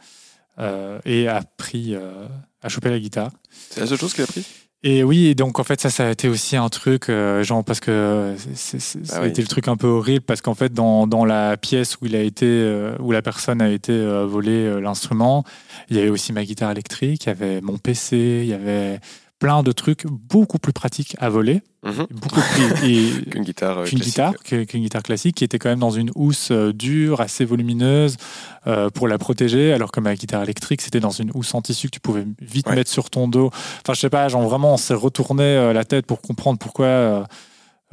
et 1.05 1.27
a 1.27 1.41
pris, 1.57 1.95
euh, 1.95 2.27
a 2.61 2.69
chopé 2.69 2.89
la 2.89 2.99
guitare. 2.99 3.31
C'est 3.69 3.81
la 3.81 3.87
seule 3.87 3.97
chose 3.99 4.13
qu'il 4.13 4.23
a 4.23 4.27
pris? 4.27 4.45
Et 4.83 5.03
oui, 5.03 5.27
et 5.27 5.35
donc 5.35 5.59
en 5.59 5.63
fait, 5.63 5.79
ça, 5.79 5.91
ça 5.91 6.07
a 6.07 6.09
été 6.11 6.27
aussi 6.27 6.57
un 6.57 6.67
truc, 6.69 7.07
euh, 7.09 7.43
genre, 7.43 7.63
parce 7.63 7.79
que 7.79 8.33
c'est- 8.55 8.79
c'est- 8.79 9.05
ça 9.05 9.17
Ah 9.17 9.19
a 9.19 9.21
oui. 9.23 9.27
été 9.29 9.39
le 9.43 9.47
truc 9.47 9.67
un 9.67 9.77
peu 9.77 9.85
horrible, 9.85 10.25
parce 10.25 10.41
qu'en 10.41 10.55
fait, 10.55 10.73
dans, 10.73 11.05
dans 11.05 11.23
la 11.23 11.55
pièce 11.55 11.97
où 12.01 12.07
il 12.07 12.15
a 12.15 12.21
été, 12.23 12.47
euh, 12.47 12.95
où 12.99 13.11
la 13.11 13.21
personne 13.21 13.61
a 13.61 13.69
été 13.69 13.91
euh, 13.91 14.25
volée 14.25 14.65
euh, 14.65 14.79
l'instrument, 14.81 15.43
il 15.89 15.97
y 15.97 15.99
avait 15.99 16.09
aussi 16.09 16.33
ma 16.33 16.43
guitare 16.43 16.71
électrique, 16.71 17.25
il 17.25 17.27
y 17.27 17.29
avait 17.31 17.61
mon 17.61 17.77
PC, 17.77 18.41
il 18.43 18.47
y 18.49 18.53
avait 18.55 18.99
plein 19.41 19.63
de 19.63 19.71
trucs 19.71 20.05
beaucoup 20.05 20.59
plus 20.59 20.71
pratiques 20.71 21.15
à 21.19 21.27
voler, 21.29 21.63
beaucoup 21.83 22.39
plus. 22.53 22.87
et- 22.89 23.29
Qu'une 23.31 23.43
guitare. 23.43 23.79
euh, 23.79 23.85
qu'une 23.85 23.99
classique. 23.99 24.13
guitare, 24.13 24.71
guitare 24.75 25.01
classique, 25.03 25.35
qui 25.35 25.43
était 25.43 25.57
quand 25.57 25.69
même 25.69 25.79
dans 25.79 25.89
une 25.89 26.11
housse 26.13 26.49
euh, 26.51 26.71
dure, 26.71 27.21
assez 27.21 27.43
volumineuse, 27.43 28.17
euh, 28.67 28.91
pour 28.91 29.07
la 29.07 29.17
protéger, 29.17 29.73
alors 29.73 29.91
que 29.91 29.99
ma 29.99 30.13
guitare 30.15 30.43
électrique, 30.43 30.81
c'était 30.81 30.99
dans 30.99 31.09
une 31.09 31.31
housse 31.33 31.55
en 31.55 31.61
tissu 31.63 31.87
que 31.87 31.93
tu 31.95 31.99
pouvais 31.99 32.25
vite 32.39 32.67
Ouais. 32.69 32.75
mettre 32.75 32.91
sur 32.91 33.09
ton 33.09 33.27
dos. 33.27 33.47
Enfin, 33.81 33.93
je 33.95 33.99
sais 33.99 34.11
pas, 34.11 34.29
genre 34.29 34.47
vraiment, 34.47 34.75
on 34.75 34.77
s'est 34.77 34.93
retourné 34.93 35.43
euh, 35.43 35.73
la 35.73 35.83
tête 35.85 36.05
pour 36.05 36.21
comprendre 36.21 36.59
pourquoi. 36.59 36.85
euh, 36.85 37.23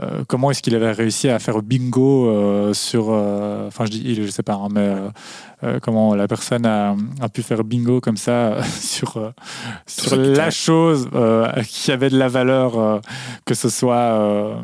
euh, 0.00 0.22
comment 0.28 0.50
est-ce 0.50 0.62
qu'il 0.62 0.74
avait 0.76 0.92
réussi 0.92 1.28
à 1.28 1.38
faire 1.38 1.61
bingo 1.62 2.28
euh, 2.28 2.72
sur. 2.74 3.08
euh, 3.11 3.66
Enfin, 3.66 3.84
je 3.84 3.90
dis 3.90 4.02
il, 4.04 4.22
je 4.24 4.30
sais 4.30 4.42
pas, 4.42 4.54
hein, 4.54 4.68
mais 4.70 4.94
comment 5.82 6.14
la 6.14 6.28
personne 6.28 6.64
a, 6.66 6.94
a 7.20 7.28
pu 7.28 7.42
faire 7.42 7.64
bingo 7.64 8.00
comme 8.00 8.16
ça 8.16 8.62
sur, 8.80 9.32
sur 9.87 10.16
la 10.16 10.50
chose 10.50 11.08
qui 11.66 11.90
avait 11.92 12.11
de 12.11 12.18
la 12.18 12.28
valeur, 12.28 13.00
que 13.44 13.54
ce 13.54 13.68
soit 13.68 14.56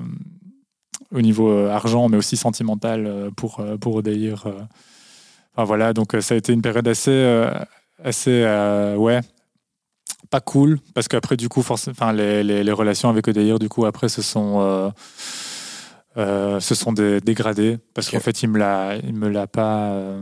au 1.13 1.21
niveau 1.21 1.67
argent, 1.67 2.09
mais 2.09 2.17
aussi 2.17 2.37
sentimental 2.37 3.31
pour, 3.37 3.61
pour 3.81 3.97
Odair. 3.97 4.45
euh. 4.47 4.53
Enfin 5.57 5.65
voilà, 5.65 5.93
donc 5.93 6.17
ça 6.21 6.35
a 6.35 6.37
été 6.39 6.53
une 6.53 6.63
période 6.63 6.87
assez, 6.89 7.45
assez 8.03 8.43
ouais, 8.97 9.21
pas 10.35 10.41
cool 10.53 10.79
parce 10.95 11.07
qu'après 11.09 11.37
du 11.37 11.49
coup 11.49 11.63
forcément 11.63 11.95
enfin 11.97 12.13
les, 12.13 12.43
les, 12.43 12.65
les 12.65 12.73
relations 12.73 13.09
avec 13.09 13.29
Odeir 13.29 13.59
du 13.59 13.69
coup 13.69 13.85
après 13.87 14.09
se 14.09 14.23
sont 14.23 14.61
euh, 14.61 14.91
euh, 16.17 16.59
se 16.61 16.75
sont 16.75 16.93
dé- 16.93 17.21
dégradées 17.21 17.79
parce 17.95 18.11
qu'en 18.11 18.21
fait 18.21 18.43
il 18.43 18.49
me 18.49 18.59
l'a 18.59 18.97
il 18.97 19.15
me 19.15 19.29
l'a 19.29 19.47
pas 19.47 19.91
euh, 19.93 20.21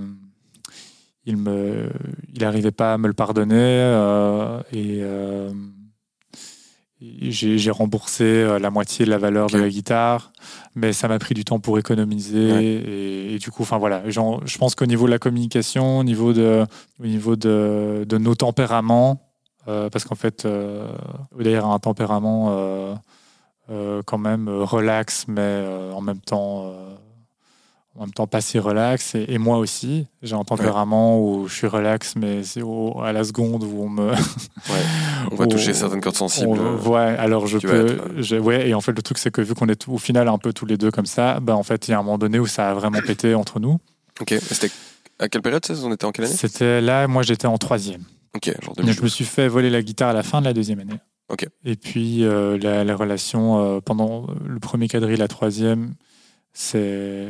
il 1.24 1.36
me 1.38 1.88
il 2.34 2.44
arrivait 2.44 2.72
pas 2.82 2.92
à 2.94 2.98
me 2.98 3.06
le 3.06 3.14
pardonner 3.14 3.56
euh, 3.56 4.60
et 4.72 5.02
j'ai 7.30 7.70
remboursé 7.70 8.58
la 8.60 8.70
moitié 8.70 9.04
de 9.04 9.10
la 9.10 9.18
valeur 9.18 9.48
de 9.48 9.58
la 9.58 9.68
guitare 9.68 10.32
mais 10.74 10.92
ça 10.92 11.08
m'a 11.08 11.18
pris 11.18 11.34
du 11.34 11.44
temps 11.44 11.58
pour 11.58 11.78
économiser 11.78 12.52
Ouais. 12.52 12.64
et, 12.64 13.34
et 13.34 13.38
du 13.38 13.50
coup 13.50 13.62
enfin 13.62 13.78
voilà 13.78 14.02
je 14.08 14.58
pense 14.58 14.74
qu'au 14.74 14.86
niveau 14.86 15.06
de 15.06 15.10
la 15.10 15.18
communication 15.18 15.98
au 15.98 16.04
niveau 16.04 16.32
de 16.32 16.64
au 17.02 17.06
niveau 17.06 17.34
de, 17.34 18.04
de 18.08 18.18
nos 18.18 18.34
tempéraments 18.34 19.20
parce 19.66 20.04
qu'en 20.04 20.14
fait 20.14 20.44
euh, 20.44 20.88
Odair 21.38 21.64
a 21.66 21.72
un 21.72 21.78
tempérament 21.78 22.48
euh, 22.50 22.94
euh, 23.70 24.02
quand 24.04 24.18
même 24.18 24.48
euh, 24.48 24.64
relax 24.64 25.26
mais 25.28 25.40
euh, 25.40 25.92
en 25.92 26.00
même 26.00 26.18
temps 26.20 26.64
euh, 26.66 26.94
en 27.96 28.00
même 28.00 28.12
temps 28.12 28.26
pas 28.26 28.40
si 28.40 28.58
relax 28.58 29.14
et, 29.14 29.26
et 29.28 29.38
moi 29.38 29.58
aussi 29.58 30.06
j'ai 30.22 30.34
un 30.34 30.44
tempérament 30.44 31.20
où 31.20 31.46
je 31.46 31.54
suis 31.54 31.66
relax 31.66 32.16
mais 32.16 32.42
c'est 32.42 32.62
au- 32.62 33.00
à 33.02 33.12
la 33.12 33.22
seconde 33.22 33.62
où 33.64 33.82
on 33.82 33.88
me 33.88 34.12
On 35.30 35.36
va 35.36 35.46
toucher 35.46 35.74
certaines 35.74 36.00
cordes 36.00 36.16
sensibles. 36.16 36.58
on- 36.58 36.76
ouais, 36.90 37.16
alors 37.18 37.46
je 37.46 37.58
peux. 37.58 37.86
être, 37.86 38.32
euh, 38.34 38.40
ouais, 38.40 38.68
et 38.68 38.74
en 38.74 38.80
fait, 38.80 38.92
le 38.92 39.02
truc, 39.02 39.18
c'est 39.18 39.30
que 39.30 39.40
vu 39.42 39.54
qu'on 39.54 39.68
est 39.68 39.86
au 39.88 39.98
final 39.98 40.28
un 40.28 40.38
peu 40.38 40.52
tous 40.52 40.66
les 40.66 40.76
deux 40.76 40.90
comme 40.90 41.06
ça, 41.06 41.38
bah, 41.40 41.54
en 41.56 41.62
fait, 41.62 41.86
il 41.88 41.90
y 41.90 41.94
a 41.94 41.98
un 41.98 42.02
moment 42.02 42.18
donné 42.18 42.38
où 42.38 42.46
ça 42.46 42.70
a 42.70 42.74
vraiment 42.74 43.00
pété 43.02 43.34
entre 43.34 43.60
nous. 43.60 43.78
Ok. 44.20 44.34
C'était 44.40 44.70
à 45.18 45.28
quelle 45.28 45.42
période 45.42 45.64
ça? 45.64 45.74
On 45.84 45.92
était 45.92 46.04
en 46.04 46.12
quelle 46.12 46.24
année? 46.26 46.34
C'était 46.34 46.80
là, 46.80 47.06
moi, 47.08 47.22
j'étais 47.22 47.46
en 47.46 47.58
troisième. 47.58 48.02
Ok, 48.34 48.46
genre 48.62 48.74
Donc, 48.74 48.86
je 48.86 48.90
me 48.90 48.94
2012. 48.94 49.12
suis 49.12 49.24
fait 49.24 49.48
voler 49.48 49.70
la 49.70 49.82
guitare 49.82 50.10
à 50.10 50.12
la 50.12 50.22
fin 50.22 50.40
de 50.40 50.46
la 50.46 50.52
deuxième 50.54 50.80
année. 50.80 50.98
Ok. 51.28 51.46
Et 51.64 51.76
puis, 51.76 52.24
euh, 52.24 52.58
la, 52.58 52.84
la 52.84 52.96
relation 52.96 53.58
euh, 53.76 53.80
pendant 53.80 54.26
le 54.46 54.58
premier 54.58 54.88
quadrille, 54.88 55.16
la 55.16 55.28
troisième, 55.28 55.94
c'est. 56.52 57.28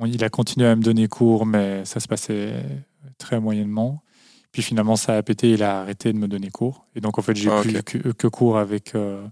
on- 0.00 0.06
Il 0.06 0.22
a 0.24 0.30
continué 0.30 0.66
à 0.66 0.76
me 0.76 0.82
donner 0.82 1.08
cours, 1.08 1.46
mais 1.46 1.84
ça 1.84 2.00
se 2.00 2.08
passait 2.08 2.54
très 3.18 3.40
moyennement. 3.40 4.02
Puis 4.52 4.62
finalement, 4.62 4.96
ça 4.96 5.16
a 5.16 5.22
pété, 5.22 5.52
il 5.52 5.62
a 5.62 5.80
arrêté 5.80 6.12
de 6.12 6.18
me 6.18 6.26
donner 6.26 6.50
cours. 6.50 6.86
Et 6.96 7.00
donc, 7.00 7.18
en 7.18 7.22
fait, 7.22 7.36
j'ai 7.36 7.50
Ah, 7.50 7.60
plus 7.60 7.82
que, 7.82 7.98
que 8.12 8.26
cours 8.26 8.58
avec 8.58 8.94
euh, 8.96 9.24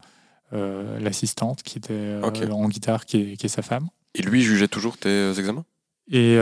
euh, 0.53 0.99
l'assistante 1.01 1.63
qui 1.65 1.79
était 1.79 2.21
en 2.23 2.69
guitare, 2.69 3.05
qui 3.05 3.17
est, 3.33 3.37
qui 3.37 3.47
est 3.47 3.49
sa 3.49 3.63
femme. 3.63 3.89
Et 4.15 4.23
lui 4.23 4.43
jugeait 4.43 4.69
toujours 4.69 4.97
tes 4.97 5.31
examens? 5.39 5.65
Et 6.11 6.37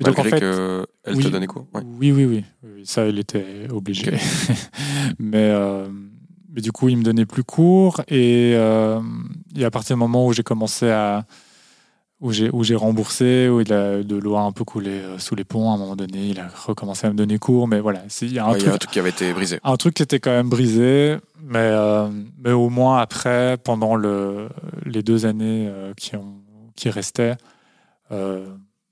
euh, 0.00 0.02
et 0.02 0.04
donc, 0.04 0.18
en 0.18 0.22
Malgré 0.22 0.86
oui, 1.14 1.24
te 1.24 1.28
donnait 1.28 1.46
quoi 1.46 1.66
Ouais. 1.74 1.82
Oui, 1.84 2.12
oui, 2.12 2.24
oui, 2.24 2.44
oui. 2.64 2.82
Ça, 2.84 3.06
il 3.06 3.18
était 3.18 3.66
obligé. 3.70 4.12
mais, 5.18 5.38
euh, 5.50 5.88
mais 6.52 6.60
du 6.60 6.72
coup, 6.72 6.88
il 6.88 6.96
me 6.96 7.02
donnait 7.02 7.26
plus 7.26 7.44
cours. 7.44 8.00
Et, 8.08 8.52
euh, 8.54 9.00
et 9.56 9.64
à 9.64 9.70
partir 9.70 9.96
du 9.96 10.00
moment 10.00 10.26
où 10.26 10.32
j'ai 10.32 10.42
commencé 10.42 10.90
à. 10.90 11.24
où 12.20 12.32
j'ai 12.32 12.74
remboursé, 12.74 13.48
où 13.48 13.60
il 13.60 13.72
a, 13.72 14.02
de 14.02 14.16
l'eau 14.16 14.36
a 14.36 14.42
un 14.42 14.52
peu 14.52 14.64
coulé 14.64 14.90
euh, 14.90 15.18
sous 15.18 15.34
les 15.34 15.44
ponts, 15.44 15.70
à 15.70 15.74
un 15.74 15.78
moment 15.78 15.96
donné, 15.96 16.28
il 16.28 16.40
a 16.40 16.48
recommencé 16.48 17.06
à 17.06 17.10
me 17.10 17.16
donner 17.16 17.38
cours. 17.38 17.68
Mais 17.68 17.80
voilà, 17.80 18.02
il 18.22 18.32
y 18.32 18.38
a 18.38 18.46
un 18.46 18.52
Ouais, 18.52 18.58
Il 18.58 18.60
y 18.60 18.64
truc 18.64 18.72
a 18.72 18.74
un 18.74 18.78
truc 18.78 18.90
qui 18.90 18.98
avait 18.98 19.10
été 19.10 19.32
brisé. 19.32 19.58
un 19.62 19.76
truc 19.76 19.94
qui 19.94 20.02
était 20.02 20.20
quand 20.20 20.30
même 20.30 20.48
brisé, 20.48 21.16
mais, 21.42 21.58
euh, 21.58 22.08
mais 22.38 22.52
au 22.52 22.68
moins 22.68 22.98
après, 22.98 23.56
pendant 23.62 23.94
le, 23.94 24.48
les 24.84 25.02
deux 25.02 25.26
années 25.26 25.70
qui, 25.96 26.16
ont, 26.16 26.42
qui 26.76 26.90
restaient, 26.90 27.36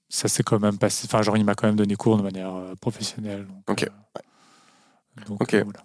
ça 0.09 0.29
s'est 0.29 0.43
quand 0.43 0.59
même 0.61 0.79
passé. 0.79 1.07
Enfin, 1.07 1.23
genre, 1.23 1.37
il 1.37 1.45
m'a 1.45 1.55
quand 1.55 1.67
même 1.67 1.77
donné 1.77 1.95
cours 1.97 2.17
de 2.17 2.23
manière 2.23 2.55
euh, 2.55 2.75
professionnelle. 2.81 3.47
Donc, 3.47 3.63
Ok. 3.71 3.83
euh, 3.85 4.21
donc, 5.27 5.43
Ok. 5.43 5.55
euh, 5.55 5.63
voilà. 5.65 5.81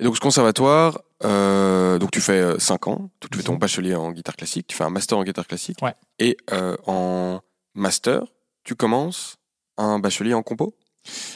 Et 0.00 0.04
donc 0.04 0.16
ce 0.16 0.20
conservatoire, 0.20 1.00
euh, 1.24 1.98
donc 2.00 2.10
tu 2.10 2.20
fais 2.20 2.58
5 2.58 2.88
ans, 2.88 2.96
donc 3.20 3.30
tu 3.30 3.38
fais 3.38 3.44
ton 3.44 3.54
bachelier 3.54 3.94
en 3.94 4.10
guitare 4.10 4.34
classique, 4.34 4.66
tu 4.66 4.76
fais 4.76 4.82
un 4.82 4.90
master 4.90 5.16
en 5.18 5.22
guitare 5.22 5.46
classique, 5.46 5.78
Ouais. 5.82 5.94
et 6.18 6.36
euh, 6.52 6.76
en 6.86 7.40
master, 7.74 8.24
tu 8.64 8.74
commences 8.74 9.36
un 9.76 10.00
bachelier 10.00 10.34
en 10.34 10.42
compo 10.42 10.74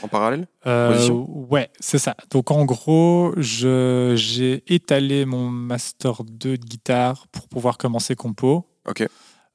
en 0.02 0.08
parallèle 0.08 0.48
Euh, 0.66 1.08
ouais, 1.11 1.70
c'est 1.78 1.98
ça. 1.98 2.16
Donc, 2.30 2.50
en 2.50 2.64
gros, 2.64 3.32
j'ai 3.37 4.64
étalé 4.74 5.24
mon 5.24 5.50
Master 5.50 6.24
2 6.24 6.56
de 6.58 6.64
guitare 6.64 7.26
pour 7.28 7.48
pouvoir 7.48 7.78
commencer 7.78 8.16
compo. 8.16 8.66
Ok. 8.88 9.06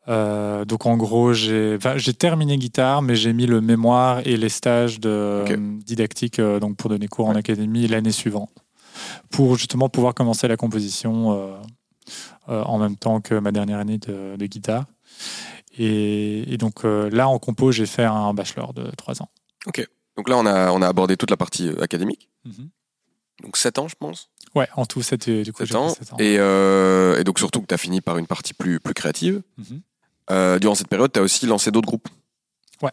Euh, 0.10 0.66
donc 0.66 0.86
en 0.86 0.98
gros, 0.98 1.34
j'ai 1.34 1.76
enfin, 1.78 1.96
terminé 2.18 2.58
guitare, 2.58 3.02
mais 3.02 3.16
j'ai 3.16 3.32
mis 3.32 3.46
le 3.46 3.62
mémoire 3.62 4.20
et 4.28 4.36
les 4.36 4.50
stages 4.50 5.00
de, 5.00 5.44
Ok. 5.46 5.52
euh, 5.52 5.78
didactiques 5.86 6.40
euh, 6.40 6.60
donc 6.60 6.76
pour 6.76 6.90
donner 6.90 7.08
cours 7.08 7.28
en 7.28 7.36
académie 7.36 7.88
l'année 7.88 8.12
suivante, 8.12 8.52
pour 9.30 9.56
justement 9.58 9.88
pouvoir 9.90 10.14
commencer 10.14 10.48
la 10.50 10.58
composition 10.58 11.32
euh, 11.32 11.56
euh, 12.50 12.62
en 12.64 12.80
même 12.80 12.98
temps 12.98 13.22
que 13.22 13.36
ma 13.36 13.52
dernière 13.54 13.80
année 13.80 13.98
de, 13.98 14.36
de 14.36 14.46
guitare. 14.46 14.86
Et, 15.78 16.54
et 16.54 16.58
donc 16.58 16.84
là, 16.84 17.28
en 17.30 17.40
compo, 17.40 17.72
j'ai 17.72 17.86
fait 17.86 18.04
un 18.04 18.34
bachelor 18.34 18.74
de 18.74 18.92
trois 18.98 19.22
ans. 19.22 19.30
Donc 20.16 20.30
là, 20.30 20.38
on 20.38 20.46
a, 20.46 20.70
on 20.72 20.82
a 20.84 20.88
abordé 20.88 21.18
toute 21.18 21.32
la 21.32 21.38
partie 21.38 21.70
académique, 21.82 22.30
donc 23.42 23.58
7 23.58 23.80
ans, 23.80 23.88
je 23.88 23.96
pense. 23.96 24.30
Ouais, 24.54 24.68
en 24.76 24.86
tout, 24.86 25.02
c'était 25.02 25.42
du 25.42 25.52
coup 25.52 25.66
7 25.66 25.76
ans. 25.76 25.90
sept 25.90 26.14
ans. 26.14 26.18
Et, 26.20 26.36
et 26.36 27.24
donc 27.24 27.40
surtout 27.40 27.62
que 27.62 27.66
tu 27.66 27.74
as 27.74 27.78
fini 27.80 28.02
par 28.02 28.18
une 28.20 28.28
partie 28.28 28.54
plus, 28.54 28.80
plus 28.80 28.94
créative. 28.94 29.42
Mhm. 29.58 29.82
Euh, 30.32 30.60
durant 30.60 30.76
cette 30.76 30.88
période, 30.88 31.12
tu 31.12 31.20
as 31.20 31.24
aussi 31.24 31.46
lancé 31.46 31.72
d'autres 31.72 31.88
groupes. 31.88 32.08
Ouais. 32.82 32.92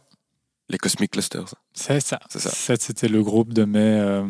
Les 0.68 0.78
Cosmic 0.78 1.10
Clusters. 1.12 1.54
C'est 1.72 2.00
ça. 2.00 2.18
C'est 2.28 2.40
ça. 2.40 2.50
Ça, 2.50 2.74
c'était 2.78 3.08
le 3.08 3.22
groupe 3.22 3.52
de 3.52 3.64
mes. 3.64 3.78
euh, 3.78 4.24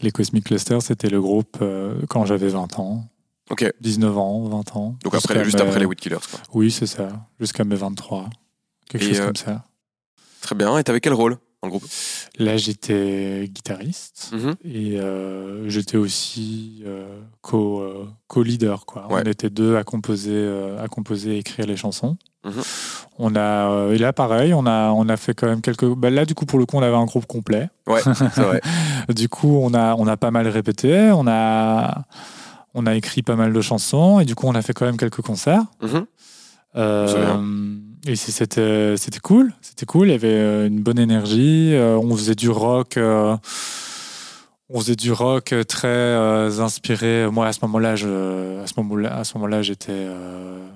les 0.00 0.10
Cosmic 0.10 0.44
Clusters, 0.44 0.82
c'était 0.82 1.08
le 1.08 1.20
groupe 1.20 1.58
euh, 1.62 2.00
quand 2.08 2.24
j'avais 2.26 2.48
20 2.48 2.78
ans. 2.78 3.08
Ok. 3.50 3.64
19 3.80 4.18
ans, 4.18 4.42
20 4.48 4.76
ans. 4.76 4.96
Donc 5.02 5.14
après, 5.14 5.44
juste 5.44 5.58
mes- 5.58 5.66
après 5.66 5.80
les 5.80 5.86
Weed 5.86 5.98
Killers. 5.98 6.16
Quoi. 6.30 6.40
Oui, 6.52 6.70
c'est 6.70 6.86
ça. 6.86 7.08
Jusqu'à 7.40 7.64
mes 7.64 7.76
23. 7.76 8.28
Quelque 8.88 9.04
Et, 9.04 9.08
chose 9.14 9.20
comme 9.20 9.36
ça. 9.36 9.64
Très 10.40 10.54
bien. 10.54 10.76
Et 10.78 10.84
t'avais 10.84 11.00
quel 11.00 11.12
rôle? 11.14 11.38
Dans 11.62 11.68
le 11.68 11.70
groupe 11.70 11.84
Là, 12.38 12.56
j'étais 12.56 13.48
guitariste 13.50 14.30
Mhm. 14.32 14.54
et 14.64 15.00
euh, 15.00 15.68
j'étais 15.68 15.96
aussi 15.96 16.82
euh, 16.86 17.18
co, 17.40 17.80
euh, 17.80 18.06
co-leader. 18.28 18.84
quoi. 18.86 19.06
Ouais. 19.10 19.22
On 19.24 19.30
était 19.30 19.48
deux 19.50 19.76
à 19.76 19.84
composer, 19.84 20.46
à 20.78 20.86
composer 20.88 21.36
et 21.36 21.38
écrire 21.38 21.66
les 21.66 21.76
chansons. 21.76 22.16
Mhm. 22.44 22.62
On 23.18 23.34
a, 23.34 23.88
et 23.92 23.98
là, 23.98 24.12
pareil, 24.12 24.52
on 24.54 24.66
a, 24.66 24.90
on 24.90 25.08
a 25.08 25.16
fait 25.16 25.34
quand 25.34 25.46
même 25.48 25.62
quelques. 25.62 25.86
bah, 25.86 26.10
là, 26.10 26.24
du 26.26 26.34
coup, 26.34 26.44
pour 26.46 26.58
le 26.58 26.66
coup, 26.66 26.76
on 26.76 26.82
avait 26.82 26.94
un 26.94 27.06
groupe 27.06 27.26
complet. 27.26 27.68
Ouais, 27.86 28.02
vrai. 28.02 28.60
Du 29.14 29.28
coup, 29.28 29.56
on 29.62 29.72
a, 29.74 29.94
on 29.96 30.06
a 30.06 30.16
pas 30.16 30.30
mal 30.30 30.46
répété, 30.48 31.10
on 31.12 31.26
a, 31.26 32.04
on 32.74 32.86
a 32.86 32.94
écrit 32.94 33.22
pas 33.22 33.36
mal 33.36 33.52
de 33.52 33.60
chansons, 33.62 34.20
et 34.20 34.24
du 34.26 34.34
coup, 34.34 34.46
on 34.46 34.54
a 34.54 34.62
fait 34.62 34.74
quand 34.74 34.84
même 34.84 34.96
quelques 34.98 35.22
concerts. 35.22 35.62
Mhm. 35.80 36.06
Euh, 36.76 37.76
et 38.04 38.16
c'était, 38.16 38.96
c'était 38.96 39.18
cool, 39.20 39.52
c'était 39.60 39.86
cool. 39.86 40.08
Il 40.08 40.12
y 40.12 40.14
avait 40.14 40.28
euh, 40.28 40.66
une 40.68 40.80
bonne 40.82 40.98
énergie. 40.98 41.72
euh, 41.74 41.96
on 41.98 42.16
faisait 42.16 42.34
du 42.34 42.50
rock. 42.50 42.96
euh, 42.96 43.36
on 44.68 44.80
faisait 44.80 44.96
du 44.96 45.12
rock 45.12 45.54
très 45.68 45.86
euh, 45.88 46.60
inspiré. 46.60 47.28
Moi, 47.30 47.46
à 47.46 47.52
ce 47.52 47.60
moment-là, 47.62 47.96
je, 47.96 48.60
à 48.62 48.66
ce 48.66 48.74
moment-là, 48.78 49.16
à 49.16 49.24
ce 49.24 49.34
moment-là, 49.38 49.62
j'étais 49.62 49.92
euh, 49.92 50.66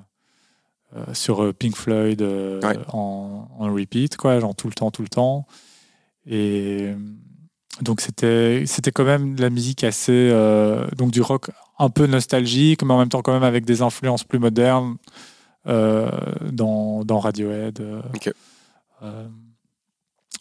euh, 0.97 1.05
sur 1.13 1.43
euh, 1.43 1.53
Pink 1.53 1.77
Floyd 1.77 2.23
euh, 2.23 2.61
Ouais. 2.63 2.79
en, 2.93 3.49
en 3.59 3.73
repeat, 3.75 4.17
quoi, 4.17 4.39
genre 4.41 4.55
tout 4.55 4.69
le 4.69 4.75
temps, 4.75 4.91
tout 4.91 5.03
le 5.03 5.09
temps. 5.09 5.47
Et 6.27 6.79
euh, 6.83 6.95
donc 7.83 8.01
c'était, 8.01 8.65
c'était 8.67 8.91
quand 8.93 9.05
même 9.05 9.35
de 9.35 9.43
la 9.43 9.51
musique 9.51 9.85
assez, 9.85 10.13
euh, 10.33 10.87
donc 10.97 11.11
du 11.11 11.21
rock 11.21 11.51
un 11.79 11.89
peu 11.91 12.07
nostalgique, 12.07 12.83
mais 12.85 12.93
en 12.95 12.99
même 12.99 13.09
temps 13.09 13.23
quand 13.23 13.33
même 13.33 13.43
avec 13.43 13.65
des 13.65 13.83
influences 13.83 14.23
plus 14.25 14.39
modernes 14.39 14.97
euh, 14.97 15.09
dans, 15.67 17.05
dans 17.05 17.19
Radiohead. 17.19 17.81
euh, 17.81 18.01
Ok. 18.15 18.33
euh, 19.03 19.29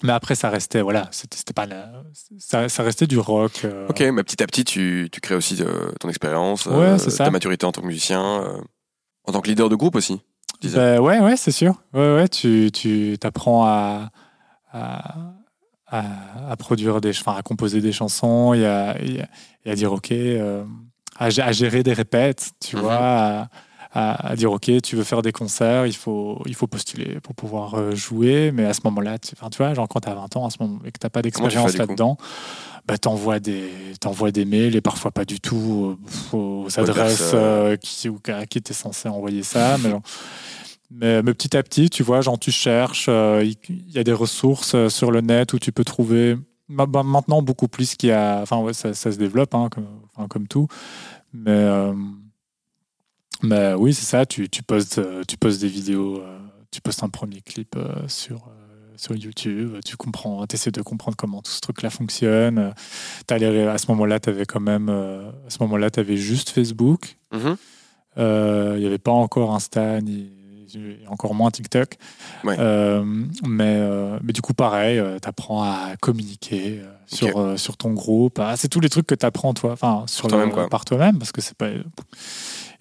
mais 0.04 0.14
après, 0.14 0.36
ça 0.36 0.50
restait, 0.50 0.82
voilà, 0.82 1.10
c'était 1.12 1.54
pas 1.54 1.66
la- 1.66 2.04
ça, 2.38 2.70
ça 2.70 2.84
restait 2.84 3.08
du 3.08 3.20
rock. 3.20 3.62
euh, 3.66 3.88
Ok, 3.90 4.00
mais 4.00 4.24
petit 4.24 4.42
à 4.42 4.48
petit, 4.48 4.64
tu, 4.64 5.10
tu 5.12 5.20
crées 5.20 5.36
aussi 5.36 5.58
euh, 5.62 5.92
ton 6.00 6.08
expérience, 6.08 6.68
Ouais, 6.68 6.96
ta 7.18 7.32
maturité 7.32 7.66
en 7.66 7.72
tant 7.74 7.82
que 7.82 7.88
musicien, 7.88 8.44
euh, 8.44 8.62
en 9.26 9.32
tant 9.34 9.42
que 9.42 9.50
leader 9.50 9.68
de 9.68 9.76
groupe 9.76 9.96
aussi. 9.96 10.22
Ben 10.64 11.00
ouais, 11.00 11.20
ouais, 11.20 11.36
c'est 11.38 11.52
sûr. 11.52 11.82
Ouais, 11.94 12.16
ouais, 12.16 12.28
tu, 12.30 12.70
tu 12.74 13.18
apprends 13.24 13.66
à, 13.66 14.10
à, 14.72 15.34
à, 15.88 16.52
à 16.52 16.56
produire 16.58 17.02
des, 17.02 17.10
enfin, 17.12 17.36
à 17.36 17.42
composer 17.42 17.82
des 17.82 17.92
chansons 17.92 18.54
et 18.54 18.66
à, 18.66 18.96
et 19.02 19.22
à- 19.70 19.76
dire 19.76 19.92
ok, 19.92 20.12
euh, 20.12 20.64
à 21.18 21.52
gérer 21.52 21.84
des 21.84 21.94
répètes, 21.94 22.52
tu 22.62 22.76
Mhm. 22.78 22.82
vois, 22.84 23.48
à, 23.92 24.36
dire 24.36 24.52
ok, 24.52 24.70
tu 24.84 24.96
veux 24.96 25.04
faire 25.04 25.22
des 25.22 25.32
concerts, 25.32 25.88
il 25.88 25.96
faut, 25.96 26.42
il 26.46 26.54
faut 26.54 26.68
postuler 26.68 27.20
pour 27.22 27.34
pouvoir 27.34 27.74
euh, 27.74 27.96
jouer, 27.96 28.52
mais 28.54 28.66
à 28.66 28.74
ce 28.74 28.82
moment-là, 28.86 29.18
tu, 29.18 29.32
tu 29.36 29.58
vois, 29.58 29.74
genre 29.74 29.88
quand 29.88 30.02
tu 30.02 30.10
as 30.10 30.14
20 30.14 30.36
ans 30.38 30.46
à 30.46 30.50
ce 30.52 30.58
moment, 30.60 30.80
et 30.86 30.92
que 30.92 31.00
tu 31.00 31.06
n'as 31.06 31.10
pas 31.10 31.22
d'expérience 31.24 31.76
là-dedans, 31.76 32.18
bah, 32.88 32.98
t'envoies 33.00 33.40
des, 33.40 33.70
t'envoies 34.00 34.32
des 34.32 34.46
mails 34.46 34.76
et 34.76 34.82
parfois 34.82 35.12
pas 35.12 35.26
du 35.26 35.40
tout 35.40 35.98
euh, 36.34 36.38
aux 36.38 36.80
adresses 36.80 37.32
euh, 37.34 37.78
qui, 37.78 38.10
ou 38.10 38.20
à 38.28 38.46
qui 38.46 38.62
tu 38.62 38.74
censé 38.74 39.10
envoyer 39.10 39.42
ça. 39.42 39.78
mais, 39.84 39.90
genre- 39.90 40.02
mais, 40.92 41.24
mais 41.24 41.34
petit 41.34 41.58
à 41.58 41.64
petit, 41.64 41.90
tu 41.90 42.04
vois, 42.04 42.22
genre 42.22 42.38
tu 42.38 42.52
cherches, 42.52 43.08
euh, 43.10 43.44
il 43.70 43.92
y, 43.92 43.98
a 43.98 44.04
des 44.04 44.14
ressources 44.14 44.88
sur 44.90 45.12
le 45.12 45.22
net 45.22 45.54
où 45.54 45.60
tu 45.60 45.72
peux 45.72 45.84
trouver 45.84 46.38
Ma- 46.68 46.86
bah, 46.86 47.02
maintenant, 47.02 47.42
beaucoup 47.42 47.68
plus 47.68 47.96
qu'il 47.96 48.10
y 48.10 48.12
a. 48.12 48.42
Enfin, 48.42 48.60
ouais, 48.60 48.74
ça, 48.74 48.94
ça 48.94 49.12
se 49.12 49.18
développe, 49.18 49.56
hein, 49.56 49.70
comme, 49.72 49.88
enfin, 50.14 50.28
comme 50.28 50.48
tout. 50.48 50.68
Mais, 51.34 51.50
euh, 51.50 51.94
mais 53.42 53.74
oui, 53.74 53.94
c'est 53.94 54.06
ça. 54.06 54.26
Tu, 54.26 54.50
tu, 54.50 54.64
postes, 54.64 54.98
euh, 55.00 55.24
tu 55.28 55.38
postes 55.38 55.62
des 55.62 55.68
vidéos, 55.68 56.18
euh, 56.22 56.38
tu 56.72 56.82
postes 56.82 57.04
un 57.04 57.10
premier 57.10 57.42
clip 57.42 57.76
euh, 57.78 58.08
sur, 58.08 58.48
euh, 58.48 58.94
sur 58.98 59.16
YouTube. 59.16 59.78
Tu 59.86 59.96
comprends, 59.98 60.44
essaies 60.52 60.72
de 60.72 60.82
comprendre 60.82 61.16
comment 61.18 61.42
tout 61.42 61.52
ce 61.52 61.62
truc-là 61.62 61.90
fonctionne. 61.90 62.60
Euh, 63.32 63.38
les- 63.38 63.68
à 63.68 63.78
ce 63.78 63.88
moment-là, 63.90 64.20
tu 64.20 64.30
avais 64.30 64.46
quand 64.46 64.60
même. 64.60 64.90
euh, 64.90 65.30
à 65.48 65.50
ce 65.50 65.58
moment-là, 65.62 65.90
tu 65.90 66.00
avais 66.00 66.18
juste 66.18 66.50
Facebook. 66.50 67.18
Mhm. 67.34 67.56
Euh, 68.18 68.74
Il 68.76 68.82
n'y 68.82 68.88
avait 68.88 68.98
pas 68.98 69.12
encore 69.12 69.54
Insta, 69.56 70.02
ni 70.02 70.32
encore 71.08 71.34
moins 71.34 71.50
TikTok. 71.50 71.96
Ouais. 72.44 72.56
Euh, 72.60 73.04
mais, 73.48 73.78
euh, 73.80 74.20
mais 74.22 74.34
du 74.34 74.42
coup, 74.42 74.54
pareil, 74.54 75.02
tu 75.22 75.28
apprends 75.28 75.64
à 75.64 75.96
communiquer 76.00 76.82
euh, 76.84 76.92
sur, 77.08 77.38
euh, 77.40 77.58
sur 77.58 77.76
ton 77.78 77.92
groupe. 77.94 78.38
Ah, 78.40 78.56
c'est 78.56 78.68
tous 78.68 78.80
les 78.80 78.90
trucs 78.90 79.08
que 79.08 79.16
tu 79.16 79.26
apprends 79.26 79.54
toi, 79.56 79.72
enfin, 79.72 80.04
sur 80.08 80.28
le- 80.38 80.44
par 80.70 80.86
toi-même, 80.86 81.18
parce 81.18 81.32
que 81.32 81.42
c'est 81.42 81.56
pas. 81.58 81.70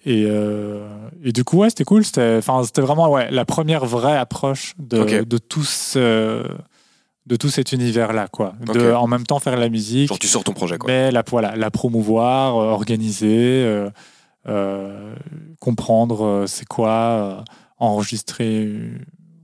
Et, 0.05 0.23
euh, 0.27 0.87
et 1.23 1.31
du 1.33 1.43
coup, 1.43 1.57
ouais, 1.57 1.69
c'était 1.69 1.83
cool. 1.83 2.05
C'était 2.05 2.39
vraiment 2.77 3.09
ouais, 3.11 3.29
la 3.31 3.43
première 3.45 3.85
vraie 3.85 4.17
approche 4.17 4.73
de, 4.79 4.97
de, 5.25 5.37
tout, 5.37 5.63
ce- 5.63 6.47
de 7.25 7.35
tout 7.35 7.49
cet 7.49 7.73
univers-là. 7.73 8.27
quoi. 8.29 8.53
De 8.73 8.91
en 8.93 9.07
même 9.07 9.25
temps 9.25 9.39
faire 9.39 9.57
la 9.57 9.67
musique, 9.69 10.07
Genre 10.07 10.17
tu 10.19 10.27
sors 10.27 10.43
ton 10.43 10.53
projet 10.53 10.77
quoi. 10.77 10.87
mais 10.89 11.11
la, 11.11 11.23
voilà, 11.29 11.55
la 11.57 11.69
promouvoir, 11.69 12.55
euh, 12.57 12.67
organiser, 12.71 13.63
euh, 13.65 13.89
euh, 14.47 15.13
comprendre 15.59 16.45
c'est 16.47 16.65
quoi, 16.65 17.43
enregistrer, 17.77 18.71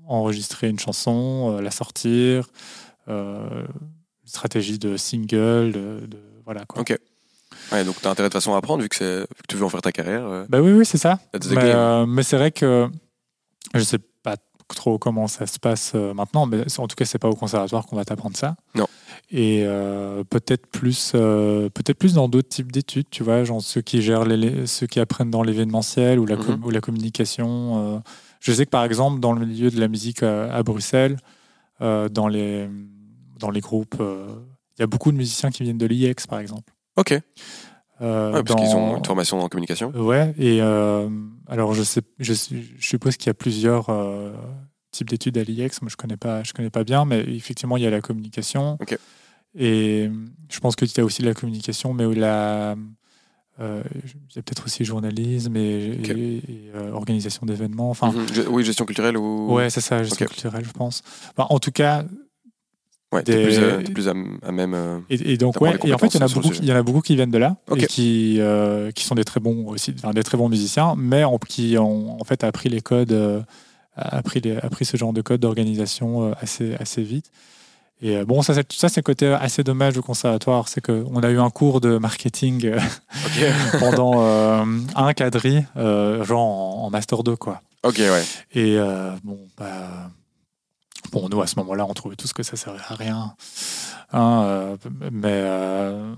enregistrer 0.08 0.70
une 0.70 0.80
chanson, 0.80 1.60
la 1.62 1.72
sortir, 1.72 2.47
stratégie 4.24 4.80
de 4.80 4.97
single, 4.97 5.72
de, 5.72 6.08
de- 6.08 6.18
voilà 6.45 6.66
quoi. 6.66 6.82
Ok. 6.82 6.97
Ouais, 7.72 7.84
donc 7.84 7.95
t'as 8.01 8.11
intérêt 8.11 8.30
de 8.30 8.34
façon 8.34 8.53
à 8.53 8.57
apprendre 8.57 8.84
vu 8.84 8.89
que, 8.89 8.95
c'est- 8.95 9.22
vu 9.22 9.26
que 9.41 9.47
tu 9.49 9.55
veux 9.55 9.66
en 9.66 9.70
faire 9.70 9.82
ta 9.82 9.91
carrière. 9.91 10.26
euh, 10.26 10.45
Bah 10.49 10.61
oui, 10.61 10.72
oui, 10.72 10.86
c'est 10.86 10.97
ça. 10.97 11.20
Mais, 11.34 11.72
euh, 11.76 12.05
mais 12.05 12.24
c'est 12.24 12.38
vrai 12.38 12.51
que 12.51 12.88
je 13.74 13.80
sais 13.82 13.97
pas 14.24 14.36
trop 14.68 14.97
comment 14.97 15.28
ça 15.28 15.45
se 15.47 15.59
passe 15.59 15.91
euh, 15.95 16.13
maintenant, 16.13 16.45
mais 16.45 16.63
en 16.78 16.88
tout 16.88 16.95
cas, 16.95 17.05
c'est 17.05 17.20
pas 17.20 17.30
au 17.30 17.36
conservatoire 17.36 17.86
qu'on 17.86 17.95
va 17.95 18.05
t'apprendre 18.05 18.36
ça. 18.38 18.55
Non. 18.76 18.88
Et 19.32 19.63
euh, 19.66 20.24
peut-être 20.24 20.68
plus, 20.68 21.11
peut-être 21.13 21.97
plus 21.97 22.13
dans 22.13 22.28
d'autres 22.30 22.49
types 22.49 22.72
d'études, 22.72 23.07
tu 23.09 23.24
vois, 23.24 23.43
genre 23.43 23.61
ceux 23.61 23.82
qui 23.82 24.01
gèrent 24.01 24.26
les, 24.26 24.68
ceux 24.68 24.88
qui 24.88 24.99
apprennent 24.99 25.32
dans 25.32 25.43
l'événementiel 25.43 26.20
ou 26.20 26.26
la, 26.26 26.36
Mhm. 26.36 26.63
ou 26.63 26.70
la 26.70 26.82
communication. 26.82 28.03
Je 28.39 28.51
sais 28.51 28.66
que 28.66 28.70
par 28.72 28.84
exemple, 28.84 29.20
dans 29.20 29.34
le 29.34 29.43
milieu 29.45 29.72
de 29.72 29.80
la 29.80 29.88
musique 29.88 30.22
à 30.24 30.61
Bruxelles, 30.63 31.18
dans 31.80 32.28
les 32.28 32.70
dans 33.39 33.49
les 33.49 33.59
groupes, 33.61 33.95
il 33.99 34.80
y 34.82 34.84
a 34.84 34.88
beaucoup 34.88 35.11
de 35.11 35.18
musiciens 35.18 35.49
qui 35.51 35.63
viennent 35.63 35.78
de 35.78 35.86
l'IEX, 35.86 36.26
par 36.28 36.39
exemple. 36.39 36.72
Ok. 36.98 37.20
Euh, 38.02 38.34
Ouais, 38.34 38.43
parce 38.43 38.60
qu'ils 38.60 38.76
ont 38.76 38.98
une 38.98 39.06
formation 39.06 39.39
en 39.39 39.48
communication. 39.48 39.91
Ouais, 39.96 40.34
et 40.38 40.62
euh, 40.62 41.08
alors 41.48 41.74
je 41.74 41.84
sais, 41.84 42.02
je, 42.20 42.34
suppose 42.80 43.16
qu'il 43.16 43.28
y 43.28 43.30
a 43.30 43.34
plusieurs 43.34 43.89
euh, 43.89 44.34
types 44.91 45.10
d'études 45.10 45.38
à 45.38 45.43
l'IEX. 45.43 45.82
Moi, 45.82 45.89
je 45.89 45.96
connais 45.96 46.18
pas, 46.18 46.43
je 46.43 46.52
connais 46.54 46.70
pas 46.70 46.84
bien, 46.84 47.06
mais 47.06 47.22
effectivement, 47.22 47.78
il 47.78 47.84
y 47.84 47.88
a 47.88 47.89
la 47.89 48.02
communication. 48.02 48.78
Ok. 48.82 48.98
Et 49.58 50.10
je 50.50 50.60
pense 50.60 50.76
que 50.76 50.84
tu 50.84 51.00
as 51.00 51.06
aussi 51.06 51.22
la 51.22 51.34
communication, 51.34 51.93
mais 51.93 52.14
la, 52.14 52.76
euh, 53.62 53.82
il 54.30 54.36
y 54.36 54.39
a 54.39 54.41
peut-être 54.41 54.66
aussi 54.66 54.84
journalisme 54.84 55.56
et, 55.56 55.98
Ok. 55.98 56.10
et- 56.10 56.36
et, 56.38 56.72
euh, 56.76 56.91
organisation 56.91 57.46
d'événements. 57.46 57.89
Enfin, 57.91 58.12
Mhm. 58.12 58.26
Oui, 58.50 58.66
gestion 58.66 58.86
culturelle 58.86 59.16
ou. 59.18 59.54
ouais, 59.54 59.70
c'est 59.70 59.80
ça, 59.80 60.04
gestion 60.04 60.26
culturelle, 60.26 60.66
je 60.66 60.74
pense. 60.74 61.02
Enfin, 61.38 61.48
en 61.50 61.60
tout 61.60 61.72
cas, 61.72 62.04
Ouais, 63.12 63.24
t'es 63.24 63.36
des- 63.36 63.43
plus, 63.43 63.60
euh, 63.60 63.82
t'es 63.82 63.91
plus 63.93 64.08
à, 64.10 64.14
à 64.45 64.51
même. 64.51 64.74
euh, 64.74 64.97
Et, 65.10 65.34
et 65.34 65.38
donc, 65.38 65.62
ouais, 65.62 65.78
et 65.86 65.93
en 65.93 65.97
fait, 65.97 66.08
il 66.08 66.20
y, 66.20 66.24
en 66.24 66.26
a 66.26 66.30
beaucoup, 66.30 66.47
sujet. 66.47 66.60
il 66.64 66.68
y 66.70 66.74
en 66.74 66.76
a 66.76 66.84
beaucoup 66.84 67.01
qui 67.01 67.16
viennent 67.16 67.32
de 67.32 67.38
là 67.38 67.56
et 67.76 67.86
qui, 67.88 68.38
euh, 68.39 68.91
qui 68.91 69.03
sont 69.06 69.16
des 69.16 69.24
très 69.24 69.39
bons 69.39 69.68
aussi, 69.68 69.93
enfin, 69.97 70.12
des 70.12 70.24
très 70.24 70.38
bons 70.38 70.49
musiciens, 70.49 70.95
mais 70.97 71.24
qui 71.47 71.78
ont 71.78 72.20
en 72.20 72.24
fait 72.26 72.43
appris 72.43 72.68
les 72.70 72.82
codes, 72.82 73.12
euh, 73.14 73.41
appris, 73.95 74.41
les, 74.41 74.58
appris 74.58 74.86
ce 74.86 74.97
genre 74.97 75.14
de 75.14 75.22
code 75.22 75.39
d'organisation 75.39 76.30
euh, 76.30 76.34
assez, 76.41 76.76
assez 76.76 77.03
vite. 77.03 77.32
Et 78.01 78.18
euh, 78.18 78.26
bon, 78.26 78.41
ça, 78.41 78.53
c'est- 78.53 78.74
ça 78.74 78.89
c'est 78.89 78.99
le 78.99 79.03
côté 79.03 79.28
assez 79.28 79.64
dommage 79.64 79.93
du 79.93 80.01
conservatoire, 80.01 80.68
c'est 80.68 80.82
qu'on 80.82 81.22
a 81.24 81.30
eu 81.30 81.39
un 81.39 81.49
cours 81.49 81.80
de 81.80 81.97
marketing 81.97 82.66
euh, 82.66 82.80
pendant 83.80 84.16
euh, 84.26 84.66
un 84.95 85.14
quadri, 85.14 85.64
euh, 85.78 86.24
genre 86.26 86.41
en, 86.41 86.86
en 86.88 86.89
master 86.89 87.24
2, 87.24 87.36
quoi. 87.38 87.62
ok, 87.84 87.97
ouais. 87.99 88.24
Et 88.53 88.76
euh, 88.78 89.12
bon, 89.24 89.39
bah, 89.58 90.10
bon, 91.12 91.28
nous 91.30 91.41
à 91.41 91.47
ce 91.47 91.58
moment-là, 91.60 91.86
on 91.88 91.93
trouvait 91.93 92.16
tous 92.16 92.34
que 92.34 92.43
ça 92.43 92.56
servait 92.56 92.80
à 92.89 92.95
rien. 92.95 93.36
Hein, 94.14 94.43
euh, 94.45 94.78
mais, 95.12 95.30
euh, 95.32 96.14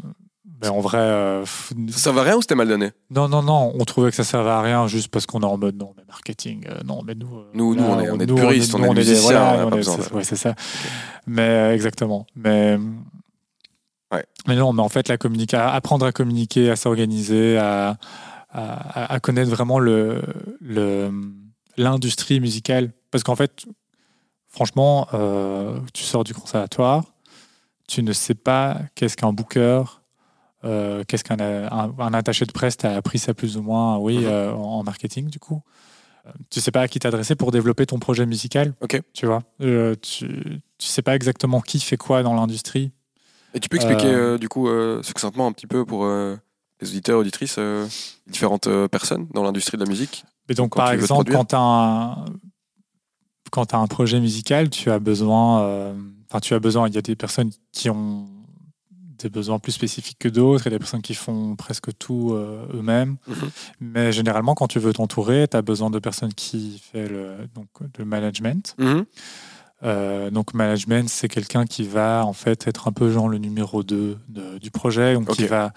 mais 0.62 0.68
en 0.70 0.80
vrai, 0.80 0.98
euh, 1.00 1.46
Ça 1.92 2.12
va 2.12 2.24
rien 2.24 2.36
ou 2.38 2.42
c'était 2.42 2.56
mal 2.56 2.68
donné? 2.68 2.92
Non, 3.10 3.28
non, 3.30 3.42
non, 3.44 3.74
on 3.80 3.86
trouvait 3.86 4.10
que 4.10 4.16
ça 4.16 4.24
servait 4.24 4.50
à 4.50 4.62
rien 4.62 4.88
juste 4.88 5.10
parce 5.10 5.26
qu'on 5.26 5.42
est 5.42 5.46
en 5.46 5.58
mode 5.58 5.78
non, 5.78 5.94
mais 5.98 6.04
marketing, 6.08 6.66
euh, 6.70 6.82
non, 6.86 7.02
mais 7.06 7.16
nous. 7.16 7.28
Nous- 7.54 7.76
nous, 7.76 7.84
on 7.84 8.00
est- 8.00 8.10
on 8.10 8.20
est 8.20 8.26
nous, 8.26 8.36
puristes, 8.36 8.74
on 8.76 8.84
est 8.84 8.88
nous, 8.88 8.94
des 8.94 9.04
des- 9.04 9.10
musiciens, 9.12 9.40
voilà, 9.54 9.66
on 9.66 9.72
on 9.72 9.78
est- 9.78 9.84
c'est- 9.84 10.14
ouais, 10.14 10.24
ça. 10.36 10.56
Mais 11.26 11.74
exactement. 11.74 12.26
Mais. 12.36 12.78
Ouais. 14.14 14.26
Mais 14.48 14.56
non, 14.56 14.72
mais 14.74 14.82
en 14.82 14.90
fait, 14.90 15.10
la 15.10 15.18
apprendre 15.74 16.06
à 16.06 16.12
communiquer, 16.14 16.70
à 16.72 16.76
s'organiser, 16.78 17.58
à, 17.58 17.98
à, 18.50 19.14
à 19.14 19.20
connaître 19.20 19.50
vraiment 19.52 19.80
le, 19.80 20.22
le, 20.62 21.12
l'industrie 21.76 22.40
musicale. 22.40 22.92
Parce 23.12 23.24
qu'en 23.26 23.36
fait, 23.36 23.66
franchement, 24.58 25.08
euh, 25.14 25.78
tu 25.94 26.02
sors 26.04 26.24
du 26.24 26.34
conservatoire, 26.34 27.04
tu 27.88 28.02
ne 28.02 28.12
sais 28.12 28.34
pas 28.34 28.80
qu'est-ce 28.96 29.16
qu'un 29.16 29.32
booker, 29.32 29.84
euh, 30.66 31.04
qu'est-ce 31.08 31.24
qu'un 31.24 31.40
un, 31.40 31.94
un 32.00 32.14
attaché 32.16 32.44
de 32.46 32.52
presse, 32.52 32.76
tu 32.76 32.88
as 32.88 32.96
appris 32.96 33.20
ça 33.20 33.36
plus 33.36 33.56
ou 33.58 33.62
moins, 33.62 33.98
oui, 34.00 34.18
Mhm. 34.18 34.26
euh, 34.26 34.52
en 34.54 34.80
en 34.80 34.84
marketing, 34.84 35.30
du 35.30 35.38
coup. 35.40 35.62
Tu 36.50 36.60
sais 36.60 36.72
pas 36.72 36.82
à 36.82 36.88
qui 36.88 36.98
t'adresser 36.98 37.36
pour 37.36 37.52
développer 37.52 37.86
ton 37.86 38.00
projet 38.00 38.26
musical. 38.26 38.74
Ok. 38.82 39.00
Tu 39.14 39.28
vois, 39.28 39.44
tu, 39.60 40.60
tu 40.80 40.88
sais 40.88 41.04
pas 41.04 41.16
exactement 41.16 41.62
qui 41.62 41.80
fait 41.80 41.96
quoi 41.96 42.24
dans 42.24 42.34
l'industrie. 42.34 42.92
Et 43.54 43.60
tu 43.60 43.70
peux 43.70 43.78
expliquer 43.78 44.38
du 44.40 44.50
coup 44.50 44.68
succinctement 45.04 45.46
un 45.48 45.52
petit 45.54 45.68
peu 45.68 45.86
pour 45.86 46.06
les 46.82 46.90
auditeurs, 46.90 47.20
auditrices, 47.20 47.60
différentes 48.26 48.68
personnes 48.88 49.28
dans 49.36 49.44
l'industrie 49.44 49.78
de 49.78 49.84
la 49.84 49.90
musique 49.90 50.26
Et 50.50 50.54
donc, 50.56 50.72
Quand 50.72 50.80
par 50.82 50.92
exemple, 50.92 51.32
quand 51.32 51.46
tu 51.46 51.56
as 51.56 51.60
un 51.60 52.26
quand 53.52 53.68
tu 53.68 53.76
un 53.76 53.88
projet 53.88 54.20
musical, 54.20 54.70
tu 54.70 54.92
as 54.92 55.00
besoin 55.00 55.62
euh, 55.62 55.94
enfin 56.30 56.40
tu 56.40 56.54
as 56.54 56.60
besoin, 56.60 56.88
il 56.88 56.96
y 56.96 56.98
a 56.98 57.02
des 57.02 57.16
personnes 57.16 57.52
qui 57.72 57.90
ont 57.90 58.28
des 59.18 59.30
besoins 59.30 59.60
plus 59.60 59.72
spécifiques 59.72 60.20
que 60.20 60.30
d'autres, 60.30 60.64
il 60.64 60.66
y 60.66 60.76
a 60.76 60.78
des 60.78 60.80
personnes 60.80 61.02
qui 61.02 61.16
font 61.16 61.56
presque 61.56 61.96
tout 61.98 62.34
euh, 62.34 62.66
eux-mêmes. 62.74 63.18
Mhm. 63.28 63.50
Mais 63.82 64.12
généralement, 64.12 64.54
quand 64.54 64.68
tu 64.68 64.80
veux 64.80 64.94
t'entourer, 64.94 65.48
tu 65.48 65.58
as 65.58 65.62
besoin 65.62 65.90
de 65.90 66.00
personnes 66.00 66.34
qui 66.34 66.82
font 66.92 67.08
le, 67.10 67.36
donc, 67.56 67.68
le 67.98 68.06
management. 68.06 68.76
Euh, 69.84 70.32
donc 70.32 70.56
management, 70.56 71.08
c'est 71.08 71.28
quelqu'un 71.28 71.66
qui 71.66 71.84
va 71.84 72.26
en 72.26 72.34
fait 72.34 72.66
être 72.68 72.88
un 72.88 72.92
peu 72.92 73.12
genre 73.12 73.30
le 73.30 73.38
numéro 73.38 73.84
2 73.84 74.18
de- 74.28 74.58
du 74.58 74.72
projet, 74.72 75.14
donc 75.14 75.30
qui 75.30 75.46
va 75.46 75.72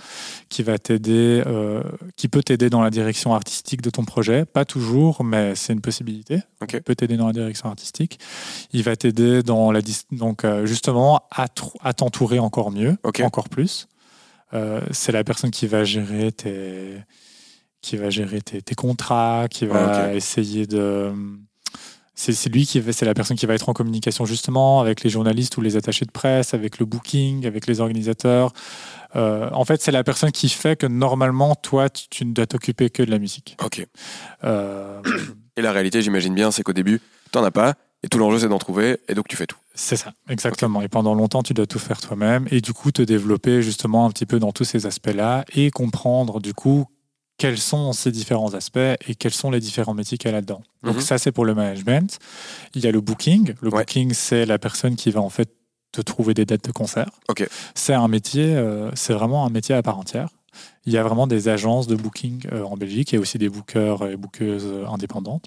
qui 0.48 0.62
va 0.62 0.78
t'aider, 0.78 1.42
euh, 1.46 1.82
qui 2.16 2.28
peut 2.28 2.42
t'aider 2.42 2.70
dans 2.70 2.80
la 2.80 2.88
direction 2.88 3.34
artistique 3.34 3.82
de 3.82 3.90
ton 3.90 4.04
projet. 4.06 4.46
Pas 4.46 4.64
toujours, 4.64 5.22
mais 5.22 5.54
c'est 5.54 5.74
une 5.74 5.82
possibilité. 5.82 6.38
Ok. 6.62 6.72
Il 6.74 6.82
peut 6.82 6.94
t'aider 6.94 7.18
dans 7.18 7.26
la 7.26 7.34
direction 7.34 7.68
artistique. 7.68 8.18
Il 8.72 8.82
va 8.84 8.96
t'aider 8.96 9.42
dans 9.42 9.70
la 9.70 9.80
donc 10.12 10.44
euh, 10.46 10.64
justement 10.64 11.20
à, 11.30 11.48
t'entourer 11.92 12.38
encore 12.38 12.70
mieux, 12.70 12.96
encore 13.24 13.48
plus. 13.50 13.86
C'est 14.92 15.12
la 15.12 15.22
personne 15.24 15.50
qui 15.52 15.66
va 15.66 15.84
gérer 15.84 16.32
tes 16.32 16.96
qui 17.82 17.96
va 17.96 18.10
gérer 18.10 18.40
tes, 18.40 18.60
tes 18.62 18.74
contrats, 18.74 19.46
qui 19.48 19.64
va 19.66 20.04
Ah, 20.06 20.14
essayer 20.14 20.66
de 20.66 21.12
c'est 22.20 22.48
lui 22.52 22.66
qui 22.66 22.80
va- 22.80 22.92
c'est 22.92 23.04
la 23.06 23.14
personne 23.14 23.36
qui 23.36 23.46
va 23.46 23.54
être 23.54 23.68
en 23.68 23.72
communication 23.72 24.24
justement 24.24 24.80
avec 24.80 25.02
les 25.02 25.10
journalistes 25.10 25.56
ou 25.56 25.60
les 25.60 25.76
attachés 25.76 26.04
de 26.04 26.10
presse, 26.10 26.52
avec 26.54 26.78
le 26.78 26.86
booking, 26.86 27.46
avec 27.46 27.66
les 27.66 27.80
organisateurs. 27.80 28.52
Euh, 29.16 29.48
en 29.52 29.64
fait, 29.64 29.80
c'est 29.82 29.90
la 29.92 30.04
personne 30.04 30.30
qui 30.30 30.48
fait 30.48 30.76
que 30.76 30.86
normalement, 30.86 31.54
toi, 31.54 31.88
tu, 31.88 32.08
tu 32.08 32.24
ne 32.24 32.32
dois 32.32 32.46
t'occuper 32.46 32.90
que 32.90 33.02
de 33.02 33.10
la 33.10 33.18
musique. 33.18 33.56
Ok. 33.64 33.86
Euh, 34.44 35.00
Et 35.56 35.62
la 35.62 35.72
réalité, 35.72 36.02
j'imagine 36.02 36.34
bien, 36.34 36.50
c'est 36.50 36.62
qu'au 36.62 36.72
début, 36.72 37.00
t'en 37.32 37.42
as 37.44 37.50
pas, 37.50 37.74
et 38.02 38.08
tout 38.08 38.18
l'enjeu, 38.18 38.38
c'est 38.38 38.48
d'en 38.48 38.58
trouver, 38.58 38.98
et 39.08 39.14
donc 39.14 39.28
tu 39.28 39.36
fais 39.36 39.46
tout. 39.46 39.58
c'est 39.74 39.96
ça, 39.96 40.12
exactement. 40.28 40.80
Et 40.82 40.88
pendant 40.88 41.14
longtemps, 41.14 41.42
tu 41.42 41.54
dois 41.54 41.66
tout 41.66 41.78
faire 41.78 42.00
toi-même 42.00 42.46
et 42.50 42.60
du 42.60 42.72
coup 42.72 42.90
te 42.92 43.02
développer 43.02 43.62
justement 43.62 44.06
un 44.06 44.10
petit 44.10 44.26
peu 44.26 44.38
dans 44.38 44.52
tous 44.52 44.64
ces 44.64 44.86
aspects-là 44.86 45.44
et 45.54 45.70
comprendre 45.70 46.40
du 46.40 46.54
coup 46.54 46.86
quels 47.40 47.56
sont 47.58 47.94
ces 47.94 48.12
différents 48.12 48.52
aspects 48.52 48.76
et 49.08 49.14
quels 49.18 49.32
sont 49.32 49.50
les 49.50 49.60
différents 49.60 49.94
métiers 49.94 50.18
qu'il 50.18 50.28
y 50.28 50.32
a 50.32 50.36
là-dedans. 50.36 50.60
Donc 50.82 50.96
Mhm. 50.96 51.00
ça, 51.00 51.16
c'est 51.16 51.32
pour 51.32 51.46
le 51.46 51.54
management. 51.54 52.18
Il 52.74 52.82
y 52.84 52.86
a 52.86 52.92
le 52.92 53.00
booking. 53.00 53.54
Le 53.62 53.70
Ouais. 53.70 53.78
booking, 53.80 54.12
c'est 54.12 54.44
la 54.44 54.58
personne 54.58 54.94
qui 54.94 55.10
va 55.10 55.22
en 55.22 55.30
fait 55.30 55.48
te 55.92 56.02
trouver 56.02 56.34
des 56.34 56.44
dates 56.44 56.64
de 56.66 56.70
concert. 56.72 57.08
C'est 57.74 57.94
un 57.94 58.08
métier, 58.08 58.54
euh, 58.54 58.90
c'est 58.94 59.14
vraiment 59.14 59.46
un 59.46 59.50
métier 59.50 59.74
à 59.74 59.82
part 59.82 59.98
entière. 59.98 60.28
Il 60.84 60.92
y 60.92 60.98
a 60.98 61.02
vraiment 61.02 61.26
des 61.26 61.48
agences 61.48 61.86
de 61.86 61.96
booking 61.96 62.44
euh, 62.52 62.62
en 62.62 62.76
Belgique 62.76 63.14
et 63.14 63.18
aussi 63.18 63.38
des 63.38 63.48
bookers 63.48 64.06
et 64.06 64.16
bookeuses 64.16 64.68
indépendantes. 64.92 65.46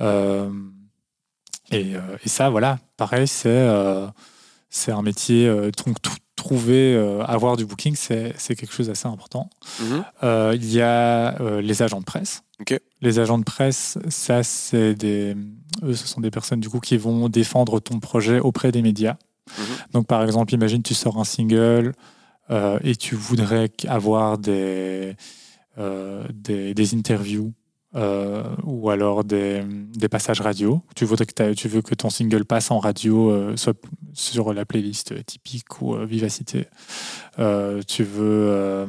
Euh, 0.00 0.48
et, 1.72 1.94
et 2.24 2.28
ça, 2.28 2.50
voilà, 2.50 2.78
pareil, 2.96 3.26
c'est 3.26 3.66
c'est 4.70 4.92
un 4.92 5.02
métier. 5.02 5.48
donc, 5.84 6.00
tout- 6.00 6.12
trouver, 6.38 6.94
euh, 6.94 7.22
avoir 7.24 7.56
du 7.56 7.66
booking, 7.66 7.94
c'est 7.94 8.34
quelque 8.56 8.72
chose 8.72 8.86
d'assez 8.86 9.06
important. 9.06 9.50
Mhm. 9.80 10.04
Euh, 10.22 10.52
il 10.54 10.72
y 10.72 10.80
a 10.80 11.38
euh, 11.40 11.60
les 11.60 11.82
agents 11.82 12.00
de 12.00 12.06
presse. 12.06 12.42
Les 13.00 13.18
agents 13.18 13.38
de 13.38 13.44
presse, 13.44 13.98
ça, 14.08 14.42
c'est 14.42 14.94
des. 14.94 15.36
Eux, 15.82 15.94
ce 15.94 16.08
sont 16.08 16.20
des 16.20 16.30
personnes 16.30 16.60
du 16.60 16.68
coup 16.68 16.80
qui 16.80 16.96
vont 16.96 17.28
défendre 17.28 17.78
ton 17.78 18.00
projet 18.00 18.40
auprès 18.40 18.72
des 18.72 18.82
médias. 18.82 19.16
Mhm. 19.58 19.64
Donc, 19.92 20.06
par 20.06 20.24
exemple, 20.24 20.54
imagine 20.54 20.82
tu 20.82 20.94
sors 20.94 21.18
un 21.18 21.24
single 21.24 21.92
et 22.82 22.96
tu 22.96 23.14
voudrais 23.14 23.70
avoir 23.86 24.38
des, 24.38 25.14
des, 25.76 26.72
des 26.72 26.94
interviews 26.94 27.52
euh, 27.94 28.44
ou 28.64 28.90
alors 28.90 29.24
des, 29.24 29.62
des 29.64 30.08
passages 30.08 30.40
radio. 30.40 30.82
Tu, 30.94 31.04
voudrais 31.04 31.26
que 31.26 31.52
tu 31.54 31.68
veux 31.68 31.80
que 31.82 31.94
ton 31.94 32.10
single 32.10 32.44
passe 32.44 32.70
en 32.70 32.78
radio, 32.78 33.30
euh, 33.30 33.56
soit 33.56 33.76
sur 34.12 34.52
la 34.52 34.64
playlist 34.66 35.24
typique 35.24 35.80
ou 35.80 35.94
euh, 35.94 36.04
Vivacité. 36.04 36.66
Tu 37.86 38.04
veux. 38.04 38.86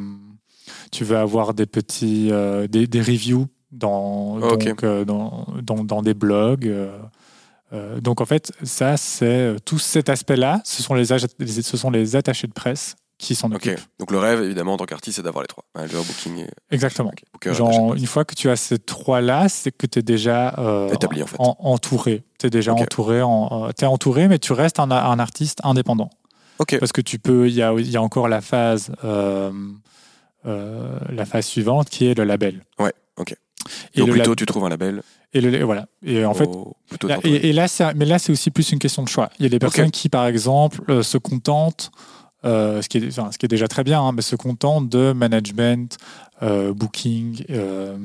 tu 0.91 1.03
veux 1.03 1.17
avoir 1.17 1.53
des 1.53 1.65
petits 1.65 2.31
des, 2.69 2.87
des 2.87 3.01
reviews 3.01 3.47
dans, 3.71 4.39
donc, 4.39 4.83
euh, 4.83 5.05
dans, 5.05 5.47
dans, 5.61 5.83
dans 5.83 6.01
des 6.01 6.13
blogs. 6.15 6.73
donc 8.01 8.19
en 8.21 8.25
fait, 8.25 8.51
ça, 8.63 8.97
c'est 8.97 9.55
tout 9.63 9.77
cet 9.79 10.09
aspect-là, 10.09 10.61
ce 10.65 10.81
sont 10.81 10.95
les- 10.95 11.05
ce 11.05 11.77
sont 11.77 11.91
les 11.91 12.15
attachés 12.15 12.47
de 12.47 12.53
presse 12.53 12.95
qui 13.19 13.35
s'en 13.35 13.49
Ok. 13.51 13.57
occupent. 13.57 13.79
Donc 13.99 14.11
le 14.11 14.17
rêve, 14.17 14.41
évidemment, 14.41 14.73
en 14.73 14.77
tant 14.77 14.85
qu'artiste, 14.85 15.17
c'est 15.17 15.21
d'avoir 15.21 15.43
les 15.43 15.47
trois. 15.47 15.65
Manager, 15.75 16.01
booking 16.03 16.39
et 16.39 16.47
Exactement. 16.71 17.09
ok, 17.09 17.21
booker, 17.33 17.53
Genre, 17.53 17.93
une 17.93 18.05
fois 18.07 18.23
que 18.25 18.33
tu 18.33 18.49
as 18.49 18.55
ces 18.55 18.79
trois-là, 18.79 19.49
c'est 19.49 19.71
que 19.71 19.85
tu 19.85 19.99
es 19.99 20.01
déjà 20.01 20.55
euh, 20.57 20.89
Établi, 20.89 21.21
en 21.21 21.27
fait. 21.27 21.35
entouré. 21.37 22.23
Tu 22.39 22.47
es 22.47 22.49
déjà 22.49 22.73
entouré, 22.73 23.21
en, 23.21 23.67
euh, 23.69 23.85
entouré, 23.85 24.27
mais 24.29 24.39
tu 24.39 24.53
restes 24.53 24.79
un, 24.79 24.89
un 24.89 25.19
artiste 25.19 25.59
indépendant. 25.63 26.09
Parce 26.79 26.91
que 26.93 27.01
tu 27.01 27.19
peux, 27.19 27.47
il 27.47 27.53
y 27.53 27.61
a, 27.61 27.73
il 27.77 27.89
y 27.91 27.97
a 27.97 28.01
encore 28.01 28.27
la 28.29 28.41
phase, 28.41 28.91
euh, 29.03 29.51
la 30.45 31.25
phase 31.25 31.45
suivante 31.45 31.89
qui 31.89 32.07
est 32.07 32.17
le 32.17 32.23
label. 32.23 32.61
Ouais, 32.79 32.93
ok. 33.17 33.35
Et 33.93 33.99
Donc 33.99 34.11
plutôt, 34.11 34.31
lab- 34.31 34.37
tu 34.37 34.45
trouves 34.45 34.65
un 34.65 34.69
label. 34.69 35.01
et 35.33 35.41
le- 35.41 35.53
et 35.53 35.63
voilà. 35.63 35.87
Et 36.05 36.23
en 36.25 36.33
fait, 36.33 36.49
plutôt 36.89 37.07
Là, 37.07 37.19
et, 37.23 37.49
et 37.49 37.53
là, 37.53 37.67
c'est- 37.67 37.93
mais 37.93 38.05
là, 38.05 38.17
c'est 38.17 38.31
aussi 38.31 38.49
plus 38.51 38.71
une 38.71 38.79
question 38.79 39.03
de 39.03 39.09
choix. 39.09 39.29
Il 39.39 39.43
y 39.43 39.45
a 39.45 39.49
des 39.49 39.59
personnes 39.59 39.91
qui, 39.91 40.07
par 40.09 40.25
exemple, 40.27 41.03
se 41.03 41.17
contentent, 41.17 41.91
ce, 42.43 42.87
qui 42.87 42.97
est, 42.99 43.07
enfin, 43.07 43.31
ce 43.31 43.37
qui 43.37 43.45
est 43.45 43.49
déjà 43.49 43.67
très 43.67 43.83
bien, 43.83 44.01
hein, 44.01 44.11
mais 44.13 44.21
se 44.21 44.35
contentent 44.35 44.87
de 44.89 45.11
management, 45.13 45.97
euh, 46.41 46.73
booking 46.73 47.43
euh, 47.49 47.97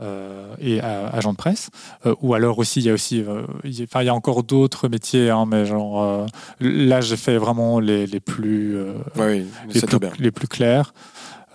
euh, 0.00 0.54
et 0.60 0.80
euh, 0.82 1.08
agent 1.12 1.32
de 1.32 1.36
presse. 1.36 1.70
Euh, 2.06 2.14
ou 2.20 2.34
alors 2.34 2.58
aussi, 2.58 2.80
il 2.80 2.86
y 2.86 2.90
a 2.90 2.94
aussi, 2.94 3.20
euh, 3.22 3.42
il 3.62 3.78
y 3.78 3.82
a- 3.82 3.84
enfin, 3.84 4.02
il 4.02 4.06
y 4.06 4.08
a 4.08 4.14
encore 4.14 4.42
d'autres 4.42 4.88
métiers, 4.88 5.30
hein, 5.30 5.44
mais 5.46 5.66
genre, 5.66 6.02
euh, 6.02 6.26
là, 6.60 7.00
j'ai 7.00 7.16
fait 7.16 7.36
vraiment 7.38 7.78
les, 7.80 8.06
les 8.06 8.20
plus, 8.20 8.76
euh, 8.76 8.94
oui, 9.16 9.44
les, 9.72 9.80
plus, 9.82 9.98
bien. 9.98 10.10
les 10.18 10.30
plus 10.32 10.48
clairs. 10.48 10.92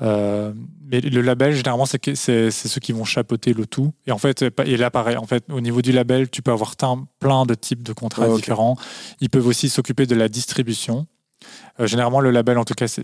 Euh, 0.02 0.54
mais 0.90 1.02
le 1.02 1.22
label, 1.22 1.54
généralement, 1.54 1.86
c'est 1.86 2.00
que- 2.00 2.16
c'est 2.16 2.50
c'est 2.52 2.70
ceux 2.70 2.80
qui 2.80 2.94
vont 2.94 3.04
chapeauter 3.04 3.54
le 3.54 3.66
tout. 3.66 3.92
Et 4.08 4.12
en 4.14 4.18
fait, 4.18 4.46
et 4.66 4.78
là, 4.78 4.90
pareil, 4.90 5.18
en 5.18 5.26
fait, 5.28 5.44
au 5.52 5.60
niveau 5.60 5.82
du 5.82 5.92
label, 5.92 6.30
tu 6.30 6.42
peux 6.42 6.52
avoir 6.52 6.76
plein 7.20 7.46
de 7.46 7.54
types 7.54 7.84
de 7.84 7.92
contrats 7.94 8.26
différents. 8.38 8.78
Ils 9.20 9.30
peuvent 9.30 9.46
aussi 9.48 9.68
s'occuper 9.68 10.06
de 10.06 10.16
la 10.16 10.30
distribution. 10.30 11.06
Euh, 11.80 11.88
généralement, 11.88 12.20
le 12.20 12.32
label, 12.32 12.58
en 12.58 12.66
tout 12.66 12.74
cas, 12.74 12.88
ça, 12.88 13.02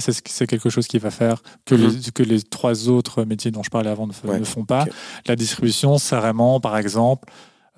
c'est 0.00 0.12
ce- 0.12 0.20
c'est 0.26 0.46
quelque 0.46 0.68
chose 0.70 0.86
qui 0.86 0.98
va 0.98 1.10
faire 1.10 1.42
que, 1.64 1.74
Mhm. 1.74 1.88
les, 2.04 2.10
que 2.12 2.22
les 2.22 2.42
trois 2.42 2.88
autres 2.88 3.24
métiers 3.24 3.50
dont 3.50 3.62
je 3.62 3.70
parlais 3.70 3.90
avant 3.90 4.06
ne, 4.06 4.12
f- 4.12 4.26
Ouais, 4.26 4.38
ne 4.38 4.44
font 4.44 4.64
pas. 4.64 4.84
La 5.26 5.36
distribution, 5.36 5.98
c'est 5.98 6.16
vraiment, 6.16 6.60
par 6.60 6.76
exemple, 6.76 7.28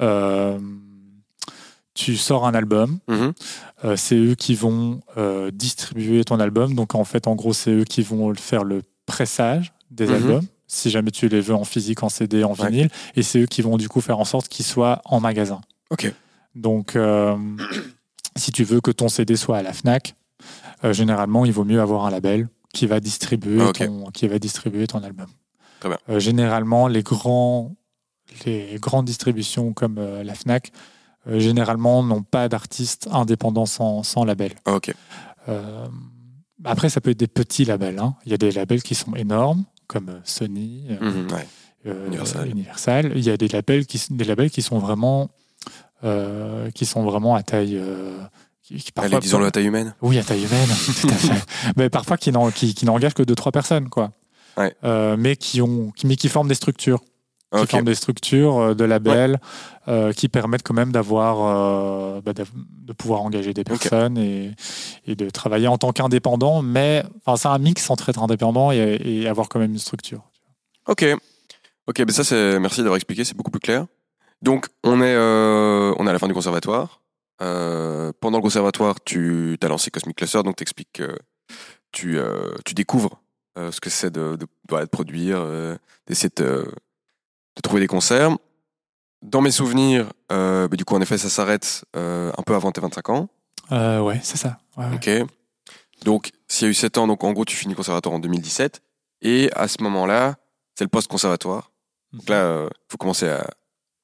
euh, 0.01 0.59
tu 1.95 2.17
sors 2.17 2.47
un 2.47 2.55
album, 2.55 2.99
Mhm. 3.09 3.33
euh, 3.85 3.97
c'est 3.97 4.17
eux 4.17 4.35
qui 4.35 4.55
vont 4.55 5.01
distribuer 5.53 6.25
ton 6.25 6.41
album. 6.41 6.75
Donc 6.75 6.95
en 6.95 7.05
fait, 7.05 7.27
en 7.29 7.35
gros, 7.37 7.53
c'est 7.53 7.71
eux 7.71 7.85
qui 7.85 8.03
vont 8.03 8.35
faire 8.35 8.65
le 8.65 8.83
pressage 9.07 9.73
des 9.91 10.07
Mhm. 10.09 10.15
albums, 10.15 10.47
si 10.67 10.91
jamais 10.91 11.13
tu 11.13 11.29
les 11.29 11.41
veux 11.41 11.55
en 11.55 11.63
physique, 11.65 12.03
en 12.03 12.09
CD, 12.09 12.43
en 12.43 12.55
Ouais. 12.55 12.69
vinyle. 12.71 12.89
Et 13.15 13.23
c'est 13.23 13.39
eux 13.41 13.47
qui 13.47 13.63
vont 13.63 13.77
du 13.77 13.89
coup 13.89 14.01
faire 14.01 14.19
en 14.19 14.25
sorte 14.25 14.49
qu'ils 14.49 14.65
soient 14.65 15.01
en 15.05 15.21
magasin. 15.21 15.61
Ok. 15.91 16.13
Donc 16.57 16.97
euh, 16.97 17.37
si 18.37 18.53
tu 18.53 18.65
veux 18.65 18.81
que 18.81 18.91
ton 18.91 19.09
CD 19.09 19.37
soit 19.37 19.59
à 19.59 19.63
la 19.63 19.73
FNAC, 19.73 20.15
euh, 20.85 20.93
généralement, 20.93 21.45
il 21.45 21.53
vaut 21.53 21.65
mieux 21.65 21.81
avoir 21.81 22.05
un 22.07 22.11
label 22.11 22.49
qui 22.73 22.87
va 22.87 23.01
distribuer, 23.01 23.63
Ah, 23.63 23.73
ton, 23.73 24.07
qui 24.13 24.27
va 24.29 24.39
distribuer 24.39 24.87
ton 24.87 25.03
album. 25.03 25.27
Très 25.81 25.89
bien. 25.89 25.99
Euh, 26.09 26.19
généralement, 26.19 26.89
les, 26.89 27.03
grands, 27.03 27.75
les 28.45 28.77
grandes 28.81 29.05
distributions 29.07 29.73
comme 29.73 29.97
euh, 29.99 30.25
la 30.25 30.35
FNAC, 30.35 30.73
généralement, 31.27 32.03
n'ont 32.03 32.23
pas 32.23 32.49
d'artistes 32.49 33.09
indépendants 33.13 33.67
sans, 33.67 34.03
sans 34.03 34.25
label. 34.25 34.53
Ah, 34.67 34.79
après, 36.65 36.89
ça 36.89 37.01
peut 37.01 37.11
être 37.11 37.19
des 37.19 37.27
petits 37.27 37.65
labels. 37.65 37.99
hein. 37.99 38.15
Il 38.25 38.31
y 38.31 38.35
a 38.35 38.39
des 38.39 38.51
labels 38.51 38.83
qui 38.83 38.95
sont 38.95 39.15
énormes, 39.15 39.65
comme 39.87 40.21
Sony, 40.25 40.87
Mhm, 41.01 41.29
ouais. 41.33 41.47
Universal. 42.07 42.49
Universal. 42.49 43.13
Il 43.15 43.23
y 43.25 43.31
a 43.31 43.37
des 43.37 43.49
labels 43.49 43.85
qui, 43.87 44.03
des 44.11 44.25
labels 44.25 44.51
qui 44.51 44.63
sont 44.63 44.79
vraiment, 44.79 45.29
qui 46.75 46.87
sont 46.87 47.03
vraiment 47.05 47.35
à 47.35 47.43
taille. 47.43 47.77
euh, 47.79 48.19
qui, 48.63 48.83
Allez, 48.97 49.19
disons-le 49.19 49.45
à 49.47 49.51
taille 49.51 49.67
humaine. 49.67 49.95
oui, 50.01 50.19
à 50.19 50.23
taille 50.23 50.45
humaine, 50.45 50.69
tout 51.01 51.09
à 51.09 51.13
fait. 51.13 51.45
Mais 51.77 51.91
parfois 51.91 52.17
qui 52.17 52.33
n'en- 52.33 52.51
qui, 52.51 52.75
qui 52.75 52.87
n'engagent 52.87 53.13
que 53.15 53.23
deux 53.23 53.35
trois 53.35 53.53
personnes, 53.53 53.89
quoi. 53.91 54.13
Ouais. 54.57 54.75
Euh, 54.85 55.17
mais 55.19 55.37
qui 55.37 55.61
ont, 55.61 55.93
mais 56.05 56.17
qui 56.17 56.29
forment 56.29 56.49
des 56.49 56.55
structures, 56.55 57.01
qui 57.55 57.67
forment 57.67 57.85
des 57.85 57.95
structures 57.95 58.59
euh, 58.59 58.75
de 58.75 58.85
labels, 58.85 59.39
euh, 59.89 60.13
qui 60.13 60.29
permettent 60.29 60.63
quand 60.63 60.73
même 60.75 60.93
d'avoir, 60.93 61.43
euh, 61.43 62.21
bah, 62.23 62.33
de 62.33 62.93
pouvoir 62.95 63.21
engager 63.23 63.53
des 63.53 63.65
personnes 63.65 64.17
et, 64.17 64.53
et 65.07 65.15
de 65.15 65.29
travailler 65.29 65.69
en 65.69 65.77
tant 65.77 65.93
qu'indépendant. 65.93 66.63
Mais 66.63 67.03
enfin, 67.27 67.37
c'est 67.37 67.49
un 67.49 67.59
mix 67.59 67.91
entre 67.91 68.09
être 68.09 68.23
indépendant 68.23 68.73
et, 68.73 68.99
et 69.05 69.29
avoir 69.29 69.49
quand 69.51 69.59
même 69.59 69.73
une 69.73 69.79
structure. 69.79 70.23
Ok. 70.87 71.05
Ok, 71.87 71.99
mais 72.07 72.13
ça, 72.13 72.25
c'est. 72.25 72.59
Merci 72.59 72.79
d'avoir 72.79 72.97
expliqué, 72.97 73.25
c'est 73.25 73.37
beaucoup 73.37 73.51
plus 73.51 73.61
clair. 73.61 73.85
Donc, 74.45 74.67
on 74.85 75.01
est, 75.01 75.15
euh, 75.15 75.95
on 75.99 76.07
est 76.07 76.11
à 76.11 76.13
la 76.13 76.19
fin 76.19 76.29
du 76.29 76.35
conservatoire. 76.35 77.01
Euh, 77.41 78.13
pendant 78.21 78.37
le 78.37 78.43
conservatoire, 78.43 79.03
tu 79.03 79.57
as 79.63 79.69
lancé 79.69 79.91
Cosmic 79.91 80.19
Cluster, 80.19 80.43
donc 80.43 80.57
tu 80.57 80.63
expliques 80.63 80.93
que 80.93 81.17
tu, 81.93 82.19
euh, 82.19 82.53
tu 82.67 82.75
découvres 82.75 83.23
ce 83.57 83.81
que 83.81 83.89
c'est 83.89 84.11
de, 84.11 84.37
de, 84.37 84.47
voilà, 84.69 84.85
de 84.85 84.91
produire, 84.91 85.47
d'essayer 86.07 86.29
de, 86.37 86.43
de 87.57 87.61
trouver 87.63 87.81
des 87.81 87.87
concerts. 87.87 88.37
Dans 89.23 89.41
mes 89.41 89.53
souvenirs, 89.53 90.13
bah, 90.29 90.69
du 90.73 90.85
coup, 90.85 90.95
en 90.95 91.01
effet, 91.01 91.17
ça 91.17 91.31
s'arrête 91.31 91.85
un 91.95 92.43
peu 92.45 92.55
avant 92.55 92.71
tes 92.71 92.83
25 92.83 93.09
ans. 93.11 93.29
Ouais, 93.71 94.21
c'est 94.23 94.37
ça. 94.37 94.59
Ouais, 94.77 94.87
ouais. 94.87 94.97
Ok. 94.97 95.29
Donc, 96.05 96.33
s'il 96.49 96.67
y 96.67 96.69
a 96.69 96.71
eu 96.71 96.75
7 96.75 96.99
ans, 96.99 97.07
donc 97.07 97.23
en 97.25 97.33
gros, 97.33 97.45
tu 97.45 97.57
finis 97.57 97.75
conservatoire 97.75 98.17
en 98.17 98.19
2017. 98.19 98.83
Et 99.23 99.51
à 99.55 99.69
ce 99.69 99.83
moment-là, 99.85 100.35
c'est 100.75 100.85
le 100.85 100.91
post-conservatoire. 100.91 101.71
Donc 102.13 102.29
là, 102.29 102.65
il 102.69 102.91
faut 102.91 102.99
commencer 102.99 103.29
à, 103.29 103.47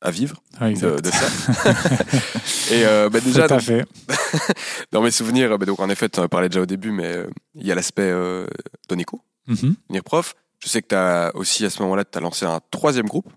à 0.03 0.11
vivre 0.11 0.43
Ouais, 0.61 0.73
de, 0.75 0.79
ça. 1.11 1.27
et 2.73 2.85
euh, 2.87 3.09
bah, 3.11 3.21
déjà, 3.21 3.47
Tout 3.49 3.55
à 3.55 3.57
donc, 3.59 3.61
fait. 3.67 3.85
dans 4.93 5.03
mes 5.03 5.11
souvenirs, 5.11 5.59
bah, 5.59 5.67
donc 5.67 5.81
en 5.81 5.89
effet, 5.91 6.09
tu 6.09 6.21
en 6.21 6.29
parlais 6.29 6.49
déjà 6.49 6.61
au 6.63 6.67
début, 6.67 6.91
mais 6.91 7.07
euh, 7.17 7.27
il 7.55 7.67
y 7.67 7.73
a 7.73 7.75
l'aspect 7.75 8.03
euh, 8.11 8.47
Donico, 8.89 9.21
Mhm. 9.49 9.75
devenir 9.89 10.05
prof. 10.05 10.35
Je 10.59 10.69
sais 10.69 10.83
que 10.83 10.89
tu 10.89 10.95
as 10.95 11.33
aussi, 11.35 11.65
à 11.65 11.71
ce 11.71 11.83
moment-là, 11.83 12.05
tu 12.05 12.17
as 12.19 12.21
lancé 12.21 12.45
un 12.47 12.61
troisième 12.71 13.07
groupe, 13.07 13.29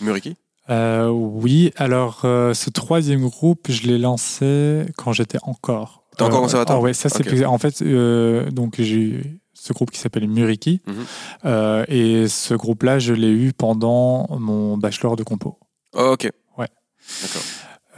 Muriki. 0.00 0.36
Euh, 0.70 1.08
oui, 1.08 1.72
alors 1.76 2.20
euh, 2.24 2.54
ce 2.54 2.70
troisième 2.70 3.28
groupe, 3.28 3.66
je 3.68 3.82
l'ai 3.88 3.98
lancé 3.98 4.84
quand 4.96 5.12
j'étais 5.12 5.38
encore. 5.42 6.04
T'es 6.16 6.22
encore 6.22 6.38
au 6.40 6.42
conservatoire 6.42 6.78
ah 6.78 6.82
ouais, 6.82 6.92
ça 6.94 7.08
c'est 7.08 7.22
Ok. 7.22 7.28
plus- 7.28 7.44
En 7.44 7.58
fait, 7.58 7.82
donc 8.52 8.74
j'ai 8.78 8.96
eu 8.96 9.40
ce 9.54 9.72
groupe 9.72 9.90
qui 9.90 9.98
s'appelle 9.98 10.28
Muriki, 10.28 10.80
Mhm. 10.86 10.94
Euh, 11.46 11.84
et 11.88 12.28
ce 12.28 12.54
groupe-là, 12.54 12.98
je 13.00 13.12
l'ai 13.12 13.30
eu 13.30 13.52
pendant 13.52 14.26
mon 14.38 14.76
bachelor 14.76 15.16
de 15.16 15.22
compo. 15.24 15.58
Oh, 15.94 16.12
ok. 16.12 16.30
Ouais. 16.58 16.68
D'accord. 17.22 17.42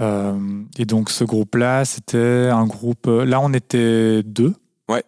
Euh, 0.01 0.63
et 0.77 0.85
donc 0.87 1.11
ce 1.11 1.23
groupe-là, 1.25 1.85
c'était 1.85 2.51
un 2.53 2.67
groupe. 2.67 3.07
euh, 3.07 3.25
Là, 3.25 3.41
on 3.41 3.53
était 3.53 4.23
deux. 4.25 4.55
Ouais. 4.89 5.05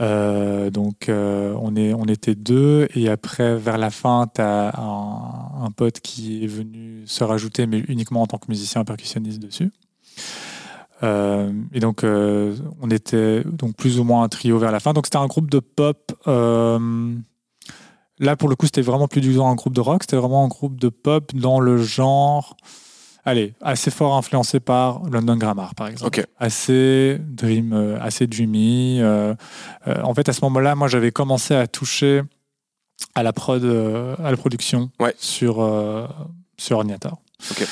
Euh, 0.00 0.70
donc 0.70 1.08
euh, 1.08 1.54
on, 1.60 1.74
est, 1.76 1.94
on 1.94 2.04
était 2.04 2.34
deux 2.34 2.88
et 2.94 3.08
après 3.08 3.56
vers 3.56 3.78
la 3.78 3.90
fin 3.90 4.26
tu 4.34 4.40
as 4.40 4.78
un, 4.78 5.64
un 5.64 5.70
pote 5.70 6.00
qui 6.00 6.44
est 6.44 6.48
venu 6.48 7.04
se 7.06 7.22
rajouter 7.22 7.66
mais 7.66 7.78
uniquement 7.86 8.22
en 8.22 8.26
tant 8.26 8.38
que 8.38 8.46
musicien 8.48 8.84
percussionniste 8.84 9.38
dessus. 9.40 9.70
Et 11.02 11.80
donc 11.80 12.02
on 12.02 12.90
était 12.90 13.44
donc 13.44 13.76
plus 13.76 13.98
ou 14.00 14.04
moins 14.04 14.22
un 14.22 14.28
trio 14.28 14.58
vers 14.58 14.72
la 14.72 14.80
fin. 14.80 14.94
Donc 14.94 15.04
c'était 15.04 15.18
un 15.18 15.26
groupe 15.26 15.50
de 15.50 15.58
pop. 15.60 16.12
Là 18.18 18.36
pour 18.36 18.48
le 18.48 18.56
coup 18.56 18.66
c'était 18.66 18.82
vraiment 18.82 19.08
plus 19.08 19.20
du 19.20 19.34
tout 19.34 19.44
un 19.44 19.54
groupe 19.54 19.74
de 19.74 19.80
rock, 19.80 20.02
c'était 20.02 20.16
vraiment 20.16 20.44
un 20.44 20.48
groupe 20.48 20.78
de 20.78 20.88
pop 20.88 21.34
dans 21.34 21.60
le 21.60 21.78
genre 21.82 22.56
allez, 23.26 23.54
assez 23.62 23.90
fort 23.90 24.16
influencé 24.16 24.60
par 24.60 25.02
London 25.04 25.36
Grammar, 25.36 25.74
par 25.74 25.86
exemple. 25.88 26.20
Ok. 26.20 26.26
Assez 26.38 27.18
dream, 27.26 27.72
euh, 27.72 27.98
assez 28.00 28.26
dreamy. 28.26 28.98
euh, 29.00 29.34
euh, 29.88 30.02
en 30.02 30.12
fait, 30.12 30.28
à 30.28 30.34
ce 30.34 30.44
moment-là, 30.44 30.74
moi, 30.74 30.88
j'avais 30.88 31.10
commencé 31.10 31.54
à 31.54 31.66
toucher 31.66 32.20
à 33.14 33.22
la 33.22 33.32
prod, 33.32 33.64
euh, 33.64 34.14
à 34.22 34.30
la 34.30 34.36
production 34.36 34.90
Ouais. 35.00 35.14
sur 35.18 35.62
euh, 35.62 36.06
sur 36.58 36.76
ordinateur. 36.76 37.16
Ok. 37.50 37.66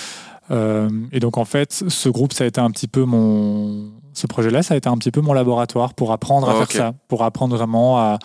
Euh, 0.53 0.89
et 1.13 1.21
donc, 1.21 1.37
en 1.37 1.45
fait, 1.45 1.85
ce 1.87 2.09
groupe, 2.09 2.33
ça 2.33 2.45
a 2.45 2.47
été 2.47 2.59
un 2.61 2.71
petit 2.71 2.89
peu 2.89 3.05
mon 3.05 3.91
ce 4.15 4.27
projet-là, 4.27 4.63
ça 4.63 4.73
a 4.73 4.77
été 4.79 4.89
un 4.89 4.97
petit 4.97 5.11
peu 5.11 5.21
mon 5.21 5.35
laboratoire 5.35 5.93
pour 5.93 6.13
apprendre 6.13 6.49
à 6.49 6.53
Ah, 6.55 6.65
faire 6.65 6.71
ça, 6.73 6.95
pour 7.09 7.25
apprendre 7.25 7.55
vraiment 7.57 7.99
à. 7.99 8.19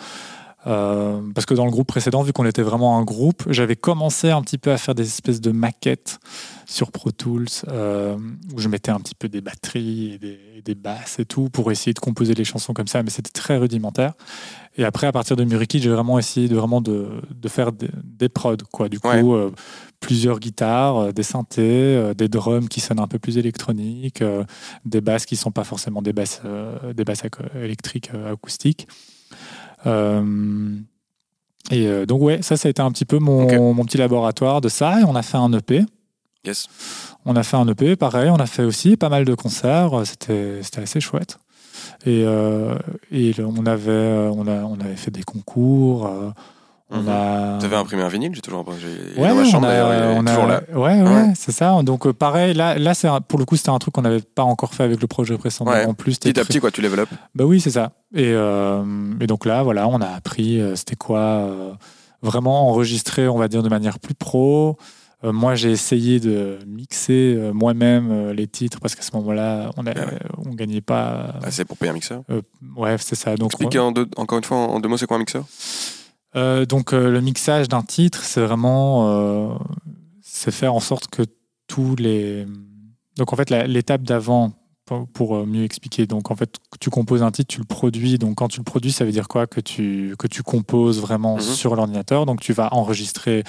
Euh, 0.66 1.20
parce 1.34 1.46
que 1.46 1.54
dans 1.54 1.64
le 1.64 1.70
groupe 1.70 1.86
précédent, 1.86 2.22
vu 2.22 2.32
qu'on 2.32 2.44
était 2.44 2.62
vraiment 2.62 2.98
un 2.98 3.04
groupe, 3.04 3.44
j'avais 3.48 3.76
commencé 3.76 4.30
un 4.30 4.42
petit 4.42 4.58
peu 4.58 4.72
à 4.72 4.76
faire 4.76 4.94
des 4.94 5.04
espèces 5.06 5.40
de 5.40 5.52
maquettes 5.52 6.18
sur 6.66 6.90
Pro 6.90 7.10
Tools 7.12 7.46
euh, 7.68 8.16
où 8.54 8.58
je 8.58 8.68
mettais 8.68 8.90
un 8.90 8.98
petit 9.00 9.14
peu 9.14 9.28
des 9.28 9.40
batteries 9.40 10.14
et 10.14 10.18
des, 10.18 10.38
et 10.56 10.62
des 10.62 10.74
basses 10.74 11.18
et 11.20 11.24
tout 11.24 11.48
pour 11.48 11.70
essayer 11.70 11.94
de 11.94 12.00
composer 12.00 12.34
les 12.34 12.44
chansons 12.44 12.74
comme 12.74 12.88
ça, 12.88 13.02
mais 13.02 13.10
c'était 13.10 13.30
très 13.30 13.56
rudimentaire. 13.56 14.14
Et 14.76 14.84
après, 14.84 15.06
à 15.06 15.12
partir 15.12 15.36
de 15.36 15.44
Muriki, 15.44 15.80
j'ai 15.80 15.90
vraiment 15.90 16.18
essayé 16.18 16.48
de 16.48 16.54
vraiment 16.56 16.80
de, 16.80 17.08
de 17.34 17.48
faire 17.48 17.72
des, 17.72 17.88
des 18.04 18.28
prods, 18.28 18.56
quoi. 18.72 18.88
Du 18.88 19.00
coup, 19.00 19.08
Ouais. 19.08 19.22
euh, 19.24 19.50
plusieurs 20.00 20.38
guitares, 20.38 21.12
des 21.12 21.22
synthés, 21.24 22.12
des 22.16 22.28
drums 22.28 22.68
qui 22.68 22.80
sonnent 22.80 23.00
un 23.00 23.08
peu 23.08 23.18
plus 23.18 23.38
électroniques, 23.38 24.22
des 24.84 25.00
basses 25.00 25.26
qui 25.26 25.34
sont 25.34 25.50
pas 25.50 25.64
forcément 25.64 26.02
des 26.02 26.12
basses, 26.12 26.40
des 26.94 27.04
basses 27.04 27.24
aco- 27.24 27.42
électriques 27.60 28.10
acoustiques. 28.30 28.86
Euh, 29.86 30.76
et 31.70 31.86
euh, 31.86 32.06
donc 32.06 32.22
ouais, 32.22 32.40
ça, 32.42 32.56
ça 32.56 32.68
a 32.68 32.70
été 32.70 32.80
un 32.82 32.90
petit 32.90 33.04
peu 33.04 33.18
mon, 33.18 33.74
mon 33.74 33.84
petit 33.84 33.98
laboratoire 33.98 34.60
de 34.60 34.68
ça. 34.68 35.00
Et 35.00 35.04
on 35.04 35.14
a 35.14 35.22
fait 35.22 35.36
un 35.36 35.52
EP. 35.52 35.84
Yes. 36.44 36.66
On 37.24 37.36
a 37.36 37.42
fait 37.42 37.56
un 37.56 37.66
EP, 37.68 37.96
pareil. 37.96 38.30
On 38.30 38.36
a 38.36 38.46
fait 38.46 38.62
aussi 38.64 38.96
pas 38.96 39.08
mal 39.08 39.24
de 39.24 39.34
concerts. 39.34 39.90
C'était 40.04 40.60
assez 40.76 41.00
chouette. 41.00 41.38
Et, 42.06 42.22
euh, 42.24 42.76
et 43.10 43.32
le- 43.34 43.46
on 43.46 43.66
avait 43.66 44.28
on 44.32 44.46
a 44.46 44.62
on 44.64 44.80
avait 44.80 44.96
fait 44.96 45.10
des 45.10 45.22
concours. 45.24 46.06
euh, 46.06 46.30
on 46.90 47.00
Mhm. 47.02 47.08
a 47.08 47.58
imprimé 47.78 48.02
un 48.02 48.08
vinyle, 48.08 48.34
j'ai 48.34 48.40
toujours 48.40 48.66
Ouais, 48.66 49.28
dans 49.28 49.34
ma 49.34 49.42
on 49.42 49.44
chambre 49.44 49.66
a- 49.68 50.14
on 50.16 50.24
a- 50.26 50.30
toujours 50.30 50.46
là. 50.46 50.62
Ouais, 50.72 51.02
ouais, 51.02 51.02
Ouais. 51.02 51.32
c'est 51.36 51.52
ça. 51.52 51.82
Donc 51.82 52.06
euh, 52.06 52.12
pareil, 52.14 52.54
là, 52.54 52.78
là 52.78 52.94
c'est 52.94 53.08
un- 53.08 53.20
pour 53.20 53.38
le 53.38 53.44
coup, 53.44 53.56
c'était 53.56 53.68
un 53.70 53.78
truc 53.78 53.92
qu'on 53.94 54.02
n'avait 54.02 54.22
pas 54.22 54.42
encore 54.44 54.72
fait 54.74 54.84
avec 54.84 55.00
le 55.00 55.06
projet 55.06 55.36
précédent. 55.36 55.70
Ouais. 55.70 55.84
En 55.84 55.92
plus, 55.94 56.18
Petit 56.18 56.40
à 56.40 56.44
petit, 56.44 56.60
quoi, 56.60 56.70
tu 56.70 56.84
up. 56.84 57.08
Bah 57.34 57.44
oui, 57.44 57.60
c'est 57.60 57.70
ça. 57.70 57.92
Et, 58.14 58.32
euh, 58.32 58.82
et 59.20 59.26
donc 59.26 59.44
là, 59.44 59.62
voilà, 59.62 59.86
on 59.88 60.00
a 60.00 60.06
appris, 60.08 60.60
euh, 60.60 60.76
c'était 60.76 60.96
quoi 60.96 61.18
euh, 61.20 61.72
vraiment 62.22 62.68
enregistrer, 62.70 63.28
on 63.28 63.36
va 63.38 63.48
dire, 63.48 63.62
de 63.62 63.68
manière 63.68 63.98
plus 63.98 64.14
pro. 64.14 64.76
Euh, 65.24 65.32
moi, 65.32 65.56
j'ai 65.56 65.72
essayé 65.72 66.20
de 66.20 66.58
mixer 66.66 67.50
moi-même 67.52 68.30
les 68.30 68.46
titres 68.46 68.78
parce 68.80 68.94
qu'à 68.94 69.02
ce 69.02 69.10
moment-là, 69.16 69.70
on, 69.76 69.84
a- 69.86 69.90
Ah 69.94 70.06
ouais. 70.06 70.18
on 70.46 70.54
gagnait 70.54 70.80
pas. 70.80 71.34
Ah, 71.42 71.50
c'est 71.50 71.64
pour 71.64 71.76
payer 71.76 71.90
un 71.90 71.94
mixeur. 71.94 72.22
euh, 72.30 72.40
ouais, 72.76 72.96
c'est 72.98 73.16
ça. 73.16 73.34
Donc, 73.34 73.50
Explique 73.52 73.76
en 73.76 73.90
deux- 73.92 74.06
encore 74.16 74.38
une 74.38 74.44
fois 74.44 74.56
en 74.56 74.78
deux 74.80 74.88
mots, 74.88 74.96
c'est 74.96 75.06
quoi 75.06 75.16
un 75.16 75.20
mixeur? 75.20 75.44
Euh, 76.38 76.64
donc 76.66 76.92
euh, 76.92 77.10
le 77.10 77.20
mixage 77.20 77.68
d'un 77.68 77.82
titre, 77.82 78.22
c'est 78.22 78.40
vraiment 78.40 79.08
euh, 79.08 79.54
c'est 80.22 80.50
faire 80.52 80.74
en 80.74 80.80
sorte 80.80 81.08
que 81.08 81.22
tous 81.66 81.96
les 81.96 82.46
donc 83.16 83.32
en 83.32 83.36
fait 83.36 83.50
la- 83.50 83.66
l'étape 83.66 84.02
d'avant 84.02 84.52
pour, 84.84 85.06
pour, 85.08 85.46
mieux 85.46 85.64
expliquer. 85.64 86.06
Donc 86.06 86.30
en 86.30 86.36
fait 86.36 86.56
tu 86.80 86.88
composes 86.90 87.22
un 87.22 87.30
titre, 87.30 87.48
tu 87.48 87.58
le 87.60 87.66
produis. 87.66 88.16
Donc 88.18 88.36
quand 88.36 88.48
tu 88.48 88.58
le 88.58 88.64
produis 88.64 88.92
ça 88.92 89.04
veut 89.04 89.10
dire 89.12 89.28
quoi? 89.28 89.46
Que 89.46 89.60
tu 89.60 90.14
que 90.18 90.26
tu 90.28 90.42
composes 90.42 91.00
vraiment 91.00 91.34
Mhm. 91.36 91.42
sur 91.42 91.74
l'ordinateur. 91.76 92.24
Donc 92.24 92.40
tu 92.40 92.52
vas 92.52 92.72
enregistrer 92.72 93.42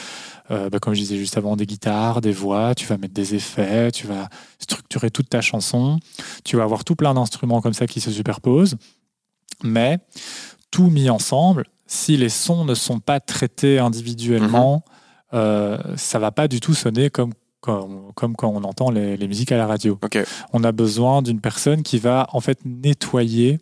bah, 0.50 0.80
comme 0.82 0.96
je 0.96 1.00
disais 1.02 1.18
juste 1.18 1.38
avant 1.38 1.56
des 1.56 1.68
guitares, 1.68 2.22
des 2.22 2.32
voix, 2.32 2.74
tu 2.76 2.88
vas 2.88 2.98
mettre 2.98 3.14
des 3.14 3.36
effets, 3.36 3.92
tu 3.92 4.08
vas 4.08 4.28
structurer 4.58 5.12
toute 5.12 5.30
ta 5.30 5.42
chanson, 5.42 6.00
tu 6.44 6.58
vas 6.58 6.64
avoir 6.64 6.84
tout 6.84 6.96
plein 6.96 7.14
d'instruments 7.14 7.62
comme 7.62 7.74
ça 7.74 7.86
qui 7.86 8.02
se 8.02 8.10
superposent. 8.12 8.76
Mais 9.64 10.00
tout 10.72 10.90
mis 10.90 11.10
ensemble, 11.10 11.66
si 11.90 12.18
les 12.18 12.30
sons 12.30 12.66
ne 12.66 12.76
sont 12.76 13.00
pas 13.00 13.20
traités 13.20 13.80
individuellement, 13.80 14.84
euh, 15.34 15.80
ça 15.98 16.20
va 16.20 16.32
pas 16.32 16.48
du 16.48 16.60
tout 16.60 16.76
sonner 16.76 17.10
comme, 17.10 17.34
comme, 17.62 18.12
comme 18.14 18.36
quand 18.36 18.50
on 18.50 18.64
entend 18.64 18.92
les, 18.92 19.18
les 19.18 19.28
musiques 19.28 19.52
à 19.52 19.58
la 19.58 19.66
radio. 19.66 19.98
Ok. 20.04 20.20
On 20.54 20.64
a 20.64 20.72
besoin 20.72 21.24
d'une 21.24 21.42
personne 21.42 21.82
qui 21.82 21.98
va 21.98 22.28
en 22.32 22.42
fait 22.42 22.60
nettoyer, 22.64 23.60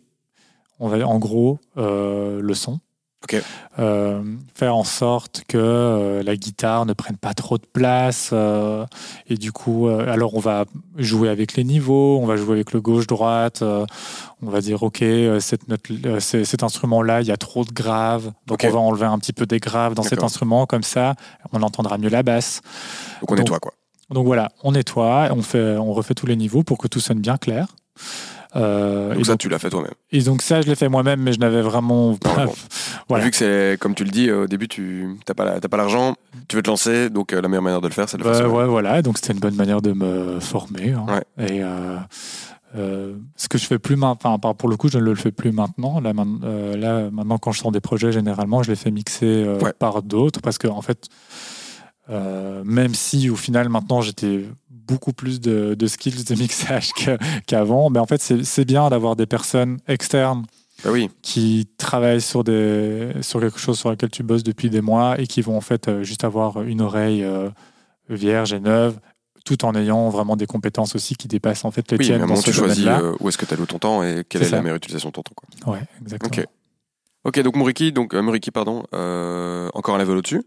on 0.78 0.88
va, 0.88 1.08
en 1.08 1.18
gros, 1.18 1.58
euh, 1.78 2.42
le 2.42 2.52
son. 2.52 2.80
Euh, 3.78 4.22
faire 4.54 4.74
en 4.74 4.84
sorte 4.84 5.42
que 5.46 5.58
euh, 5.58 6.22
la 6.22 6.34
guitare 6.34 6.86
ne 6.86 6.94
prenne 6.94 7.16
pas 7.16 7.34
trop 7.34 7.58
de 7.58 7.66
place 7.66 8.30
euh, 8.32 8.86
et 9.28 9.36
du 9.36 9.52
coup 9.52 9.88
alors 9.88 10.34
on 10.34 10.40
va 10.40 10.64
jouer 10.96 11.28
avec 11.28 11.54
les 11.54 11.62
niveaux 11.62 12.18
on 12.20 12.26
va 12.26 12.36
jouer 12.36 12.54
avec 12.54 12.72
le 12.72 12.80
gauche 12.80 13.06
droite 13.06 13.60
euh, 13.62 13.84
on 14.42 14.48
va 14.48 14.60
dire 14.60 14.82
ok 14.82 15.04
cette 15.40 15.68
note 15.68 15.82
cet 16.20 16.62
instrument 16.62 17.02
là 17.02 17.20
il 17.20 17.26
y 17.26 17.30
a 17.30 17.36
trop 17.36 17.64
de 17.64 17.72
graves 17.72 18.32
donc 18.46 18.64
on 18.64 18.70
va 18.70 18.78
enlever 18.78 19.06
un 19.06 19.18
petit 19.18 19.34
peu 19.34 19.46
des 19.46 19.58
graves 19.60 19.94
dans 19.94 20.02
cet 20.02 20.22
instrument 20.22 20.64
comme 20.64 20.82
ça 20.82 21.14
on 21.52 21.62
entendra 21.62 21.98
mieux 21.98 22.10
la 22.10 22.22
basse. 22.22 22.62
Donc 23.20 23.32
on 23.32 23.34
Donc, 23.34 23.38
nettoie, 23.40 23.58
quoi. 23.60 23.72
donc 24.10 24.26
voilà 24.26 24.50
on 24.62 24.72
nettoie 24.72 25.28
on 25.32 25.42
fait 25.42 25.76
on 25.76 25.92
refait 25.92 26.14
tous 26.14 26.26
les 26.26 26.36
niveaux 26.36 26.62
pour 26.62 26.78
que 26.78 26.88
tout 26.88 27.00
sonne 27.00 27.20
bien 27.20 27.36
clair 27.36 27.66
Euh, 28.56 29.10
Donc 29.12 29.20
et, 29.20 29.24
ça, 29.24 29.32
donc, 29.32 29.40
tu 29.40 29.48
l'as 29.50 29.58
fait 29.58 29.68
toi-même. 29.68 29.92
et 30.10 30.22
donc 30.22 30.40
ça 30.40 30.62
je 30.62 30.66
l'ai 30.68 30.74
fait 30.74 30.88
moi-même 30.88 31.20
mais 31.20 31.34
je 31.34 31.38
n'avais 31.38 31.60
vraiment 31.60 32.14
pas- 32.16 32.46
bon. 32.46 32.54
Voilà. 33.10 33.24
Vu 33.24 33.30
que 33.30 33.36
c'est, 33.36 33.76
comme 33.80 33.94
tu 33.94 34.04
le 34.04 34.10
dis, 34.10 34.30
au 34.30 34.46
début, 34.46 34.68
tu 34.68 35.16
n'as 35.28 35.34
pas, 35.34 35.44
la- 35.44 35.60
t'as 35.60 35.68
pas 35.68 35.76
l'argent, 35.76 36.14
tu 36.48 36.56
veux 36.56 36.62
te 36.62 36.68
lancer, 36.70 37.10
donc 37.10 37.32
euh, 37.32 37.40
la 37.42 37.48
meilleure 37.48 37.62
manière 37.62 37.80
de 37.80 37.88
le 37.88 37.92
faire, 37.94 38.08
c'est 38.08 38.16
de 38.18 38.22
le 38.22 38.28
Bah, 38.30 38.34
faire 38.36 38.52
ouais, 38.52 38.66
voilà, 38.66 39.00
donc 39.02 39.16
c'était 39.18 39.32
une 39.34 39.38
bonne 39.40 39.54
manière 39.54 39.80
de 39.82 39.92
me 39.92 40.40
former. 40.40 40.92
hein. 40.92 41.06
Ouais. 41.08 41.46
Et 41.46 41.62
euh, 41.62 41.96
euh, 42.76 43.14
ce 43.36 43.48
que 43.48 43.56
je 43.58 43.66
fais 43.66 43.78
plus 43.78 43.96
maintenant, 43.96 44.38
pour 44.38 44.68
le 44.68 44.76
coup, 44.76 44.88
je 44.88 44.98
ne 44.98 45.04
le 45.04 45.14
fais 45.14 45.30
plus 45.32 45.52
maintenant. 45.52 46.00
Là, 46.00 46.12
euh, 46.44 47.10
maintenant, 47.10 47.38
quand 47.38 47.52
je 47.52 47.60
sors 47.60 47.72
des 47.72 47.80
projets, 47.80 48.12
généralement, 48.12 48.62
je 48.62 48.70
les 48.70 48.76
fais 48.76 48.90
mixer 48.90 49.26
euh, 49.26 49.58
Ouais. 49.58 49.72
par 49.78 50.02
d'autres 50.02 50.40
parce 50.42 50.58
que, 50.58 50.68
en 50.68 50.82
fait, 50.82 51.06
euh, 52.10 52.62
même 52.64 52.94
si 52.94 53.28
au 53.30 53.36
final, 53.36 53.68
maintenant, 53.68 54.00
j'étais 54.00 54.44
beaucoup 54.88 55.12
plus 55.12 55.40
de, 55.40 55.74
de 55.74 55.86
skills 55.86 56.24
de 56.24 56.34
mixage 56.34 56.90
qu'avant, 57.46 57.90
mais 57.90 58.00
en 58.00 58.06
fait, 58.06 58.20
c'est 58.20 58.64
bien 58.64 58.88
d'avoir 58.90 59.14
des 59.14 59.26
personnes 59.26 59.78
externes 59.86 60.44
Bah 60.82 60.90
oui, 60.92 61.10
qui 61.22 61.68
travaillent 61.76 62.20
sur, 62.20 62.42
des, 62.42 63.12
sur 63.20 63.40
quelque 63.40 63.58
chose 63.58 63.78
sur 63.78 63.90
lequel 63.90 64.10
tu 64.10 64.22
bosses 64.22 64.42
depuis 64.42 64.70
des 64.70 64.80
mois 64.80 65.20
et 65.20 65.26
qui 65.26 65.42
vont 65.42 65.56
en 65.56 65.60
fait 65.60 65.88
euh, 65.88 66.02
juste 66.02 66.24
avoir 66.24 66.62
une 66.62 66.80
oreille 66.80 67.22
euh, 67.22 67.50
vierge 68.08 68.52
et 68.52 68.60
neuve, 68.60 68.98
tout 69.44 69.64
en 69.64 69.74
ayant 69.74 70.08
vraiment 70.08 70.36
des 70.36 70.46
compétences 70.46 70.94
aussi 70.94 71.14
qui 71.16 71.28
dépassent 71.28 71.64
en 71.64 71.70
fait 71.70 71.90
les 71.90 71.98
oui, 71.98 72.06
tiennes 72.06 72.26
dans 72.26 72.36
ce 72.36 72.44
tu 72.44 72.52
choisis 72.52 72.86
euh, 72.86 73.14
où 73.20 73.28
est-ce 73.28 73.38
que 73.38 73.46
tu 73.46 73.54
alloues 73.54 73.66
ton 73.66 73.78
temps 73.78 74.02
et 74.02 74.24
quelle 74.28 74.42
est 74.42 74.50
la 74.50 74.62
meilleure 74.62 74.76
utilisation 74.76 75.10
de 75.10 75.14
ton 75.14 75.22
temps. 75.22 75.34
Quoi. 75.34 75.74
Ouais, 75.74 75.82
exactement. 76.02 76.42
Ok. 76.42 76.48
Ok, 77.24 77.40
donc 77.40 77.56
Muriki, 77.56 77.92
donc, 77.92 78.14
euh, 78.14 78.22
Muriki 78.22 78.50
pardon, 78.50 78.84
euh, 78.94 79.68
encore 79.74 79.96
un 79.96 79.98
level 79.98 80.16
au-dessus, 80.18 80.44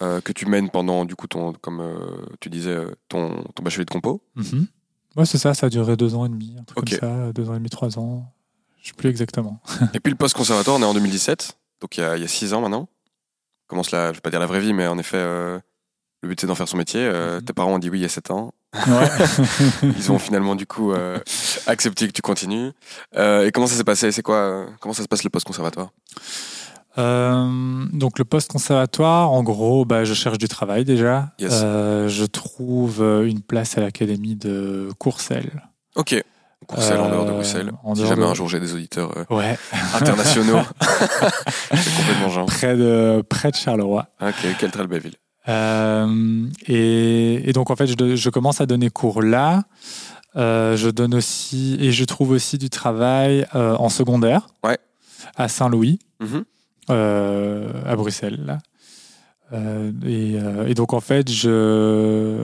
euh, 0.00 0.20
que 0.20 0.32
tu 0.32 0.46
mènes 0.46 0.70
pendant, 0.70 1.04
du 1.04 1.16
coup, 1.16 1.26
ton, 1.26 1.52
comme 1.54 1.80
euh, 1.80 2.24
tu 2.40 2.50
disais, 2.50 2.70
euh, 2.70 2.94
ton, 3.08 3.42
ton 3.54 3.62
bachelier 3.64 3.84
de 3.84 3.90
compo. 3.90 4.22
Ouais, 5.16 5.26
c'est 5.26 5.38
ça, 5.38 5.54
ça 5.54 5.66
a 5.66 5.70
duré 5.70 5.96
deux 5.96 6.14
ans 6.14 6.24
et 6.24 6.28
demi, 6.28 6.54
un 6.58 6.62
truc 6.62 6.78
comme 6.78 6.98
ça, 6.98 7.32
deux 7.32 7.50
ans 7.50 7.54
et 7.54 7.58
demi, 7.58 7.68
trois 7.68 7.98
ans. 7.98 8.32
Je 8.80 8.88
sais 8.88 8.94
plus 8.94 9.10
exactement. 9.10 9.60
Et 9.94 9.98
puis 9.98 10.12
le 10.12 10.16
post-conservatoire, 10.16 10.76
on 10.76 10.82
est 10.82 10.86
en 10.86 10.94
2017, 10.94 11.58
donc 11.80 11.96
il 11.96 12.00
y 12.00 12.04
a, 12.04 12.16
il 12.16 12.22
y 12.22 12.24
a 12.24 12.28
six 12.28 12.54
ans 12.54 12.60
maintenant. 12.60 12.88
Commence 13.66 13.90
la, 13.90 14.12
je 14.12 14.18
vais 14.18 14.20
pas 14.20 14.30
dire 14.30 14.38
la 14.38 14.46
vraie 14.46 14.60
vie, 14.60 14.72
mais 14.72 14.86
en 14.86 14.98
effet, 14.98 15.16
euh, 15.16 15.58
le 16.22 16.28
but 16.28 16.40
c'est 16.40 16.46
d'en 16.46 16.54
faire 16.54 16.68
son 16.68 16.76
métier. 16.76 17.10
Mhm. 17.10 17.42
Tes 17.42 17.52
parents 17.52 17.74
ont 17.74 17.78
dit 17.80 17.90
oui 17.90 17.98
il 17.98 18.02
y 18.02 18.04
a 18.04 18.08
sept 18.08 18.30
ans. 18.30 18.54
Ouais. 18.86 19.08
Ils 19.82 20.12
ont 20.12 20.18
finalement 20.18 20.54
du 20.54 20.66
coup 20.66 20.92
accepté 21.66 22.06
que 22.06 22.12
tu 22.12 22.22
continues. 22.22 22.70
Et 23.16 23.50
comment 23.52 23.66
ça 23.66 23.74
s'est 23.74 23.84
passé? 23.84 24.12
C'est 24.12 24.22
quoi 24.22 24.66
Comment 24.80 24.94
ça 24.94 25.02
se 25.02 25.08
passe 25.08 25.24
le 25.24 25.30
post-conservatoire? 25.30 25.90
Euh, 26.96 27.84
donc 27.92 28.18
le 28.18 28.24
post-conservatoire, 28.24 29.30
en 29.30 29.42
gros, 29.42 29.84
bah, 29.84 30.04
je 30.04 30.14
cherche 30.14 30.38
du 30.38 30.48
travail 30.48 30.84
déjà. 30.84 31.32
Yes. 31.38 31.60
Euh, 31.62 32.08
je 32.08 32.24
trouve 32.24 33.02
euh, 33.02 33.26
une 33.28 33.40
place 33.42 33.76
à 33.78 33.82
l'académie 33.82 34.34
de 34.36 34.88
Courcelles. 34.98 35.62
Ok. 35.96 36.22
Courcelles 36.66 36.98
en 37.00 37.08
dehors 37.08 37.24
de 37.26 37.30
Bruxelles. 37.32 37.70
en 37.84 37.94
si 37.94 38.04
jamais 38.06 38.22
de- 38.22 38.26
un 38.26 38.34
jour 38.34 38.48
j'ai 38.48 38.58
des 38.60 38.74
auditeurs 38.74 39.12
Ouais, 39.30 39.56
internationaux, 39.94 40.58
c'est 40.80 41.96
complètement 41.96 42.28
genre. 42.30 42.46
près 42.46 42.76
de, 42.76 43.22
près 43.28 43.50
de 43.50 43.56
Charleroi. 43.56 44.08
Ok, 44.20 44.34
quelle 44.58 44.70
très 44.72 44.86
belle 44.86 45.00
ville. 45.02 45.14
Et, 46.68 47.48
et 47.48 47.52
donc 47.52 47.70
en 47.70 47.76
fait, 47.76 47.86
je, 47.86 48.16
je 48.16 48.30
commence 48.30 48.60
à 48.60 48.66
donner 48.66 48.90
cours 48.90 49.22
là. 49.22 49.62
Je 50.34 50.90
donne 50.90 51.14
aussi 51.14 51.76
et 51.80 51.90
je 51.92 52.04
trouve 52.04 52.30
aussi 52.30 52.58
du 52.58 52.70
travail 52.70 53.46
en 53.54 53.88
secondaire 53.88 54.48
Ouais. 54.64 54.78
à 55.36 55.48
Saint-Louis, 55.48 55.98
Mhm. 56.20 56.36
euh, 56.36 56.42
à 56.88 57.96
Bruxelles. 57.96 58.44
Là. 58.44 58.58
Euh, 59.52 59.92
et, 60.04 60.38
euh, 60.38 60.66
et 60.66 60.74
donc 60.74 60.92
en 60.92 61.00
fait, 61.00 61.30
je, 61.30 62.36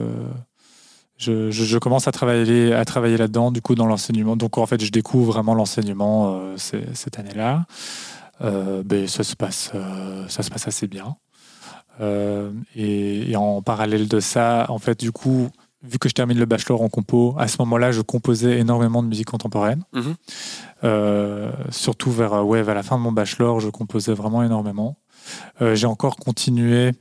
je, 1.17 1.77
commence 1.77 2.07
à 2.07 2.11
travailler, 2.11 2.73
à 2.73 2.83
travailler 2.85 3.17
là-dedans, 3.17 3.51
du 3.51 3.61
coup 3.61 3.75
dans 3.75 3.85
l'enseignement. 3.85 4.35
Donc 4.35 4.57
en 4.57 4.65
fait, 4.65 4.83
je 4.83 4.91
découvre 4.91 5.33
vraiment 5.33 5.53
l'enseignement 5.53 6.39
euh, 6.39 6.55
cette 6.57 7.19
année-là. 7.19 7.65
Euh, 8.41 8.83
ben, 8.83 9.07
ça 9.07 9.23
se 9.23 9.35
passe, 9.35 9.71
euh, 9.75 10.27
ça 10.27 10.43
se 10.43 10.49
passe 10.49 10.67
assez 10.67 10.87
bien. 10.87 11.15
Euh, 12.01 12.51
et 12.75 13.33
en 13.37 13.61
parallèle 13.61 14.07
de 14.07 14.19
ça, 14.19 14.65
en 14.69 14.79
fait, 14.79 14.99
du 14.99 15.11
coup, 15.11 15.49
vu 15.89 15.99
que 15.99 16.09
je 16.09 16.13
termine 16.13 16.37
le 16.37 16.45
bachelor 16.45 16.81
en 16.81 16.89
compo, 16.89 17.35
à 17.37 17.47
ce 17.47 17.57
moment-là, 17.59 17.91
je 17.91 18.01
composais 18.01 18.59
énormément 18.59 19.01
de 19.03 19.07
musique 19.07 19.27
contemporaine. 19.29 19.83
Mhm. 19.93 20.15
Euh, 20.83 21.51
surtout 21.71 22.11
vers, 22.11 22.33
euh, 22.33 22.41
ouais, 22.43 22.61
vers 22.63 22.75
la 22.75 22.83
fin 22.83 22.97
de 22.97 23.01
mon 23.01 23.11
bachelor, 23.11 23.59
je 23.59 23.69
composais 23.69 24.13
vraiment 24.13 24.43
énormément. 24.43 24.97
Euh, 25.61 25.75
J'ai 25.75 25.87
encore 25.87 26.15
continué 26.17 26.91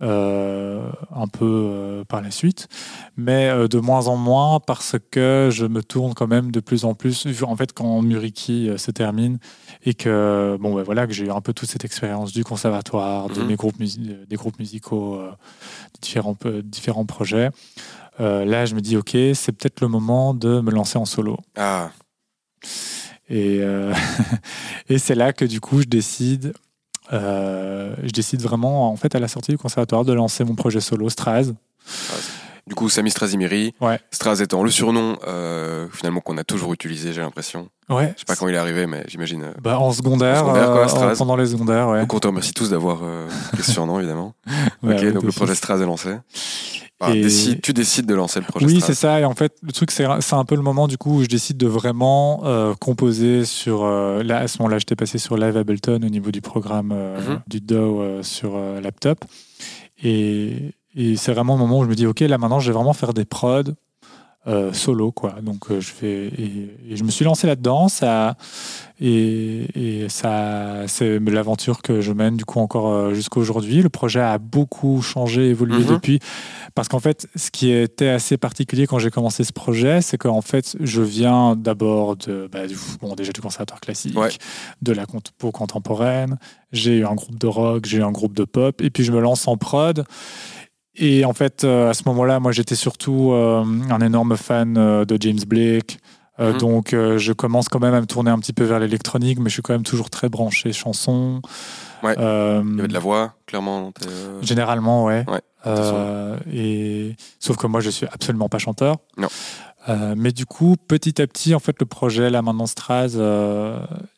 euh, 0.00 0.88
un 1.12 1.26
peu 1.26 2.04
par 2.08 2.20
la 2.22 2.30
suite, 2.30 2.68
mais 3.16 3.50
de 3.68 3.80
moins 3.80 4.06
en 4.06 4.16
moins 4.16 4.60
parce 4.60 4.94
que 5.10 5.48
je 5.50 5.66
me 5.66 5.82
tourne 5.82 6.14
quand 6.14 6.28
même 6.28 6.52
de 6.52 6.60
plus 6.60 6.84
en 6.84 6.94
plus. 6.94 7.26
En 7.42 7.56
fait, 7.56 7.72
quand 7.72 8.00
Muriki 8.02 8.70
se 8.76 8.92
termine 8.92 9.38
et 9.84 9.94
que 9.94 10.56
bon, 10.60 10.76
ben 10.76 10.84
voilà, 10.84 11.08
que 11.08 11.12
j'ai 11.12 11.24
eu 11.26 11.30
un 11.32 11.40
peu 11.40 11.52
toute 11.52 11.68
cette 11.68 11.84
expérience 11.84 12.32
du 12.32 12.44
conservatoire, 12.44 13.28
de 13.28 13.40
Mhm. 13.40 13.46
mes 13.48 13.56
groupes 13.56 13.76
des 13.82 14.36
groupes 14.36 14.58
musicaux, 14.60 15.18
différents 16.00 16.36
différents 16.62 17.04
projets. 17.06 17.50
Là, 18.18 18.66
je 18.66 18.74
me 18.74 18.80
dis 18.80 18.96
ok, 18.96 19.10
c'est 19.34 19.52
peut-être 19.52 19.80
le 19.80 19.88
moment 19.88 20.34
de 20.34 20.60
me 20.60 20.70
lancer 20.70 20.98
en 20.98 21.04
solo. 21.04 21.36
Ah, 21.56 21.90
Et, 23.30 23.58
euh, 23.60 23.92
et 24.88 24.98
c'est 24.98 25.14
là 25.14 25.32
que 25.32 25.44
du 25.44 25.60
coup, 25.60 25.80
je 25.82 25.86
décide, 25.86 26.54
euh, 27.12 27.94
je 28.02 28.10
décide 28.10 28.42
vraiment, 28.42 28.90
en 28.90 28.96
fait, 28.96 29.14
à 29.14 29.18
la 29.20 29.28
sortie 29.28 29.50
du 29.52 29.58
conservatoire, 29.58 30.04
de 30.04 30.12
lancer 30.12 30.44
mon 30.44 30.54
projet 30.54 30.80
solo 30.80 31.08
Straz. 31.10 31.52
du 32.66 32.74
coup, 32.74 32.88
Sami 32.88 33.10
Strazimiri. 33.10 33.74
Ouais. 33.80 33.98
Straz 34.10 34.42
étant 34.42 34.62
le 34.62 34.70
surnom 34.70 35.16
euh, 35.26 35.86
finalement 35.92 36.20
qu'on 36.20 36.36
a 36.38 36.44
toujours 36.44 36.72
utilisé, 36.72 37.12
j'ai 37.12 37.20
l'impression. 37.22 37.68
Ouais. 37.88 38.12
Je 38.14 38.20
sais 38.20 38.24
pas 38.26 38.36
quand 38.36 38.48
il 38.48 38.54
est 38.54 38.58
arrivé, 38.58 38.86
mais 38.86 39.04
j'imagine. 39.08 39.42
euh, 39.44 39.52
Bah, 39.62 39.78
en 39.78 39.92
secondaire, 39.92 40.36
En 40.44 40.48
secondaire, 40.48 40.66
quoi, 40.72 40.84
euh, 40.84 40.88
Straz. 40.88 41.14
pendant 41.16 41.36
les 41.36 41.46
secondaires, 41.46 41.88
ouais. 41.88 42.00
Donc 42.00 42.12
on 42.14 42.18
te 42.18 42.26
remercie 42.26 42.52
tous 42.52 42.70
d'avoir 42.70 43.00
euh, 43.02 43.28
ce 43.56 43.72
surnom, 43.72 43.98
évidemment. 43.98 44.34
Ouais, 44.82 44.94
ok, 45.08 45.12
donc 45.14 45.22
le 45.24 45.32
projet 45.32 45.54
Straz 45.54 45.80
est 45.80 45.86
lancé. 45.86 46.16
Ah, 47.00 47.14
Et- 47.14 47.20
décide- 47.22 47.60
tu 47.60 47.72
décides 47.72 48.06
de 48.06 48.14
lancer 48.14 48.40
le 48.40 48.46
projet 48.46 48.66
Oui, 48.66 48.80
c'est 48.80 48.94
ça. 48.94 49.20
Et 49.20 49.24
en 49.24 49.34
fait, 49.34 49.54
le 49.62 49.70
truc, 49.72 49.90
c'est 49.92 50.04
un 50.04 50.44
peu 50.44 50.56
le 50.56 50.62
moment 50.62 50.88
du 50.88 50.98
coup 50.98 51.18
où 51.18 51.22
je 51.22 51.28
décide 51.28 51.56
de 51.56 51.66
vraiment 51.68 52.40
euh, 52.44 52.74
composer 52.74 53.44
sur. 53.44 53.84
euh, 53.84 54.22
là, 54.24 54.38
à 54.38 54.48
ce 54.48 54.58
moment-là, 54.58 54.78
j'étais 54.78 54.96
passé 54.96 55.18
sur 55.18 55.36
Live 55.36 55.56
Ableton 55.56 56.00
au 56.02 56.08
niveau 56.08 56.32
du 56.32 56.40
programme 56.40 56.90
euh, 56.92 57.20
Mhm. 57.20 57.40
du 57.46 57.60
DAW 57.60 58.22
sur 58.24 58.58
laptop. 58.82 59.24
Et, 60.02 60.74
et 60.96 61.16
c'est 61.16 61.32
vraiment 61.32 61.54
le 61.54 61.60
moment 61.60 61.78
où 61.80 61.84
je 61.84 61.88
me 61.88 61.94
dis, 61.94 62.06
OK, 62.06 62.20
là 62.20 62.36
maintenant, 62.38 62.60
je 62.60 62.68
vais 62.70 62.74
vraiment 62.74 62.92
faire 62.92 63.14
des 63.14 63.24
prods 63.24 63.62
euh, 64.46 64.72
solo, 64.72 65.12
quoi. 65.12 65.36
Donc, 65.42 65.70
euh, 65.70 65.80
je 65.80 65.92
vais. 66.00 66.26
Et, 66.28 66.70
et 66.90 66.96
je 66.96 67.04
me 67.04 67.10
suis 67.10 67.24
lancé 67.24 67.46
là-dedans. 67.46 67.88
Ça. 67.88 68.36
Et, 69.00 70.02
et 70.04 70.08
ça, 70.08 70.86
c'est 70.88 71.18
l'aventure 71.20 71.82
que 71.82 72.00
je 72.00 72.12
mène 72.12 72.36
du 72.36 72.44
coup 72.44 72.58
encore 72.58 72.88
euh, 72.92 73.14
jusqu'à 73.14 73.38
aujourd'hui. 73.40 73.82
Le 73.82 73.88
projet 73.88 74.20
a 74.20 74.38
beaucoup 74.38 75.02
changé, 75.02 75.50
évolué 75.50 75.78
Mhm. 75.78 75.86
depuis. 75.86 76.18
Parce 76.74 76.88
qu'en 76.88 76.98
fait, 76.98 77.28
ce 77.36 77.50
qui 77.50 77.70
était 77.70 78.08
assez 78.08 78.36
particulier 78.36 78.86
quand 78.86 78.98
j'ai 78.98 79.10
commencé 79.10 79.44
ce 79.44 79.52
projet, 79.52 80.00
c'est 80.00 80.16
qu'en 80.18 80.40
fait, 80.42 80.76
je 80.80 81.02
viens 81.02 81.54
d'abord 81.56 82.16
de, 82.16 82.48
bah, 82.50 82.66
du- 82.66 82.76
bon, 83.00 83.14
déjà 83.14 83.32
du 83.32 83.40
conservatoire 83.40 83.80
classique, 83.80 84.18
Ouais. 84.18 84.30
de 84.82 84.92
la 84.92 85.06
compo 85.06 85.52
contemporaine. 85.52 86.38
J'ai 86.72 86.98
eu 86.98 87.06
un 87.06 87.14
groupe 87.14 87.38
de 87.38 87.46
rock, 87.46 87.86
j'ai 87.86 87.98
eu 87.98 88.02
un 88.02 88.12
groupe 88.12 88.34
de 88.34 88.44
pop, 88.44 88.80
et 88.82 88.90
puis 88.90 89.04
je 89.04 89.12
me 89.12 89.20
lance 89.20 89.46
en 89.48 89.56
prod. 89.56 90.04
Et 90.98 91.24
en 91.24 91.32
fait, 91.32 91.64
euh, 91.64 91.90
à 91.90 91.94
ce 91.94 92.02
moment-là, 92.06 92.40
moi, 92.40 92.52
j'étais 92.52 92.74
surtout 92.74 93.30
euh, 93.32 93.64
un 93.90 94.00
énorme 94.00 94.36
fan 94.36 94.76
euh, 94.76 95.04
de 95.04 95.16
James 95.20 95.38
Blake. 95.46 95.98
Mhm. 96.40 96.58
Donc, 96.58 96.90
je 96.94 97.32
commence 97.32 97.68
quand 97.68 97.80
même 97.80 97.94
à 97.94 98.00
me 98.00 98.06
tourner 98.06 98.30
un 98.30 98.38
petit 98.38 98.52
peu 98.52 98.62
vers 98.62 98.78
l'électronique, 98.78 99.40
mais 99.40 99.48
je 99.48 99.54
suis 99.54 99.62
quand 99.62 99.72
même 99.72 99.82
toujours 99.82 100.08
très 100.08 100.28
branché 100.28 100.72
chanson. 100.72 101.42
Ouais. 102.04 102.14
Euh, 102.16 102.62
Il 102.64 102.76
y 102.76 102.78
avait 102.78 102.86
de 102.86 102.92
la 102.92 103.00
voix, 103.00 103.34
clairement. 103.46 103.92
euh, 104.06 104.38
Généralement, 104.40 105.04
ouais. 105.04 105.24
Ouais, 105.26 105.40
Euh, 105.66 106.38
et 106.52 107.16
sauf 107.40 107.56
que 107.56 107.66
moi, 107.66 107.80
je 107.80 107.90
suis 107.90 108.06
absolument 108.06 108.48
pas 108.48 108.58
chanteur. 108.58 108.98
Non. 109.16 109.26
Mais 110.16 110.30
du 110.30 110.46
coup, 110.46 110.76
petit 110.86 111.20
à 111.20 111.26
petit, 111.26 111.56
en 111.56 111.58
fait, 111.60 111.74
le 111.80 111.86
projet 111.86 112.30
là 112.30 112.40
maintenant 112.42 112.66
Straz, 112.66 113.14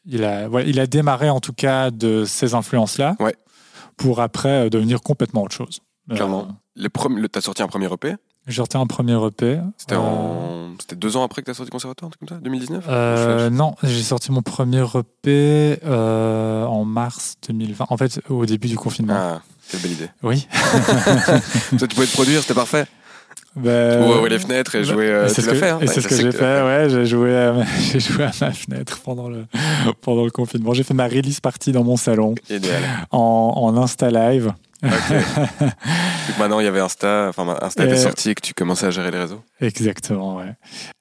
il 0.04 0.24
a, 0.24 0.48
ouais, 0.50 0.64
il 0.68 0.78
a 0.78 0.86
démarré 0.86 1.30
en 1.30 1.40
tout 1.40 1.52
cas 1.54 1.90
de 1.90 2.24
ces 2.26 2.52
influences-là, 2.54 3.16
Ouais. 3.18 3.34
pour 3.96 4.20
après 4.20 4.68
devenir 4.68 5.00
complètement 5.00 5.42
autre 5.44 5.54
chose. 5.54 5.80
Clairement. 6.12 6.48
Le- 6.76 7.28
T'as 7.28 7.40
sorti 7.40 7.62
un 7.62 7.66
premier 7.68 7.86
EP 7.92 8.14
J'ai 8.46 8.56
sorti 8.56 8.76
un 8.76 8.86
premier 8.86 9.14
EP. 9.26 9.60
C'était 9.76 9.94
euh, 9.94 9.98
en... 9.98 10.70
C'était 10.80 10.96
deux 10.96 11.16
ans 11.16 11.24
après 11.24 11.42
que 11.42 11.46
t'as 11.46 11.54
sorti 11.54 11.70
conservatoire, 11.70 12.08
un 12.08 12.10
truc 12.10 12.20
comme 12.28 12.36
ça 12.38 12.42
2019 12.42 12.84
euh, 12.88 13.50
non, 13.50 13.74
j'ai 13.82 14.02
sorti 14.02 14.32
mon 14.32 14.42
premier 14.42 14.84
EP 14.94 15.78
euh, 15.84 16.64
en 16.64 16.84
mars 16.84 17.34
2020. 17.48 17.86
En 17.90 17.96
fait, 17.96 18.20
au 18.28 18.46
début 18.46 18.68
du 18.68 18.76
confinement. 18.76 19.14
Ah, 19.16 19.42
quelle 19.70 19.80
belle 19.80 19.92
idée. 19.92 20.08
Oui. 20.22 20.46
Toi, 21.78 21.86
tu 21.88 21.94
pouvais 21.94 22.06
te 22.06 22.12
produire, 22.12 22.40
c'était 22.40 22.54
parfait. 22.54 22.86
Tu 23.54 23.60
pouvais 23.60 23.98
ouvrir 23.98 24.28
les 24.30 24.38
fenêtres 24.38 24.74
et 24.76 24.84
jouer. 24.84 25.06
euh, 25.10 25.28
c'est 25.28 25.42
tu 25.42 25.48
ce 25.48 25.64
hein. 25.64 25.80
ce 25.86 26.00
que 26.08 26.14
j'ai 26.16 26.30
tu 26.30 26.36
fait, 26.36 26.62
ouais. 26.62 26.86
J'ai 26.88 27.04
joué, 27.04 27.36
à 27.36 27.52
ma, 27.52 27.64
j'ai 27.92 27.98
joué 28.00 28.24
à 28.24 28.30
ma 28.40 28.52
fenêtre 28.52 29.00
pendant 29.04 29.28
le, 29.28 29.44
pendant 30.00 30.24
le 30.24 30.30
confinement. 30.30 30.72
J'ai 30.72 30.84
fait 30.84 30.94
ma 30.94 31.08
release 31.08 31.40
party 31.40 31.72
dans 31.72 31.82
mon 31.84 31.96
salon 31.96 32.34
Idéal. 32.48 32.82
en, 33.10 33.52
en 33.56 33.76
Insta 33.76 34.10
Live. 34.10 34.52
Ok. 34.82 34.90
Vu 35.10 36.32
que 36.34 36.38
maintenant, 36.38 36.60
il 36.60 36.64
y 36.64 36.68
avait 36.68 36.80
Insta, 36.80 37.26
enfin, 37.28 37.56
Insta 37.60 37.84
était 37.84 37.94
Et- 37.94 37.98
sorti 37.98 38.30
et 38.30 38.34
que 38.34 38.40
tu 38.40 38.54
commençais 38.54 38.86
à 38.86 38.90
gérer 38.90 39.10
les 39.10 39.18
réseaux. 39.18 39.42
Exactement, 39.60 40.36
ouais. 40.36 40.54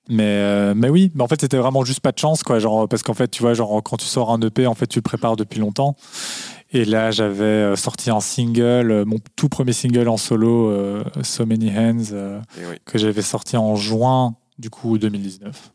Mais, 0.09 0.23
euh, 0.25 0.73
mais 0.75 0.89
oui, 0.89 1.11
mais 1.15 1.23
en 1.23 1.27
fait, 1.27 1.39
c'était 1.41 1.57
vraiment 1.57 1.84
juste 1.86 1.99
pas 2.01 2.11
de 2.11 2.17
chance, 2.19 2.43
quoi. 2.43 2.59
Genre, 2.59 2.88
parce 2.89 3.03
qu'en 3.03 3.13
fait, 3.13 3.27
tu 3.30 3.41
vois, 3.43 3.53
genre, 3.53 3.82
quand 3.84 3.97
tu 3.97 4.05
sors 4.05 4.32
un 4.32 4.39
EP, 4.41 4.65
en 4.67 4.75
fait, 4.75 4.88
tu 4.88 4.97
le 4.99 5.03
prépares 5.03 5.36
depuis 5.36 5.59
longtemps. 5.59 5.95
Et 6.71 6.86
là, 6.86 7.09
j'avais 7.11 7.43
euh, 7.43 7.75
sorti 7.75 8.09
un 8.11 8.19
single, 8.19 8.91
euh, 8.91 9.05
mon 9.05 9.17
tout 9.36 9.49
premier 9.49 9.73
single 9.73 10.07
en 10.07 10.17
solo, 10.17 10.69
euh, 10.69 11.03
So 11.23 11.45
Many 11.45 11.69
Hands, 11.75 12.11
euh, 12.13 12.39
oui, 12.57 12.77
que 12.86 12.97
j'avais 12.97 13.21
sorti 13.23 13.57
en 13.57 13.75
juin, 13.75 14.36
du 14.59 14.69
coup, 14.69 14.97
2019. 14.97 15.71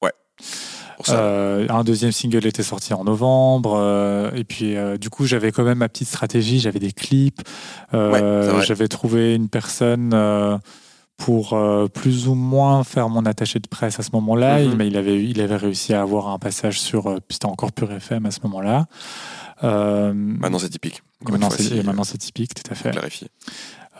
pour 0.00 0.08
ça. 0.08 0.75
Euh, 1.18 1.66
un 1.68 1.84
deuxième 1.84 2.12
single 2.12 2.46
était 2.46 2.62
sorti 2.62 2.94
en 2.94 3.04
novembre. 3.04 3.74
euh, 3.76 4.30
et 4.34 4.44
puis, 4.44 4.76
euh, 4.76 4.96
du 4.96 5.10
coup, 5.10 5.26
j'avais 5.26 5.52
quand 5.52 5.64
même 5.64 5.78
ma 5.78 5.88
petite 5.88 6.08
stratégie. 6.08 6.58
J'avais 6.60 6.78
des 6.78 6.92
clips. 6.92 7.40
Ouais, 8.12 8.20
j'avais 8.64 8.88
trouvé 8.88 9.34
une 9.34 9.48
personne 9.48 10.14
pour 11.18 11.58
plus 11.94 12.28
ou 12.28 12.34
moins 12.34 12.84
faire 12.84 13.08
mon 13.08 13.24
attaché 13.24 13.58
de 13.58 13.66
presse 13.68 13.98
à 13.98 14.02
ce 14.02 14.10
moment-là. 14.14 14.58
Mhm. 14.58 14.70
Il- 14.72 14.76
Mais 14.76 14.86
il 14.88 14.96
avait, 14.96 15.22
il 15.24 15.40
avait 15.40 15.56
réussi 15.56 15.94
à 15.94 16.02
avoir 16.02 16.28
un 16.28 16.38
passage 16.38 16.80
sur. 16.80 17.14
C'était 17.30 17.46
encore 17.46 17.72
Pure 17.72 17.92
FM 17.92 18.26
à 18.26 18.30
ce 18.30 18.40
moment-là. 18.44 18.86
Maintenant, 21.30 21.48
c'est 21.50 21.62
typique. 21.64 21.82
Maintenant, 21.86 22.04
c'est- 22.04 22.18
typique, 22.18 22.54
tout 22.54 22.70
à 22.70 22.74
fait. 22.74 22.90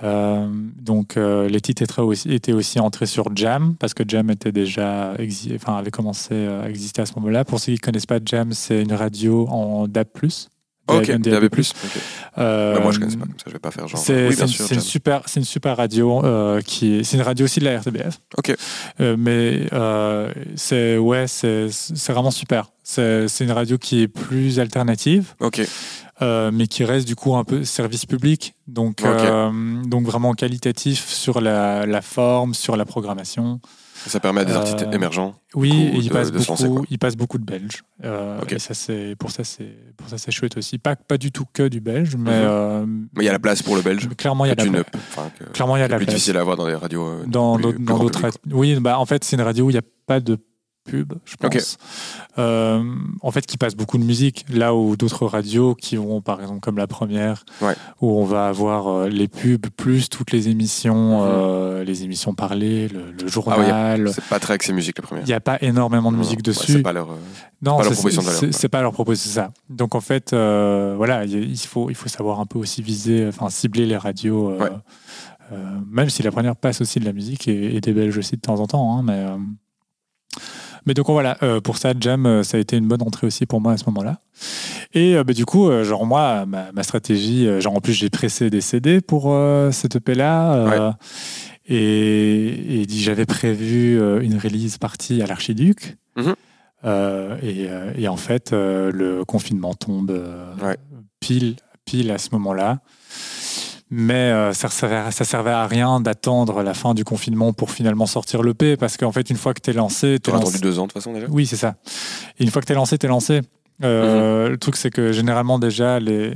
Euh, 0.03 0.47
donc 0.77 1.17
euh, 1.17 1.49
les 1.49 1.61
titres 1.61 1.83
étaient 1.83 2.01
aussi, 2.01 2.33
étaient 2.33 2.53
aussi 2.53 2.79
entrés 2.79 3.07
sur 3.07 3.35
Jam 3.35 3.75
parce 3.79 3.95
que 3.95 4.03
Jam 4.07 4.31
était 4.31 4.53
déjà 4.53 5.15
enfin, 5.55 5.77
avait 5.77 5.91
commencé 5.91 6.35
à 6.35 6.69
exister 6.69 7.03
à 7.03 7.07
ce 7.07 7.15
moment-là. 7.17 7.45
Pour 7.45 7.61
ceux 7.61 7.73
qui 7.73 7.79
ne 7.81 7.85
connaissent 7.85 8.07
pas 8.07 8.19
Jam, 8.25 8.53
c'est 8.53 8.83
une 8.83 8.93
radio 8.93 9.47
en 9.49 9.89
DAB+. 9.89 10.09
Ok, 10.89 11.11
DAB+. 11.11 11.23
DAB+. 11.23 11.45
Euh, 12.39 12.75
Bah, 12.75 12.81
moi, 12.81 12.93
je 12.93 12.99
connaissais 12.99 13.17
pas 13.17 13.25
comme 13.27 13.39
ça, 13.39 13.45
je 13.47 13.53
vais 13.53 13.59
pas 13.59 13.71
faire 13.71 13.89
genre. 13.89 14.01
C'est 14.01 14.29
oui, 14.29 14.37
une, 14.39 14.81
super, 14.81 15.23
c'est 15.27 15.41
une 15.41 15.47
super 15.47 15.77
radio 15.77 16.25
euh, 16.25 16.61
qui 16.61 16.97
est, 16.97 17.05
c'est 17.05 17.17
une 17.17 17.23
radio 17.23 17.45
aussi 17.45 17.59
de 17.61 17.65
la 17.65 17.79
RTBF. 17.81 18.21
Ok. 18.39 18.55
Euh, 19.01 19.17
mais 19.19 19.67
euh, 19.73 20.33
c'est 20.55 20.97
ouais, 20.97 21.27
c'est 21.27 21.69
vraiment 22.09 22.31
super. 22.31 22.71
C'est 22.85 23.27
c'est 23.27 23.45
une 23.45 23.53
radio 23.53 23.79
qui 23.79 24.03
est 24.03 24.09
plus 24.09 24.61
alternative. 24.61 25.35
Ok. 25.41 25.61
Euh, 26.23 26.51
mais 26.51 26.67
qui 26.67 26.83
reste 26.83 27.07
du 27.07 27.15
coup 27.15 27.37
un 27.37 27.45
peu 27.45 27.63
service 27.65 28.07
public, 28.07 28.55
donc, 28.67 29.05
euh, 29.05 29.51
donc 29.85 30.07
vraiment 30.07 30.33
qualitatif 30.33 31.07
sur 31.07 31.43
la, 31.43 31.85
la 31.85 32.01
forme, 32.01 32.55
sur 32.55 32.75
la 32.79 32.87
programmation. 32.87 33.61
Ça 34.07 34.19
permet 34.19 34.41
à 34.41 34.45
des 34.47 34.53
Euh, 34.53 34.57
artistes 34.61 34.87
émergents. 34.95 35.35
Oui, 35.55 35.71
et 35.73 35.97
il 35.99 36.09
de- 36.09 36.13
passe 36.13 36.33
de 36.33 36.39
lancer, 36.39 36.69
beaucoup, 36.69 36.77
quoi. 36.79 36.87
il 36.91 36.99
passe 36.99 37.17
beaucoup 37.17 37.37
de 37.37 37.45
Belges. 37.45 37.83
Ok. 38.41 38.53
Et 38.53 38.59
ça 38.59 38.73
c'est 38.73 39.15
pour 39.19 39.31
ça 39.31 39.45
c'est 39.45 39.77
pour 39.99 40.09
ça 40.09 40.17
c'est 40.17 40.31
chouette 40.31 40.57
aussi. 40.57 40.79
Pas 40.79 40.97
pas 40.97 41.19
du 41.19 41.33
tout 41.33 41.45
que 41.53 41.69
du 41.69 41.81
belge, 41.81 42.17
mais, 42.17 42.31
Mhm. 42.31 42.47
euh, 42.47 42.87
Mais 42.87 43.25
il 43.25 43.25
y 43.25 43.29
a 43.29 43.33
la 43.33 43.39
place 43.39 43.63
pour 43.63 43.77
le 43.77 43.83
belge. 43.83 44.07
mais 44.09 44.15
clairement 44.15 44.47
il 44.47 44.49
y 44.49 44.53
a 44.53 44.55
la 44.55 44.65
place. 44.85 45.03
enfin, 45.11 45.31
Clairement 45.53 45.77
il 45.77 45.81
y 45.81 45.83
a 45.83 45.89
la 45.89 45.97
plus 45.99 46.07
place. 46.07 46.15
difficile 46.15 46.39
à 46.39 46.41
avoir 46.41 46.57
dans 46.57 46.67
les 46.67 46.75
radios. 46.77 47.25
dans 47.27 47.55
plus- 47.57 47.63
d'autres 47.63 47.77
plus 47.77 47.85
dans 47.85 47.95
grand 47.95 48.05
d'autres 48.05 48.21
public, 48.21 48.35
ra- 48.53 48.57
oui 48.59 48.75
bah 48.81 48.99
en 48.99 49.05
fait 49.07 49.23
c'est 49.25 49.37
une 49.37 49.43
radio 49.43 49.67
où 49.67 49.71
il 49.71 49.75
n'y 49.75 49.79
a 49.79 49.83
pas 50.07 50.21
de 50.21 50.39
pub 50.87 51.13
je 51.27 51.37
pense. 51.37 51.79
Euh, 52.39 52.83
en 53.23 53.31
fait 53.31 53.45
qui 53.47 53.59
passe 53.59 53.75
beaucoup 53.75 53.99
de 53.99 54.05
musique 54.05 54.45
là 54.49 54.75
où 54.75 54.97
d'autres 54.97 55.27
radios 55.27 55.75
qui 55.75 55.97
vont 55.97 56.21
par 56.23 56.41
exemple 56.41 56.61
comme 56.61 56.79
la 56.79 56.87
première 56.87 57.45
Ouais. 57.61 57.75
où 58.01 58.19
on 58.19 58.25
va 58.25 58.47
avoir 58.49 58.89
euh, 58.89 59.09
les 59.09 59.29
pubs 59.29 59.67
plus 59.77 60.09
toutes 60.09 60.33
les 60.33 60.49
émissions 60.49 61.21
Mhm. 61.21 61.29
euh, 61.31 61.85
les 61.85 62.05
émissions 62.05 62.35
parlées 62.35 62.89
le, 62.89 63.11
le 63.13 63.25
Ah 63.25 63.29
journal 63.29 64.11
C'est 64.15 64.25
pas 64.25 64.39
très 64.39 64.55
axé 64.55 64.73
musique, 64.73 64.99
la 64.99 65.03
première. 65.03 65.25
il 65.25 65.29
n'y 65.29 65.33
a 65.35 65.41
pas 65.41 65.59
énormément 65.61 66.11
de 66.11 66.17
Non, 66.17 66.23
musique 66.23 66.39
ouais, 66.39 66.43
dessus 66.43 66.73
c'est 66.73 66.83
pas 66.83 66.93
leur. 66.93 67.09
non, 67.63 67.77
pas 67.79 67.83
leur 67.85 67.93
c'est- 67.93 67.95
proposition 68.01 68.23
de 68.23 68.27
valeur, 68.27 68.55
c'est 68.55 68.69
pas 68.69 68.83
leur 68.83 68.93
proposition, 68.93 69.31
ça. 69.31 69.51
Donc 69.71 69.95
en 69.95 70.01
fait, 70.01 70.31
voilà, 70.33 71.25
il 71.25 71.57
faut, 71.59 71.91
il 71.91 71.95
faut 71.97 72.09
savoir 72.09 72.41
un 72.41 72.47
peu 72.47 72.59
aussi 72.59 72.81
viser, 72.83 73.27
enfin 73.29 73.51
cibler 73.51 73.87
les 73.87 73.97
radios, 73.97 74.53
Ouais. 74.57 74.71
même 75.91 76.11
si 76.11 76.23
la 76.23 76.31
première 76.33 76.57
passe 76.57 76.81
aussi 76.81 76.99
de 77.01 77.05
la 77.05 77.13
musique 77.13 77.47
et, 77.49 77.77
et 77.77 77.81
des 77.81 77.93
belges 77.93 78.19
aussi 78.19 78.37
de 78.37 78.41
temps 78.41 78.59
en 78.61 78.67
temps. 78.67 78.97
hein, 78.99 79.03
mais, 79.05 79.25
mais 80.87 80.95
donc 80.95 81.07
voilà, 81.11 81.37
euh, 81.43 81.61
pour 81.61 81.77
ça, 81.79 81.93
Jam, 81.99 82.27
euh, 82.27 82.43
ça 82.43 82.57
a 82.57 82.61
été 82.61 82.77
une 82.77 82.87
bonne 82.89 83.03
entrée 83.03 83.27
aussi 83.27 83.45
pour 83.47 83.61
moi 83.61 83.73
à 83.73 83.77
ce 83.77 83.85
moment-là. 83.87 84.21
Et 84.95 85.17
euh, 85.17 85.25
bah, 85.25 85.33
du 85.33 85.45
coup, 85.45 85.71
genre 85.83 86.07
moi, 86.07 86.47
ma, 86.47 86.73
ma 86.73 86.83
stratégie, 86.83 87.49
genre 87.61 87.75
en 87.77 87.81
plus 87.81 87.93
j'ai 87.93 88.11
pressé 88.11 88.51
des 88.51 88.61
CD 88.61 89.01
pour 89.01 89.35
cette 89.73 89.97
EP-là. 89.97 90.97
Et, 91.69 92.83
et 92.83 92.87
j'avais 92.89 93.27
prévu 93.27 93.97
une 94.23 94.39
release 94.39 94.79
partie 94.79 95.21
à 95.23 95.27
l'Archiduc. 95.27 95.97
Mhm. 96.17 96.35
Euh, 96.85 97.37
et, 97.43 97.69
et 98.03 98.09
en 98.09 98.17
fait, 98.17 98.53
euh, 98.53 98.93
le 98.93 99.25
confinement 99.25 99.75
tombe 99.75 100.11
euh, 100.11 100.55
Ouais. 100.63 100.77
pile, 101.21 101.57
pile 101.85 102.11
à 102.11 102.19
ce 102.19 102.29
moment-là. 102.33 102.81
Mais 103.89 104.15
euh, 104.15 104.53
ça, 104.53 104.69
servait, 104.69 105.11
ça 105.13 105.25
servait 105.25 105.51
à 105.51 105.67
rien 105.67 106.01
d'attendre 106.01 106.63
la 106.63 106.75
fin 106.75 106.93
du 106.93 107.05
confinement 107.05 107.53
pour 107.53 107.71
finalement 107.71 108.07
sortir 108.07 108.43
l'EP, 108.43 108.77
parce 108.77 108.97
qu'en 108.97 109.13
fait, 109.13 109.31
une 109.31 109.37
fois 109.37 109.55
que 109.55 109.61
tu 109.61 109.71
es 109.71 109.73
lancé... 109.73 110.19
Tu 110.23 110.31
as 110.31 110.37
attendu 110.37 110.59
deux 110.59 110.79
ans 110.79 110.83
de 110.83 110.93
toute 110.93 111.01
façon 111.01 111.13
déjà? 111.13 111.27
Oui, 111.31 111.47
c'est 111.47 111.57
ça. 111.57 111.77
Et 112.39 112.45
une 112.45 112.51
fois 112.51 112.61
que 112.63 112.67
tu 112.67 112.73
es 112.73 112.77
lancé, 112.77 112.99
tu 112.99 113.07
es 113.07 113.09
lancé. 113.09 113.43
Euh, 113.85 114.49
Le 114.49 114.59
truc, 114.59 114.77
c'est 114.77 114.91
que 114.91 115.13
généralement, 115.13 115.59
déjà, 115.61 116.01
les, 116.01 116.35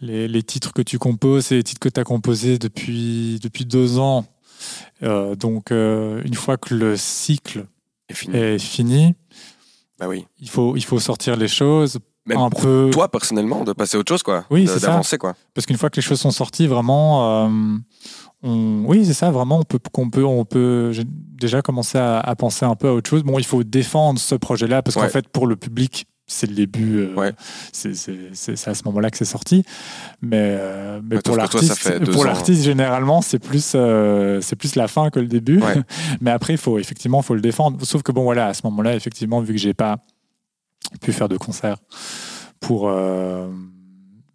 les, 0.00 0.26
les, 0.26 0.42
titres 0.42 0.72
que 0.72 0.82
tu 0.82 0.98
composes, 0.98 1.46
c'est 1.46 1.56
les 1.56 1.62
titres 1.62 1.80
que 1.80 1.88
tu 1.88 2.00
as 2.00 2.04
composés 2.04 2.58
depuis, 2.58 3.38
depuis 3.42 3.64
deux 3.64 3.98
ans. 3.98 4.24
Euh, 5.02 5.36
donc, 5.36 5.70
euh, 5.70 6.20
une 6.24 6.34
fois 6.34 6.56
que 6.56 6.74
le 6.74 6.96
cycle 6.96 7.66
est 8.08 8.14
fini, 8.14 8.36
est 8.36 8.58
fini 8.58 9.14
bah 9.98 10.08
oui. 10.08 10.26
il, 10.40 10.48
faut, 10.48 10.76
il 10.76 10.84
faut 10.84 10.98
sortir 10.98 11.36
les 11.36 11.48
choses 11.48 11.98
Même 12.26 12.38
un 12.38 12.50
pour 12.50 12.60
peu. 12.60 12.90
toi 12.92 13.10
personnellement, 13.10 13.64
de 13.64 13.72
passer 13.72 13.96
à 13.96 14.00
autre 14.00 14.08
chose, 14.12 14.22
quoi. 14.22 14.44
Oui, 14.50 14.66
c'est 14.68 14.78
ça. 14.78 14.88
D'avancer, 14.88 15.18
quoi. 15.18 15.34
Parce 15.54 15.66
qu'une 15.66 15.76
fois 15.76 15.90
que 15.90 15.96
les 15.96 16.02
choses 16.02 16.20
sont 16.20 16.30
sorties, 16.30 16.66
vraiment, 16.68 17.46
euh, 17.46 17.76
on- 18.44 18.84
oui, 18.86 19.04
c'est 19.04 19.12
ça, 19.14 19.30
vraiment, 19.30 19.58
on 19.60 19.62
peut, 19.64 19.78
qu'on 19.92 20.08
peut, 20.10 20.24
on 20.24 20.44
peut 20.44 20.92
j'ai 20.92 21.04
déjà 21.06 21.62
commencer 21.62 21.98
à, 21.98 22.20
à 22.20 22.34
penser 22.36 22.64
un 22.64 22.74
peu 22.76 22.88
à 22.88 22.92
autre 22.92 23.08
chose. 23.10 23.22
Bon, 23.24 23.38
il 23.38 23.44
faut 23.44 23.64
défendre 23.64 24.18
ce 24.20 24.34
projet-là 24.36 24.82
parce 24.82 24.96
Ouais. 24.96 25.02
qu'en 25.02 25.08
fait, 25.08 25.28
pour 25.28 25.46
le 25.48 25.56
public, 25.56 26.06
c'est 26.28 26.46
le 26.48 26.54
début. 26.54 26.98
euh, 26.98 27.14
Ouais. 27.16 27.32
c'est, 27.72 27.90
à 27.90 28.74
ce 28.74 28.82
moment-là 28.84 29.10
que 29.10 29.18
c'est 29.18 29.24
sorti. 29.24 29.64
Mais, 30.20 30.36
euh, 30.40 31.00
mais 31.04 31.18
pour 31.20 31.36
l'artiste, 31.36 32.04
pour 32.12 32.24
l'artiste, 32.24 32.62
généralement, 32.62 33.20
c'est 33.22 33.38
plus, 33.40 33.72
euh, 33.74 34.40
c'est 34.40 34.56
plus 34.56 34.76
la 34.76 34.86
fin 34.88 35.10
que 35.10 35.18
le 35.20 35.26
début. 35.26 35.60
Ouais. 35.60 35.74
mais 36.20 36.30
après, 36.30 36.54
il 36.54 36.58
faut 36.58 36.78
effectivement, 36.78 37.20
faut 37.22 37.34
le 37.34 37.40
défendre. 37.40 37.84
Sauf 37.84 38.02
que 38.02 38.12
bon, 38.12 38.22
voilà, 38.22 38.46
à 38.46 38.54
ce 38.54 38.62
moment-là, 38.64 38.94
effectivement, 38.94 39.40
vu 39.40 39.54
que 39.54 39.60
j'ai 39.60 39.74
pas 39.74 39.96
pu 41.00 41.12
faire 41.12 41.28
de 41.28 41.36
concert 41.36 41.76
pour, 42.60 42.88
euh, 42.88 43.50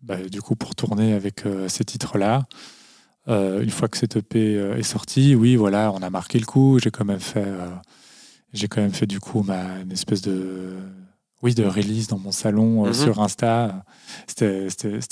bah, 0.04 0.18
du 0.30 0.42
coup, 0.42 0.56
pour 0.56 0.76
tourner 0.76 1.14
avec 1.14 1.46
euh, 1.46 1.68
ces 1.70 1.84
titres-là. 1.86 2.44
Euh, 3.30 3.62
une 3.62 3.70
fois 3.70 3.88
que 3.88 3.98
cette 3.98 4.16
EP 4.18 4.54
est 4.54 4.84
sortie, 4.84 5.36
oui, 5.36 5.56
voilà, 5.56 5.92
on 5.94 6.02
a 6.02 6.10
marqué 6.10 6.40
le 6.40 6.46
coup. 6.46 6.80
J'ai 6.82 6.92
quand 6.92 7.06
même 7.06 7.20
fait, 7.20 7.46
j'ai 8.54 8.68
quand 8.68 8.82
même 8.82 8.94
fait 8.94 9.06
du 9.06 9.20
coup 9.20 9.44
ma 9.44 9.80
une 9.82 9.92
espèce 9.92 10.22
de, 10.22 10.78
oui, 11.42 11.54
de 11.54 11.66
release 11.66 12.08
dans 12.08 12.20
mon 12.20 12.32
salon 12.32 12.86
Mhm. 12.86 12.94
sur 12.94 13.22
Insta. 13.22 13.84
C'était, 14.28 14.70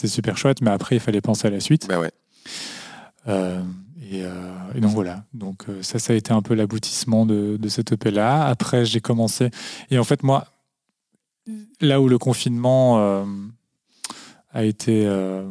super 0.08 0.38
chouette, 0.38 0.62
mais 0.62 0.72
après 0.72 0.96
il 0.96 1.02
fallait 1.02 1.20
penser 1.22 1.48
à 1.48 1.52
la 1.52 1.60
suite. 1.60 1.88
Bah 1.90 2.00
ouais. 2.00 2.12
Et, 3.28 4.22
euh, 4.24 4.54
et 4.76 4.80
donc 4.82 4.92
voilà. 4.92 5.26
Donc 5.34 5.66
ça, 5.82 6.00
ça 6.00 6.14
a 6.14 6.16
été 6.16 6.32
un 6.32 6.42
peu 6.42 6.54
l'aboutissement 6.54 7.26
de, 7.26 7.58
de 7.58 7.70
cette 7.70 7.92
EP 7.92 8.12
là. 8.12 8.46
Après, 8.46 8.86
j'ai 8.86 9.02
commencé. 9.02 9.50
Et 9.90 9.98
en 9.98 10.04
fait, 10.04 10.24
moi, 10.24 10.48
là 11.82 12.02
où 12.02 12.08
le 12.08 12.18
confinement 12.18 13.00
euh, 13.00 13.26
a 14.52 14.64
été 14.64 15.06
euh, 15.06 15.48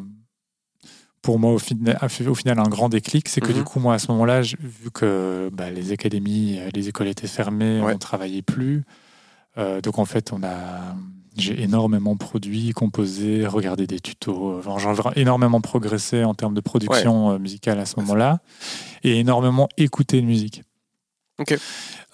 pour 1.22 1.38
moi 1.38 1.52
au, 1.52 1.58
final, 1.58 1.98
au 2.26 2.60
un 2.60 2.68
grand 2.68 2.88
déclic, 2.88 3.28
c'est 3.28 3.40
que 3.40 3.48
Mhm. 3.52 3.54
du 3.58 3.64
coup, 3.64 3.80
moi 3.80 3.94
à 3.94 3.98
ce 3.98 4.10
moment-là, 4.12 4.42
vu 4.42 4.90
que 4.92 5.50
bah, 5.52 5.70
les 5.70 5.92
académies, 5.92 6.58
euh, 6.58 6.68
les 6.74 6.88
écoles 6.88 7.08
étaient 7.08 7.26
fermées, 7.26 7.80
Ouais. 7.80 7.94
on 7.94 7.98
travaillait 7.98 8.42
plus. 8.42 8.84
Euh, 9.56 9.80
donc 9.80 9.98
en 9.98 10.04
fait, 10.04 10.32
on 10.32 10.42
a, 10.42 10.94
j'ai 11.36 11.62
énormément 11.62 12.16
produit, 12.16 12.72
composé, 12.72 13.46
regardé 13.46 13.86
des 13.86 14.00
tutos. 14.00 14.58
Enfin, 14.58 14.76
j'ai 14.78 15.20
énormément 15.20 15.60
progressé 15.60 16.24
en 16.24 16.34
termes 16.34 16.54
de 16.54 16.60
production 16.60 17.38
musicale 17.38 17.78
à 17.78 17.86
ce 17.86 17.98
moment-là, 18.00 18.40
et 19.02 19.18
énormément 19.20 19.68
écouté 19.76 20.20
de 20.20 20.26
musique. 20.26 20.62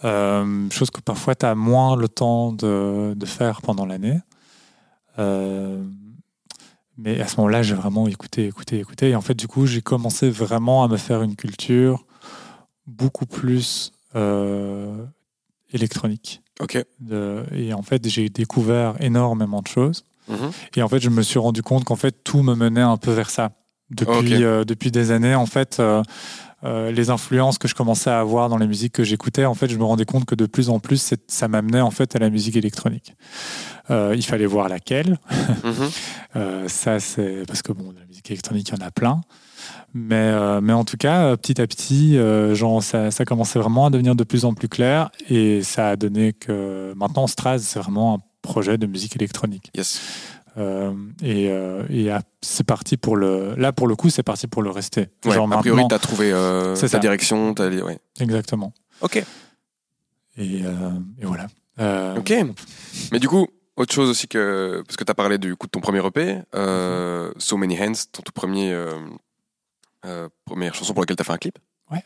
Euh, 0.04 0.68
chose 0.70 0.90
que 0.90 1.00
parfois 1.00 1.34
tu 1.34 1.46
as 1.46 1.54
moins 1.54 1.96
le 1.96 2.08
temps 2.08 2.52
de, 2.52 3.14
de 3.14 3.26
faire 3.26 3.60
pendant 3.62 3.86
l'année. 3.86 4.18
Euh, 5.18 5.82
mais 6.96 7.20
à 7.20 7.26
ce 7.28 7.36
moment-là, 7.38 7.62
j'ai 7.62 7.74
vraiment 7.74 8.08
écouté, 8.08 8.46
écouté, 8.46 8.78
écouté. 8.78 9.10
Et 9.10 9.14
en 9.14 9.20
fait, 9.20 9.34
du 9.34 9.48
coup, 9.48 9.66
j'ai 9.66 9.80
commencé 9.82 10.30
vraiment 10.30 10.84
à 10.84 10.88
me 10.88 10.96
faire 10.96 11.22
une 11.22 11.36
culture 11.36 12.04
beaucoup 12.86 13.26
plus 13.26 13.92
euh, 14.16 15.04
électronique. 15.72 16.42
Ok. 16.60 16.82
De- 17.00 17.44
et 17.52 17.72
en 17.72 17.82
fait, 17.82 18.06
j'ai 18.08 18.28
découvert 18.28 18.94
énormément 19.00 19.60
de 19.62 19.68
choses. 19.68 20.04
Mhm. 20.28 20.50
Et 20.76 20.82
en 20.82 20.88
fait, 20.88 21.00
je 21.00 21.10
me 21.10 21.22
suis 21.22 21.38
rendu 21.38 21.62
compte 21.62 21.84
qu'en 21.84 21.96
fait, 21.96 22.22
tout 22.24 22.42
me 22.42 22.54
menait 22.54 22.80
un 22.82 22.96
peu 22.96 23.12
vers 23.12 23.30
ça. 23.30 23.52
Depuis, 23.90 24.44
depuis 24.64 24.90
des 24.92 25.10
années, 25.10 25.34
en 25.34 25.46
fait, 25.46 25.82
euh, 26.64 26.90
les 26.90 27.10
influences 27.10 27.58
que 27.58 27.68
je 27.68 27.74
commençais 27.74 28.10
à 28.10 28.20
avoir 28.20 28.48
dans 28.48 28.58
les 28.58 28.66
musiques 28.66 28.92
que 28.92 29.04
j'écoutais, 29.04 29.44
en 29.44 29.54
fait, 29.54 29.68
je 29.68 29.76
me 29.76 29.84
rendais 29.84 30.04
compte 30.04 30.24
que 30.24 30.34
de 30.34 30.46
plus 30.46 30.68
en 30.68 30.78
plus, 30.78 31.14
ça 31.26 31.48
m'amenait 31.48 31.80
en 31.80 31.90
fait 31.90 32.14
à 32.16 32.18
la 32.18 32.30
musique 32.30 32.56
électronique. 32.56 33.14
Euh, 33.90 34.14
il 34.16 34.24
fallait 34.24 34.46
voir 34.46 34.68
laquelle. 34.68 35.18
Mhm. 35.64 35.90
Euh, 36.36 36.68
ça, 36.68 37.00
c'est 37.00 37.42
parce 37.48 37.60
que 37.60 37.72
bon, 37.72 37.92
la 37.98 38.06
musique 38.06 38.30
électronique, 38.30 38.68
il 38.68 38.78
y 38.78 38.80
en 38.80 38.86
a 38.86 38.92
plein. 38.92 39.20
Mais, 39.94 40.14
euh, 40.14 40.60
mais 40.60 40.72
en 40.72 40.84
tout 40.84 40.96
cas, 40.96 41.24
euh, 41.24 41.36
petit 41.36 41.60
à 41.60 41.66
petit, 41.66 42.16
euh, 42.16 42.54
genre, 42.54 42.82
ça, 42.82 43.10
ça 43.10 43.24
commençait 43.24 43.58
vraiment 43.58 43.86
à 43.86 43.90
devenir 43.90 44.14
de 44.14 44.24
plus 44.24 44.44
en 44.44 44.54
plus 44.54 44.68
clair. 44.68 45.10
Et 45.28 45.62
ça 45.62 45.90
a 45.90 45.96
donné 45.96 46.32
que 46.32 46.92
maintenant, 46.96 47.26
Straz, 47.26 47.58
c'est 47.58 47.80
vraiment 47.80 48.14
un 48.14 48.18
projet 48.42 48.78
de 48.78 48.86
musique 48.86 49.16
électronique. 49.16 49.70
Yes. 49.76 50.00
Euh, 50.60 50.92
et 51.22 51.50
euh, 51.50 51.84
et 51.90 52.08
c'est 52.42 52.64
parti 52.64 52.96
pour 52.96 53.16
le. 53.16 53.54
Là, 53.56 53.72
pour 53.72 53.88
le 53.88 53.96
coup, 53.96 54.10
c'est 54.10 54.22
parti 54.22 54.46
pour 54.46 54.62
le 54.62 54.70
rester. 54.70 55.08
Ouais, 55.24 55.34
Genre 55.34 55.50
a 55.52 55.58
priori, 55.58 55.76
maintenant- 55.82 55.88
t'as 55.88 55.98
trouvé 55.98 56.30
euh, 56.32 56.76
ta 56.76 56.86
ça. 56.88 56.98
direction. 56.98 57.54
Ouais. 57.58 57.98
Exactement. 58.20 58.72
Ok. 59.00 59.16
Et, 59.16 60.60
euh, 60.64 60.90
et 61.20 61.24
voilà. 61.26 61.46
Ok. 62.18 62.32
Mais 63.12 63.18
du 63.18 63.28
coup, 63.28 63.46
autre 63.76 63.94
chose 63.94 64.10
aussi 64.10 64.28
que. 64.28 64.82
Parce 64.86 64.96
que 64.96 65.04
t'as 65.04 65.14
parlé 65.14 65.38
du 65.38 65.56
coup 65.56 65.66
de 65.66 65.70
ton 65.70 65.80
premier 65.80 66.04
EP, 66.06 66.42
So 67.38 67.56
Many 67.56 67.80
Hands, 67.80 67.92
ton 68.12 68.22
tout 68.22 68.32
premier. 68.32 68.76
première 70.44 70.74
chanson 70.74 70.92
pour 70.92 71.02
laquelle 71.02 71.16
t'as 71.16 71.24
fait 71.24 71.32
un 71.32 71.38
clip. 71.38 71.58
Ouais, 71.90 72.04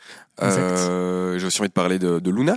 J'ai 1.38 1.46
aussi 1.46 1.60
envie 1.60 1.68
de 1.68 1.74
parler 1.74 1.98
de, 1.98 2.18
de 2.18 2.30
Luna, 2.30 2.56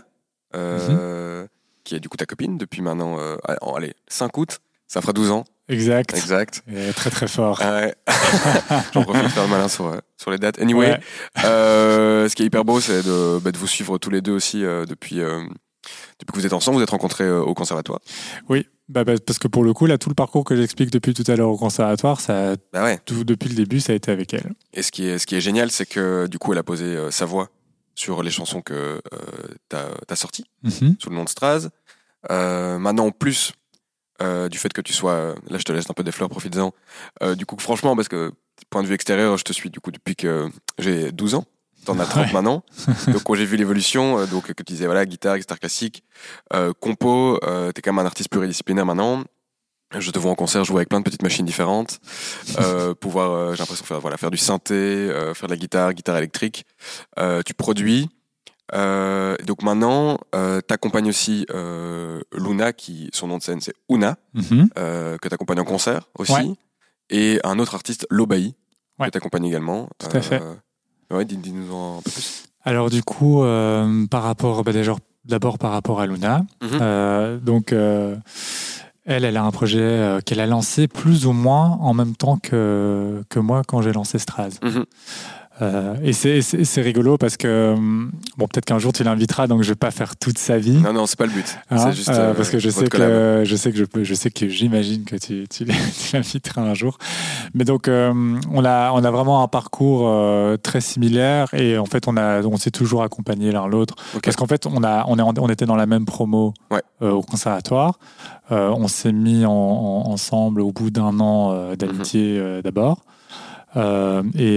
euh, 0.55 1.45
qui 1.83 1.95
est 1.95 1.99
du 1.99 2.07
coup 2.07 2.15
ta 2.17 2.25
copine 2.25 2.57
depuis 2.57 2.81
maintenant. 2.81 3.17
en- 3.61 3.73
allez, 3.75 3.93
5 4.07 4.37
août, 4.37 4.59
ça 4.87 5.01
fera 5.01 5.11
12 5.13 5.31
ans. 5.31 5.43
Exact. 5.69 6.15
Exact. 6.15 6.63
Et 6.73 6.93
très 6.93 7.09
très 7.09 7.27
fort. 7.27 7.59
Ah 7.61 7.75
ouais. 7.75 7.95
J'en 8.93 9.03
profite 9.03 9.23
de 9.23 9.27
faire 9.29 9.43
le 9.43 9.49
malin 9.49 9.67
sur, 9.67 9.87
euh, 9.87 9.97
sur 10.17 10.31
les 10.31 10.37
dates. 10.37 10.59
Anyway, 10.59 10.91
Ouais. 10.91 10.99
euh, 11.45 12.29
ce 12.29 12.35
qui 12.35 12.43
est 12.43 12.45
hyper 12.45 12.63
beau, 12.63 12.79
c'est 12.79 13.03
de, 13.03 13.39
bah, 13.39 13.51
de 13.51 13.57
vous 13.57 13.67
suivre 13.67 13.97
tous 13.97 14.09
les 14.09 14.21
deux 14.21 14.31
aussi 14.31 14.63
euh, 14.63 14.85
depuis, 14.85 15.19
euh, 15.19 15.43
depuis 16.19 16.31
que 16.31 16.37
vous 16.39 16.45
êtes 16.45 16.53
ensemble. 16.53 16.77
Vous 16.77 16.83
êtes 16.83 16.89
rencontrés 16.89 17.29
au 17.29 17.53
conservatoire. 17.53 17.99
Oui, 18.47 18.65
bah, 18.87 19.03
bah, 19.03 19.13
parce 19.25 19.39
que 19.39 19.49
pour 19.49 19.63
le 19.65 19.73
coup, 19.73 19.85
là, 19.87 19.97
tout 19.97 20.07
le 20.09 20.15
parcours 20.15 20.45
que 20.45 20.55
j'explique 20.55 20.89
depuis 20.91 21.13
tout 21.13 21.29
à 21.29 21.35
l'heure 21.35 21.49
au 21.49 21.57
conservatoire, 21.57 22.21
ça, 22.21 22.55
Bah 22.71 22.83
ouais. 22.85 22.99
tout, 23.05 23.25
depuis 23.25 23.49
le 23.49 23.55
début, 23.55 23.81
ça 23.81 23.91
a 23.91 23.95
été 23.95 24.09
avec 24.11 24.33
elle. 24.33 24.53
Et 24.73 24.81
ce 24.83 24.91
qui 24.91 25.05
est, 25.07 25.17
ce 25.17 25.27
qui 25.27 25.35
est 25.35 25.41
génial, 25.41 25.69
c'est 25.71 25.85
que 25.85 26.27
du 26.27 26.39
coup, 26.39 26.53
elle 26.53 26.59
a 26.59 26.63
posé 26.63 26.95
sa 27.11 27.25
voix 27.25 27.49
sur 27.93 28.23
les 28.23 28.31
chansons 28.31 28.61
que 28.61 29.01
t'as 29.67 29.87
as 30.07 30.15
sorties 30.15 30.45
Mhm. 30.63 30.95
sous 30.99 31.09
le 31.09 31.15
nom 31.15 31.23
de 31.25 31.29
Straz. 31.29 31.67
Maintenant, 32.29 33.07
en 33.07 33.11
plus 33.11 33.51
euh, 34.21 34.49
du 34.49 34.57
fait 34.57 34.71
que 34.73 34.81
tu 34.81 34.93
sois, 34.93 35.11
euh, 35.11 35.35
là, 35.49 35.57
je 35.57 35.63
te 35.63 35.71
laisse 35.71 35.89
un 35.89 35.93
peu 35.93 36.03
des 36.03 36.11
fleurs, 36.11 36.29
profites-en. 36.29 36.73
Euh, 37.23 37.35
du 37.35 37.45
coup, 37.45 37.55
franchement, 37.59 37.95
parce 37.95 38.07
que 38.07 38.31
point 38.69 38.81
de 38.83 38.87
vue 38.87 38.93
extérieur, 38.95 39.37
je 39.37 39.43
te 39.43 39.53
suis 39.53 39.69
du 39.69 39.79
coup 39.79 39.91
depuis 39.91 40.15
que 40.15 40.49
j'ai 40.79 41.11
12 41.11 41.35
ans. 41.35 41.45
T'en 41.85 41.97
as 41.99 42.05
30 42.05 42.25
Ouais. 42.27 42.33
maintenant. 42.33 42.63
Donc, 43.07 43.23
quand 43.23 43.35
j'ai 43.35 43.45
vu 43.45 43.55
l'évolution, 43.55 44.19
euh, 44.19 44.25
donc 44.25 44.47
que 44.47 44.51
tu 44.63 44.73
disais 44.73 44.85
voilà, 44.87 45.05
guitare, 45.05 45.37
guitare 45.37 45.57
classique, 45.59 46.03
euh, 46.53 46.73
compo, 46.79 47.39
euh, 47.43 47.71
t'es 47.71 47.81
quand 47.81 47.93
même 47.93 48.03
un 48.03 48.05
artiste 48.07 48.29
pluridisciplinaire 48.29 48.85
maintenant. 48.85 49.23
Je 49.97 50.11
te 50.11 50.19
vois 50.19 50.31
en 50.31 50.35
concert 50.35 50.65
jouer 50.65 50.77
avec 50.79 50.89
plein 50.89 50.99
de 50.99 51.05
petites 51.05 51.23
machines 51.23 51.45
différentes, 51.45 51.99
euh, 52.59 52.93
pouvoir, 52.93 53.31
euh, 53.31 53.53
j'ai 53.53 53.59
l'impression 53.59 53.85
faire 53.85 54.01
voilà, 54.01 54.17
faire 54.17 54.31
du 54.31 54.37
synthé, 54.37 54.73
euh, 54.73 55.33
faire 55.33 55.47
de 55.47 55.53
la 55.53 55.57
guitare, 55.57 55.93
guitare 55.93 56.17
électrique. 56.17 56.65
Euh, 57.19 57.41
tu 57.45 57.53
produis. 57.53 58.09
Euh, 58.73 59.35
donc 59.45 59.63
maintenant, 59.63 60.17
euh, 60.35 60.59
t'accompagnes 60.61 61.09
aussi 61.09 61.45
euh, 61.53 62.19
Luna, 62.33 62.73
qui 62.73 63.09
son 63.13 63.27
nom 63.27 63.37
de 63.37 63.43
scène 63.43 63.61
c'est 63.61 63.73
Una, 63.89 64.17
Mhm. 64.33 64.69
euh, 64.77 65.17
que 65.17 65.29
t'accompagnes 65.29 65.59
en 65.61 65.65
concert 65.65 66.01
aussi, 66.19 66.33
Ouais. 66.33 66.53
et 67.09 67.39
un 67.43 67.59
autre 67.59 67.75
artiste, 67.75 68.05
Lobaï, 68.09 68.55
Ouais. 68.99 69.07
que 69.07 69.11
t'accompagnes 69.11 69.45
également. 69.45 69.87
Tout 69.99 70.07
à 70.15 70.21
fait. 70.21 70.41
Ouais, 71.11 71.23
dis- 71.23 71.37
dis-nous 71.37 71.73
en 71.73 71.99
un 71.99 72.01
peu 72.01 72.11
plus. 72.11 72.43
Alors 72.63 72.89
du 72.89 73.01
coup, 73.03 73.41
par 74.11 74.23
rapport, 74.23 74.63
bah, 74.63 74.71
d'abord 75.23 75.57
par 75.57 75.71
rapport 75.71 76.01
à 76.01 76.07
Luna, 76.07 76.45
Mhm. 76.61 77.39
donc 77.39 77.71
elle, 77.71 79.23
elle 79.23 79.37
a 79.37 79.43
un 79.43 79.51
projet 79.51 80.19
qu'elle 80.25 80.41
a 80.41 80.45
lancé 80.47 80.89
plus 80.89 81.25
ou 81.25 81.31
moins 81.31 81.77
en 81.79 81.93
même 81.93 82.15
temps 82.17 82.37
que, 82.37 83.23
que 83.29 83.39
moi 83.39 83.61
quand 83.65 83.81
j'ai 83.81 83.93
lancé 83.93 84.19
Straz. 84.19 84.59
Mhm. 84.61 84.83
Euh, 85.61 85.95
et 86.03 86.13
c'est- 86.13 86.41
c'est 86.41 86.63
c'est 86.65 86.81
rigolo 86.81 87.17
parce 87.17 87.35
que, 87.35 87.73
hum, 87.75 88.11
bon, 88.37 88.47
peut-être 88.47 88.65
qu'un 88.65 88.77
jour 88.77 88.93
tu 88.93 89.03
l'inviteras, 89.03 89.47
donc 89.47 89.63
je 89.63 89.69
vais 89.69 89.75
pas 89.75 89.89
faire 89.91 90.15
toute 90.15 90.37
sa 90.37 90.57
vie. 90.59 90.77
Non, 90.77 90.93
non, 90.93 91.05
c'est 91.07 91.17
pas 91.17 91.25
le 91.25 91.31
but. 91.31 91.57
Hein, 91.71 91.77
c'est 91.79 91.93
juste 91.93 92.09
euh, 92.09 92.31
euh, 92.31 92.33
parce 92.35 92.49
que 92.51 92.59
je 92.59 92.69
sais 92.69 92.87
que 92.87 93.41
je 93.43 93.55
sais 93.55 93.71
que 93.71 93.77
je 93.77 93.83
peux 93.85 94.03
je 94.03 94.13
sais 94.13 94.29
que 94.29 94.47
j'imagine 94.47 95.03
que 95.03 95.15
tu, 95.15 95.47
tu, 95.49 95.65
l'inviteras 96.13 96.61
un 96.61 96.73
jour. 96.75 96.97
Mais 97.55 97.63
donc 97.63 97.87
euh, 97.87 98.13
on 98.51 98.65
a 98.65 98.91
on 98.93 99.03
a 99.03 99.09
vraiment 99.11 99.41
un 99.43 99.47
parcours 99.47 100.03
euh, 100.07 100.57
très 100.57 100.79
similaire 100.81 101.51
et 101.53 101.77
en 101.77 101.85
fait 101.85 102.07
on 102.07 102.17
a 102.17 102.43
on 102.43 102.57
s'est 102.57 102.69
toujours 102.71 103.01
accompagné 103.01 103.51
l'un 103.51 103.67
l'autre. 103.67 103.95
Parce 104.23 104.35
qu'en 104.35 104.47
fait 104.47 104.67
on 104.67 104.83
a 104.83 105.05
on 105.07 105.17
est 105.17 105.39
on 105.39 105.49
était 105.49 105.65
dans 105.65 105.75
la 105.75 105.87
même 105.87 106.05
promo 106.05 106.53
Ouais. 106.69 106.81
euh, 107.01 107.11
au 107.11 107.21
conservatoire. 107.23 107.97
Euh, 108.51 108.69
on 108.69 108.87
s'est 108.87 109.11
mis 109.11 109.45
en- 109.45 109.51
en- 109.51 110.11
ensemble 110.11 110.61
au 110.61 110.71
bout 110.71 110.89
d'un 110.91 111.19
an 111.19 111.51
euh, 111.51 111.75
d'amitié 111.75 112.37
euh, 112.37 112.61
d'abord. 112.61 112.99
Euh, 112.99 113.16
et, 113.75 113.79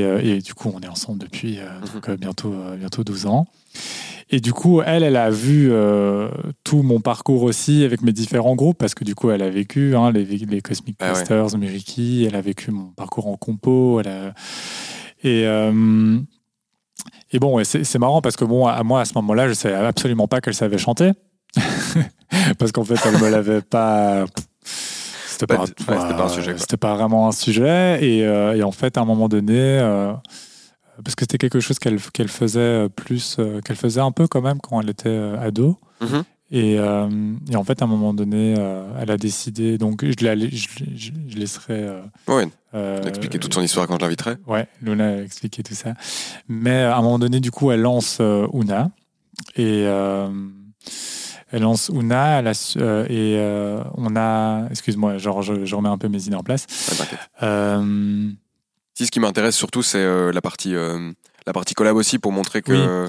euh, 0.04 0.20
et 0.22 0.38
du 0.40 0.54
coup, 0.54 0.72
on 0.74 0.80
est 0.80 0.88
ensemble 0.88 1.18
depuis 1.18 1.58
euh, 1.58 1.64
Mhm. 1.80 1.94
donc, 1.94 2.08
euh, 2.08 2.16
bientôt, 2.16 2.52
euh, 2.54 2.76
bientôt 2.76 3.04
12 3.04 3.26
ans. 3.26 3.46
Et 4.30 4.38
du 4.40 4.52
coup, 4.52 4.80
elle, 4.82 5.02
elle 5.02 5.16
a 5.16 5.28
vu 5.30 5.70
euh, 5.72 6.28
tout 6.62 6.82
mon 6.82 7.00
parcours 7.00 7.42
aussi 7.42 7.82
avec 7.84 8.00
mes 8.02 8.12
différents 8.12 8.54
groupes, 8.54 8.78
parce 8.78 8.94
que 8.94 9.02
du 9.04 9.16
coup, 9.16 9.30
elle 9.30 9.42
a 9.42 9.50
vécu 9.50 9.96
hein, 9.96 10.12
les, 10.12 10.24
les 10.24 10.60
Cosmic 10.60 10.96
Ah 11.00 11.12
ouais. 11.14 11.58
Miriki, 11.58 12.24
elle 12.28 12.36
a 12.36 12.40
vécu 12.40 12.70
mon 12.70 12.86
parcours 12.92 13.26
en 13.26 13.36
compo. 13.36 13.98
Elle 14.00 14.08
a... 14.08 14.34
Et, 15.24 15.44
euh, 15.46 16.18
et 17.32 17.38
bon, 17.40 17.60
c'est 17.64 17.98
marrant 17.98 18.22
parce 18.22 18.36
que 18.36 18.44
bon, 18.44 18.66
à 18.66 18.82
moi, 18.84 19.00
à 19.00 19.04
ce 19.04 19.14
moment-là, 19.14 19.48
je 19.48 19.54
savais 19.54 19.74
absolument 19.74 20.28
pas 20.28 20.40
qu'elle 20.40 20.54
savait 20.54 20.78
chanter. 20.78 21.10
parce 22.58 22.70
qu'en 22.70 22.84
fait, 22.84 22.98
elle 23.04 23.20
me 23.20 23.28
l'avait 23.30 23.62
pas. 23.62 24.26
C'était 25.40 25.46
Pas 25.46 25.56
pas, 25.56 25.66
dit- 25.66 25.72
ouais, 25.88 25.98
c'était 26.00 26.14
pas 26.16 26.24
un 26.24 26.28
sujet, 26.28 26.50
quoi. 26.52 26.60
C'était 26.60 26.76
pas 26.76 26.94
vraiment 26.94 27.28
un 27.28 27.32
sujet. 27.32 27.98
Et, 28.04 28.24
euh, 28.26 28.54
et 28.56 28.62
en 28.62 28.72
fait, 28.72 28.96
à 28.98 29.00
un 29.00 29.04
moment 29.04 29.28
donné, 29.28 29.56
euh, 29.58 30.12
parce 31.02 31.14
que 31.14 31.22
c'était 31.24 31.38
quelque 31.38 31.60
chose 31.60 31.78
qu'elle 31.78 31.98
qu'elle 32.12 32.28
faisait 32.28 32.88
plus, 32.90 33.36
euh, 33.38 33.60
qu'elle 33.62 33.76
faisait 33.76 34.00
un 34.02 34.12
peu 34.12 34.26
quand 34.28 34.42
même 34.42 34.58
quand 34.60 34.80
elle 34.80 34.90
était 34.90 35.18
ado. 35.40 35.78
Mhm. 36.00 36.22
Et, 36.52 36.74
et 36.74 37.56
en 37.56 37.62
fait, 37.64 37.80
à 37.80 37.84
un 37.84 37.88
moment 37.88 38.12
donné, 38.12 38.54
elle 39.00 39.10
a 39.12 39.16
décidé. 39.16 39.78
Donc, 39.78 40.04
je, 40.04 40.24
la, 40.24 40.36
je, 40.36 40.48
je- 40.96 41.10
je 41.28 41.36
laisserai. 41.36 41.88
Ouais, 42.26 42.48
expliqué 43.06 43.38
toute 43.38 43.54
son 43.54 43.62
histoire 43.62 43.86
quand 43.86 43.94
je 43.94 44.00
l'inviterai. 44.04 44.34
Ouais, 44.48 44.66
Luna 44.82 45.10
a 45.10 45.22
expliqué 45.22 45.62
tout 45.62 45.74
ça. 45.74 45.94
Mais 46.48 46.80
à 46.82 46.96
un 46.98 47.02
moment 47.02 47.20
donné, 47.20 47.38
du 47.38 47.52
coup, 47.52 47.70
elle 47.70 47.82
lance 47.82 48.20
Una. 48.52 48.90
Et 49.56 49.86
elle 51.52 51.62
lance 51.62 51.90
Una. 51.92 52.38
Elle 52.38 52.46
a 52.48 52.54
su- 52.54 52.78
euh, 52.80 53.04
et 53.08 53.36
euh, 53.38 53.82
on 53.94 54.14
a. 54.16 54.66
Excuse-moi, 54.70 55.18
genre, 55.18 55.42
je, 55.42 55.64
je 55.64 55.74
remets 55.76 55.88
un 55.88 55.98
peu 55.98 56.08
mes 56.08 56.26
idées 56.26 56.36
en 56.36 56.42
place. 56.42 56.66
Euh, 57.42 58.30
Si, 58.94 59.06
ce 59.06 59.10
qui 59.10 59.20
m'intéresse 59.20 59.56
surtout, 59.56 59.82
c'est 59.82 60.04
la 60.32 60.40
partie 60.42 60.74
la 61.46 61.52
partie 61.54 61.74
collab 61.74 61.96
aussi 61.96 62.18
pour 62.18 62.32
montrer 62.32 62.60
que 62.62 63.06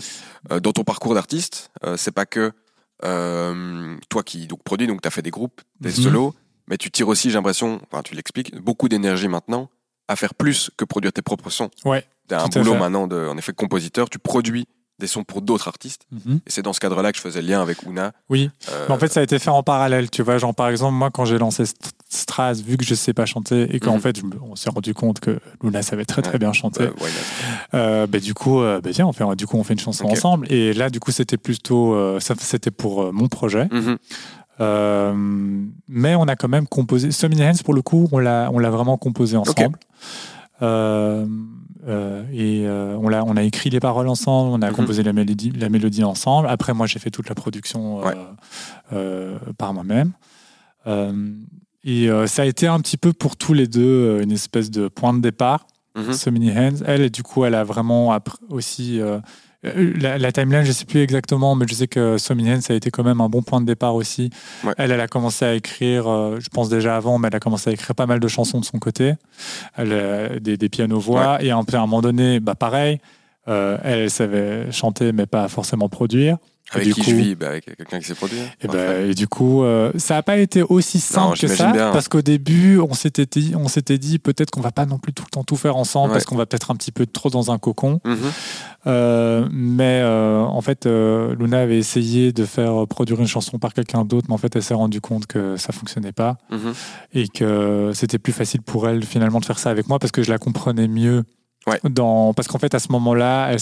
Oui. 0.50 0.60
dans 0.62 0.72
ton 0.72 0.84
parcours 0.84 1.14
d'artiste, 1.14 1.70
c'est 1.98 2.12
pas 2.14 2.26
que 2.26 2.52
toi 4.10 4.24
qui 4.24 4.48
donc 4.48 4.64
produis, 4.64 4.88
donc 4.88 5.02
tu 5.02 5.08
as 5.08 5.12
fait 5.12 5.22
des 5.22 5.32
groupes, 5.32 5.62
des 5.80 5.89
Mhm. 5.89 5.96
solos, 5.96 6.36
mais 6.68 6.78
tu 6.78 6.92
tires 6.92 7.08
aussi, 7.10 7.30
j'ai 7.30 7.36
l'impression, 7.36 7.82
enfin 7.92 8.02
tu 8.04 8.16
l'expliques, 8.16 8.56
beaucoup 8.60 8.88
d'énergie 8.89 9.28
maintenant 9.28 9.70
à 10.08 10.16
faire 10.16 10.34
plus 10.34 10.70
que 10.78 10.86
produire 10.86 11.12
tes 11.14 11.22
propres 11.22 11.50
sons. 11.50 11.70
Ouais, 11.86 12.06
Tu 12.30 12.36
as 12.36 12.44
un 12.44 12.48
boulot 12.48 12.76
maintenant 12.76 13.08
de, 13.08 13.28
en 13.28 13.38
effet, 13.38 13.54
compositeur, 13.54 14.10
tu 14.10 14.20
produis 14.20 14.66
des 15.02 15.08
sons 15.08 15.24
pour 15.26 15.41
d'autres 15.41 15.68
artistes. 15.68 16.04
mhm. 16.12 16.39
Et 16.47 16.49
c'est 16.49 16.62
dans 16.62 16.72
ce 16.72 16.80
cadre-là 16.80 17.12
que 17.12 17.18
je 17.18 17.22
faisais 17.22 17.41
le 17.41 17.47
lien 17.49 17.62
avec 17.62 17.84
Una. 17.84 18.14
oui. 18.30 18.49
Euh, 18.70 18.86
Mais 18.88 18.93
en 18.95 18.97
fait, 18.99 19.12
ça 19.12 19.20
a 19.20 19.24
été 19.24 19.38
fait 19.39 19.49
en 19.49 19.64
parallèle, 19.64 20.10
tu 20.10 20.22
vois. 20.24 20.38
Genre, 20.38 20.56
par 20.56 20.70
exemple, 20.70 20.93
moi, 20.95 21.10
quand 21.12 21.26
j'ai 21.26 21.38
lancé 21.38 21.64
St- 21.64 21.76
Straz, 22.10 22.56
vu 22.66 22.78
que 22.78 22.86
je 22.86 22.93
sais 22.95 23.14
pas 23.14 23.26
chanter 23.26 23.74
et 23.76 23.80
qu'en 23.80 23.95
Mhm. 23.95 24.02
fait, 24.02 24.22
on 24.41 24.56
s'est 24.56 24.70
rendu 24.70 24.93
compte 24.93 25.20
que 25.20 25.39
Luna 25.64 25.82
savait 25.82 26.06
très 26.06 26.22
très 26.22 26.34
Ouais. 26.34 26.39
bien 26.39 26.54
chanter. 26.54 26.84
euh, 26.84 26.91
Euh, 27.74 28.08
bah, 28.08 28.20
du 28.20 28.34
coup, 28.34 28.62
euh, 28.62 28.80
bah, 28.82 28.89
tiens, 28.93 29.08
on 29.08 29.14
fait, 29.14 29.24
du 29.36 29.47
coup, 29.47 29.58
on 29.58 29.64
fait 29.64 29.74
une 29.74 29.80
chanson 29.80 30.06
ensemble. 30.06 30.45
Et 30.52 30.74
là, 30.74 30.89
du 30.89 30.99
coup, 30.99 31.12
c'était 31.12 31.38
plutôt, 31.38 31.93
euh, 31.95 32.20
ça, 32.20 32.36
c'était 32.38 32.72
pour 32.72 33.12
mon 33.14 33.28
projet. 33.28 33.68
Mhm. 33.72 33.97
Mais 35.88 36.16
on 36.16 36.24
a 36.28 36.36
quand 36.36 36.47
même 36.49 36.68
composé. 36.68 37.10
Many 37.28 37.43
Hands, 37.43 37.64
pour 37.64 37.74
le 37.74 37.82
coup, 37.82 38.08
on 38.12 38.20
l'a, 38.20 38.49
vraiment 38.49 38.97
composé 38.97 39.36
ensemble. 39.38 39.78
Euh, 41.88 42.23
et 42.32 42.67
euh, 42.67 42.95
on, 43.01 43.09
l'a, 43.09 43.23
on 43.25 43.36
a 43.38 43.43
écrit 43.43 43.69
les 43.69 43.79
paroles 43.79 44.07
ensemble, 44.07 44.51
on 44.51 44.61
a 44.61 44.69
Mhm. 44.69 44.75
composé 44.75 45.03
la 45.03 45.13
mélodie, 45.13 45.51
la 45.51 45.69
mélodie 45.69 46.03
ensemble. 46.03 46.47
Après, 46.49 46.73
moi, 46.73 46.88
j'ai 46.88 46.99
fait 46.99 47.09
toute 47.11 47.27
la 47.29 47.36
production 47.36 48.01
euh, 48.93 49.34
Ouais. 49.34 49.53
par 49.57 49.73
moi-même. 49.73 50.11
Et 51.84 52.09
ça 52.27 52.41
a 52.43 52.45
été 52.45 52.67
un 52.67 52.79
petit 52.79 52.97
peu 52.97 53.11
pour 53.13 53.36
tous 53.36 53.53
les 53.53 53.67
deux 53.67 54.21
une 54.21 54.32
espèce 54.32 54.69
de 54.69 54.88
point 54.88 55.13
de 55.13 55.19
départ. 55.21 55.65
Mhm. 55.97 56.13
So 56.13 56.32
Many 56.32 56.51
Hands. 56.51 56.84
Elle, 56.86 57.09
du 57.09 57.23
coup, 57.23 57.43
elle 57.45 57.55
a 57.55 57.63
vraiment 57.63 58.17
aussi. 58.49 58.99
Euh, 59.66 59.93
la, 59.99 60.18
la 60.18 60.32
timeline, 60.32 60.64
je 60.64 60.72
sais 60.72 60.86
plus 60.86 61.01
exactement, 61.01 61.55
mais 61.55 61.66
je 61.68 61.74
sais 61.74 61.88
que 61.88 62.18
So 62.18 62.34
Many 62.36 62.51
Hands, 62.51 62.62
ça 62.62 62.74
a 62.74 62.76
été 62.76 62.89
quand 62.91 63.03
même 63.03 63.22
un 63.22 63.30
bon 63.30 63.41
point 63.41 63.62
de 63.62 63.66
départ 63.66 63.95
aussi. 63.95 64.30
Ouais. 64.64 64.74
Elle, 64.78 64.91
elle 64.91 65.01
a 65.01 65.07
commencé 65.07 65.45
à 65.45 65.53
écrire, 65.53 66.07
euh, 66.07 66.39
je 66.39 66.49
pense 66.49 66.70
déjà 66.70 66.97
avant, 66.97 67.20
mais 67.20 67.28
elle 67.28 67.36
a 67.36 67.39
commencé 67.39 67.70
à 67.70 67.74
écrire 67.74 67.95
pas 67.95 68.05
mal 68.07 68.20
de 68.20 68.28
chansons 68.28 68.59
de 68.59 68.66
son 68.66 68.80
côté. 68.80 69.14
Elle 69.78 70.39
des, 70.41 70.57
des 70.57 70.70
pianos-voix. 70.70 71.43
Et 71.43 71.51
un 71.51 71.64
peu 71.64 71.78
à 71.78 71.80
un 71.80 71.82
moment 71.82 72.01
donné, 72.01 72.39
bah, 72.39 72.55
pareil, 72.55 72.99
euh, 73.47 73.78
elle, 73.84 73.99
elle 73.99 74.12
savait 74.12 74.72
chanter, 74.72 75.12
mais 75.12 75.26
pas 75.26 75.47
forcément 75.47 75.89
produire. 75.89 76.38
Avec 76.74 76.88
du 76.88 76.93
qui 76.93 77.01
coup- 77.01 77.09
je 77.11 77.15
vis 77.15 77.36
bah, 77.36 77.49
Avec 77.49 77.65
quelqu'un 77.76 77.99
qui 77.99 78.05
sait 78.05 78.15
produire. 78.15 78.43
Et, 78.61 78.67
Parfait. 78.67 78.88
ben, 79.01 79.09
et 79.09 79.13
du 79.13 79.28
coup, 79.28 79.63
euh, 79.63 79.91
ça 79.97 80.15
n'a 80.15 80.24
pas 80.24 80.38
été 80.38 80.63
aussi 80.63 80.99
simple 80.99 81.38
que 81.38 81.47
ça, 81.47 81.72
bien. 81.72 81.91
parce 81.91 82.07
qu'au 82.07 82.22
début, 82.22 82.80
on 82.80 82.93
s'était 82.93 83.26
dit, 83.26 83.53
on 83.57 83.67
s'était 83.67 83.97
dit 83.97 84.19
peut-être 84.19 84.51
qu'on 84.51 84.61
va 84.61 84.72
pas 84.72 84.86
non 84.86 84.97
plus 84.97 85.11
tout 85.13 85.24
le 85.26 85.30
temps 85.30 85.43
tout 85.43 85.55
faire 85.57 85.76
ensemble, 85.76 86.07
Ouais. 86.09 86.13
parce 86.15 86.26
qu'on 86.26 86.36
va 86.38 86.45
peut-être 86.45 86.72
un 86.72 86.76
petit 86.76 86.91
peu 86.91 87.05
trop 87.05 87.30
dans 87.30 87.51
un 87.51 87.57
cocon. 87.57 87.99
Mhm. 88.05 88.17
Euh, 88.88 89.47
mais 89.51 89.99
euh, 90.01 90.39
en 90.41 90.61
fait, 90.61 90.86
Luna 90.86 91.59
avait 91.59 91.78
essayé 91.78 92.32
de 92.32 92.45
faire 92.45 92.88
produire 92.88 93.19
une 93.19 93.28
chanson 93.28 93.59
par 93.59 93.74
quelqu'un 93.74 94.05
d'autre, 94.05 94.28
mais 94.30 94.34
en 94.34 94.38
fait, 94.38 94.55
elle 94.55 94.63
s'est 94.63 94.74
rendue 94.74 95.01
compte 95.01 95.28
que 95.28 95.57
ça 95.57 95.72
fonctionnait 95.74 96.11
pas 96.13 96.38
Mhm. 96.51 96.74
et 97.13 97.28
que 97.28 97.91
c'était 97.93 98.17
plus 98.17 98.34
facile 98.34 98.61
pour 98.61 98.88
elle 98.88 99.03
finalement 99.03 99.39
de 99.39 99.45
faire 99.45 99.59
ça 99.59 99.69
avec 99.69 99.88
moi 99.88 99.99
parce 99.99 100.11
que 100.11 100.24
je 100.24 100.32
la 100.32 100.38
comprenais 100.38 100.88
mieux. 100.88 101.24
Ouais. 101.67 101.80
Dans, 101.84 102.34
parce 102.34 102.47
qu'en 102.47 102.57
fait, 102.57 102.74
à 102.74 102.80
ce 102.80 102.91
moment-là, 102.91 103.49
elle 103.51 103.59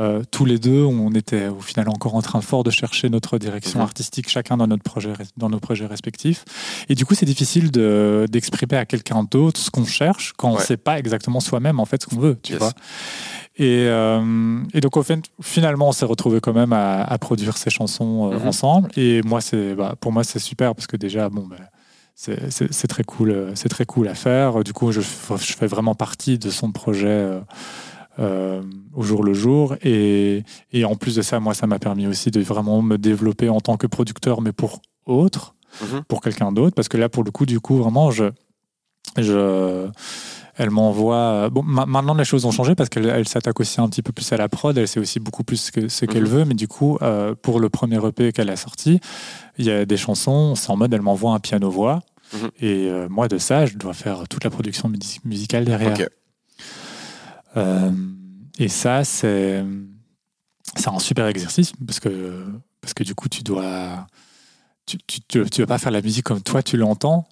euh, 0.00 0.22
tous 0.30 0.44
les 0.46 0.58
deux, 0.58 0.82
on 0.82 1.12
était 1.12 1.48
au 1.48 1.60
final 1.60 1.88
encore 1.90 2.14
en 2.14 2.22
train 2.22 2.40
fort 2.40 2.64
de 2.64 2.70
chercher 2.70 3.10
notre 3.10 3.38
direction 3.38 3.80
artistique, 3.80 4.28
chacun 4.28 4.56
dans, 4.56 4.66
notre 4.66 4.82
projet, 4.82 5.12
dans 5.36 5.50
nos 5.50 5.60
projets 5.60 5.86
respectifs. 5.86 6.44
Et 6.88 6.94
du 6.94 7.04
coup, 7.04 7.14
c'est 7.14 7.26
difficile 7.26 7.70
de- 7.70 8.26
d'exprimer 8.30 8.76
à 8.78 8.86
quelqu'un 8.86 9.24
d'autre 9.30 9.60
ce 9.60 9.70
qu'on 9.70 9.84
cherche 9.84 10.32
quand 10.38 10.48
on 10.48 10.52
ne 10.54 10.58
Ouais. 10.58 10.64
sait 10.64 10.76
pas 10.78 10.98
exactement 10.98 11.40
soi-même 11.40 11.78
en 11.80 11.84
fait 11.84 12.00
ce 12.02 12.06
qu'on 12.06 12.18
veut, 12.18 12.38
tu 12.42 12.52
Yes. 12.52 12.60
vois. 12.60 12.72
Et, 13.56 13.84
euh, 13.88 14.62
et 14.72 14.80
donc, 14.80 14.96
au 14.96 15.02
fait, 15.02 15.20
finalement, 15.42 15.88
on 15.88 15.92
s'est 15.92 16.06
retrouvé 16.06 16.40
quand 16.40 16.54
même 16.54 16.72
à, 16.72 17.02
à 17.02 17.18
produire 17.18 17.58
ces 17.58 17.68
chansons 17.68 18.32
euh, 18.32 18.38
Mhm. 18.38 18.48
ensemble. 18.48 18.88
Et 18.96 19.20
moi, 19.22 19.40
c'est, 19.42 19.74
bah, 19.74 19.96
pour 20.00 20.12
moi, 20.12 20.24
c'est 20.24 20.38
super 20.38 20.74
parce 20.74 20.86
que 20.86 20.96
déjà, 20.96 21.28
bon, 21.28 21.46
bah, 21.46 21.56
c'est, 22.14 22.86
très 22.88 23.02
cool, 23.04 23.52
c'est 23.54 23.68
très 23.68 23.84
cool 23.86 24.08
à 24.08 24.14
faire. 24.14 24.62
Du 24.64 24.72
coup, 24.72 24.92
je, 24.92 25.00
fais 25.00 25.66
vraiment 25.66 25.94
partie 25.94 26.38
de 26.38 26.48
son 26.50 26.70
projet 26.72 27.06
euh, 27.08 27.40
euh, 28.20 28.62
au 28.94 29.02
jour 29.02 29.22
le 29.24 29.32
jour. 29.34 29.76
Et, 29.82 30.44
et 30.72 30.84
en 30.84 30.94
plus 30.96 31.16
de 31.16 31.22
ça, 31.22 31.40
moi, 31.40 31.54
ça 31.54 31.66
m'a 31.66 31.78
permis 31.78 32.06
aussi 32.06 32.30
de 32.30 32.40
vraiment 32.42 32.82
me 32.82 32.98
développer 32.98 33.48
en 33.48 33.60
tant 33.60 33.76
que 33.76 33.86
producteur, 33.86 34.40
mais 34.42 34.52
pour 34.52 34.80
autre, 35.06 35.54
Mhm. 35.82 36.02
pour 36.08 36.20
quelqu'un 36.20 36.52
d'autre. 36.52 36.74
Parce 36.74 36.88
que 36.88 36.96
là, 36.96 37.08
pour 37.08 37.24
le 37.24 37.30
coup, 37.30 37.46
du 37.46 37.60
coup, 37.60 37.76
vraiment, 37.76 38.10
je, 38.10 38.24
je, 39.16 39.88
elle 40.56 40.70
m'envoie. 40.70 41.48
Bon, 41.50 41.62
ma- 41.62 41.86
maintenant 41.86 42.14
les 42.14 42.24
choses 42.24 42.44
ont 42.44 42.50
changé 42.50 42.74
parce 42.74 42.88
qu'elle 42.88 43.06
elle 43.06 43.26
s'attaque 43.28 43.58
aussi 43.60 43.80
un 43.80 43.88
petit 43.88 44.02
peu 44.02 44.12
plus 44.12 44.30
à 44.32 44.36
la 44.36 44.48
prod. 44.48 44.76
Elle 44.76 44.88
sait 44.88 45.00
aussi 45.00 45.20
beaucoup 45.20 45.42
plus 45.44 45.56
ce 45.56 45.72
que- 45.72 45.88
ce 45.88 46.04
qu'elle 46.04 46.24
Mhm. 46.24 46.28
veut. 46.28 46.44
Mais 46.44 46.54
du 46.54 46.68
coup, 46.68 46.98
euh, 47.02 47.34
pour 47.40 47.60
le 47.60 47.68
premier 47.70 48.04
EP 48.04 48.32
qu'elle 48.32 48.50
a 48.50 48.56
sorti, 48.56 49.00
il 49.58 49.64
y 49.64 49.70
a 49.70 49.84
des 49.86 49.96
chansons. 49.96 50.54
C'est 50.54 50.70
en 50.70 50.76
mode, 50.76 50.92
elle 50.92 51.02
m'envoie 51.02 51.32
un 51.32 51.38
piano 51.40 51.70
voix. 51.70 52.00
Mhm. 52.34 52.50
Et 52.60 52.88
euh, 52.90 53.08
moi, 53.08 53.26
de 53.28 53.38
ça, 53.38 53.66
je 53.66 53.76
dois 53.76 53.94
faire 53.94 54.28
toute 54.28 54.44
la 54.44 54.50
production 54.50 54.88
musi- 54.88 55.20
musicale 55.24 55.64
derrière. 55.64 55.96
Euh, 57.56 57.90
et 58.58 58.68
ça, 58.68 59.04
c'est 59.04 59.64
un 60.86 60.98
super 60.98 61.26
exercice 61.26 61.72
parce 61.86 62.00
que 62.00 62.44
parce 62.80 62.94
que 62.94 63.02
du 63.04 63.14
coup, 63.14 63.28
tu 63.28 63.42
dois 63.42 64.06
tu, 64.86 64.98
tu, 65.06 65.20
tu, 65.28 65.44
tu 65.50 65.60
vas 65.62 65.66
pas 65.66 65.78
faire 65.78 65.92
la 65.92 66.02
musique 66.02 66.24
comme 66.24 66.42
toi 66.42 66.62
tu 66.62 66.76
l'entends. 66.76 67.26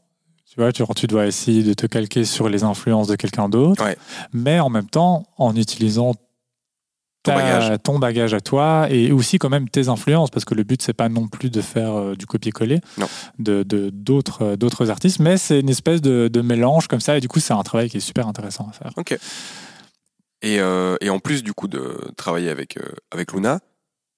Tu 0.51 0.61
vois, 0.62 0.73
tu, 0.73 1.07
dois 1.07 1.27
essayer 1.27 1.62
de 1.62 1.73
te 1.73 1.87
calquer 1.87 2.25
sur 2.25 2.49
les 2.49 2.64
influences 2.64 3.07
de 3.07 3.14
quelqu'un 3.14 3.49
d'autre, 3.49 3.85
Ouais. 3.85 3.97
mais 4.33 4.59
en 4.59 4.71
même 4.71 4.89
temps 4.89 5.25
en 5.37 5.55
utilisant 5.55 6.14
Ton 7.23 7.35
bagage. 7.35 7.79
ton 7.85 7.99
bagage 8.01 8.35
à 8.35 8.41
toi 8.41 8.87
et 8.91 9.12
aussi 9.12 9.39
quand 9.39 9.51
même 9.51 9.69
tes 9.69 9.89
influences 9.89 10.31
parce 10.31 10.45
que 10.45 10.55
le 10.55 10.64
but 10.64 10.81
c'est 10.83 10.95
pas 10.95 11.09
non 11.09 11.29
plus 11.29 11.51
de 11.51 11.61
faire 11.61 11.93
euh, 11.93 12.14
du 12.16 12.27
copier-coller 12.27 12.81
Non. 12.97 13.07
de 13.39 13.62
d'autres 13.93 14.43
euh, 14.43 14.57
d'autres 14.57 14.91
artistes 14.91 15.19
mais 15.21 15.37
c'est 15.37 15.61
une 15.61 15.69
espèce 15.69 16.01
de, 16.01 16.29
de 16.33 16.41
mélange 16.41 16.89
comme 16.89 17.01
ça 17.01 17.16
et 17.19 17.21
du 17.21 17.29
coup 17.29 17.39
c'est 17.41 17.53
un 17.55 17.62
travail 17.62 17.91
qui 17.91 17.99
est 17.99 18.01
super 18.01 18.27
intéressant 18.27 18.66
à 18.69 18.73
faire 18.73 18.93
Ok. 18.97 19.16
Et, 20.43 20.61
euh, 20.61 20.97
et 21.01 21.11
en 21.11 21.18
plus 21.18 21.43
du 21.43 21.53
coup 21.53 21.68
de 21.68 22.12
travailler 22.16 22.49
avec, 22.51 22.76
euh, 22.76 22.82
avec 23.11 23.32
Luna, 23.32 23.61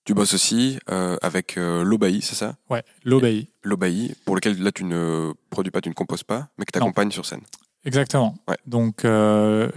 tu 0.04 0.14
bosses 0.14 0.34
aussi 0.34 0.78
euh, 0.90 1.16
avec 1.22 1.56
euh, 1.56 1.82
Lobaï, 1.84 2.20
c'est 2.22 2.34
ça? 2.34 2.56
Ouais 2.68 2.82
l'obéi 3.04 3.48
Lobaï, 3.62 4.14
pour 4.24 4.34
lequel 4.34 4.62
là 4.62 4.72
tu 4.72 4.84
ne 4.84 5.32
produis 5.50 5.70
pas, 5.70 5.80
tu 5.80 5.88
ne 5.88 5.94
composes 5.94 6.24
pas, 6.24 6.48
mais 6.58 6.64
que 6.64 6.72
tu 6.72 6.78
accompagnes 6.78 7.10
sur 7.10 7.24
scène. 7.26 7.42
Exactement. 7.84 8.34
Ouais. 8.48 8.56
Donc, 8.66 9.04
euh, 9.06 9.70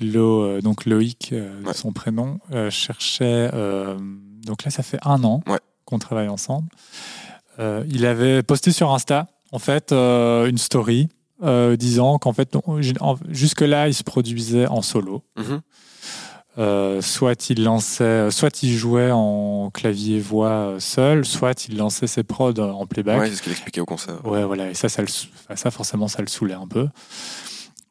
Lo- 0.00 0.42
euh, 0.44 0.60
donc 0.60 0.84
Loïc, 0.84 1.30
euh, 1.32 1.62
Ouais. 1.64 1.72
son 1.74 1.92
prénom, 1.92 2.38
euh, 2.52 2.70
cherchait. 2.70 3.50
euh, 3.54 3.96
donc 4.44 4.62
là, 4.64 4.70
ça 4.70 4.82
fait 4.84 4.98
un 5.04 5.24
an 5.24 5.42
Ouais. 5.48 5.58
qu'on 5.84 5.98
travaille 5.98 6.28
ensemble. 6.28 6.68
Euh, 7.58 7.84
il 7.88 8.04
avait 8.06 8.42
posté 8.42 8.70
sur 8.70 8.92
Insta, 8.92 9.26
en 9.52 9.58
fait, 9.58 9.90
euh, 9.92 10.46
une 10.46 10.58
story 10.58 11.08
euh, 11.42 11.76
disant 11.76 12.18
qu'en 12.18 12.32
fait, 12.32 12.56
jusque-là, 13.28 13.88
il 13.88 13.94
se 13.94 14.02
produisait 14.02 14.66
en 14.66 14.82
solo. 14.82 15.22
Mhm. 15.36 15.60
Euh, 16.58 17.02
soit 17.02 17.50
il 17.50 17.64
lançait, 17.64 18.30
soit 18.30 18.62
il 18.62 18.72
jouait 18.72 19.10
en 19.12 19.70
clavier 19.70 20.18
voix 20.18 20.76
seul, 20.78 21.26
soit 21.26 21.68
il 21.68 21.76
lançait 21.76 22.06
ses 22.06 22.22
prods 22.22 22.58
en 22.58 22.86
playback. 22.86 23.20
Ouais, 23.20 23.28
c'est 23.28 23.36
ce 23.36 23.42
qu'il 23.42 23.52
expliquait 23.52 23.82
au 23.82 23.84
concert. 23.84 24.24
Ouais, 24.24 24.42
voilà. 24.42 24.70
Et 24.70 24.74
ça, 24.74 24.88
ça, 24.88 25.02
le 25.02 25.08
ça, 25.54 25.70
forcément, 25.70 26.08
ça 26.08 26.22
le 26.22 26.28
saoulait 26.28 26.54
un 26.54 26.66
peu. 26.66 26.88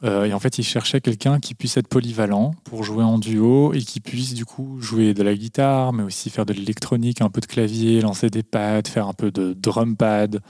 Euh, 0.04 0.26
et 0.26 0.34
en 0.34 0.39
fait, 0.39 0.58
il 0.58 0.64
cherchait 0.64 1.00
quelqu'un 1.00 1.39
qui 1.39 1.56
puisse 1.56 1.78
être 1.78 1.88
polyvalent 1.88 2.54
pour 2.64 2.84
jouer 2.84 3.04
en 3.04 3.18
duo 3.18 3.74
et 3.74 3.80
qui 3.80 4.00
puisse 4.00 4.34
du 4.34 4.46
coup 4.46 4.80
jouer 4.82 5.14
de 5.14 5.24
la 5.24 5.36
guitare, 5.36 5.93
mais 5.93 6.04
aussi 6.04 6.30
faire 6.30 6.46
de 6.46 6.54
l'électronique, 6.54 7.22
un 7.22 7.30
peu 7.30 7.41
de 7.41 7.46
clavier, 7.46 8.02
lancer 8.02 8.30
des 8.30 8.43
pads, 8.43 8.89
faire 8.89 9.08
un 9.08 9.14
peu 9.14 9.32
de 9.32 9.54
drum 9.54 9.96
pad, 9.96 10.41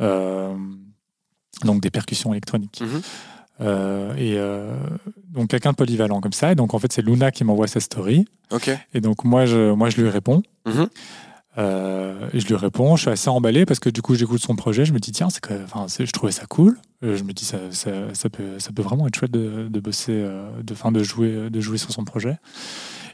euh, 0.00 0.54
donc 1.64 1.80
des 1.80 1.90
percussions 1.90 2.32
électroniques. 2.32 2.80
Mhm. 2.82 3.00
Euh, 3.62 4.14
et 4.16 4.38
euh, 4.38 4.74
donc 5.28 5.48
quelqu'un 5.50 5.72
de 5.72 5.76
polyvalent 5.76 6.20
comme 6.20 6.32
ça. 6.32 6.52
Et 6.52 6.54
donc 6.54 6.72
en 6.72 6.78
fait, 6.78 6.90
c'est 6.92 7.02
Luna 7.02 7.30
qui 7.30 7.44
m'envoie 7.44 7.66
sa 7.66 7.80
story. 7.80 8.24
Et 8.94 9.00
donc 9.00 9.24
moi, 9.24 9.44
je, 9.46 9.72
moi, 9.72 9.90
je 9.90 10.00
lui 10.00 10.08
réponds. 10.08 10.42
Mhm. 10.66 10.88
Euh, 11.58 12.28
et 12.32 12.40
je 12.40 12.46
lui 12.46 12.54
réponds, 12.54 12.96
je 12.96 13.02
suis 13.02 13.10
assez 13.10 13.28
emballé 13.28 13.66
parce 13.66 13.80
que 13.80 13.90
du 13.90 14.02
coup 14.02 14.14
j'écoute 14.14 14.40
son 14.40 14.54
projet, 14.54 14.84
je 14.84 14.92
me 14.92 14.98
dis 15.00 15.10
tiens, 15.10 15.28
c'est 15.30 15.40
que, 15.40 15.52
enfin, 15.64 15.86
c'est- 15.88 16.06
je 16.06 16.12
trouvais 16.12 16.30
ça 16.32 16.46
cool. 16.46 16.78
Je 17.02 17.22
me 17.24 17.32
dis 17.32 17.44
ça, 17.44 17.58
ça, 17.70 17.90
ça 18.14 18.30
peut, 18.30 18.58
ça 18.58 18.70
peut 18.72 18.82
vraiment 18.82 19.06
être 19.08 19.16
chouette 19.18 19.32
de, 19.32 19.66
de 19.68 19.80
bosser, 19.80 20.12
de, 20.62 20.74
fin, 20.74 20.92
de 20.92 21.02
jouer, 21.02 21.50
de 21.50 21.60
jouer 21.60 21.76
sur 21.78 21.90
son 21.92 22.04
projet. 22.04 22.36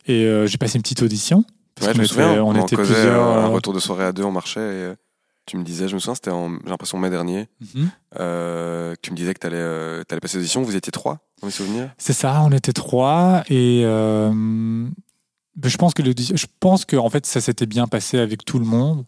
Et 0.07 0.29
j'ai 0.47 0.59
passé 0.59 0.77
une 0.77 0.83
petite 0.83 1.03
audition. 1.03 1.45
parce 1.77 1.97
Ouais, 1.97 2.05
je 2.05 2.19
me 2.19 2.41
on 2.43 2.49
on, 2.51 2.63
était 2.67 2.77
causait 2.77 2.93
plusieurs. 2.95 3.23
un 3.23 3.47
retour 3.47 3.73
de 3.73 3.79
soirée 3.81 4.05
à 4.05 4.13
deux, 4.13 4.25
on 4.25 4.33
marchait 4.33 4.61
et 4.61 4.93
tu 5.47 5.57
me 5.57 5.63
disais, 5.65 5.89
je 5.89 5.95
me 5.95 6.01
souviens, 6.01 6.15
c'était 6.15 6.31
en, 6.31 6.51
j'ai 6.65 6.71
l'impression 6.71 6.99
mai 6.99 7.11
dernier, 7.11 7.49
euh, 8.19 8.95
que 8.95 9.01
tu 9.03 9.11
me 9.13 9.17
disais 9.17 9.33
que 9.35 9.39
tu 9.41 9.47
allais, 9.47 10.03
allais 10.11 10.21
passer 10.21 10.37
l'audition, 10.39 10.63
vous 10.63 10.77
étiez 10.77 10.91
trois, 10.93 11.19
dans 11.41 11.47
mes 11.47 11.53
souvenirs 11.53 11.91
C'est 11.99 12.13
ça, 12.13 12.43
on 12.45 12.51
était 12.53 12.73
trois 12.73 13.43
et 13.49 13.83
euh, 13.85 14.31
ben, 15.57 15.69
je 15.69 15.77
pense 15.77 15.95
que 15.95 16.03
le, 16.03 16.13
je 16.17 16.47
pense 16.61 16.85
que 16.85 16.97
en 16.97 17.09
fait 17.11 17.25
ça 17.27 17.41
s'était 17.41 17.67
bien 17.67 17.87
passé 17.87 18.19
avec 18.19 18.45
tout 18.45 18.59
le 18.59 18.67
monde. 18.67 19.05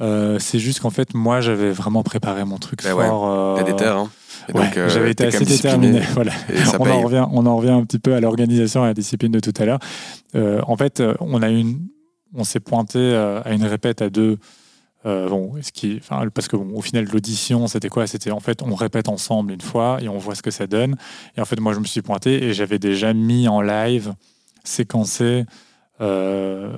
Euh, 0.00 0.38
c'est 0.38 0.58
juste 0.58 0.80
qu'en 0.80 0.90
fait 0.90 1.12
moi 1.14 1.40
j'avais 1.42 1.70
vraiment 1.72 2.02
préparé 2.02 2.44
mon 2.44 2.56
truc 2.58 2.82
Ben 2.82 2.94
ouais, 2.94 3.06
fort. 3.06 3.28
euh, 3.28 3.56
T'as 3.56 3.62
des 3.64 3.76
terres, 3.76 3.96
hein 3.98 4.10
ouais, 4.54 4.70
euh, 4.78 4.88
j'avais 4.88 5.10
été 5.10 5.26
assez 5.26 5.44
déterminé. 5.44 6.00
Voilà. 6.14 6.32
On, 6.78 6.88
en 6.88 7.00
revient, 7.02 7.26
on 7.30 7.44
en 7.46 7.56
revient 7.56 7.70
un 7.70 7.84
petit 7.84 7.98
peu 7.98 8.14
à 8.14 8.20
l'organisation 8.20 8.80
et 8.82 8.84
à 8.84 8.88
la 8.88 8.94
discipline 8.94 9.32
de 9.32 9.40
tout 9.40 9.52
à 9.58 9.64
l'heure. 9.66 9.78
Euh, 10.34 10.60
en 10.66 10.76
fait, 10.76 11.00
euh, 11.00 11.14
on 11.20 11.42
a 11.42 11.48
une, 11.50 11.86
on 12.34 12.44
s'est 12.44 12.60
pointé 12.60 12.98
euh, 12.98 13.42
à 13.44 13.52
une 13.52 13.64
répète 13.64 14.00
à 14.00 14.08
deux. 14.10 14.38
Euh, 15.06 15.28
bon, 15.28 15.54
ce 15.62 15.72
qui, 15.72 16.00
parce 16.34 16.48
que 16.48 16.56
bon, 16.56 16.76
au 16.76 16.82
final, 16.82 17.06
l'audition, 17.06 17.66
c'était 17.66 17.88
quoi? 17.88 18.06
C'était 18.06 18.30
en 18.30 18.40
fait, 18.40 18.62
on 18.62 18.74
répète 18.74 19.08
ensemble 19.08 19.52
une 19.52 19.60
fois 19.60 19.98
et 20.02 20.08
on 20.08 20.18
voit 20.18 20.34
ce 20.34 20.42
que 20.42 20.50
ça 20.50 20.66
donne. 20.66 20.96
Et 21.36 21.40
en 21.40 21.44
fait, 21.44 21.58
moi, 21.58 21.72
je 21.72 21.80
me 21.80 21.86
suis 21.86 22.02
pointé 22.02 22.44
et 22.44 22.52
j'avais 22.52 22.78
déjà 22.78 23.14
mis 23.14 23.48
en 23.48 23.62
live, 23.62 24.14
séquencé 24.64 25.44
euh, 26.00 26.76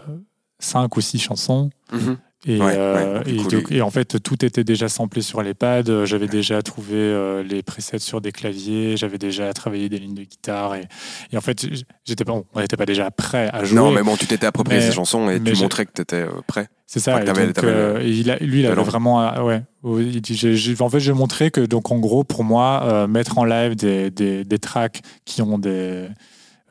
cinq 0.58 0.96
ou 0.96 1.00
six 1.00 1.18
chansons. 1.18 1.70
Mhm. 1.92 2.16
Et, 2.44 2.58
Ouais, 2.60 2.74
euh, 2.76 3.20
ouais, 3.22 3.30
et 3.30 3.36
donc- 3.36 3.72
en 3.82 3.90
fait, 3.90 4.20
tout 4.20 4.44
était 4.44 4.64
déjà 4.64 4.88
samplé 4.88 5.22
sur 5.22 5.42
les 5.42 5.54
pads. 5.54 5.82
Euh, 5.88 6.06
J'avais 6.06 6.26
déjà 6.26 6.60
trouvé 6.60 6.96
euh, 6.96 7.44
les 7.44 7.62
presets 7.62 8.00
sur 8.00 8.20
des 8.20 8.32
claviers. 8.32 8.96
J'avais 8.96 9.18
déjà 9.18 9.52
travaillé 9.52 9.88
des 9.88 9.98
lignes 10.00 10.14
de 10.16 10.24
guitare. 10.24 10.74
Et, 10.74 10.88
et 11.32 11.36
en 11.36 11.40
fait, 11.40 11.64
j'étais 12.04 12.24
pas, 12.24 12.32
bon, 12.32 12.44
on 12.52 12.60
n'était 12.60 12.76
pas 12.76 12.84
déjà 12.86 13.10
prêt 13.12 13.48
à 13.52 13.62
jouer. 13.62 13.76
Non, 13.76 13.92
mais 13.92 14.02
bon, 14.02 14.16
tu 14.16 14.26
t'étais 14.26 14.46
approprié 14.46 14.80
Mais- 14.80 14.86
ces 14.88 14.92
chansons 14.92 15.30
et 15.30 15.40
tu 15.40 15.54
montrais 15.62 15.86
que 15.86 15.92
tu 15.94 16.02
étais 16.02 16.24
prêt. 16.48 16.66
C'est 16.86 16.98
ça. 16.98 17.12
Enfin, 17.14 17.22
et 17.22 17.46
donc, 17.46 17.64
euh, 17.64 18.02
il 18.04 18.28
a- 18.30 18.36
lui, 18.38 18.60
il 18.60 18.66
avait 18.66 18.82
vraiment. 18.82 19.44
ouais. 19.44 19.62
Il 19.84 20.20
dit, 20.20 20.74
en 20.80 20.88
fait, 20.88 21.00
j'ai 21.00 21.12
montré 21.12 21.50
que, 21.52 21.60
donc, 21.60 21.90
en 21.92 21.98
gros, 22.00 22.24
pour 22.24 22.42
moi, 22.44 23.06
mettre 23.08 23.38
en 23.38 23.44
live 23.44 23.76
des, 23.76 24.10
des, 24.10 24.44
des 24.44 24.58
tracks 24.58 25.00
qui 25.24 25.42
ont 25.42 25.58
des. 25.58 26.08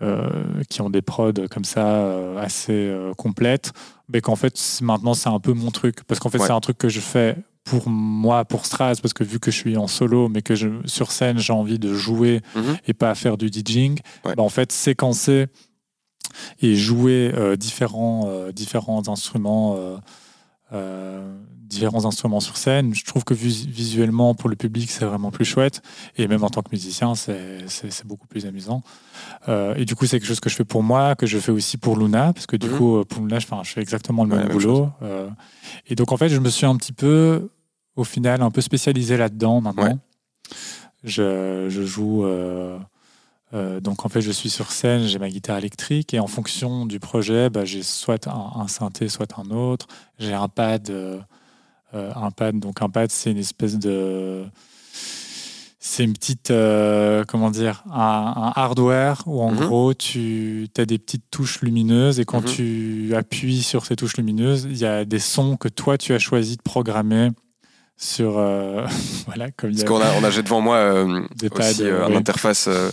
Euh, 0.01 0.29
qui 0.69 0.81
ont 0.81 0.89
des 0.89 1.01
prods 1.01 1.47
comme 1.49 1.63
ça 1.65 1.85
euh, 1.87 2.37
assez 2.37 2.71
euh, 2.73 3.13
complètes, 3.13 3.71
mais 4.11 4.21
qu'en 4.21 4.35
fait 4.35 4.55
maintenant 4.81 5.13
c'est 5.13 5.29
un 5.29 5.39
peu 5.39 5.53
mon 5.53 5.71
truc 5.71 6.03
parce 6.05 6.19
qu'en 6.19 6.29
fait 6.29 6.39
Ouais. 6.39 6.47
c'est 6.47 6.53
un 6.53 6.59
truc 6.59 6.77
que 6.77 6.89
je 6.89 6.99
fais 6.99 7.35
pour 7.63 7.87
moi 7.89 8.43
pour 8.45 8.65
Stras 8.65 8.95
parce 9.01 9.13
que 9.13 9.23
vu 9.23 9.39
que 9.39 9.51
je 9.51 9.57
suis 9.57 9.77
en 9.77 9.87
solo 9.87 10.27
mais 10.29 10.41
que 10.41 10.55
je, 10.55 10.67
sur 10.85 11.11
scène 11.11 11.37
j'ai 11.37 11.53
envie 11.53 11.77
de 11.77 11.93
jouer 11.93 12.41
Mhm. 12.55 12.77
et 12.87 12.93
pas 12.93 13.13
faire 13.15 13.37
du 13.37 13.49
DJing, 13.49 13.99
Ouais. 14.25 14.33
bah, 14.35 14.41
en 14.43 14.49
fait 14.49 14.71
séquencer 14.71 15.45
et 16.61 16.75
jouer 16.75 17.31
euh, 17.35 17.55
différents, 17.55 18.23
euh, 18.27 18.51
différents 18.51 19.07
instruments 19.09 19.75
euh, 19.77 19.97
euh, 20.73 21.37
différents 21.71 22.05
instruments 22.05 22.39
sur 22.41 22.57
scène. 22.57 22.93
Je 22.93 23.03
trouve 23.05 23.23
que 23.23 23.33
vis- 23.33 23.65
visuellement, 23.67 24.35
pour 24.35 24.49
le 24.49 24.55
public, 24.55 24.91
c'est 24.91 25.05
vraiment 25.05 25.31
plus 25.31 25.45
chouette. 25.45 25.81
Et 26.17 26.27
même 26.27 26.43
en 26.43 26.49
tant 26.49 26.61
que 26.61 26.69
musicien, 26.71 27.15
c'est 27.15 27.65
beaucoup 28.05 28.27
plus 28.27 28.45
amusant. 28.45 28.83
Euh, 29.47 29.73
et 29.75 29.85
du 29.85 29.95
coup, 29.95 30.05
c'est 30.05 30.19
quelque 30.19 30.27
chose 30.27 30.39
que 30.39 30.49
je 30.49 30.55
fais 30.55 30.65
pour 30.65 30.83
moi, 30.83 31.15
que 31.15 31.25
je 31.25 31.39
fais 31.39 31.51
aussi 31.51 31.77
pour 31.77 31.97
Luna, 31.97 32.33
parce 32.33 32.45
que 32.45 32.57
du 32.57 32.67
Mhm. 32.69 32.77
coup, 32.77 33.03
pour 33.05 33.21
Luna, 33.23 33.39
je, 33.39 33.47
je 33.63 33.69
fais 33.71 33.81
exactement 33.81 34.25
le 34.25 34.31
Ouais, 34.35 34.43
même 34.43 34.51
boulot. 34.51 34.89
Euh, 35.01 35.29
et 35.87 35.95
donc, 35.95 36.11
en 36.11 36.17
fait, 36.17 36.29
je 36.29 36.39
me 36.39 36.49
suis 36.49 36.65
un 36.65 36.75
petit 36.75 36.93
peu, 36.93 37.49
au 37.95 38.03
final, 38.03 38.41
un 38.41 38.51
peu 38.51 38.61
spécialisé 38.61 39.17
là-dedans 39.17 39.61
maintenant. 39.61 39.83
Ouais. 39.83 39.95
Je, 41.03 41.67
je 41.69 41.83
joue. 41.83 42.25
euh, 42.25 42.77
euh, 43.53 43.81
donc 43.81 44.05
en 44.05 44.09
fait, 44.09 44.21
je 44.21 44.31
suis 44.31 44.49
sur 44.49 44.71
scène, 44.71 45.03
j'ai 45.07 45.19
ma 45.19 45.29
guitare 45.29 45.57
électrique 45.57 46.13
et 46.13 46.19
en 46.19 46.27
fonction 46.27 46.85
du 46.85 46.99
projet, 47.01 47.49
bah, 47.49 47.65
j'ai 47.65 47.83
soit 47.83 48.27
un, 48.27 48.51
un 48.61 48.67
synthé, 48.69 49.09
soit 49.09 49.37
un 49.37 49.49
autre. 49.51 49.87
J'ai 50.19 50.33
un 50.33 50.47
pad, 50.47 50.89
euh, 50.89 51.19
un 51.93 52.31
pad. 52.31 52.59
Donc 52.59 52.81
un 52.81 52.89
pad, 52.89 53.09
c'est 53.11 53.31
une 53.31 53.37
espèce 53.37 53.77
de, 53.77 54.43
c'est 55.79 56.03
une 56.03 56.13
petite, 56.13 56.51
euh, 56.51 57.23
comment 57.27 57.49
dire, 57.49 57.83
un, 57.91 58.33
un 58.35 58.51
hardware 58.55 59.23
où 59.25 59.41
en 59.41 59.51
Mhm. 59.51 59.57
gros 59.65 59.93
tu 59.93 60.67
as 60.77 60.85
des 60.85 60.99
petites 60.99 61.25
touches 61.31 61.61
lumineuses 61.61 62.19
et 62.19 62.25
quand 62.25 62.41
Mhm. 62.41 62.53
tu 62.55 63.13
appuies 63.15 63.63
sur 63.63 63.85
ces 63.85 63.95
touches 63.95 64.17
lumineuses, 64.17 64.67
il 64.69 64.77
y 64.77 64.85
a 64.85 65.05
des 65.05 65.19
sons 65.19 65.57
que 65.57 65.67
toi 65.69 65.97
tu 65.97 66.13
as 66.13 66.19
choisi 66.19 66.55
de 66.57 66.61
programmer 66.61 67.29
sur, 67.97 68.37
euh, 68.37 68.85
voilà, 69.27 69.49
comme 69.51 69.71
il 69.71 69.79
y 69.79 69.83
Parce 69.83 69.89
qu'on 69.89 70.01
a, 70.05 70.13
on 70.19 70.23
a 70.23 70.29
j'ai 70.29 70.43
devant 70.43 70.61
moi 70.61 70.75
euh, 70.77 71.21
des 71.35 71.49
pads. 71.49 71.69
aussi 71.71 71.83
euh, 71.83 72.03
euh, 72.03 72.07
un 72.07 72.15
interface 72.15 72.67
euh, 72.67 72.71
euh, 72.71 72.91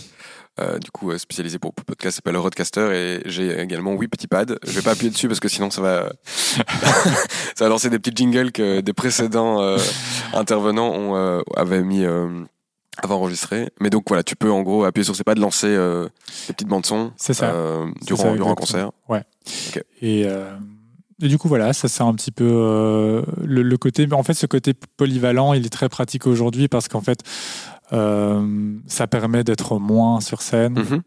du 0.81 0.91
coup 0.91 1.11
euh, 1.11 1.17
spécialisé 1.17 1.59
pour 1.59 1.73
pour 1.73 1.85
podcast 1.85 2.17
s'appelle 2.17 2.33
le 2.33 2.39
Roadcaster 2.39 2.89
et 2.93 3.21
j'ai 3.25 3.59
également 3.59 3.93
oui 3.93 4.07
petit 4.07 4.27
pad. 4.27 4.59
Je 4.65 4.71
vais 4.71 4.81
pas 4.81 4.91
appuyer 4.91 5.11
dessus 5.11 5.27
parce 5.27 5.39
que 5.39 5.47
sinon 5.47 5.69
ça 5.69 5.81
va 5.81 6.13
ça 7.55 7.65
va 7.65 7.69
lancer 7.69 7.89
des 7.89 7.99
petits 7.99 8.15
jingles 8.15 8.51
que 8.51 8.81
des 8.81 8.93
précédents 8.93 9.61
euh, 9.61 9.77
intervenants 10.33 10.91
ont 10.91 11.15
euh, 11.15 11.41
avaient 11.55 11.83
mis 11.83 12.03
euh, 12.03 12.27
avant 13.01 13.15
enregistré. 13.17 13.69
Mais 13.79 13.89
donc 13.89 14.03
voilà, 14.07 14.23
tu 14.23 14.35
peux 14.35 14.51
en 14.51 14.61
gros 14.61 14.83
appuyer 14.83 15.03
sur 15.03 15.15
ces 15.15 15.23
pads, 15.23 15.35
lancer 15.35 15.67
euh, 15.67 16.07
des 16.47 16.53
petites 16.53 16.67
bandes 16.67 16.85
son 16.85 17.11
euh, 17.41 17.87
durant 18.05 18.35
durant 18.35 18.51
un 18.51 18.55
concert. 18.55 18.91
Et, 20.01 20.25
euh, 20.25 20.55
et 21.21 21.27
du 21.27 21.37
coup, 21.37 21.47
voilà, 21.47 21.73
ça 21.73 21.87
c'est 21.87 22.03
un 22.03 22.13
petit 22.13 22.31
peu 22.31 22.47
euh, 22.49 23.23
le, 23.43 23.61
le 23.61 23.77
côté. 23.77 24.07
En 24.11 24.23
fait, 24.23 24.33
ce 24.33 24.45
côté 24.45 24.73
polyvalent, 24.97 25.53
il 25.53 25.65
est 25.65 25.69
très 25.69 25.89
pratique 25.89 26.27
aujourd'hui 26.27 26.67
parce 26.67 26.87
qu'en 26.87 27.01
fait, 27.01 27.19
euh, 27.91 28.75
ça 28.87 29.07
permet 29.07 29.43
d'être 29.43 29.79
moins 29.79 30.21
sur 30.21 30.41
scène. 30.41 30.73
Mhm. 30.79 31.01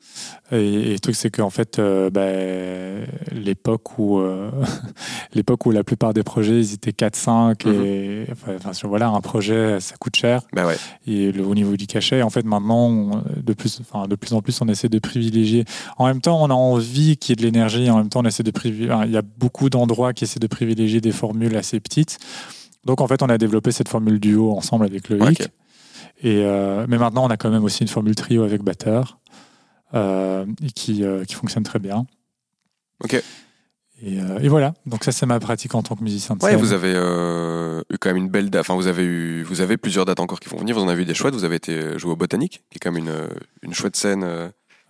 Et, 0.52 0.56
et 0.90 0.92
le 0.94 0.98
truc, 0.98 1.14
c'est 1.14 1.30
qu'en 1.30 1.50
fait, 1.50 1.78
euh, 1.78 2.10
ben, 2.10 3.06
l'époque 3.32 3.98
où, 3.98 4.18
euh, 4.18 4.50
l'époque 5.34 5.64
où 5.66 5.70
la 5.70 5.84
plupart 5.84 6.12
des 6.12 6.22
projets, 6.22 6.58
ils 6.60 6.74
étaient 6.74 6.90
4-5 6.90 7.68
et 7.68 8.26
enfin, 8.32 8.52
enfin, 8.56 8.72
sur- 8.72 8.88
voilà, 8.88 9.08
un 9.08 9.20
projet, 9.20 9.78
ça 9.80 9.94
coûte 9.96 10.16
cher 10.16 10.42
Bah 10.52 10.66
ouais. 10.66 10.76
et 11.06 11.30
le, 11.32 11.44
au 11.44 11.54
niveau 11.54 11.76
du 11.76 11.86
cachet. 11.86 12.22
En 12.22 12.30
fait, 12.30 12.44
maintenant, 12.44 12.88
on- 12.88 13.22
de 13.36 13.52
plus, 13.52 13.80
de 14.08 14.14
plus 14.16 14.32
en 14.32 14.42
plus, 14.42 14.60
on 14.60 14.68
essaie 14.68 14.88
de 14.88 14.98
privilégier. 14.98 15.64
En 15.98 16.06
même 16.06 16.20
temps, 16.20 16.42
on 16.42 16.50
a 16.50 16.54
envie 16.54 17.16
qu'il 17.16 17.30
y 17.30 17.32
ait 17.34 17.36
de 17.36 17.42
l'énergie. 17.42 17.88
En 17.90 17.98
même 17.98 18.08
temps, 18.08 18.20
on 18.20 18.26
essaie 18.26 18.42
de 18.42 18.50
privilégier. 18.50 18.94
Il 19.06 19.12
y 19.12 19.16
a 19.16 19.22
beaucoup 19.38 19.70
d'endroits 19.70 20.12
qui 20.12 20.24
essaient 20.24 20.40
de 20.40 20.46
privilégier 20.46 21.00
des 21.00 21.12
formules 21.12 21.56
assez 21.56 21.78
petites. 21.80 22.18
Donc, 22.84 23.00
en 23.00 23.06
fait, 23.06 23.22
on 23.22 23.28
a 23.28 23.38
développé 23.38 23.70
cette 23.70 23.88
formule 23.88 24.18
duo 24.18 24.50
ensemble 24.56 24.84
avec 24.84 25.09
Loïc. 25.09 25.40
Ok. 25.42 25.48
Et, 26.23 26.43
euh, 26.44 26.86
mais 26.89 26.99
maintenant, 26.99 27.24
on 27.24 27.31
a 27.31 27.36
quand 27.36 27.51
même 27.51 27.65
aussi 27.65 27.82
une 27.82 27.89
formule 27.89 28.15
trio 28.15 28.43
avec 28.44 28.62
batteur 28.62 29.19
euh, 29.94 30.47
et 30.65 30.70
qui, 30.70 31.05
euh, 31.05 31.24
qui 31.24 31.35
fonctionne 31.35 31.65
très 31.65 31.78
bien. 31.81 32.07
Ok. 33.03 33.15
Et, 34.05 34.20
euh, 34.20 34.39
et 34.40 34.49
voilà. 34.49 34.74
Donc, 34.86 35.05
ça, 35.05 35.12
c'est 35.12 35.27
ma 35.27 35.39
pratique 35.40 35.74
en 35.74 35.82
tant 35.82 35.94
que 35.97 36.03
musicien 36.03 36.35
de 36.36 36.43
Ouais, 36.44 36.51
scène. 36.53 36.61
vous 36.61 36.73
avez 36.73 36.93
euh, 36.94 37.82
eu 37.90 37.99
quand 37.99 38.09
même 38.11 38.16
une 38.16 38.28
belle 38.28 38.51
date. 38.51 38.62
Enfin, 38.62 38.74
vous 38.74 38.86
avez 38.89 39.05
eu, 39.05 39.43
vous 39.43 39.61
avez 39.61 39.77
plusieurs 39.77 40.05
dates 40.05 40.20
encore 40.20 40.40
qui 40.40 40.49
vont 40.49 40.59
venir. 40.59 40.74
Vous 40.77 40.82
en 40.82 40.89
avez 40.89 41.03
eu 41.03 41.07
des 41.07 41.15
chouettes. 41.15 41.35
Vous 41.35 41.44
avez 41.44 41.57
été 41.57 41.99
joué 41.99 42.12
au 42.12 42.16
Botanique, 42.16 42.62
qui 42.70 42.77
est 42.77 42.81
quand 42.81 42.90
même 42.93 43.05
une, 43.07 43.28
une 43.62 43.74
chouette 43.74 43.97
scène 43.97 44.24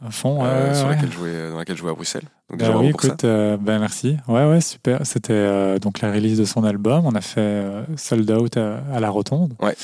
à 0.06 0.10
fond. 0.10 0.44
euh, 0.44 0.68
ouais, 0.68 0.74
sur 0.74 0.88
ouais. 0.88 0.94
laquelle 0.94 1.12
jouer, 1.12 1.48
dans 1.50 1.58
laquelle 1.58 1.76
jouer 1.76 1.90
à 1.90 1.94
Bruxelles. 1.94 2.22
Donc 2.50 2.58
Bah 2.60 2.66
déjà 2.66 2.70
oui, 2.70 2.74
bravo 2.84 2.90
pour 2.92 3.00
ça. 3.02 3.06
écoute, 3.08 3.24
euh, 3.24 3.56
bah 3.56 3.78
merci. 3.78 4.16
Ouais, 4.28 4.44
ouais, 4.48 4.60
super. 4.60 5.00
C'était 5.06 5.32
euh, 5.32 5.78
donc 5.78 6.00
la 6.00 6.10
release 6.12 6.38
de 6.38 6.44
son 6.44 6.64
album. 6.64 7.06
On 7.06 7.14
a 7.14 7.20
fait 7.20 7.40
euh, 7.40 7.82
sold 7.96 8.30
out 8.30 8.56
à, 8.56 8.80
à 8.92 9.00
la 9.00 9.08
Rotonde. 9.10 9.54
Ouais. 9.60 9.74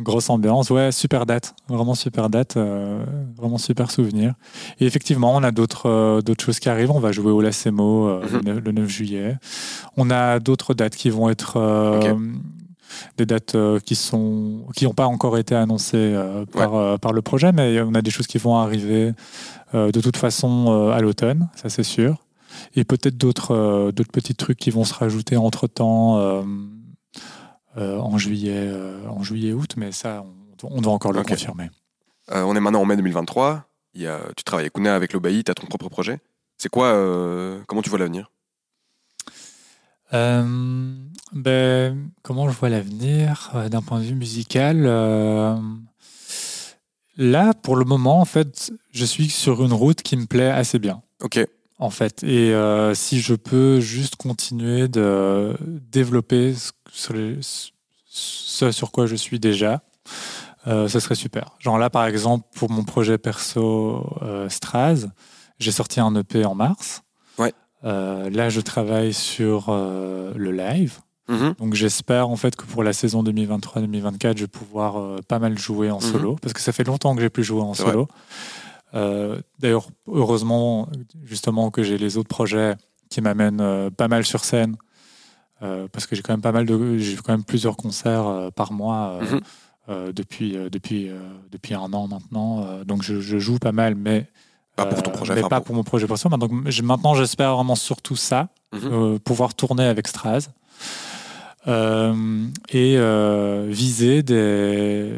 Grosse 0.00 0.30
ambiance. 0.30 0.70
Ouais, 0.70 0.90
super 0.92 1.26
date. 1.26 1.54
Vraiment 1.68 1.94
super 1.94 2.30
date. 2.30 2.56
euh, 2.56 3.04
vraiment 3.36 3.58
super 3.58 3.90
souvenir. 3.90 4.34
Et 4.80 4.86
effectivement, 4.86 5.34
on 5.34 5.42
a 5.42 5.50
d'autres 5.50 5.88
euh, 5.90 6.20
d'autres 6.22 6.44
choses 6.44 6.60
qui 6.60 6.68
arrivent. 6.68 6.90
On 6.92 7.00
va 7.00 7.12
jouer 7.12 7.30
au 7.32 7.40
Lacemo 7.42 8.06
euh, 8.08 8.22
Mhm. 8.24 8.32
le, 8.32 8.40
9, 8.54 8.64
le 8.64 8.72
9 8.72 8.88
juillet. 8.88 9.36
On 9.96 10.10
a 10.10 10.38
d'autres 10.40 10.72
dates 10.74 10.96
qui 10.96 11.10
vont 11.10 11.28
être 11.28 11.54
euh, 11.58 12.16
des 13.16 13.26
dates 13.26 13.54
euh, 13.56 13.80
qui 13.80 13.96
sont 13.96 14.66
qui 14.76 14.84
n'ont 14.84 14.92
pas 14.94 15.06
encore 15.06 15.36
été 15.36 15.54
annoncées 15.54 15.96
euh, 15.96 16.44
par, 16.46 16.74
euh, 16.76 16.96
par 16.96 17.12
le 17.12 17.22
projet, 17.22 17.50
mais 17.52 17.80
on 17.82 17.94
a 17.94 18.02
des 18.02 18.10
choses 18.10 18.26
qui 18.28 18.38
vont 18.38 18.56
arriver 18.56 19.08
euh, 19.08 19.12
de 19.74 20.00
toute 20.00 20.16
façon 20.16 20.66
euh, 20.68 20.90
à 20.92 21.00
l'automne, 21.00 21.48
ça 21.54 21.68
c'est 21.68 21.82
sûr. 21.82 22.24
Et 22.76 22.84
peut-être 22.84 23.16
d'autres 23.16 23.52
euh, 23.52 23.92
d'autres 23.92 24.12
petits 24.12 24.34
trucs 24.34 24.58
qui 24.58 24.70
vont 24.70 24.84
se 24.84 24.94
rajouter 24.94 25.36
entre 25.36 25.66
temps 25.66 26.44
en 27.76 28.18
juillet, 28.18 28.54
euh, 28.56 29.06
en 29.08 29.22
juillet 29.22 29.52
août, 29.52 29.74
mais 29.76 29.90
ça 29.92 30.24
on, 30.62 30.76
on 30.76 30.80
doit 30.80 30.92
encore 30.92 31.12
le 31.12 31.22
confirmer. 31.22 31.70
Euh, 32.30 32.42
on 32.42 32.54
est 32.56 32.60
maintenant 32.60 32.80
en 32.80 32.84
mai 32.84 32.96
2023. 32.96 33.64
Il 33.94 34.02
y 34.02 34.06
a, 34.06 34.18
tu 34.36 34.44
travailles 34.44 34.64
avec 34.64 34.72
Kuna, 34.72 34.94
avec 34.94 35.12
l'Obaï, 35.12 35.44
tu 35.44 35.50
as 35.50 35.54
ton 35.54 35.66
propre 35.66 35.88
projet. 35.88 36.18
C'est 36.56 36.68
quoi 36.68 36.88
euh, 36.88 37.60
Comment 37.66 37.82
tu 37.82 37.90
vois 37.90 37.98
l'avenir? 37.98 38.30
Euh, 40.12 40.94
ben, 41.32 42.10
comment 42.22 42.48
je 42.48 42.56
vois 42.56 42.68
l'avenir 42.68 43.50
euh, 43.54 43.68
d'un 43.68 43.82
point 43.82 43.98
de 43.98 44.04
vue 44.04 44.14
musical 44.14 44.84
euh, 44.86 45.56
Là, 47.16 47.54
pour 47.54 47.76
le 47.76 47.84
moment, 47.84 48.20
en 48.20 48.24
fait, 48.24 48.72
je 48.90 49.04
suis 49.04 49.28
sur 49.30 49.64
une 49.64 49.72
route 49.72 50.02
qui 50.02 50.16
me 50.16 50.26
plaît 50.26 50.50
assez 50.50 50.78
bien. 50.78 51.02
Ok. 51.22 51.38
En 51.78 51.90
fait, 51.90 52.22
et 52.22 52.52
euh, 52.54 52.94
si 52.94 53.20
je 53.20 53.34
peux 53.34 53.80
juste 53.80 54.16
continuer 54.16 54.86
de 54.88 55.56
développer 55.90 56.54
ce, 56.54 56.70
sur 56.92 57.14
les- 57.14 57.38
ce 58.06 58.70
sur 58.70 58.92
quoi 58.92 59.06
je 59.06 59.16
suis 59.16 59.40
déjà, 59.40 59.82
euh, 60.68 60.86
ça 60.88 61.00
serait 61.00 61.16
super. 61.16 61.56
Genre 61.58 61.76
là, 61.78 61.90
par 61.90 62.06
exemple, 62.06 62.46
pour 62.54 62.70
mon 62.70 62.84
projet 62.84 63.18
perso 63.18 64.06
euh, 64.22 64.48
Straz, 64.48 65.06
j'ai 65.58 65.72
sorti 65.72 65.98
un 66.00 66.14
EP 66.14 66.44
en 66.44 66.54
mars. 66.54 67.02
Ouais. 67.38 67.52
Là, 67.82 68.48
je 68.48 68.60
travaille 68.60 69.12
sur 69.12 69.70
le 69.70 70.50
live. 70.52 71.00
Mhm. 71.28 71.54
Donc 71.58 71.74
j'espère 71.74 72.28
en 72.28 72.36
fait 72.36 72.54
que 72.56 72.64
pour 72.66 72.82
la 72.82 72.92
saison 72.92 73.22
2023-2024, 73.22 74.36
je 74.36 74.42
vais 74.44 74.46
pouvoir 74.48 74.98
euh, 74.98 75.18
pas 75.26 75.38
mal 75.38 75.58
jouer 75.58 75.90
en 75.90 75.96
Mhm. 75.96 76.02
solo, 76.12 76.36
parce 76.40 76.52
que 76.52 76.60
ça 76.60 76.72
fait 76.72 76.84
longtemps 76.84 77.14
que 77.14 77.22
j'ai 77.22 77.30
plus 77.30 77.44
joué 77.44 77.62
en 77.62 77.72
solo. 77.74 78.08
Euh, 78.94 79.40
D'ailleurs, 79.58 79.88
heureusement 80.06 80.88
justement 81.24 81.70
que 81.70 81.82
j'ai 81.82 81.98
les 81.98 82.16
autres 82.18 82.28
projets 82.28 82.76
qui 83.08 83.20
m'amènent 83.20 83.60
euh, 83.60 83.90
pas 83.90 84.08
mal 84.08 84.24
sur 84.24 84.44
scène, 84.44 84.76
parce 85.92 86.06
que 86.06 86.14
j'ai 86.14 86.20
quand 86.20 86.34
même 86.34 86.42
pas 86.42 86.52
mal 86.52 86.66
de, 86.66 86.98
j'ai 86.98 87.16
quand 87.16 87.32
même 87.32 87.42
plusieurs 87.44 87.76
concerts 87.78 88.50
par 88.54 88.70
mois 88.72 89.20
Mhm. 89.22 90.12
depuis 90.12 90.56
depuis 90.70 91.10
depuis 91.50 91.74
un 91.74 91.90
an 91.94 92.06
maintenant. 92.06 92.82
Donc 92.84 93.02
je, 93.02 93.20
je 93.20 93.38
joue 93.38 93.58
pas 93.58 93.72
mal, 93.72 93.94
mais 93.94 94.26
Pas 94.76 94.84
pour 94.86 95.02
ton 95.02 95.10
projet, 95.12 95.34
mais 95.34 95.40
pas 95.40 95.48
pour- 95.60 95.64
pour 95.66 95.74
mon 95.76 95.84
projet 95.84 96.06
perso. 96.06 96.28
Maintenant, 96.28 97.14
j'espère 97.14 97.54
vraiment 97.56 97.76
surtout 97.76 98.16
ça, 98.16 98.48
pouvoir 99.24 99.54
tourner 99.54 99.84
avec 99.86 100.06
Straz 100.06 100.48
et 101.66 102.96
euh, 102.98 103.66
viser 103.68 104.22
des 104.22 105.12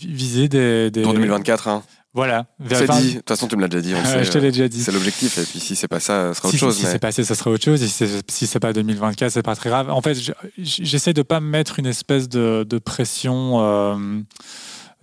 vi- 0.00 0.12
viser 0.12 0.48
des, 0.48 0.90
des- 0.90 1.02
Pour 1.02 1.14
2024, 1.14 1.68
hein. 1.68 1.82
Voilà. 2.14 2.46
C'est 2.68 2.88
enfin, 2.90 3.00
dit. 3.00 3.10
De 3.12 3.16
toute 3.18 3.28
façon, 3.28 3.46
tu 3.46 3.56
me 3.56 3.60
l'as 3.60 3.68
déjà 3.68 3.80
dit. 3.82 3.94
on 3.94 4.00
le 4.00 4.06
euh, 4.06 4.12
sait, 4.12 4.24
je 4.24 4.30
te 4.32 4.38
l'ai 4.38 4.50
déjà 4.50 4.66
dit. 4.66 4.82
C'est 4.82 4.90
l'objectif. 4.92 5.38
Et 5.38 5.42
puis 5.44 5.60
si 5.60 5.76
c'est 5.76 5.86
pas 5.88 6.00
ça, 6.00 6.32
ce 6.32 6.38
sera 6.38 6.48
autre 6.48 6.56
chose. 6.58 6.76
si 6.76 6.84
mais... 6.84 6.90
c'est 6.92 6.98
passé, 6.98 7.22
ça 7.22 7.34
sera 7.34 7.50
autre 7.50 7.62
chose. 7.64 7.80
Si 7.80 7.88
c'est 7.88 8.08
si 8.30 8.46
c'est 8.46 8.58
pas 8.58 8.72
2024, 8.72 9.30
c'est 9.30 9.42
pas 9.42 9.54
très 9.54 9.70
grave. 9.70 9.90
En 9.90 10.00
fait, 10.00 10.14
je- 10.14 10.32
j'essaie 10.56 11.12
de 11.12 11.22
pas 11.22 11.38
me 11.40 11.48
mettre 11.48 11.78
une 11.78 11.86
espèce 11.86 12.28
de, 12.28 12.64
de 12.68 12.78
pression, 12.78 13.60
euh, 13.60 13.96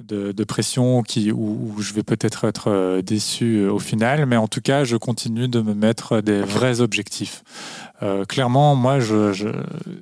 de, 0.04 0.32
de 0.34 0.44
pression 0.44 1.02
qui 1.04 1.32
où, 1.32 1.72
où 1.78 1.82
je 1.82 1.94
vais 1.94 2.04
peut-être 2.04 2.44
être 2.46 2.70
euh, 2.70 3.02
déçu 3.02 3.58
euh, 3.60 3.72
au 3.72 3.80
final, 3.80 4.26
mais 4.26 4.36
en 4.38 4.48
tout 4.48 4.62
cas, 4.62 4.84
je 4.84 4.98
continue 4.98 5.48
de 5.48 5.62
me 5.62 5.74
mettre 5.74 6.22
des 6.22 6.42
vrais 6.42 6.82
objectifs. 6.82 7.44
Euh, 8.04 8.26
clairement, 8.26 8.76
moi, 8.76 9.00
je, 9.00 9.32
je- 9.32 9.48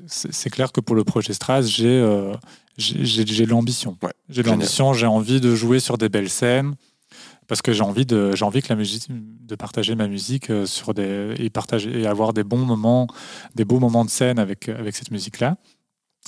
c'est 0.07 0.49
clair 0.49 0.71
que 0.71 0.81
pour 0.81 0.95
le 0.95 1.03
projet 1.03 1.33
Stras, 1.33 1.61
j'ai 1.61 1.85
euh, 1.87 2.33
j'ai 2.77 3.45
l'ambition. 3.45 3.97
Ouais, 4.01 4.13
j'ai 4.29 4.41
l'ambition. 4.51 4.93
J'ai 4.93 5.05
envie 5.05 5.39
de 5.39 5.53
jouer 5.55 5.79
sur 5.79 5.97
des 5.99 6.09
belles 6.09 6.29
scènes 6.29 6.73
parce 7.47 7.61
que 7.61 7.71
j'ai 7.71 7.83
envie 7.83 8.05
de 8.07 8.35
j'ai 8.35 8.45
envie 8.45 8.63
que 8.63 8.69
la 8.69 8.75
musique 8.75 9.07
de 9.11 9.55
partager 9.55 9.93
ma 9.93 10.07
musique 10.07 10.49
euh, 10.49 10.65
sur 10.65 10.95
des 10.95 11.35
et 11.37 11.51
partager 11.51 12.01
et 12.01 12.07
avoir 12.07 12.33
des 12.33 12.43
bons 12.43 12.65
moments 12.65 13.05
des 13.53 13.63
beaux 13.65 13.79
moments 13.79 14.05
de 14.05 14.09
scène 14.09 14.39
avec 14.39 14.69
avec 14.69 14.95
cette 14.95 15.11
musique 15.11 15.39
là 15.39 15.57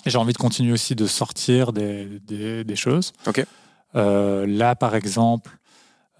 j'ai 0.05 0.17
envie 0.17 0.33
de 0.33 0.37
continuer 0.37 0.71
aussi 0.73 0.95
de 0.95 1.07
sortir 1.07 1.73
des, 1.73 2.19
des, 2.27 2.63
des 2.63 2.75
choses 2.75 3.13
Ok. 3.27 3.43
Euh, 3.95 4.45
là 4.45 4.75
par 4.75 4.93
exemple 4.95 5.57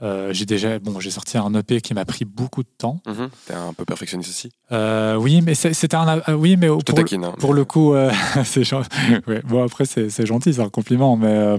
euh, 0.02 0.34
j'ai 0.34 0.46
déjà 0.46 0.78
bon 0.80 1.00
j'ai 1.00 1.10
sorti 1.12 1.38
un 1.38 1.54
EP 1.54 1.80
qui 1.82 1.94
m'a 1.94 2.04
pris 2.06 2.26
beaucoup 2.26 2.64
de 2.64 2.70
temps 2.78 3.00
Mhm. 3.06 3.30
T'es 3.46 3.54
un 3.54 3.74
peu 3.74 3.86
perfectionniste 3.86 4.30
aussi. 4.30 4.52
Euh, 4.72 5.16
oui 5.16 5.42
mais 5.42 5.56
c'était 5.56 5.96
un 5.96 6.22
oui 6.36 6.58
mais 6.58 6.68
pour, 6.68 6.78
le- 6.78 6.84
taquine. 6.84 7.24
hein, 7.26 7.34
pour 7.40 7.52
mais- 7.52 7.58
le 7.60 7.66
coup, 7.66 7.94
c'est 8.44 8.64
gen- 8.64 8.84
ouais, 9.28 9.42
bon 9.48 9.64
après 9.64 9.86
c'est 9.86 10.26
gentil, 10.26 10.54
c'est 10.54 10.62
un 10.62 10.70
compliment, 10.70 11.16
mais 11.18 11.58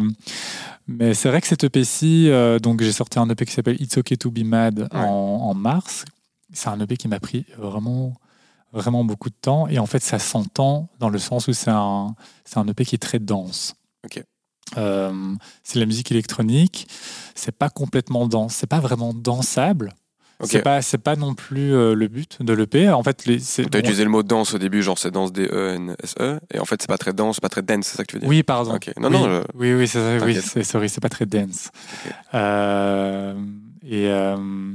mais 0.87 1.15
c'est 1.15 1.29
vrai 1.31 1.41
que 1.41 1.47
cet 1.49 1.65
EP-ci, 1.65 2.31
donc 2.63 2.81
j'ai 2.83 2.93
sorti 2.93 3.19
un 3.19 3.29
EP 3.31 3.45
qui 3.45 3.53
s'appelle 3.53 3.81
It's 3.81 3.97
Okay 3.99 4.17
to 4.17 4.31
Be 4.31 4.45
Mad 4.45 4.81
Ouais. 4.81 4.87
en, 5.01 5.03
en 5.51 5.55
mars. 5.55 6.05
C'est 6.53 6.69
un 6.69 6.79
EP 6.81 6.97
qui 6.97 7.09
m'a 7.09 7.19
pris 7.21 7.45
vraiment 7.59 8.13
vraiment 8.77 9.05
beaucoup 9.05 9.31
de 9.31 9.35
temps 9.41 9.67
et 9.69 9.79
en 9.79 9.87
fait 9.87 10.03
ça 10.03 10.19
s'entend 10.19 10.89
dans 11.01 11.09
le 11.09 11.19
sens 11.19 11.49
où 11.49 11.53
c'est 11.53 11.71
un 11.71 12.15
c'est 12.45 12.59
un 12.59 12.67
EP 12.69 12.85
qui 12.85 12.95
est 12.95 12.99
très 12.99 13.19
dense. 13.19 13.75
Ok. 14.05 14.23
Euh, 14.77 15.35
c'est 15.63 15.79
la 15.79 15.87
musique 15.87 16.11
électronique, 16.13 16.89
c'est 17.35 17.57
pas 17.57 17.69
complètement 17.71 18.27
dense, 18.27 18.55
c'est 18.55 18.67
pas 18.67 18.81
vraiment 18.81 19.15
dansable. 19.15 19.95
Ok. 20.39 20.49
C'est 20.51 20.61
pas 20.61 20.83
c'est 20.83 20.99
pas 20.99 21.17
non 21.17 21.35
plus 21.35 21.73
euh, 21.73 21.95
le 21.95 22.09
but 22.09 22.43
de 22.43 22.53
l'EP. 22.53 22.91
En 22.91 23.03
fait, 23.03 23.25
les, 23.25 23.39
c'est- 23.39 23.65
T'as 23.71 23.79
utilisé 23.79 24.05
le 24.05 24.11
mot 24.11 24.23
danse 24.23 24.53
au 24.53 24.59
début, 24.59 24.83
genre 24.83 24.99
c'est 24.99 25.11
danse 25.11 25.33
D-E-N-S-E. 25.33 26.21
E, 26.35 26.41
Et 26.53 26.59
en 26.59 26.67
fait, 26.67 26.83
c'est 26.83 26.89
pas 26.89 26.99
très 26.99 27.15
dense, 27.15 27.41
pas 27.41 27.49
très 27.49 27.63
dense, 27.63 27.87
c'est 27.87 27.97
ça 27.97 28.03
que 28.05 28.09
tu 28.11 28.17
veux 28.17 28.21
dire? 28.21 28.29
Oui, 28.29 28.43
pardon. 28.43 28.75
Ok. 28.75 28.93
Non, 28.99 29.09
oui, 29.09 29.15
non, 29.17 29.25
je- 29.31 29.43
oui, 29.59 29.73
oui, 29.75 29.89
c'est 29.89 29.99
ça, 30.19 30.25
oui, 30.27 30.37
c'est 30.43 30.63
sorry, 30.63 30.91
c'est 30.91 31.01
pas 31.01 31.09
très 31.09 31.25
dense. 31.25 31.71
Ok. 32.05 32.13
Euh, 32.35 33.35
et 33.83 34.09
euh, 34.11 34.75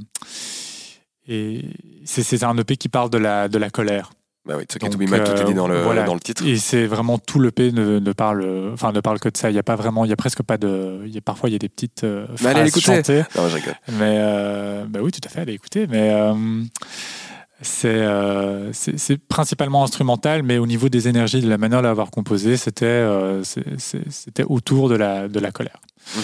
et 1.31 1.65
c'est 2.05 2.43
un 2.43 2.57
EP 2.57 2.77
qui 2.77 2.89
parle 2.89 3.09
de 3.09 3.17
la 3.17 3.47
de 3.47 3.57
la 3.57 3.69
colère. 3.69 4.11
Bah 4.43 4.55
oui, 4.57 4.65
to 4.65 4.79
Donc, 4.79 4.97
be 4.97 5.07
mad, 5.07 5.23
tout 5.23 5.33
est 5.33 5.41
euh, 5.41 5.43
dit 5.43 5.53
dans 5.53 5.67
le, 5.67 5.83
voilà. 5.83 6.01
dans 6.03 6.15
le 6.15 6.19
titre. 6.19 6.43
Et 6.47 6.55
c'est 6.57 6.87
vraiment 6.87 7.19
tout 7.19 7.39
l'EP 7.39 7.71
ne, 7.71 7.99
ne 7.99 8.11
parle, 8.11 8.43
enfin 8.73 8.91
ne 8.91 8.99
parle 8.99 9.19
que 9.19 9.29
de 9.29 9.37
ça. 9.37 9.51
Il 9.51 9.55
y 9.55 9.59
a 9.59 9.63
pas 9.63 9.75
vraiment, 9.75 10.03
il 10.03 10.09
y 10.09 10.13
a 10.13 10.15
presque 10.15 10.41
pas 10.41 10.57
de, 10.57 11.01
il 11.05 11.13
y 11.13 11.17
a 11.19 11.21
parfois 11.21 11.47
il 11.49 11.53
y 11.53 11.55
a 11.55 11.59
des 11.59 11.69
petites 11.69 12.03
euh, 12.03 12.25
Mais 12.41 12.47
allez 12.47 12.53
phrases 12.53 12.65
l'écouter. 12.65 12.95
chantées. 12.95 13.23
Non, 13.35 13.47
je 13.49 13.55
rigole. 13.57 13.75
Mais 13.99 14.17
euh, 14.17 14.85
bah 14.89 14.99
oui, 15.03 15.11
tout 15.11 15.19
à 15.23 15.29
fait, 15.29 15.41
allez 15.41 15.53
écouter. 15.53 15.85
Mais 15.87 16.09
euh, 16.11 16.33
c'est 17.61 17.87
euh, 17.89 18.73
c'est 18.73 18.97
c'est 18.97 19.17
principalement 19.19 19.83
instrumental, 19.83 20.41
mais 20.41 20.57
au 20.57 20.65
niveau 20.65 20.89
des 20.89 21.07
énergies, 21.07 21.41
de 21.41 21.47
la 21.49 21.59
manière 21.59 21.83
d'avoir 21.83 22.09
composé, 22.09 22.57
c'était 22.57 22.85
euh, 22.87 23.43
c'était 23.43 24.43
autour 24.45 24.89
de 24.89 24.95
la, 24.95 25.27
de 25.27 25.39
la 25.39 25.51
colère. 25.51 25.79
Mhm. 26.15 26.21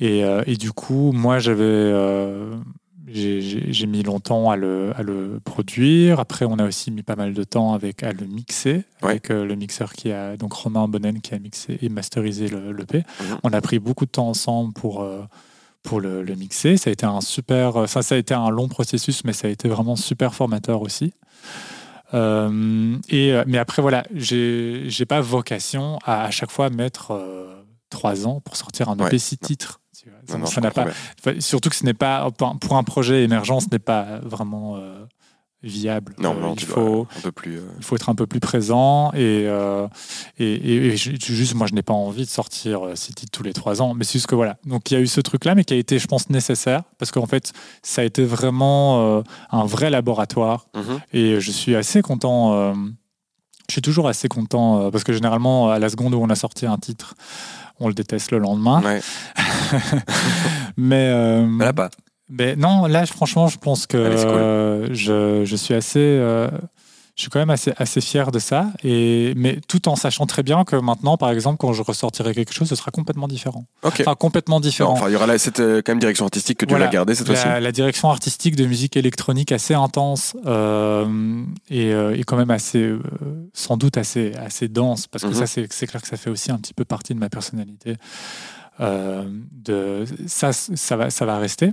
Et, 0.00 0.24
euh, 0.24 0.42
et 0.46 0.56
du 0.56 0.72
coup, 0.72 1.12
moi, 1.12 1.38
j'avais. 1.38 1.92
Euh, 3.08 3.70
j'ai- 3.70 3.86
mis 3.86 4.02
longtemps 4.02 4.50
à 4.50 4.56
le, 4.56 4.92
à 4.96 5.02
le 5.02 5.40
produire. 5.44 6.20
Après, 6.20 6.44
on 6.44 6.58
a 6.58 6.66
aussi 6.66 6.90
mis 6.90 7.02
pas 7.02 7.16
mal 7.16 7.32
de 7.34 7.44
temps 7.44 7.72
avec, 7.74 8.02
à 8.02 8.12
le 8.12 8.26
mixer, 8.26 8.84
Ouais. 9.02 9.10
avec 9.10 9.30
euh, 9.30 9.44
le 9.44 9.54
mixeur 9.54 9.92
qui 9.92 10.12
a, 10.12 10.36
donc 10.36 10.52
Romain 10.52 10.88
Bonnen, 10.88 11.20
qui 11.20 11.34
a 11.34 11.38
mixé 11.38 11.78
et 11.82 11.88
masterisé 11.88 12.48
le, 12.48 12.72
l'EP. 12.72 12.98
Mhm. 13.20 13.38
On 13.44 13.52
a 13.52 13.60
pris 13.60 13.78
beaucoup 13.78 14.04
de 14.06 14.10
temps 14.10 14.28
ensemble 14.28 14.72
pour, 14.72 15.02
euh, 15.02 15.22
pour 15.82 16.00
le, 16.00 16.22
le 16.22 16.34
mixer. 16.34 16.76
Ça 16.76 16.90
a 16.90 16.92
été 16.92 17.06
un 17.06 17.20
super. 17.20 17.76
Enfin, 17.76 18.02
ça 18.02 18.14
a 18.14 18.18
été 18.18 18.34
un 18.34 18.50
long 18.50 18.68
processus, 18.68 19.24
mais 19.24 19.32
ça 19.32 19.48
a 19.48 19.50
été 19.50 19.68
vraiment 19.68 19.96
super 19.96 20.34
formateur 20.34 20.82
aussi. 20.82 21.12
Euh, 22.14 22.96
et, 23.10 23.32
euh, 23.32 23.44
mais 23.46 23.58
après, 23.58 23.82
voilà, 23.82 24.04
j'ai 24.14 24.88
pas 25.06 25.20
vocation 25.20 25.98
à 26.04 26.24
à 26.24 26.30
chaque 26.30 26.50
fois 26.50 26.70
mettre 26.70 27.12
euh, 27.12 27.62
trois 27.90 28.26
ans 28.26 28.40
pour 28.40 28.56
sortir 28.56 28.88
un 28.88 28.98
Ouais, 28.98 29.06
EP 29.08 29.18
six 29.18 29.36
titres. 29.38 29.80
Ça- 30.26 30.60
n'a 30.60 30.70
pas. 30.70 30.86
Enfin, 31.20 31.40
surtout 31.40 31.68
que 31.70 31.76
ce 31.76 31.84
n'est 31.84 31.94
pas 31.94 32.28
pour 32.30 32.76
un 32.76 32.84
projet 32.84 33.24
émergent, 33.24 33.60
ce 33.60 33.66
n'est 33.70 33.78
pas 33.78 34.18
vraiment 34.22 34.76
euh, 34.76 35.04
viable. 35.62 36.14
Non, 36.18 36.36
Euh, 36.36 36.40
non, 36.40 36.54
il 36.54 36.64
faut 36.64 36.80
dois 37.04 37.06
un 37.16 37.20
peu 37.20 37.32
plus. 37.32 37.56
euh, 37.58 37.68
il 37.78 37.84
faut 37.84 37.96
être 37.96 38.08
un 38.08 38.14
peu 38.14 38.26
plus 38.28 38.38
présent 38.38 39.10
et, 39.12 39.44
euh, 39.48 39.88
et, 40.38 40.52
et- 40.54 40.86
et 40.86 40.96
ju- 40.96 41.16
juste 41.20 41.54
moi 41.56 41.66
je 41.66 41.74
n'ai 41.74 41.82
pas 41.82 41.92
envie 41.94 42.24
de 42.24 42.30
sortir 42.30 42.82
ces 42.94 43.12
titres 43.12 43.32
tous 43.36 43.42
les 43.42 43.52
trois 43.52 43.82
ans 43.82 43.92
mais 43.92 44.04
c'est 44.04 44.12
juste 44.14 44.28
que 44.28 44.36
voilà 44.36 44.56
donc 44.64 44.88
il 44.90 44.94
y 44.94 44.96
a 44.96 45.00
eu 45.00 45.08
ce 45.08 45.20
truc 45.20 45.44
là 45.44 45.56
mais 45.56 45.64
qui 45.64 45.74
a 45.74 45.76
été 45.76 45.98
je 45.98 46.06
pense 46.06 46.30
nécessaire 46.30 46.84
parce 46.98 47.10
qu'en 47.10 47.26
fait 47.26 47.52
ça 47.82 48.02
a 48.02 48.04
été 48.04 48.24
vraiment 48.24 49.18
euh, 49.18 49.22
un 49.50 49.64
vrai 49.66 49.90
laboratoire 49.90 50.68
mhm. 50.76 51.00
et 51.12 51.40
je 51.40 51.50
suis 51.50 51.74
assez 51.74 52.02
content 52.02 52.72
je 53.68 53.72
suis 53.74 53.82
toujours 53.82 54.06
assez 54.08 54.28
content 54.28 54.90
parce 54.92 55.02
que 55.02 55.12
généralement 55.12 55.70
à 55.70 55.80
la 55.80 55.88
seconde 55.88 56.14
où 56.14 56.18
on 56.22 56.30
a 56.30 56.36
sorti 56.36 56.66
un 56.66 56.78
titre 56.78 57.14
on 57.80 57.88
le 57.88 57.94
déteste 57.94 58.30
le 58.32 58.38
lendemain 58.38 58.82
Ouais. 58.82 59.00
mais 60.76 61.08
euh, 61.12 61.46
Mais 61.46 61.64
là, 61.66 61.72
pas. 61.72 61.90
mais 62.28 62.56
non, 62.56 62.86
là, 62.86 63.06
franchement, 63.06 63.48
je 63.48 63.58
pense 63.58 63.86
que 63.86 63.96
Allez, 63.98 64.16
c'est 64.18 64.26
cool. 64.26 64.34
euh, 64.36 64.88
je, 64.94 65.44
je 65.44 65.56
suis 65.56 65.74
assez. 65.74 65.98
Je 67.18 67.22
suis 67.22 67.30
quand 67.30 67.40
même 67.40 67.50
assez, 67.50 67.72
assez 67.78 68.00
fier 68.00 68.30
de 68.30 68.38
ça, 68.38 68.70
et, 68.84 69.32
mais 69.36 69.58
tout 69.66 69.88
en 69.88 69.96
sachant 69.96 70.24
très 70.26 70.44
bien 70.44 70.62
que 70.64 70.76
maintenant, 70.76 71.16
par 71.16 71.30
exemple, 71.32 71.56
quand 71.58 71.72
je 71.72 71.82
ressortirai 71.82 72.32
quelque 72.32 72.52
chose, 72.54 72.68
ce 72.68 72.76
sera 72.76 72.92
complètement 72.92 73.26
différent. 73.26 73.64
Ok. 73.82 73.96
Enfin, 74.02 74.14
complètement 74.14 74.56
Non, 74.56 74.60
différent. 74.60 74.92
Enfin, 74.92 75.08
il 75.08 75.14
y 75.14 75.16
aura 75.16 75.36
cette 75.36 75.58
euh, 75.58 75.82
quand 75.84 75.90
même 75.90 75.98
direction 75.98 76.24
artistique 76.26 76.58
que 76.58 76.64
tu 76.64 76.70
Voilà. 76.70 76.84
vas 76.86 76.92
garder 76.92 77.16
cette 77.16 77.26
fois-ci. 77.26 77.44
la, 77.44 77.72
direction 77.72 78.08
artistique 78.08 78.54
de 78.54 78.66
musique 78.66 78.96
électronique 78.96 79.50
assez 79.50 79.74
intense 79.74 80.36
euh, 80.46 81.42
et, 81.68 81.92
euh, 81.92 82.16
et 82.16 82.22
quand 82.22 82.36
même 82.36 82.52
assez, 82.52 82.78
euh, 82.82 83.00
sans 83.52 83.76
doute 83.76 83.96
assez, 83.96 84.32
assez 84.36 84.68
dense, 84.68 85.08
parce 85.08 85.24
que 85.24 85.30
Mhm. 85.30 85.34
ça, 85.34 85.46
c'est 85.48 85.86
clair 85.88 86.00
que 86.00 86.06
ça 86.08 86.16
fait 86.16 86.30
aussi 86.30 86.52
un 86.52 86.58
petit 86.58 86.72
peu 86.72 86.84
partie 86.84 87.14
de 87.14 87.18
ma 87.18 87.28
personnalité. 87.28 87.96
De, 88.80 90.04
ça, 90.28 90.52
ça, 90.52 90.96
va, 90.96 91.10
ça 91.10 91.26
va 91.26 91.38
rester. 91.38 91.72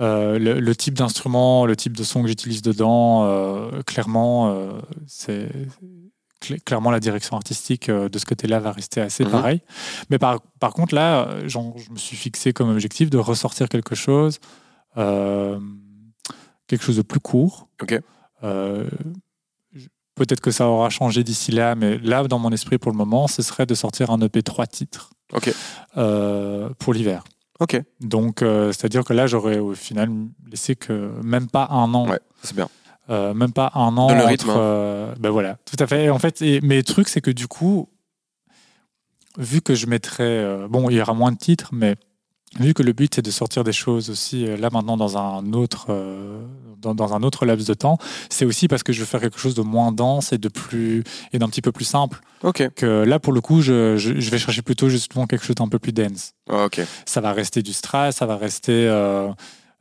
Euh, 0.00 0.38
le, 0.38 0.60
le 0.60 0.76
type 0.76 0.94
d'instrument, 0.94 1.66
le 1.66 1.76
type 1.76 1.96
de 1.96 2.02
son 2.04 2.22
que 2.22 2.28
j'utilise 2.28 2.62
dedans, 2.62 3.24
euh, 3.24 3.82
clairement, 3.82 4.50
euh, 4.50 4.80
c'est 5.06 5.48
cl- 6.42 6.58
clairement, 6.64 6.90
la 6.90 7.00
direction 7.00 7.36
artistique 7.36 7.90
de 7.90 8.18
ce 8.18 8.24
côté-là 8.24 8.60
va 8.60 8.72
rester 8.72 9.00
assez 9.02 9.24
Mhm. 9.24 9.30
pareil. 9.30 9.60
Mais 10.08 10.18
par, 10.18 10.40
par 10.58 10.72
contre, 10.72 10.94
là, 10.94 11.28
je 11.46 11.58
me 11.58 11.96
suis 11.98 12.16
fixé 12.16 12.52
comme 12.54 12.70
objectif 12.70 13.10
de 13.10 13.18
ressortir 13.18 13.68
quelque 13.68 13.94
chose, 13.94 14.38
quelque 14.96 16.82
chose 16.82 16.96
de 16.96 17.02
plus 17.02 17.20
court. 17.20 17.68
Peut-être 20.14 20.40
que 20.40 20.50
ça 20.50 20.66
aura 20.66 20.90
changé 20.90 21.24
d'ici 21.24 21.50
là, 21.52 21.74
mais 21.74 21.96
là, 21.98 22.24
dans 22.24 22.38
mon 22.38 22.50
esprit 22.52 22.76
pour 22.78 22.90
le 22.92 22.96
moment, 22.98 23.26
ce 23.26 23.42
serait 23.42 23.64
de 23.66 23.74
sortir 23.74 24.10
un 24.10 24.20
EP 24.20 24.42
3 24.42 24.66
titres 24.66 25.10
pour 26.78 26.92
l'hiver. 26.94 27.24
Ok. 27.60 27.80
Donc, 28.00 28.42
euh, 28.42 28.72
c'est-à-dire 28.72 29.04
que 29.04 29.12
là, 29.12 29.26
j'aurais 29.26 29.58
au 29.58 29.74
final 29.74 30.08
laissé 30.50 30.74
que 30.76 31.10
même 31.22 31.48
pas 31.48 31.68
un 31.70 31.92
an 31.94 32.08
Ouais, 32.08 32.18
c'est 32.42 32.56
bien. 32.56 32.68
euh, 33.10 33.34
même 33.34 33.52
pas 33.52 33.70
un 33.74 33.96
an 33.98 34.08
Dans 34.08 34.14
le 34.14 34.20
entre, 34.20 34.28
rythme, 34.28 34.50
hein. 34.50 34.56
euh, 34.58 35.14
ben 35.18 35.30
voilà, 35.30 35.58
tout 35.66 35.76
à 35.78 35.86
fait. 35.86 36.04
Et 36.04 36.10
en 36.10 36.18
fait, 36.18 36.40
et, 36.42 36.60
mais 36.62 36.76
le 36.76 36.82
truc, 36.84 37.08
c'est 37.08 37.20
que 37.20 37.30
du 37.30 37.46
coup, 37.48 37.88
vu 39.38 39.60
que 39.60 39.74
je 39.74 39.86
mettrais, 39.86 40.24
euh, 40.24 40.68
bon, 40.68 40.88
il 40.90 40.96
y 40.96 41.00
aura 41.02 41.14
moins 41.14 41.32
de 41.32 41.36
titres, 41.38 41.70
mais 41.72 41.96
vu 42.58 42.74
que 42.74 42.82
le 42.82 42.92
but 42.92 43.14
c'est 43.14 43.22
de 43.22 43.30
sortir 43.30 43.62
des 43.64 43.72
choses 43.72 44.10
aussi 44.10 44.44
euh, 44.46 44.56
là 44.56 44.70
maintenant 44.72 44.96
dans 44.96 45.16
un 45.16 45.52
autre, 45.52 45.86
euh, 45.90 46.42
dans, 46.78 46.94
dans 46.94 47.14
un 47.14 47.22
autre 47.22 47.46
laps 47.46 47.66
de 47.68 47.74
temps, 47.74 47.98
c'est 48.28 48.44
aussi 48.44 48.66
parce 48.68 48.82
que 48.82 48.92
je 48.92 49.00
veux 49.00 49.06
faire 49.06 49.20
quelque 49.20 49.38
chose 49.38 49.54
de 49.54 49.62
moins 49.62 49.92
dense 49.92 50.32
et 50.32 50.38
de 50.38 50.48
plus 50.48 51.04
et 51.32 51.38
d'un 51.38 51.48
petit 51.48 51.62
peu 51.62 51.72
plus 51.72 51.84
simple. 51.84 52.20
Ok. 52.42 52.70
Que 52.74 53.04
là, 53.04 53.18
pour 53.20 53.32
le 53.32 53.40
coup, 53.40 53.60
je, 53.60 53.96
je, 53.98 54.18
je 54.18 54.30
vais 54.30 54.38
chercher 54.38 54.62
plutôt 54.62 54.88
justement 54.88 55.26
quelque 55.26 55.44
chose 55.44 55.56
d'un 55.56 55.68
peu 55.68 55.78
plus 55.78 55.92
dense 55.92 56.32
Ok. 56.50 56.80
ça 57.06 57.20
va 57.20 57.32
rester 57.32 57.62
du 57.62 57.72
stress, 57.72 58.16
ça 58.16 58.26
va 58.26 58.36
rester. 58.36 58.86
euh, 58.88 59.30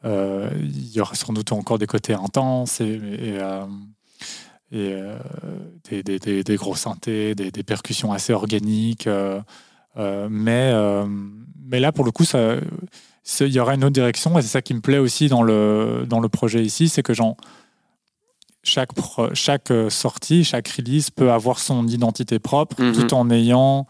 euh, 0.05 0.49
il 0.61 0.91
y 0.93 1.01
aura 1.01 1.15
sans 1.15 1.33
doute 1.33 1.51
encore 1.51 1.77
des 1.79 1.87
côtés 1.87 2.13
intenses 2.13 2.79
et, 2.81 2.99
et, 3.21 3.37
et, 4.71 4.95
des, 5.89 6.03
des, 6.03 6.19
des- 6.19 6.43
des 6.43 6.55
gros 6.55 6.75
synthés, 6.75 7.33
des 7.35 7.63
percussions 7.63 8.11
assez 8.13 8.31
organiques. 8.33 9.07
Euh, 9.99 10.27
mais, 10.31 10.71
euh, 10.73 11.05
mais 11.67 11.79
là, 11.79 11.91
pour 11.91 12.03
le 12.05 12.11
coup, 12.11 12.25
ça, 12.25 12.55
il 13.41 13.47
y 13.53 13.59
aura 13.59 13.75
une 13.75 13.83
autre 13.83 13.93
direction 13.93 14.37
et 14.39 14.41
c'est 14.41 14.47
ça 14.47 14.61
qui 14.63 14.73
me 14.73 14.81
plaît 14.81 14.97
aussi 14.97 15.27
dans 15.27 15.43
le, 15.43 16.05
dans 16.07 16.19
le 16.19 16.29
projet 16.29 16.63
ici, 16.63 16.89
c'est 16.89 17.03
que 17.03 17.13
genre, 17.13 17.35
chaque, 18.63 18.93
pro- 18.93 19.33
chaque 19.33 19.71
euh, 19.71 19.89
sortie, 19.89 20.43
chaque 20.43 20.67
release 20.69 21.09
peut 21.11 21.31
avoir 21.31 21.59
son 21.59 21.87
identité 21.87 22.39
propre 22.39 22.81
Mhm. 22.81 22.93
tout 22.93 23.13
en 23.13 23.29
ayant 23.29 23.87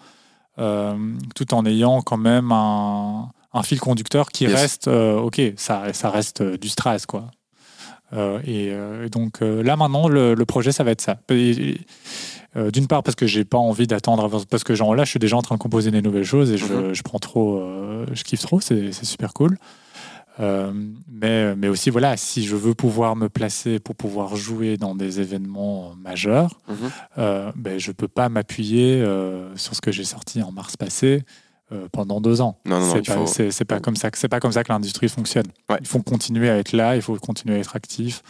euh, 0.60 0.94
tout 1.36 1.53
en 1.53 1.65
ayant 1.65 2.02
quand 2.02 2.18
même 2.18 2.52
un, 2.52 3.30
un 3.53 3.64
fil 3.64 3.80
conducteur 3.80 4.30
qui 4.30 4.44
Yes. 4.44 4.53
reste 4.53 4.88
euh, 4.90 5.18
ok 5.18 5.41
ça, 5.56 5.94
ça 5.94 6.10
reste 6.10 6.44
du 6.44 6.68
stress 6.69 7.06
quoi 7.06 7.31
Euh, 8.11 8.40
et, 8.44 8.65
et 9.06 9.10
donc 9.10 9.40
là 9.41 9.76
maintenant 9.76 10.07
le, 10.07 10.34
le 10.34 10.45
projet 10.45 10.72
ça 10.72 10.84
va 10.84 10.91
être 10.91 11.02
ça 11.02 11.19
Et- 11.30 11.52
et, 11.69 11.81
euh, 12.56 12.72
d'une 12.72 12.88
part 12.88 13.04
parce 13.04 13.16
que 13.16 13.28
j'ai 13.28 13.46
pas 13.46 13.58
envie 13.60 13.86
d'attendre 13.88 14.28
parce 14.50 14.64
que 14.64 14.74
genre 14.76 14.96
là 14.96 15.04
je 15.04 15.10
suis 15.12 15.20
déjà 15.20 15.38
en 15.38 15.42
train 15.42 15.56
de 15.56 15.62
composer 15.62 15.92
des 15.92 16.02
nouvelles 16.02 16.24
choses 16.24 16.52
et 16.52 16.58
je, 16.58 16.66
Mhm. 16.66 16.94
je 16.94 17.02
prends 17.04 17.20
trop 17.20 17.60
euh, 17.60 18.06
je 18.14 18.24
kiffe 18.24 18.42
trop 18.42 18.60
c'est 18.60 18.92
super 19.06 19.34
cool 19.34 19.58
Euh, 20.42 20.72
mais, 21.12 21.54
mais 21.58 21.68
aussi 21.68 21.90
voilà 21.90 22.16
si 22.16 22.46
je 22.46 22.56
veux 22.56 22.74
pouvoir 22.74 23.18
me 23.18 23.28
placer 23.28 23.78
pour 23.78 23.94
pouvoir 23.96 24.38
jouer 24.38 24.78
dans 24.78 24.96
des 24.96 25.20
événements 25.20 25.94
majeurs 26.02 26.62
Mhm. 26.70 26.76
euh, 27.18 27.52
ben, 27.58 27.78
je 27.78 27.92
peux 27.92 28.08
pas 28.08 28.30
m'appuyer 28.30 29.04
sur 29.56 29.76
ce 29.76 29.82
que 29.82 29.92
j'ai 29.92 30.06
sorti 30.06 30.42
en 30.42 30.52
mars 30.54 30.78
passé 30.78 31.24
pendant 31.92 32.20
deux 32.20 32.42
ans. 32.42 32.58
Non, 32.66 32.80
non, 32.80 32.86
non, 32.88 32.94
c'est 32.94 33.06
pas, 33.06 33.14
faut- 33.28 33.52
c'est 33.52 33.66
pas 33.66 33.80
comme 33.80 33.96
ça 33.96 34.10
que 34.10 34.18
c'est 34.18 34.28
pas 34.30 34.40
comme 34.40 34.52
ça 34.54 34.64
que 34.64 34.72
l'industrie 34.72 35.08
fonctionne. 35.10 35.46
Ouais. 35.70 35.78
Il 35.82 35.88
faut 35.88 36.02
continuer 36.02 36.50
à 36.50 36.58
être 36.58 36.72
là, 36.72 36.96
il 36.96 37.02
faut 37.04 37.16
continuer 37.18 37.58
à 37.58 37.60
être 37.60 37.76
actif 37.76 38.24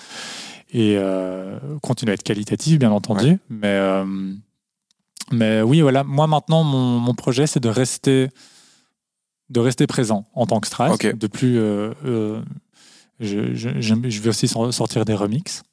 et 0.71 0.95
euh, 0.97 1.57
continuer 1.81 2.11
à 2.11 2.13
être 2.15 2.23
qualitatif, 2.23 2.79
bien 2.79 2.91
entendu. 2.91 3.39
Mais 3.49 3.67
euh, 3.67 4.05
mais 5.31 5.61
oui, 5.61 5.81
voilà. 5.81 6.03
Moi 6.03 6.27
maintenant, 6.27 6.63
mon, 6.63 6.99
mon 6.99 7.13
projet, 7.13 7.47
c'est 7.47 7.59
de 7.59 7.69
rester 7.69 8.29
de 9.49 9.59
rester 9.59 9.87
présent 9.87 10.25
en 10.35 10.45
tant 10.45 10.59
que 10.59 10.67
Stras. 10.67 10.91
Ok. 10.93 11.15
De 11.15 11.27
plus, 11.27 11.57
euh, 11.57 12.41
je, 13.19 13.53
je, 13.55 13.69
je 13.79 14.21
vais 14.21 14.29
aussi 14.29 14.47
sor- 14.47 14.73
sortir 14.73 15.05
des 15.05 15.15
remixes. 15.15 15.63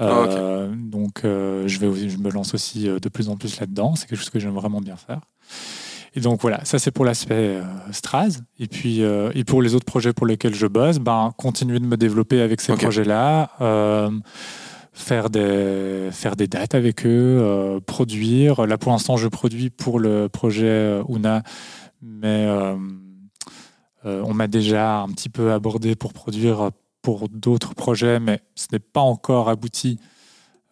Euh, 0.00 0.68
Donc, 0.74 1.24
euh, 1.24 1.66
je, 1.68 1.78
vais, 1.78 2.08
je 2.08 2.16
me 2.18 2.30
lance 2.30 2.54
aussi 2.54 2.84
de 2.84 3.08
plus 3.08 3.28
en 3.28 3.36
plus 3.36 3.58
là-dedans. 3.60 3.96
C'est 3.96 4.06
quelque 4.06 4.18
chose 4.18 4.30
que 4.30 4.38
j'aime 4.38 4.54
vraiment 4.54 4.80
bien 4.80 4.96
faire. 4.96 5.20
Et 6.14 6.20
donc 6.20 6.40
voilà, 6.42 6.64
ça 6.64 6.78
c'est 6.78 6.90
pour 6.90 7.04
l'aspect 7.04 7.34
euh, 7.34 7.62
Straz. 7.92 8.40
Et 8.58 8.66
puis 8.66 9.02
euh, 9.02 9.30
et 9.34 9.44
pour 9.44 9.62
les 9.62 9.74
autres 9.74 9.84
projets 9.84 10.12
pour 10.12 10.26
lesquels 10.26 10.54
je 10.54 10.66
bosse, 10.66 10.98
ben 10.98 11.32
continuer 11.36 11.78
de 11.78 11.86
me 11.86 11.96
développer 11.96 12.40
avec 12.40 12.60
ces 12.60 12.74
projets-là, 12.74 13.50
euh, 13.60 14.10
faire 14.92 15.30
des 15.30 16.08
faire 16.10 16.34
des 16.34 16.48
dates 16.48 16.74
avec 16.74 17.06
eux, 17.06 17.38
euh, 17.40 17.80
produire. 17.80 18.66
Là 18.66 18.76
pour 18.76 18.90
l'instant, 18.90 19.16
je 19.16 19.28
produis 19.28 19.70
pour 19.70 20.00
le 20.00 20.28
projet 20.28 21.00
Una, 21.08 21.42
mais 22.02 22.46
euh, 22.48 22.74
euh, 24.04 24.22
on 24.26 24.34
m'a 24.34 24.48
déjà 24.48 25.02
un 25.02 25.08
petit 25.10 25.28
peu 25.28 25.52
abordé 25.52 25.94
pour 25.94 26.12
produire 26.12 26.70
pour 27.02 27.28
d'autres 27.28 27.74
projets, 27.74 28.18
mais 28.18 28.40
ce 28.56 28.66
n'est 28.72 28.80
pas 28.80 29.00
encore 29.00 29.48
abouti. 29.48 29.98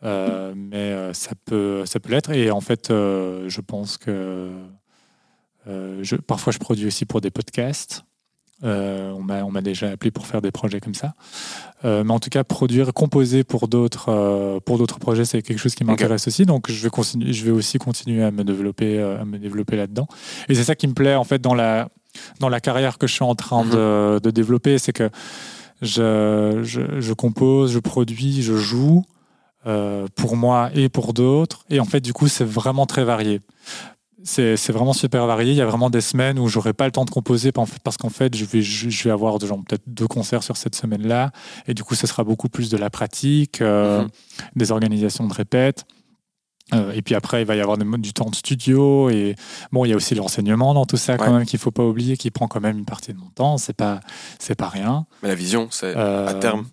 Mais 0.02 1.12
ça 1.12 1.32
peut, 1.44 1.84
ça 1.86 2.00
peut 2.00 2.10
l'être. 2.10 2.30
Et 2.30 2.50
en 2.50 2.60
fait, 2.60 2.88
je 2.88 3.60
pense 3.60 3.98
que 3.98 4.52
je, 5.66 6.16
parfois 6.16 6.52
je 6.52 6.58
produis 6.58 6.86
aussi 6.86 7.04
pour 7.04 7.20
des 7.20 7.30
podcasts. 7.30 8.04
Euh, 8.64 9.12
on 9.12 9.50
m'a 9.52 9.60
déjà 9.62 9.90
appelé 9.90 10.10
pour 10.10 10.26
faire 10.26 10.42
des 10.42 10.50
projets 10.50 10.80
comme 10.80 10.94
ça. 10.94 11.14
Euh, 11.84 12.02
mais 12.02 12.12
en 12.12 12.18
tout 12.18 12.28
cas, 12.30 12.42
produire, 12.42 12.92
composer 12.92 13.44
pour 13.44 13.68
d'autres 13.68 14.08
euh, 14.08 14.58
pour 14.58 14.78
d'autres 14.78 14.98
projets, 14.98 15.24
c'est 15.24 15.42
quelque 15.42 15.60
chose 15.60 15.76
qui 15.76 15.84
m'intéresse 15.84 16.26
aussi. 16.26 16.44
Donc, 16.44 16.68
je 16.68 16.82
vais 16.82 16.90
continuer, 16.90 17.32
je 17.32 17.44
vais 17.44 17.52
aussi 17.52 17.78
continuer 17.78 18.24
à 18.24 18.32
me 18.32 18.42
développer 18.42 18.98
euh, 18.98 19.20
à 19.20 19.24
me 19.24 19.38
développer 19.38 19.76
là-dedans. 19.76 20.08
Et 20.48 20.56
c'est 20.56 20.64
ça 20.64 20.74
qui 20.74 20.88
me 20.88 20.94
plaît 20.94 21.14
en 21.14 21.22
fait 21.22 21.40
dans 21.40 21.54
la 21.54 21.88
dans 22.40 22.48
la 22.48 22.58
carrière 22.60 22.98
que 22.98 23.06
je 23.06 23.12
suis 23.14 23.24
en 23.24 23.36
train 23.36 23.62
Mhm. 23.62 23.70
de, 23.70 24.20
de 24.24 24.30
développer, 24.32 24.78
c'est 24.78 24.92
que 24.92 25.08
je, 25.80 26.60
je, 26.64 27.00
je 27.00 27.12
compose, 27.12 27.70
je 27.72 27.78
produis, 27.78 28.42
je 28.42 28.56
joue 28.56 29.04
euh, 29.66 30.08
pour 30.16 30.36
moi 30.36 30.70
et 30.74 30.88
pour 30.88 31.12
d'autres. 31.12 31.64
Et 31.70 31.78
en 31.78 31.84
fait, 31.84 32.00
du 32.00 32.12
coup, 32.12 32.26
c'est 32.26 32.44
vraiment 32.44 32.86
très 32.86 33.04
varié. 33.04 33.40
C'est 34.24 34.70
vraiment 34.72 34.92
super 34.92 35.26
varié. 35.26 35.52
Il 35.52 35.56
y 35.56 35.60
a 35.60 35.66
vraiment 35.66 35.90
des 35.90 36.00
semaines 36.00 36.38
où 36.38 36.48
j'aurai 36.48 36.72
pas 36.72 36.84
le 36.86 36.90
temps 36.92 37.04
de 37.04 37.10
composer 37.10 37.52
parce 37.52 37.96
qu'en 37.96 38.08
fait, 38.10 38.36
je 38.36 38.44
vais, 38.44 38.62
je, 38.62 39.04
vais 39.04 39.10
avoir 39.10 39.38
genre, 39.40 39.58
peut-être 39.66 39.84
deux 39.86 40.08
concerts 40.08 40.42
sur 40.42 40.56
cette 40.56 40.74
semaine-là. 40.74 41.30
Et 41.66 41.74
du 41.74 41.84
coup, 41.84 41.94
ce 41.94 42.06
sera 42.06 42.24
beaucoup 42.24 42.48
plus 42.48 42.68
de 42.70 42.76
la 42.76 42.90
pratique, 42.90 43.60
euh, 43.60 44.02
Mhm. 44.02 44.08
des 44.56 44.72
organisations 44.72 45.26
de 45.26 45.32
répètes. 45.32 45.84
Euh, 46.74 46.92
et 46.92 47.00
puis 47.00 47.14
après, 47.14 47.40
il 47.42 47.46
va 47.46 47.56
y 47.56 47.60
avoir 47.60 47.78
des 47.78 47.84
du 47.98 48.12
temps 48.12 48.28
de 48.28 48.34
studio. 48.34 49.08
Et 49.08 49.36
bon, 49.72 49.84
il 49.84 49.88
y 49.90 49.92
a 49.92 49.96
aussi 49.96 50.14
l'enseignement 50.14 50.74
dans 50.74 50.84
tout 50.84 50.98
ça, 50.98 51.16
quand 51.16 51.32
même, 51.32 51.46
qu'il 51.46 51.58
faut 51.58 51.70
pas 51.70 51.84
oublier, 51.84 52.16
qui 52.16 52.30
prend 52.30 52.46
quand 52.48 52.60
même 52.60 52.76
une 52.78 52.84
partie 52.84 53.12
de 53.14 53.18
mon 53.18 53.30
temps. 53.30 53.56
C'est 53.56 53.72
pas, 53.72 54.00
c'est 54.38 54.54
pas 54.56 54.68
rien. 54.68 55.06
Mais 55.22 55.28
la 55.30 55.34
vision, 55.34 55.68
c'est 55.70 55.96
Euh, 55.96 56.26
à 56.28 56.34
terme, 56.34 56.66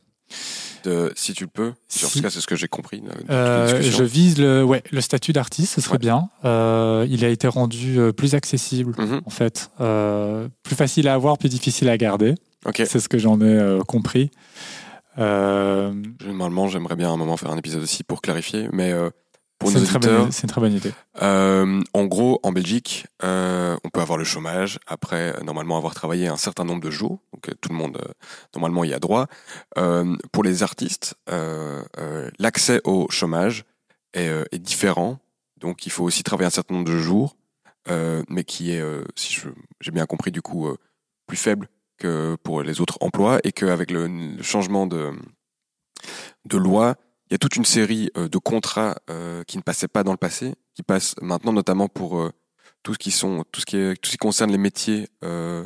de, 0.86 1.12
si 1.16 1.34
tu 1.34 1.44
le 1.44 1.50
peux, 1.50 1.70
en 1.70 1.74
si- 1.90 2.06
tout 2.18 2.22
cas 2.22 2.30
c'est 2.30 2.40
ce 2.42 2.48
que 2.48 2.56
j'ai 2.56 2.68
compris. 2.68 3.02
de- 3.02 3.08
de 3.08 3.12
toute 3.14 3.30
Euh, 3.30 3.82
je 3.82 4.04
vise 4.04 4.38
le, 4.40 4.64
ouais, 4.64 4.82
le 4.92 5.02
statut 5.02 5.34
d'artiste, 5.34 5.74
ce 5.76 5.82
serait 5.82 5.94
Ouais. 5.94 6.00
bien. 6.00 6.30
Euh, 6.46 7.06
il 7.10 7.26
a 7.26 7.30
été 7.30 7.48
rendu 7.48 8.00
euh, 8.00 8.12
plus 8.14 8.34
accessible, 8.36 8.94
Mhm. 8.98 9.22
en 9.26 9.30
fait. 9.30 9.70
Euh, 9.82 10.48
plus 10.64 10.76
facile 10.76 11.08
à 11.08 11.14
avoir, 11.14 11.38
plus 11.38 11.50
difficile 11.50 11.90
à 11.90 11.98
garder. 11.98 12.36
Ok. 12.66 12.82
C'est 12.86 13.00
ce 13.00 13.10
que 13.10 13.18
j'en 13.18 13.40
ai 13.42 13.80
compris. 13.88 14.32
Normalement, 15.18 16.68
j'aimerais 16.68 16.96
bien 16.96 17.10
à 17.10 17.12
un 17.14 17.18
moment 17.18 17.38
faire 17.38 17.52
un 17.52 17.58
épisode 17.58 17.84
aussi 17.84 18.04
pour 18.04 18.22
clarifier, 18.22 18.70
mais 18.72 18.94
pour 19.58 19.70
c'est 19.70 19.76
nos 19.76 19.82
une, 19.82 19.88
très 19.88 19.96
auditeurs, 19.98 20.24
bonne- 20.24 20.32
c'est 20.32 20.44
une 20.44 20.50
très 20.50 20.62
bonne 20.62 20.74
idée. 20.74 20.92
euh, 21.22 21.82
en 21.94 22.06
gros, 22.06 22.40
en 22.44 22.52
Belgique, 22.52 23.08
euh, 23.24 23.78
on 23.84 23.90
peut 23.90 24.02
avoir 24.02 24.18
le 24.18 24.24
chômage 24.26 24.80
après 24.88 25.36
euh, 25.38 25.44
normalement 25.44 25.78
avoir 25.78 25.94
travaillé 25.96 26.28
un 26.28 26.38
certain 26.38 26.66
nombre 26.66 26.82
de 26.82 26.90
jours, 26.92 27.20
donc 27.34 27.50
tout 27.62 27.70
le 27.70 27.76
monde 27.76 27.98
euh, 28.04 28.12
normalement 28.54 28.84
y 28.84 28.94
a 28.94 29.00
droit. 29.00 29.28
Pour 30.32 30.44
les 30.44 30.62
artistes, 30.64 31.16
l'accès 32.40 32.82
au 32.84 33.08
chômage 33.10 33.64
est, 34.14 34.30
est 34.52 34.60
différent, 34.60 35.20
donc 35.60 35.86
il 35.86 35.92
faut 35.92 36.04
aussi 36.04 36.24
travailler 36.24 36.48
un 36.48 36.52
certain 36.52 36.74
nombre 36.76 36.90
de 36.90 36.98
jours, 36.98 37.36
mais 38.30 38.44
qui 38.44 38.72
est, 38.72 38.84
si 39.16 39.40
j'ai 39.82 39.92
bien 39.92 40.06
compris, 40.06 40.32
du 40.32 40.42
coup 40.42 40.68
plus 41.28 41.38
faible 41.38 41.70
que 41.98 42.36
pour 42.44 42.62
les 42.62 42.82
autres 42.82 42.98
emplois, 43.02 43.40
et 43.44 43.52
qu'avec 43.54 43.90
le, 43.90 44.08
le 44.08 44.44
changement 44.44 44.86
de, 44.86 45.12
de 46.46 46.58
loi, 46.58 46.96
il 47.30 47.34
y 47.34 47.36
a 47.36 47.38
toute 47.38 47.56
une 47.56 47.66
série 47.66 48.10
euh, 48.18 48.28
de 48.30 48.38
contrats 48.38 48.96
euh, 49.10 49.44
qui 49.44 49.58
ne 49.58 49.62
passaient 49.64 49.88
pas 49.88 50.04
dans 50.04 50.12
le 50.12 50.18
passé, 50.18 50.54
qui 50.76 50.84
passent 50.84 51.16
maintenant 51.22 51.54
notamment 51.54 51.88
pour 51.88 52.20
euh, 52.20 52.32
tout 52.84 52.94
ce 52.94 53.00
qui 53.00 53.12
sont 53.12 53.44
tout 53.52 53.62
ce 53.62 53.66
qui 53.66 53.78
est 53.78 53.96
tout 53.96 54.08
ce 54.08 54.12
qui 54.12 54.18
concerne 54.18 54.52
les 54.52 54.58
métiers 54.60 55.08
euh, 55.24 55.64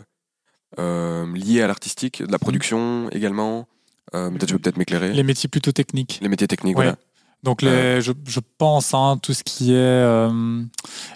euh, 0.80 1.26
liés 1.36 1.62
à 1.62 1.68
l'artistique, 1.68 2.22
de 2.24 2.32
la 2.32 2.40
production 2.40 3.10
également. 3.12 3.68
Euh, 4.16 4.32
tu 4.40 4.54
peux 4.54 4.60
peut-être 4.60 4.78
m'éclairer. 4.78 5.14
Les 5.14 5.24
métiers 5.24 5.50
plutôt 5.50 5.72
techniques. 5.72 6.20
Les 6.22 6.30
métiers 6.30 6.48
techniques, 6.48 6.78
Ouais. 6.78 6.86
voilà. 6.86 6.98
Donc 7.44 7.62
les, 7.62 8.02
je, 8.02 8.12
je 8.28 8.40
pense 8.58 8.94
hein, 8.94 9.18
tout 9.24 9.34
ce 9.34 9.44
qui 9.46 9.72
est 9.72 9.76
euh, 9.78 10.62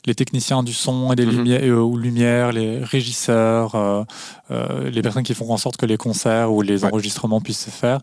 les 0.05 0.15
techniciens 0.15 0.63
du 0.63 0.71
son 0.71 1.11
et 1.11 1.15
des 1.17 1.25
Mhm. 1.25 1.31
lumières, 1.31 1.61
euh, 1.63 1.81
ou 1.81 1.97
lumières, 1.97 2.51
les 2.53 2.81
régisseurs, 2.81 3.75
euh, 3.75 4.03
euh, 4.51 4.89
les 4.89 5.01
personnes 5.01 5.23
qui 5.23 5.33
font 5.33 5.51
en 5.51 5.57
sorte 5.57 5.75
que 5.75 5.85
les 5.85 5.97
concerts 5.97 6.53
ou 6.53 6.61
les 6.61 6.83
Ouais. 6.85 6.91
enregistrements 6.91 7.41
puissent 7.41 7.65
se 7.65 7.69
faire. 7.69 7.99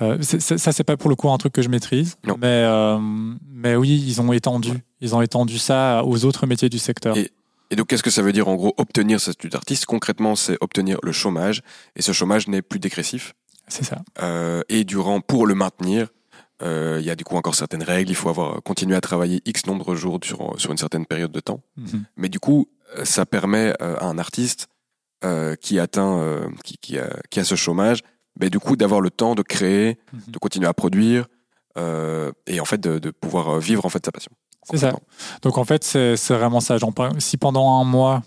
Euh, 0.00 0.16
c'est- 0.22 0.40
ça 0.58 0.72
c'est 0.72 0.84
pas 0.84 0.96
pour 0.96 1.10
le 1.10 1.16
coup 1.16 1.30
un 1.30 1.36
truc 1.36 1.52
que 1.52 1.60
je 1.62 1.68
maîtrise, 1.68 2.16
Non. 2.26 2.36
mais 2.40 2.46
euh, 2.46 2.98
mais 3.52 3.76
oui 3.76 4.02
ils 4.06 4.20
ont 4.22 4.32
étendu, 4.32 4.72
ils 5.02 5.14
ont 5.14 5.20
étendu 5.20 5.58
ça 5.58 6.02
aux 6.06 6.24
autres 6.24 6.46
métiers 6.46 6.70
du 6.70 6.78
secteur. 6.78 7.16
Et- 7.16 7.30
Et 7.70 7.76
donc, 7.76 7.88
qu'est-ce 7.88 8.02
que 8.02 8.08
ça 8.08 8.22
veut 8.22 8.32
dire 8.32 8.48
en 8.48 8.54
gros 8.54 8.72
obtenir 8.78 9.20
ce 9.20 9.30
statut 9.32 9.50
d'artiste? 9.50 9.84
Concrètement, 9.84 10.36
c'est 10.36 10.56
obtenir 10.62 10.96
le 11.02 11.12
chômage. 11.12 11.60
Et 11.96 12.00
ce 12.00 12.12
chômage 12.12 12.48
n'est 12.48 12.62
plus 12.62 12.78
dégressif? 12.78 13.34
C'est 13.66 13.84
ça. 13.84 13.98
Euh, 14.22 14.62
et 14.70 14.84
durant, 14.84 15.20
pour 15.20 15.46
le 15.46 15.54
maintenir, 15.54 16.06
euh, 16.62 16.98
il 17.00 17.06
y 17.06 17.10
a 17.10 17.16
du 17.16 17.24
coup 17.24 17.36
encore 17.36 17.54
certaines 17.54 17.82
règles. 17.82 18.10
Il 18.10 18.14
faut 18.16 18.28
avoir 18.28 18.62
continué 18.62 18.96
à 18.96 19.00
travailler 19.00 19.40
X 19.46 19.66
nombre 19.66 19.90
de 19.92 19.96
jours 19.96 20.18
sur, 20.22 20.54
sur 20.60 20.70
une 20.72 20.78
certaine 20.78 21.06
période 21.06 21.30
de 21.32 21.40
temps. 21.40 21.60
Mhm. 21.76 22.04
Mais 22.16 22.28
du 22.28 22.40
coup, 22.40 22.68
euh, 22.96 23.04
ça 23.04 23.26
permet 23.26 23.74
euh, 23.82 23.96
à 23.98 24.06
un 24.06 24.18
artiste 24.18 24.68
euh, 25.24 25.54
qui 25.56 25.78
atteint, 25.78 26.18
euh, 26.18 26.48
qui, 26.64 26.76
qui, 26.78 26.98
a, 26.98 27.08
qui 27.30 27.40
a 27.40 27.44
ce 27.44 27.54
chômage, 27.54 28.00
ben, 28.38 28.48
du 28.48 28.58
coup, 28.58 28.76
d'avoir 28.76 29.00
le 29.00 29.10
temps 29.10 29.34
de 29.34 29.42
créer, 29.42 29.98
Mhm. 30.12 30.20
de 30.28 30.38
continuer 30.38 30.66
à 30.68 30.74
produire 30.74 31.26
euh, 31.76 32.32
et 32.46 32.60
en 32.60 32.64
fait 32.64 32.80
de, 32.80 32.98
de 32.98 33.10
pouvoir 33.10 33.58
vivre 33.60 33.84
en 33.86 33.88
fait 33.88 34.04
sa 34.04 34.10
passion. 34.12 34.32
C'est 34.70 34.78
ça. 34.78 34.92
Donc 35.42 35.56
en 35.58 35.64
fait, 35.64 35.82
c'est 35.84 36.16
c'est 36.16 36.34
vraiment 36.34 36.60
ça. 36.60 36.76
Genre, 36.76 36.92
si 37.18 37.36
pendant 37.38 37.80
un 37.80 37.84
mois, 37.84 38.22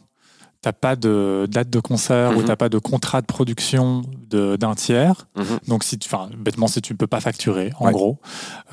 t'as 0.62 0.74
pas 0.74 0.96
de 0.96 1.48
date 1.50 1.70
de 1.72 1.80
concert 1.80 2.38
ou 2.38 2.42
Mhm. 2.42 2.46
t'as 2.46 2.56
pas 2.56 2.70
de 2.70 2.78
contrat 2.78 3.22
de 3.22 3.26
production 3.26 4.04
de- 4.30 4.56
d'un 4.58 4.76
tiers, 4.76 5.28
Mhm. 5.36 5.60
donc 5.68 5.84
si 5.84 5.98
tu, 5.98 6.08
enfin, 6.08 6.30
bêtement, 6.38 6.68
si 6.68 6.82
tu 6.82 6.94
ne 6.94 6.98
peux 6.98 7.08
pas 7.08 7.20
facturer, 7.20 7.72
en 7.80 7.88
Ouais. 7.88 7.92
gros, 7.92 8.20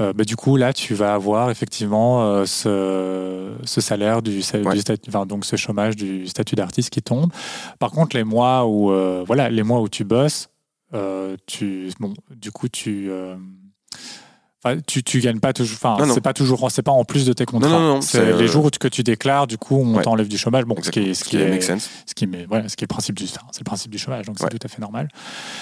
euh, 0.00 0.12
bah, 0.12 0.24
du 0.24 0.36
coup, 0.36 0.56
là, 0.56 0.72
tu 0.74 0.94
vas 0.94 1.14
avoir 1.14 1.50
effectivement 1.50 2.22
euh, 2.22 2.44
ce, 2.44 3.54
ce 3.64 3.80
salaire 3.80 4.20
du, 4.22 4.42
Ouais. 4.54 4.74
du 4.74 4.80
statut, 4.80 5.08
enfin, 5.08 5.24
donc 5.26 5.44
ce 5.46 5.56
chômage 5.56 5.96
du 5.96 6.26
statut 6.26 6.54
d'artiste 6.56 6.90
qui 6.90 7.00
tombe. 7.02 7.30
Par 7.78 7.90
contre, 7.90 8.16
les 8.16 8.24
mois 8.24 8.66
où, 8.66 8.90
euh, 8.92 9.24
voilà, 9.26 9.48
les 9.48 9.62
mois 9.62 9.80
où 9.80 9.88
tu 9.88 10.04
bosses, 10.04 10.50
euh, 10.94 11.36
tu, 11.46 11.90
bon, 12.00 12.12
du 12.34 12.50
coup, 12.52 12.68
tu 12.68 13.08
euh, 13.10 13.36
Enfin, 14.64 14.80
tu, 14.86 15.04
tu 15.04 15.20
gagnes 15.20 15.38
pas 15.38 15.52
toujours. 15.52 15.78
Enfin, 15.80 16.04
c'est 16.12 16.20
pas 16.20 16.32
toujours. 16.32 16.68
C'est 16.70 16.82
pas 16.82 16.90
en 16.90 17.04
plus 17.04 17.24
de 17.24 17.32
tes 17.32 17.44
contrats. 17.46 17.70
non, 17.70 17.78
non, 17.80 18.00
c'est 18.00 18.18
c'est, 18.18 18.32
euh, 18.32 18.36
les 18.38 18.48
jours 18.48 18.68
que 18.72 18.88
tu 18.88 19.04
déclares. 19.04 19.46
Du 19.46 19.56
coup, 19.56 19.76
on 19.76 19.94
Ouais. 19.94 20.02
t'enlève 20.02 20.26
du 20.26 20.36
chômage. 20.36 20.64
Bon, 20.64 20.74
ce 20.82 20.90
qui 20.90 20.98
est, 20.98 21.14
ce 21.14 21.22
qui 21.22 21.36
est, 21.36 21.48
make 21.48 21.62
sense. 21.62 21.88
ce 22.06 22.12
qui 22.14 22.24
est, 22.24 22.46
voilà, 22.48 22.68
ce 22.68 22.74
qui 22.76 22.82
est 22.82 22.88
principe 22.88 23.16
du, 23.16 23.26
c'est 23.28 23.38
le 23.60 23.64
principe 23.64 23.92
du 23.92 23.98
chômage. 23.98 24.26
Donc 24.26 24.36
Ouais. 24.40 24.48
c'est 24.50 24.58
tout 24.58 24.66
à 24.66 24.68
fait 24.68 24.80
normal. 24.80 25.08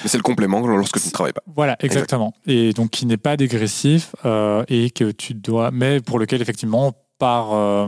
Mais 0.03 0.09
c'est 0.09 0.17
le 0.17 0.23
complément 0.23 0.67
lorsque 0.67 0.99
tu 0.99 1.09
ne 1.09 1.13
travailles 1.13 1.35
pas. 1.35 1.43
Voilà, 1.55 1.77
exactement. 1.81 2.33
Et 2.47 2.73
donc 2.73 2.91
qui 2.91 3.05
n'est 3.05 3.19
pas 3.19 3.37
dégressif 3.37 4.17
euh, 4.25 4.65
et 4.69 4.91
que 4.91 5.11
tu 5.11 5.35
dois, 5.35 5.71
mais 5.71 6.01
pour 6.01 6.19
lequel 6.19 6.41
effectivement 6.41 6.95
par 7.19 7.53
euh, 7.53 7.87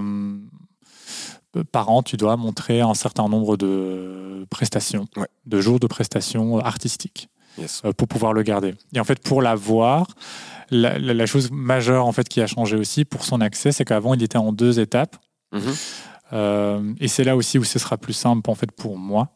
par 1.72 1.88
an, 1.88 2.02
tu 2.02 2.16
dois 2.18 2.36
montrer 2.36 2.80
un 2.82 2.94
certain 2.94 3.28
nombre 3.28 3.56
de 3.56 4.46
prestations, 4.50 5.06
Ouais. 5.16 5.26
de 5.46 5.60
jours 5.60 5.80
de 5.80 5.86
prestations 5.86 6.58
artistiques 6.58 7.28
Yes. 7.56 7.80
euh, 7.84 7.92
pour 7.92 8.06
pouvoir 8.08 8.32
le 8.34 8.42
garder. 8.42 8.74
Et 8.94 9.00
en 9.00 9.04
fait, 9.04 9.18
pour 9.20 9.42
l'avoir, 9.42 10.06
la, 10.70 10.98
la- 10.98 11.14
la 11.14 11.26
chose 11.26 11.50
majeure 11.50 12.06
en 12.06 12.12
fait 12.12 12.28
qui 12.28 12.40
a 12.40 12.46
changé 12.46 12.76
aussi 12.76 13.04
pour 13.04 13.24
son 13.24 13.40
accès, 13.40 13.72
c'est 13.72 13.84
qu'avant 13.84 14.14
il 14.14 14.22
était 14.22 14.38
en 14.38 14.52
deux 14.52 14.80
étapes. 14.80 15.16
Mhm. 15.52 15.74
Euh, 16.32 16.94
et 17.00 17.08
c'est 17.08 17.24
là 17.24 17.36
aussi 17.36 17.58
où 17.58 17.64
ce 17.64 17.78
sera 17.78 17.96
plus 17.96 18.12
simple 18.12 18.50
en 18.50 18.54
fait 18.54 18.70
pour 18.72 18.98
moi. 18.98 19.28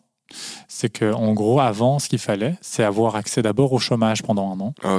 C'est 0.68 0.88
que 0.90 1.12
en 1.12 1.32
gros, 1.34 1.60
avant, 1.60 1.98
ce 1.98 2.08
qu'il 2.08 2.18
fallait, 2.18 2.56
c'est 2.62 2.82
avoir 2.84 3.16
accès 3.16 3.42
d'abord 3.42 3.72
au 3.72 3.78
chômage 3.78 4.22
pendant 4.22 4.50
un 4.52 4.60
an. 4.60 4.74
Ah. 4.82 4.98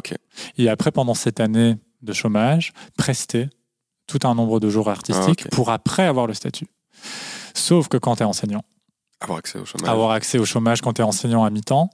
Et 0.58 0.70
après, 0.70 0.92
pendant 0.92 1.14
cette 1.16 1.40
année 1.40 1.76
de 2.04 2.14
chômage, 2.14 2.72
prester 2.98 3.50
tout 4.06 4.20
un 4.26 4.36
nombre 4.36 4.60
de 4.60 4.70
jours 4.70 4.90
artistiques 4.90 5.44
Ah, 5.46 5.50
pour 5.56 5.72
après 5.72 6.04
avoir 6.04 6.28
le 6.28 6.34
statut. 6.36 6.68
Sauf 7.56 7.88
que 7.88 7.98
quand 7.98 8.18
tu 8.18 8.24
es 8.24 8.26
enseignant, 8.26 8.64
Avoir 9.22 9.40
accès 9.40 9.58
au 9.58 9.66
chômage. 9.66 9.90
avoir 9.90 10.12
accès 10.12 10.38
au 10.38 10.46
chômage 10.46 10.82
quand 10.82 10.94
tu 10.94 11.02
es 11.02 11.06
enseignant 11.06 11.44
à 11.44 11.50
mi-temps, 11.50 11.90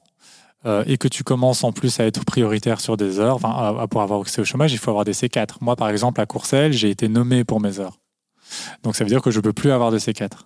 euh, 0.65 0.84
et 0.88 0.98
que 0.98 1.07
tu 1.07 1.23
commences 1.23 1.64
en 1.64 1.72
plus 1.72 1.99
à 1.99 2.06
être 2.06 2.26
prioritaire 2.26 2.81
sur 2.81 2.98
des 2.98 3.19
heures, 3.19 3.36
enfin, 3.36 3.49
à- 3.52 3.81
à- 3.84 3.88
pour 3.88 4.02
avoir 4.02 4.19
accès 4.22 4.41
au 4.41 4.45
chômage, 4.45 4.73
il 4.73 4.77
faut 4.77 4.90
avoir 4.91 5.06
des 5.06 5.14
C4. 5.14 5.57
Moi, 5.61 5.76
par 5.76 5.90
exemple, 5.90 6.19
à 6.22 6.26
Courcelles, 6.26 6.73
j'ai 6.73 6.90
été 6.90 7.07
nommé 7.07 7.44
pour 7.44 7.61
mes 7.61 7.80
heures. 7.80 7.99
Donc 8.84 8.95
ça 8.95 9.03
veut 9.03 9.10
dire 9.10 9.22
que 9.22 9.31
je 9.31 9.38
ne 9.38 9.44
peux 9.44 9.53
plus 9.53 9.72
avoir 9.72 9.91
de 9.91 9.99
C4. 9.99 10.45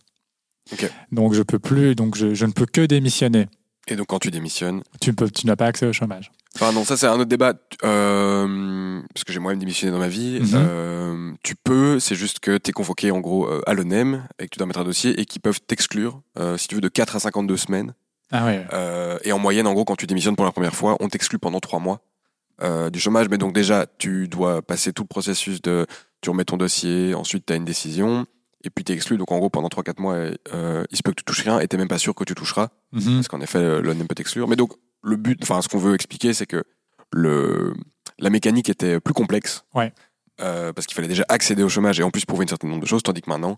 Ok. 0.71 0.89
Donc 1.11 1.33
je 1.33 1.41
peux 1.41 1.59
plus, 1.59 1.95
donc 1.95 2.15
je, 2.15 2.33
je 2.33 2.45
ne 2.45 2.51
peux 2.51 2.65
que 2.65 2.81
démissionner. 2.81 3.47
Et 3.87 3.95
donc 3.97 4.07
quand 4.07 4.19
tu 4.19 4.31
démissionnes? 4.31 4.81
Tu, 5.01 5.09
ne 5.09 5.15
peux- 5.15 5.29
tu 5.29 5.45
n'as 5.47 5.55
pas 5.57 5.65
accès 5.65 5.85
au 5.85 5.93
chômage. 5.93 6.31
Enfin 6.55 6.71
non, 6.71 6.85
ça 6.85 6.95
c'est 6.95 7.07
un 7.07 7.15
autre 7.15 7.25
débat. 7.25 7.53
Euh, 7.83 9.01
parce 9.13 9.23
que 9.23 9.33
j'ai 9.33 9.39
moi-même 9.39 9.59
démissionné 9.59 9.91
dans 9.91 9.99
ma 9.99 10.07
vie. 10.07 10.39
Mhm. 10.39 10.49
Euh, 10.53 11.31
tu 11.43 11.55
peux, 11.55 11.99
c'est 11.99 12.15
juste 12.15 12.39
que 12.39 12.57
tu 12.57 12.69
es 12.69 12.73
convoqué 12.73 13.11
en 13.11 13.19
gros 13.19 13.47
à 13.65 13.73
l'ONEM 13.73 14.25
et 14.39 14.45
que 14.45 14.49
tu 14.51 14.57
dois 14.59 14.67
mettre 14.67 14.79
un 14.79 14.83
dossier 14.85 15.19
et 15.19 15.25
qui 15.25 15.39
peuvent 15.39 15.59
t'exclure, 15.61 16.21
si 16.57 16.67
tu 16.67 16.75
veux, 16.75 16.81
de 16.81 16.87
4 16.87 17.15
à 17.15 17.19
52 17.19 17.57
semaines. 17.57 17.93
Ah 18.31 18.45
ouais. 18.45 18.65
Euh, 18.73 19.19
et 19.23 19.31
en 19.31 19.39
moyenne, 19.39 19.67
en 19.67 19.73
gros, 19.73 19.85
quand 19.85 19.95
tu 19.95 20.07
démissionnes 20.07 20.35
pour 20.35 20.45
la 20.45 20.51
première 20.51 20.75
fois, 20.75 20.97
on 20.99 21.09
t'exclut 21.09 21.39
pendant 21.39 21.59
3 21.59 21.79
mois 21.79 22.01
euh, 22.61 22.89
du 22.89 22.99
chômage. 22.99 23.29
Mais 23.29 23.37
donc 23.37 23.53
déjà, 23.53 23.85
tu 23.97 24.27
dois 24.27 24.61
passer 24.61 24.93
tout 24.93 25.03
le 25.03 25.07
processus 25.07 25.61
de... 25.61 25.85
Tu 26.21 26.29
remets 26.29 26.45
ton 26.45 26.57
dossier, 26.57 27.13
ensuite 27.13 27.45
tu 27.45 27.53
as 27.53 27.55
une 27.55 27.65
décision. 27.65 28.25
Et 28.63 28.69
puis 28.69 28.85
t'es 28.85 28.93
exclu, 28.93 29.17
donc 29.17 29.31
en 29.31 29.39
gros 29.39 29.49
pendant 29.49 29.67
3-4 29.67 30.01
mois, 30.01 30.15
euh, 30.53 30.85
il 30.89 30.97
se 30.97 31.03
peut 31.03 31.11
que 31.11 31.17
tu 31.17 31.25
touches 31.25 31.43
rien 31.43 31.59
et 31.59 31.67
t'es 31.67 31.75
même 31.75 31.89
pas 31.89 31.97
sûr 31.97 32.15
que 32.15 32.23
tu 32.23 32.33
toucheras. 32.33 32.69
Mhm. 32.93 33.15
parce 33.15 33.27
qu'en 33.27 33.41
effet, 33.41 33.81
l'ONEM 33.81 34.07
peut 34.07 34.15
t'exclure. 34.15 34.47
Mais 34.47 34.55
donc, 34.55 34.71
le 35.03 35.17
but, 35.17 35.39
enfin, 35.43 35.61
ce 35.61 35.67
qu'on 35.67 35.79
veut 35.79 35.95
expliquer, 35.95 36.33
c'est 36.33 36.45
que 36.45 36.63
le, 37.11 37.73
la 38.19 38.29
mécanique 38.29 38.69
était 38.69 38.99
plus 38.99 39.13
complexe. 39.13 39.65
Ouais. 39.73 39.91
Euh, 40.41 40.73
parce 40.73 40.87
qu'il 40.87 40.95
fallait 40.95 41.07
déjà 41.07 41.23
accéder 41.29 41.61
au 41.61 41.69
chômage 41.69 41.99
et 41.99 42.03
en 42.03 42.09
plus 42.09 42.25
prouver 42.25 42.45
un 42.45 42.47
certain 42.47 42.67
nombre 42.67 42.81
de 42.81 42.87
choses, 42.87 43.03
tandis 43.03 43.21
que 43.21 43.29
maintenant, 43.29 43.57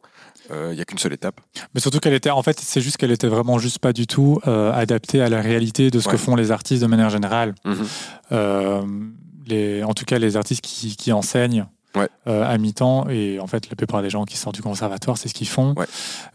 euh, 0.52 0.70
il 0.74 0.76
n'y 0.76 0.82
a 0.82 0.86
qu'une 0.86 0.98
seule 0.98 1.14
étape. 1.14 1.40
Mais 1.74 1.80
surtout 1.80 2.00
qu'elle 2.00 2.14
était, 2.14 2.30
en 2.32 2.44
fait, 2.44 2.60
c'est 2.60 2.82
juste 2.82 2.98
qu'elle 2.98 3.12
était 3.12 3.30
vraiment 3.30 3.58
juste 3.60 3.80
pas 3.80 3.94
du 3.94 4.08
tout 4.08 4.42
euh, 4.46 4.74
adaptée 4.74 5.22
à 5.22 5.30
la 5.30 5.42
réalité 5.42 5.90
de 5.90 6.00
ce 6.02 6.10
que 6.10 6.18
font 6.18 6.36
les 6.36 6.52
artistes 6.52 6.82
de 6.82 6.88
manière 6.88 7.10
générale. 7.10 7.56
Mhm. 7.64 9.14
Les, 9.48 9.84
en 9.84 9.94
tout 9.94 10.06
cas, 10.06 10.18
les 10.18 10.38
artistes 10.38 10.62
qui, 10.62 10.96
qui 10.96 11.12
enseignent 11.12 11.66
Ouais. 11.96 12.10
à 12.26 12.58
mi-temps, 12.58 13.08
et 13.08 13.40
en 13.40 13.48
fait, 13.48 13.70
la 13.70 13.78
plupart 13.78 14.02
des 14.02 14.10
gens 14.10 14.26
qui 14.26 14.36
sortent 14.36 14.56
du 14.56 14.62
conservatoire, 14.62 15.18
c'est 15.18 15.30
ce 15.30 15.34
qu'ils 15.34 15.48
font. 15.48 15.74
Ouais. 15.78 15.86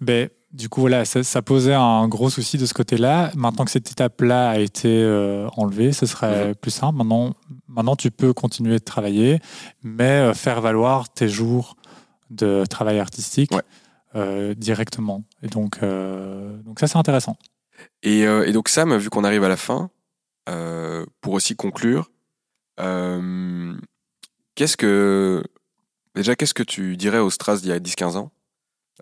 Ben, 0.01 0.31
du 0.55 0.71
coup, 0.71 0.81
voilà, 0.81 1.05
ça, 1.05 1.23
ça 1.23 1.43
posait 1.43 1.75
un 1.75 2.09
gros 2.09 2.31
souci 2.31 2.57
de 2.57 2.65
ce 2.65 2.73
côté-là. 2.73 3.31
Maintenant 3.37 3.67
que 3.67 3.71
cette 3.71 3.91
étape-là 3.91 4.49
a 4.53 4.59
été 4.59 4.89
euh, 4.89 5.49
enlevée, 5.59 5.93
ce 5.93 6.07
serait 6.07 6.49
Mhm. 6.49 6.55
plus 6.55 6.71
simple. 6.71 6.97
Maintenant, 6.97 7.35
maintenant, 7.71 7.97
tu 7.97 8.11
peux 8.11 8.33
continuer 8.35 8.79
de 8.79 8.85
travailler, 8.85 9.41
mais 9.83 10.21
euh, 10.21 10.35
faire 10.35 10.61
valoir 10.61 11.11
tes 11.13 11.29
jours 11.29 11.77
de 12.31 12.65
travail 12.69 12.99
artistique 12.99 13.53
Ouais. 13.53 13.63
euh, 14.15 14.55
directement. 14.55 15.25
Et 15.43 15.49
donc, 15.49 15.79
euh, 15.83 16.57
donc 16.63 16.79
ça, 16.81 16.87
c'est 16.87 16.99
intéressant. 16.99 17.37
Et, 18.03 18.27
euh, 18.27 18.47
et 18.47 18.53
donc 18.53 18.69
Sam, 18.69 18.95
vu 18.99 19.09
qu'on 19.11 19.25
arrive 19.25 19.45
à 19.45 19.49
la 19.49 19.57
fin, 19.57 19.91
pour 21.21 21.35
aussi 21.35 21.55
conclure, 21.55 22.11
qu'est-ce 22.77 24.77
que 24.77 25.45
déjà 26.17 26.35
qu'est-ce 26.35 26.55
que 26.55 26.65
tu 26.65 26.97
dirais 26.97 27.19
au 27.19 27.31
Stras 27.31 27.59
d'il 27.59 27.69
y 27.69 27.73
a 27.73 27.79
10-15 27.79 28.17
ans? 28.17 28.33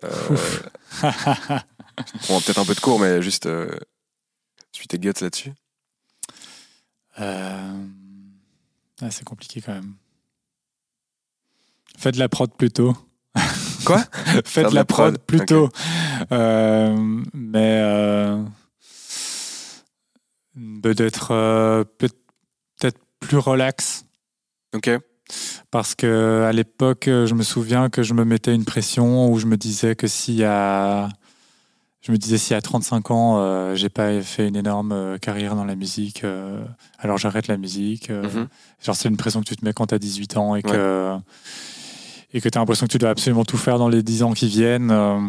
Bon, 0.03 0.07
Peut-être 2.41 2.59
un 2.59 2.65
peu 2.65 2.75
de 2.75 2.79
cours, 2.79 2.99
mais 2.99 3.19
juste 3.23 3.49
suis 4.71 4.87
tes 4.87 4.99
guts 4.99 5.11
là-dessus. 5.21 5.53
Euh, 7.19 7.73
ah, 9.01 9.11
c'est 9.11 9.23
compliqué 9.23 9.61
quand 9.61 9.73
même. 9.73 9.95
Faites 11.97 12.15
de 12.15 12.19
la 12.19 12.29
prod 12.29 12.51
plus 12.55 12.71
tôt. 12.71 12.95
Quoi? 13.85 13.99
Faites 14.45 14.69
de 14.69 14.75
la 14.75 14.85
prod, 14.85 15.17
plus 15.19 15.45
tôt. 15.45 15.69
Euh, 16.31 17.21
mais 17.33 17.79
euh, 17.81 18.43
d'être 20.55 21.31
euh, 21.31 21.83
peut- 21.97 22.09
peut-être 22.79 22.99
plus 23.19 23.37
relax. 23.37 24.05
Ok. 24.75 24.89
Parce 25.71 25.93
que 25.95 26.43
à 26.47 26.51
l'époque, 26.51 27.03
je 27.05 27.33
me 27.33 27.43
souviens 27.43 27.89
que 27.89 28.01
je 28.01 28.13
me 28.13 28.25
mettais 28.25 28.55
une 28.55 28.65
pression 28.65 29.31
où 29.31 29.37
je 29.37 29.45
me 29.45 29.57
disais 29.57 29.95
que 29.95 30.07
s'il 30.07 30.35
y 30.35 30.43
a, 30.43 31.09
je 32.01 32.11
me 32.11 32.17
disais 32.17 32.37
si 32.37 32.53
à 32.53 32.61
35 32.61 33.11
ans, 33.11 33.37
euh, 33.39 33.75
j'ai 33.75 33.89
pas 33.89 34.21
fait 34.21 34.47
une 34.47 34.55
énorme 34.55 34.91
euh, 34.93 35.17
carrière 35.17 35.55
dans 35.55 35.65
la 35.65 35.75
musique, 35.75 36.23
euh, 36.23 36.63
alors 36.99 37.17
j'arrête 37.17 37.47
la 37.47 37.57
musique. 37.57 38.09
euh, 38.09 38.23
Mhm. 38.23 38.47
Genre 38.81 38.95
c'est 38.95 39.09
une 39.09 39.17
pression 39.17 39.41
que 39.41 39.45
tu 39.47 39.55
te 39.57 39.65
mets 39.65 39.73
quand 39.73 39.87
tu 39.87 39.95
as 39.95 39.99
18 39.99 40.37
ans 40.37 40.55
et 40.55 40.61
que 40.61 41.17
et 42.33 42.41
que 42.41 42.47
tu 42.49 42.57
as 42.57 42.61
l'impression 42.61 42.85
que 42.85 42.91
tu 42.91 42.97
dois 42.99 43.09
absolument 43.09 43.43
tout 43.45 43.57
faire 43.57 43.77
dans 43.79 43.89
les 43.89 44.03
10 44.03 44.23
ans 44.23 44.33
qui 44.33 44.47
viennent 44.47 44.91
euh, 44.91 45.19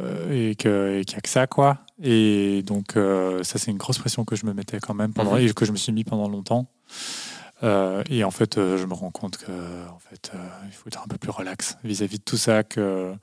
euh, 0.00 0.50
et 0.50 0.54
que 0.56 0.98
et 1.00 1.04
qu'il 1.04 1.14
n'y 1.14 1.18
a 1.18 1.20
que 1.20 1.28
ça 1.28 1.46
quoi. 1.46 1.78
Et 2.02 2.62
donc 2.66 2.96
euh, 2.96 3.42
ça 3.44 3.58
c'est 3.58 3.70
une 3.70 3.76
grosse 3.78 3.98
pression 3.98 4.24
que 4.24 4.36
je 4.36 4.44
me 4.46 4.52
mettais 4.52 4.78
quand 4.80 4.94
même 4.94 5.12
pendant 5.12 5.34
Mhm. 5.36 5.46
et 5.48 5.52
que 5.54 5.64
je 5.64 5.72
me 5.72 5.76
suis 5.76 5.92
mis 5.92 6.04
pendant 6.04 6.28
longtemps. 6.28 6.66
Euh, 7.62 8.02
et 8.10 8.24
en 8.24 8.30
fait, 8.32 8.58
euh, 8.58 8.76
je 8.76 8.84
me 8.84 8.92
rends 8.94 9.12
compte 9.12 9.38
que 9.38 9.52
en 9.88 9.98
fait, 10.00 10.32
euh, 10.34 10.38
il 10.66 10.72
faut 10.72 10.88
être 10.88 11.00
un 11.02 11.06
peu 11.08 11.16
plus 11.16 11.30
relax 11.30 11.78
vis-à-vis 11.84 12.18
de 12.18 12.24
tout 12.24 12.36
ça, 12.36 12.62
que, 12.64 13.14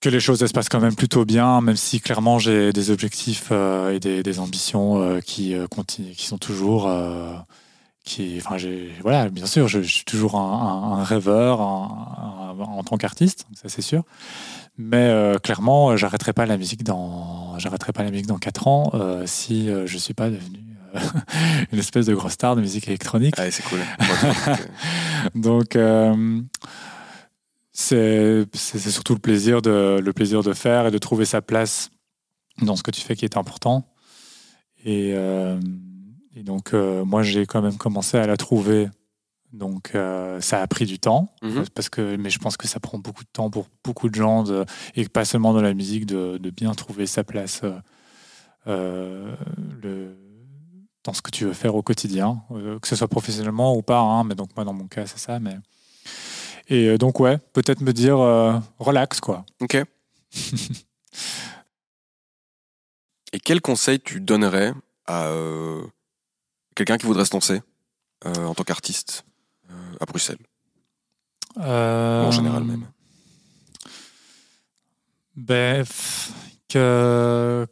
que 0.00 0.08
les 0.08 0.20
choses 0.20 0.38
se 0.44 0.52
passent 0.52 0.68
quand 0.68 0.80
même 0.80 0.94
plutôt 0.94 1.24
bien, 1.24 1.60
même 1.60 1.76
si 1.76 2.00
clairement 2.00 2.38
j'ai 2.38 2.72
des 2.72 2.90
objectifs 2.90 3.48
euh, 3.50 3.92
et 3.94 4.00
des, 4.00 4.22
des 4.22 4.38
ambitions 4.40 5.00
euh, 5.02 5.20
qui, 5.20 5.54
euh, 5.54 5.66
continuent, 5.66 6.12
qui 6.14 6.26
sont 6.26 6.38
toujours, 6.38 6.90
qui, 8.04 8.38
enfin, 8.44 8.56
voilà, 9.02 9.28
bien 9.28 9.46
sûr, 9.46 9.66
je, 9.68 9.82
je 9.82 9.92
suis 9.92 10.04
toujours 10.04 10.36
un, 10.36 10.92
un- 10.94 10.98
un 11.00 11.04
rêveur 11.04 11.60
un- 11.60 12.56
en 12.58 12.82
tant 12.84 12.96
qu'artiste, 12.96 13.46
ça 13.54 13.68
c'est 13.68 13.82
sûr. 13.82 14.02
Mais 14.78 15.10
clairement, 15.42 15.96
j'arrêterai 15.96 16.32
pas 16.34 16.44
la 16.46 16.56
musique 16.58 16.84
dans, 16.84 17.58
j'arrêterai 17.58 17.92
pas 17.92 18.02
la 18.04 18.10
musique 18.10 18.26
dans 18.26 18.38
4 18.38 18.68
ans 18.68 18.92
si 19.24 19.68
je 19.86 19.98
suis 19.98 20.14
pas 20.14 20.28
devenu 20.30 20.60
une 21.72 21.78
espèce 21.78 22.06
de 22.06 22.14
grosse 22.14 22.32
star 22.32 22.56
de 22.56 22.60
musique 22.60 22.86
électronique. 22.88 23.38
Allez, 23.38 23.50
c'est 23.50 23.62
cool. 23.64 23.80
Donc, 25.34 25.76
euh, 25.76 26.40
c'est 27.78 28.46
surtout 28.90 29.12
le 29.14 29.18
plaisir, 29.20 29.60
de, 29.60 30.00
le 30.02 30.12
plaisir 30.14 30.42
de 30.42 30.52
faire 30.54 30.86
et 30.86 30.90
de 30.90 30.98
trouver 30.98 31.24
sa 31.26 31.42
place 31.42 31.90
dans 32.62 32.74
ce 32.74 32.82
que 32.82 32.90
tu 32.90 33.02
fais 33.02 33.14
qui 33.16 33.24
est 33.26 33.36
important. 33.36 33.86
Et, 34.84 35.12
euh, 35.14 35.60
et 36.34 36.42
donc, 36.42 36.72
euh, 36.72 37.04
moi, 37.04 37.22
j'ai 37.22 37.44
quand 37.44 37.60
même 37.60 37.76
commencé 37.76 38.16
à 38.16 38.26
la 38.26 38.36
trouver. 38.38 38.88
Donc, 39.52 39.94
euh, 39.94 40.40
ça 40.40 40.60
a 40.62 40.66
pris 40.66 40.86
du 40.86 40.98
temps, 40.98 41.28
Mhm. 41.42 41.64
parce 41.74 41.88
que, 41.88 42.16
mais 42.16 42.30
je 42.30 42.38
pense 42.38 42.56
que 42.56 42.66
ça 42.66 42.80
prend 42.80 42.98
beaucoup 42.98 43.24
de 43.24 43.28
temps 43.32 43.50
pour 43.50 43.66
beaucoup 43.84 44.08
de 44.08 44.14
gens, 44.14 44.42
de, 44.42 44.64
et 44.94 45.06
pas 45.08 45.24
seulement 45.24 45.52
dans 45.52 45.62
la 45.62 45.74
musique, 45.74 46.06
de, 46.06 46.38
de 46.38 46.50
bien 46.50 46.72
trouver 46.74 47.06
sa 47.06 47.24
place 47.24 47.62
le, 48.66 50.16
dans 51.04 51.12
ce 51.12 51.22
que 51.22 51.30
tu 51.30 51.44
veux 51.44 51.52
faire 51.52 51.74
au 51.74 51.82
quotidien, 51.82 52.42
que 52.82 52.88
ce 52.88 52.96
soit 52.96 53.08
professionnellement 53.08 53.76
ou 53.76 53.82
pas. 53.82 54.00
hein, 54.00 54.24
mais 54.24 54.34
donc, 54.34 54.50
moi, 54.56 54.64
dans 54.64 54.72
mon 54.74 54.88
cas, 54.88 55.06
c'est 55.06 55.18
ça. 55.18 55.38
Mais... 55.40 55.56
Et 56.68 56.88
euh, 56.88 56.98
donc, 56.98 57.20
ouais, 57.20 57.38
peut-être 57.52 57.80
me 57.80 57.92
dire 57.92 58.18
euh, 58.18 58.58
relax, 58.78 59.20
quoi. 59.20 59.44
Ok. 59.60 59.76
Et 63.32 63.40
quel 63.40 63.60
conseil 63.60 64.00
tu 64.00 64.20
donnerais 64.20 64.72
à 65.06 65.26
euh, 65.26 65.82
quelqu'un 66.74 66.96
qui 66.96 67.06
voudrait 67.06 67.24
se 67.24 67.32
lancer 67.34 67.62
euh, 68.24 68.46
en 68.46 68.54
tant 68.54 68.64
qu'artiste 68.64 69.24
à 70.00 70.06
Bruxelles? 70.06 70.38
En 71.56 72.30
général 72.30 72.64
même 72.64 72.86
Ben, 75.34 75.84
que 76.68 77.66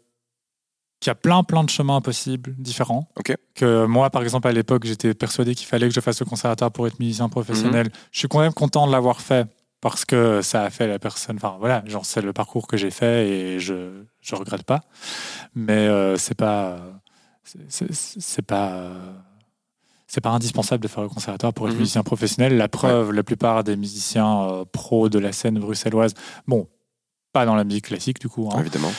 qu'il 1.04 1.10
y 1.10 1.12
a 1.12 1.14
plein 1.16 1.42
plein 1.42 1.62
de 1.64 1.68
chemins 1.70 2.00
possibles 2.00 2.54
différents. 2.58 3.08
Que 3.54 3.84
moi, 3.84 4.08
par 4.10 4.22
exemple, 4.22 4.48
à 4.48 4.52
l'époque, 4.52 4.84
j'étais 4.86 5.12
persuadé 5.14 5.54
qu'il 5.54 5.66
fallait 5.66 5.86
que 5.88 5.94
je 5.94 6.00
fasse 6.00 6.18
le 6.20 6.26
conservatoire 6.26 6.70
pour 6.72 6.86
être 6.86 6.98
musicien 6.98 7.28
professionnel. 7.28 7.90
Je 8.10 8.18
suis 8.20 8.28
quand 8.28 8.40
même 8.40 8.54
content 8.54 8.86
de 8.86 8.92
l'avoir 8.92 9.20
fait 9.20 9.46
parce 9.82 10.06
que 10.06 10.40
ça 10.40 10.62
a 10.62 10.70
fait 10.70 10.86
la 10.88 10.98
personne. 10.98 11.36
Enfin 11.36 11.56
voilà, 11.60 11.82
genre 11.86 12.06
c'est 12.06 12.22
le 12.22 12.32
parcours 12.32 12.66
que 12.66 12.76
j'ai 12.78 12.90
fait 12.90 13.28
et 13.28 13.60
je 13.60 14.02
je 14.22 14.34
regrette 14.34 14.62
pas. 14.62 14.80
Mais 15.54 15.72
euh, 15.88 16.16
c'est 16.16 16.34
pas 16.34 16.78
c'est- 17.42 18.40
pas 18.42 18.70
euh, 18.72 19.12
c'est 20.06 20.22
pas 20.22 20.30
indispensable 20.30 20.82
de 20.82 20.88
faire 20.88 21.02
le 21.02 21.10
conservatoire 21.10 21.52
pour 21.52 21.66
être 21.66 21.74
Mhm. 21.74 21.80
musicien 21.80 22.02
professionnel. 22.02 22.56
La 22.56 22.68
preuve, 22.68 23.12
la 23.12 23.22
plupart 23.22 23.62
des 23.62 23.76
musiciens 23.76 24.42
euh, 24.48 24.64
pros 24.64 25.10
de 25.10 25.18
la 25.18 25.32
scène 25.32 25.58
bruxelloise, 25.58 26.14
bon, 26.46 26.66
pas 27.34 27.44
dans 27.44 27.56
la 27.56 27.64
musique 27.64 27.86
classique 27.86 28.20
du 28.20 28.28
coup, 28.30 28.48
hein, 28.52 28.60
Évidemment. 28.60 28.92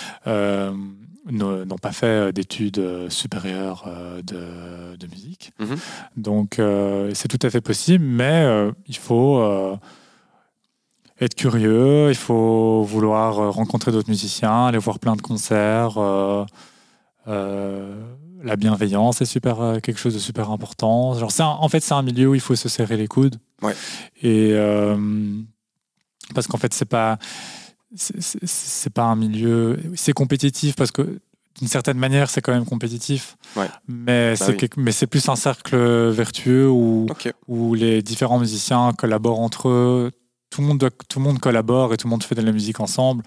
N'ont 1.32 1.78
pas 1.82 1.92
fait 1.92 2.06
euh, 2.06 2.32
d'études 2.32 2.80
euh, 2.80 3.10
supérieures 3.10 3.86
euh, 3.88 4.22
de, 4.22 4.96
de 4.98 5.08
musique. 5.08 5.52
Mhm. 5.60 5.76
Donc 6.18 6.60
euh, 6.60 7.12
c'est 7.14 7.28
tout 7.28 7.40
à 7.46 7.50
fait 7.50 7.62
possible, 7.62 8.04
mais 8.06 8.44
euh, 8.46 8.72
il 8.88 8.98
faut 8.98 9.40
euh, 9.40 9.76
être 11.20 11.36
curieux, 11.36 12.10
il 12.10 12.16
faut 12.16 12.84
vouloir 12.84 13.54
rencontrer 13.54 13.92
d'autres 13.92 14.10
musiciens, 14.10 14.66
aller 14.68 14.78
voir 14.78 15.00
plein 15.00 15.16
de 15.16 15.22
concerts. 15.22 15.98
la 17.26 18.56
bienveillance 18.58 19.22
est 19.22 19.26
super, 19.26 19.80
quelque 19.82 19.98
chose 19.98 20.14
de 20.14 20.20
super 20.20 20.52
important. 20.52 21.18
Genre, 21.18 21.32
un- 21.40 21.46
en 21.46 21.70
fait, 21.70 21.80
c'est 21.80 21.94
un 21.94 22.04
milieu 22.04 22.28
où 22.30 22.36
il 22.36 22.42
faut 22.42 22.56
se 22.56 22.70
serrer 22.70 22.98
les 22.98 23.08
coudes. 23.08 23.38
Ouais. 23.62 23.74
Et 24.22 24.54
parce 26.34 26.48
qu'en 26.48 26.58
fait, 26.58 26.74
c'est 26.74 26.86
pas 26.86 27.18
c'est- 27.96 28.90
pas 28.90 29.04
un 29.04 29.16
milieu. 29.16 29.78
C'est 29.96 30.14
compétitif 30.14 30.76
parce 30.76 30.92
que 30.92 31.20
d'une 31.60 31.68
certaine 31.70 31.98
manière, 31.98 32.30
c'est 32.30 32.42
quand 32.42 32.52
même 32.54 32.66
compétitif. 32.66 33.38
Ouais. 33.56 33.68
Mais 33.88 34.32
Bah 34.32 34.36
c'est 34.36 34.52
oui. 34.52 34.58
quelque- 34.58 34.80
mais 34.80 34.92
c'est 34.92 35.08
plus 35.08 35.28
un 35.30 35.36
cercle 35.38 35.76
vertueux 36.10 36.70
où, 36.70 37.06
où 37.48 37.74
les 37.74 38.02
différents 38.02 38.40
musiciens 38.40 38.92
collaborent 38.98 39.40
entre 39.40 39.70
eux. 39.70 40.12
Tout 40.50 40.62
le 40.62 40.68
monde 40.68 40.78
doit- 40.80 40.90
tout 41.10 41.20
le 41.20 41.26
monde 41.26 41.40
collabore 41.40 41.94
et 41.94 41.98
tout 41.98 42.08
le 42.08 42.12
monde 42.12 42.24
fait 42.24 42.36
de 42.36 42.42
la 42.42 42.52
musique 42.52 42.80
ensemble. 42.80 43.24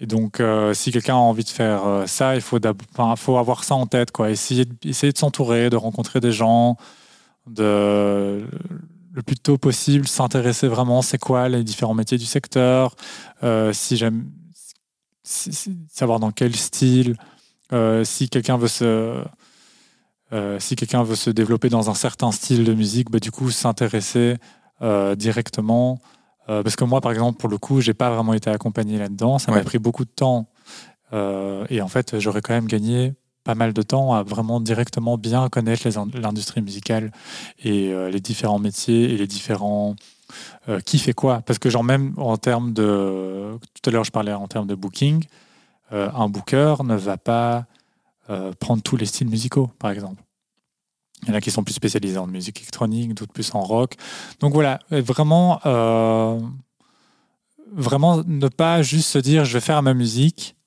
Et 0.00 0.06
donc, 0.06 0.38
euh, 0.40 0.74
si 0.74 0.92
quelqu'un 0.92 1.14
a 1.14 1.18
envie 1.18 1.42
de 1.44 1.48
faire 1.50 1.84
euh, 1.86 2.06
ça, 2.06 2.36
il 2.36 2.40
faut, 2.40 2.58
enfin, 2.94 3.16
faut 3.16 3.36
avoir 3.36 3.64
ça 3.64 3.74
en 3.74 3.86
tête, 3.86 4.12
quoi. 4.12 4.30
Essayer 4.30 4.64
de, 4.64 4.74
essayer 4.84 5.12
de 5.12 5.18
s'entourer, 5.18 5.70
de 5.70 5.76
rencontrer 5.76 6.20
des 6.20 6.30
gens, 6.32 6.76
de 7.46 8.46
le 9.18 9.22
plus 9.22 9.36
tôt 9.36 9.58
possible 9.58 10.06
s'intéresser 10.06 10.68
vraiment, 10.68 11.02
c'est 11.02 11.18
quoi 11.18 11.48
les 11.48 11.64
différents 11.64 11.92
métiers 11.94 12.18
du 12.18 12.24
secteur, 12.24 12.94
euh, 13.42 13.72
si 13.72 13.96
j'aime, 13.96 14.30
si- 15.24 15.52
si- 15.52 15.76
savoir 15.92 16.20
dans 16.20 16.30
quel 16.30 16.54
style, 16.54 17.16
euh, 17.72 18.04
si 18.04 18.28
quelqu'un 18.28 18.56
veut 18.56 18.68
se 18.68 19.22
euh, 20.32 20.60
si 20.60 20.76
quelqu'un 20.76 21.02
veut 21.02 21.16
se 21.16 21.30
développer 21.30 21.68
dans 21.70 21.88
un 21.90 21.94
certain 21.94 22.30
style 22.32 22.62
de 22.64 22.74
musique, 22.74 23.10
bah, 23.10 23.18
du 23.18 23.30
coup 23.30 23.50
s'intéresser 23.50 24.36
directement. 25.16 25.98
Parce 26.46 26.76
que 26.76 26.84
moi, 26.84 27.00
par 27.00 27.10
exemple, 27.12 27.38
pour 27.38 27.48
le 27.50 27.58
coup, 27.58 27.80
j'ai 27.80 27.92
pas 27.94 28.10
vraiment 28.10 28.32
été 28.32 28.48
accompagné 28.48 28.96
là-dedans. 28.98 29.38
Ça 29.38 29.50
Ouais. 29.50 29.58
m'a 29.58 29.64
pris 29.64 29.78
beaucoup 29.78 30.04
de 30.04 30.10
temps. 30.10 30.48
Et 31.12 31.80
en 31.82 31.88
fait, 31.88 32.18
j'aurais 32.20 32.40
quand 32.42 32.54
même 32.54 32.66
gagné 32.68 33.14
pas 33.48 33.54
mal 33.54 33.72
de 33.72 33.80
temps 33.80 34.12
à 34.12 34.22
vraiment 34.22 34.60
directement 34.60 35.16
bien 35.16 35.48
connaître 35.48 35.88
l'industrie 36.18 36.60
musicale 36.60 37.10
et 37.64 37.94
euh, 37.94 38.10
les 38.10 38.20
différents 38.20 38.58
métiers 38.58 39.04
et 39.04 39.16
les 39.16 39.26
différents 39.26 39.96
euh, 40.68 40.80
qui 40.80 40.98
fait 40.98 41.14
quoi. 41.14 41.40
Parce 41.46 41.58
que 41.58 41.70
genre 41.70 41.82
même 41.82 42.12
en 42.18 42.36
termes 42.36 42.74
de 42.74 43.58
tout 43.72 43.88
à 43.88 43.90
l'heure 43.90 44.04
je 44.04 44.10
parlais 44.10 44.34
en 44.34 44.48
termes 44.48 44.66
de 44.66 44.74
booking, 44.74 45.24
euh, 45.92 46.10
un 46.14 46.28
booker 46.28 46.74
ne 46.84 46.94
va 46.94 47.16
pas 47.16 47.64
prendre 48.60 48.82
tous 48.82 48.98
les 48.98 49.06
styles 49.06 49.30
musicaux, 49.30 49.70
par 49.78 49.90
exemple. 49.90 50.22
Il 51.22 51.30
y 51.30 51.32
en 51.32 51.34
a 51.34 51.40
qui 51.40 51.50
sont 51.50 51.64
plus 51.64 51.72
spécialisés 51.72 52.18
en 52.18 52.26
musique 52.26 52.58
électronique, 52.58 53.14
d'autres 53.14 53.32
plus 53.32 53.54
en 53.54 53.62
rock. 53.62 53.94
Donc 54.40 54.52
voilà, 54.52 54.80
vraiment, 54.90 55.60
vraiment 57.72 58.22
ne 58.26 58.48
pas 58.48 58.82
juste 58.82 59.08
se 59.08 59.18
dire 59.18 59.46
je 59.46 59.54
vais 59.54 59.62
faire 59.62 59.82
ma 59.82 59.94
musique 59.94 60.57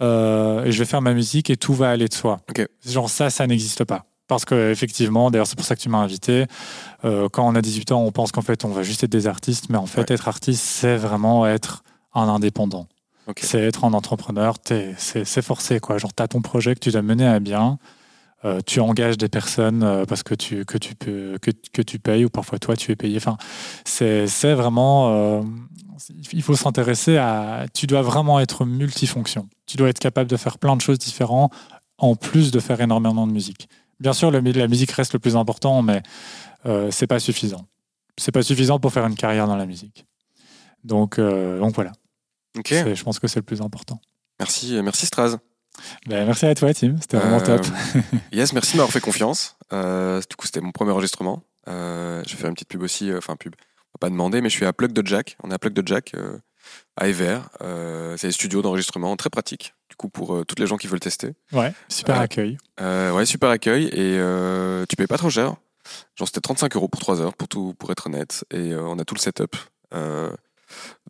euh, 0.00 0.64
et 0.64 0.72
je 0.72 0.78
vais 0.78 0.84
faire 0.84 1.02
ma 1.02 1.12
musique 1.14 1.50
et 1.50 1.56
tout 1.56 1.74
va 1.74 1.90
aller 1.90 2.08
de 2.08 2.14
soi. 2.14 2.40
Genre 2.86 3.10
ça, 3.10 3.30
ça 3.30 3.46
n'existe 3.46 3.84
pas. 3.84 4.04
Parce 4.28 4.44
que 4.44 4.70
effectivement, 4.70 5.30
d'ailleurs 5.30 5.46
c'est 5.48 5.56
pour 5.56 5.64
ça 5.66 5.74
que 5.74 5.80
tu 5.80 5.88
m'as 5.88 5.98
invité. 5.98 6.46
euh, 7.04 7.28
quand 7.28 7.46
on 7.48 7.54
a 7.56 7.60
18 7.62 7.92
ans, 7.92 8.02
on 8.04 8.12
pense 8.12 8.30
qu'en 8.32 8.42
fait 8.42 8.64
on 8.64 8.68
va 8.68 8.82
juste 8.82 9.02
être 9.04 9.10
des 9.10 9.26
artistes, 9.26 9.70
mais 9.70 9.76
en 9.78 9.86
fait 9.86 10.02
Ouais. 10.08 10.14
être 10.14 10.28
artiste, 10.28 10.62
c'est 10.62 10.96
vraiment 10.96 11.46
être 11.46 11.82
un 12.14 12.28
indépendant. 12.28 12.86
C'est 13.40 13.60
être 13.60 13.84
un 13.84 13.92
entrepreneur, 13.92 14.54
c'est 14.98 15.42
forcé 15.42 15.78
quoi. 15.80 15.98
Genre 15.98 16.12
tu 16.14 16.22
as 16.22 16.28
ton 16.28 16.42
projet 16.42 16.74
que 16.74 16.80
tu 16.80 16.90
dois 16.90 17.02
mener 17.02 17.26
à 17.26 17.38
bien. 17.40 17.78
Euh, 18.44 18.60
tu 18.66 18.80
engages 18.80 19.18
des 19.18 19.28
personnes 19.28 20.04
parce 20.08 20.22
que 20.22 20.34
tu, 20.34 20.64
que, 20.64 20.78
tu 20.78 20.94
peux, 20.94 21.36
que, 21.42 21.50
que 21.72 21.82
tu 21.82 21.98
payes 21.98 22.24
ou 22.24 22.28
parfois 22.30 22.58
toi 22.58 22.74
tu 22.76 22.90
es 22.90 22.96
payé. 22.96 23.18
Enfin, 23.18 23.36
c'est 23.84 24.26
c'est 24.26 24.54
vraiment. 24.54 25.44
Euh, 26.10 26.14
il 26.32 26.42
faut 26.42 26.56
s'intéresser 26.56 27.16
à. 27.16 27.66
Tu 27.74 27.86
dois 27.86 28.02
vraiment 28.02 28.40
être 28.40 28.64
multifonction. 28.64 29.48
Tu 29.66 29.76
dois 29.76 29.88
être 29.88 29.98
capable 29.98 30.30
de 30.30 30.36
faire 30.36 30.58
plein 30.58 30.76
de 30.76 30.80
choses 30.80 30.98
différentes 30.98 31.52
en 31.98 32.14
plus 32.16 32.50
de 32.50 32.60
faire 32.60 32.80
énormément 32.80 33.26
de 33.26 33.32
musique. 33.32 33.68
Bien 34.00 34.12
sûr, 34.14 34.30
le, 34.30 34.40
la 34.40 34.68
musique 34.68 34.90
reste 34.92 35.12
le 35.12 35.18
plus 35.18 35.36
important, 35.36 35.82
mais 35.82 36.02
euh, 36.66 36.90
c'est 36.90 37.06
pas 37.06 37.18
suffisant. 37.20 37.66
C'est 38.16 38.32
pas 38.32 38.42
suffisant 38.42 38.78
pour 38.78 38.92
faire 38.92 39.06
une 39.06 39.14
carrière 39.14 39.46
dans 39.46 39.56
la 39.56 39.66
musique. 39.66 40.06
Donc, 40.84 41.18
euh, 41.18 41.58
donc 41.58 41.74
voilà. 41.74 41.92
Ok. 42.58 42.68
C'est- 42.68 42.94
Je 42.94 43.04
pense 43.04 43.18
que 43.18 43.28
c'est 43.28 43.38
le 43.40 43.44
plus 43.44 43.60
important. 43.60 44.00
Merci, 44.38 44.76
euh, 44.76 44.82
merci 44.82 45.04
Straz. 45.06 45.36
Ben, 46.06 46.24
merci 46.26 46.46
à 46.46 46.54
toi, 46.54 46.72
Tim. 46.74 46.96
C'était 47.00 47.16
vraiment 47.18 47.38
Euh, 47.40 47.58
top. 47.58 47.66
yes, 48.32 48.52
merci 48.52 48.72
de 48.72 48.76
m'avoir 48.78 48.92
fait 48.92 49.00
confiance. 49.00 49.56
Euh, 49.72 50.20
du 50.28 50.36
coup, 50.36 50.46
c'était 50.46 50.60
mon 50.60 50.72
premier 50.72 50.90
enregistrement. 50.92 51.42
Euh, 51.68 52.22
je 52.26 52.30
vais 52.32 52.36
faire 52.40 52.48
une 52.48 52.54
petite 52.54 52.68
pub 52.68 52.82
aussi. 52.82 53.10
euh, 53.10 53.18
Enfin, 53.18 53.36
pub. 53.36 53.54
On 53.92 53.96
va 53.96 54.08
pas 54.08 54.10
demander, 54.10 54.40
mais 54.40 54.48
je 54.48 54.56
suis 54.56 54.66
à 54.66 54.72
Plug 54.72 54.92
de 54.92 55.06
Jack. 55.06 55.36
On 55.42 55.50
est 55.50 55.54
à 55.54 55.58
Plug 55.58 55.72
de 55.72 55.86
Jack 55.86 56.12
euh, 56.14 56.38
à 56.96 57.08
Ever. 57.08 57.40
Euh, 57.62 58.16
c'est 58.16 58.28
des 58.28 58.32
studios 58.32 58.62
d'enregistrement 58.62 59.16
très 59.16 59.30
pratiques. 59.30 59.74
Du 59.88 59.96
coup, 59.96 60.08
pour 60.08 60.34
euh, 60.34 60.44
toutes 60.44 60.60
les 60.60 60.66
gens 60.66 60.76
qui 60.76 60.86
veulent 60.86 61.00
tester. 61.00 61.32
Ouais, 61.52 61.72
super 61.88 62.20
accueil. 62.20 62.56
Euh, 62.80 63.12
ouais, 63.12 63.26
super 63.26 63.50
accueil 63.50 63.86
et 63.86 64.16
euh, 64.18 64.84
tu 64.88 64.96
payes 64.96 65.06
pas 65.08 65.18
trop 65.18 65.30
cher. 65.30 65.56
Genre 66.14 66.28
c'était 66.28 66.40
35 66.40 66.76
euros 66.76 66.88
pour 66.88 67.00
3 67.00 67.20
heures 67.20 67.34
pour 67.34 67.48
tout, 67.48 67.74
pour 67.78 67.90
être 67.90 68.06
honnête 68.06 68.44
et 68.52 68.72
euh, 68.72 68.82
on 68.82 68.98
a 68.98 69.04
tout 69.04 69.14
le 69.14 69.20
setup. 69.20 69.56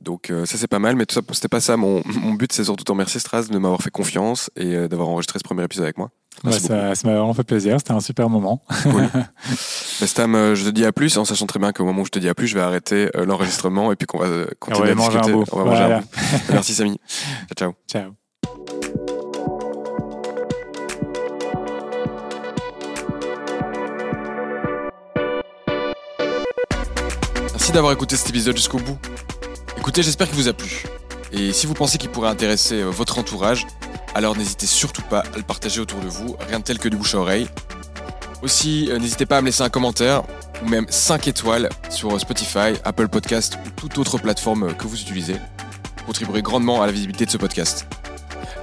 Donc 0.00 0.30
euh, 0.30 0.46
ça 0.46 0.56
c'est 0.58 0.66
pas 0.68 0.78
mal, 0.78 0.96
mais 0.96 1.06
tout 1.06 1.14
ça 1.14 1.20
c'était 1.32 1.48
pas 1.48 1.60
ça. 1.60 1.76
Mon, 1.76 2.02
mon 2.06 2.32
but 2.34 2.52
c'est 2.52 2.64
surtout 2.64 2.84
de 2.84 2.90
remercier 2.90 3.20
Stras 3.20 3.44
de 3.50 3.58
m'avoir 3.58 3.82
fait 3.82 3.90
confiance 3.90 4.50
et 4.56 4.74
euh, 4.74 4.88
d'avoir 4.88 5.08
enregistré 5.08 5.38
ce 5.38 5.44
premier 5.44 5.64
épisode 5.64 5.84
avec 5.84 5.98
moi. 5.98 6.10
Ouais, 6.44 6.52
ça 6.52 6.94
ça 6.94 7.08
m'a 7.08 7.14
vraiment 7.14 7.34
fait 7.34 7.42
plaisir. 7.44 7.76
C'était 7.78 7.92
un 7.92 8.00
super 8.00 8.30
moment. 8.30 8.64
Mais 10.00 10.06
Stam, 10.06 10.34
euh, 10.34 10.54
je 10.54 10.64
te 10.64 10.70
dis 10.70 10.86
à 10.86 10.92
plus 10.92 11.18
en 11.18 11.24
sachant 11.24 11.46
très 11.46 11.58
bien 11.58 11.72
qu'au 11.72 11.84
moment 11.84 12.02
où 12.02 12.06
je 12.06 12.10
te 12.10 12.18
dis 12.18 12.28
à 12.28 12.34
plus, 12.34 12.46
je 12.46 12.54
vais 12.54 12.62
arrêter 12.62 13.10
euh, 13.16 13.26
l'enregistrement 13.26 13.92
et 13.92 13.96
puis 13.96 14.06
qu'on 14.06 14.18
va 14.18 14.26
On 14.28 14.46
continuer 14.58 14.90
à 14.92 14.94
manger 14.94 15.18
un 15.18 15.20
discuter. 15.22 15.32
bout. 15.38 15.44
On 15.52 15.58
va 15.58 15.64
manger 15.64 15.78
Voilà. 15.82 15.96
un 15.98 16.00
bout. 16.00 16.06
Merci 16.52 16.74
Samy. 16.74 16.98
Ciao. 17.56 17.74
Ciao. 17.90 18.12
Merci 27.52 27.72
d'avoir 27.72 27.92
écouté 27.92 28.16
cet 28.16 28.30
épisode 28.30 28.56
jusqu'au 28.56 28.78
bout. 28.78 28.98
Écoutez, 29.80 30.02
j'espère 30.02 30.28
qu'il 30.28 30.36
vous 30.36 30.48
a 30.48 30.52
plu. 30.52 30.84
Et 31.32 31.54
si 31.54 31.66
vous 31.66 31.72
pensez 31.72 31.96
qu'il 31.96 32.10
pourrait 32.10 32.28
intéresser 32.28 32.82
euh, 32.82 32.90
votre 32.90 33.18
entourage, 33.18 33.66
alors 34.14 34.36
n'hésitez 34.36 34.66
surtout 34.66 35.00
pas 35.00 35.20
à 35.20 35.38
le 35.38 35.42
partager 35.42 35.80
autour 35.80 36.00
de 36.00 36.06
vous, 36.06 36.36
rien 36.48 36.58
de 36.58 36.64
tel 36.64 36.78
que 36.78 36.90
du 36.90 36.98
bouche 36.98 37.14
à 37.14 37.18
oreille. 37.18 37.48
Aussi, 38.42 38.88
euh, 38.90 38.98
n'hésitez 38.98 39.24
pas 39.24 39.38
à 39.38 39.40
me 39.40 39.46
laisser 39.46 39.62
un 39.62 39.70
commentaire 39.70 40.22
ou 40.62 40.68
même 40.68 40.84
5 40.90 41.28
étoiles 41.28 41.70
sur 41.88 42.20
Spotify, 42.20 42.74
Apple 42.84 43.08
Podcast 43.08 43.56
ou 43.64 43.70
toute 43.70 43.96
autre 43.96 44.18
plateforme 44.18 44.74
que 44.74 44.86
vous 44.86 45.00
utilisez. 45.00 45.32
Vous 45.32 46.04
contribuerez 46.04 46.42
grandement 46.42 46.82
à 46.82 46.86
la 46.86 46.92
visibilité 46.92 47.24
de 47.24 47.30
ce 47.30 47.38
podcast. 47.38 47.86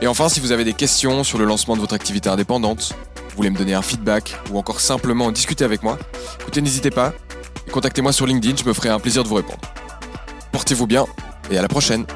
Et 0.02 0.08
enfin, 0.08 0.30
si 0.30 0.40
vous 0.40 0.52
avez 0.52 0.66
des 0.66 0.74
questions 0.74 1.24
sur 1.24 1.40
le 1.40 1.46
lancement 1.46 1.76
de 1.76 1.82
votre 1.82 1.96
activité 1.96 2.30
indépendante, 2.30 2.94
vous 3.16 3.38
voulez 3.38 3.50
me 3.50 3.58
donner 3.58 3.74
un 3.74 3.82
feedback 3.82 4.38
ou 4.52 4.60
encore 4.60 4.82
simplement 4.82 5.32
discuter 5.32 5.66
avec 5.66 5.82
moi, 5.82 5.98
écoutez, 6.42 6.62
n'hésitez 6.62 6.92
pas 6.92 7.12
et 7.68 7.72
contactez-moi 7.72 8.14
sur 8.14 8.28
LinkedIn, 8.28 8.58
je 8.58 8.66
me 8.66 8.74
ferai 8.74 8.90
un 8.90 9.00
plaisir 9.00 9.24
de 9.24 9.28
vous 9.28 9.36
répondre. 9.36 9.60
Portez-vous 10.58 10.88
bien 10.88 11.06
et 11.52 11.58
à 11.60 11.62
la 11.62 11.68
prochaine 11.68 12.08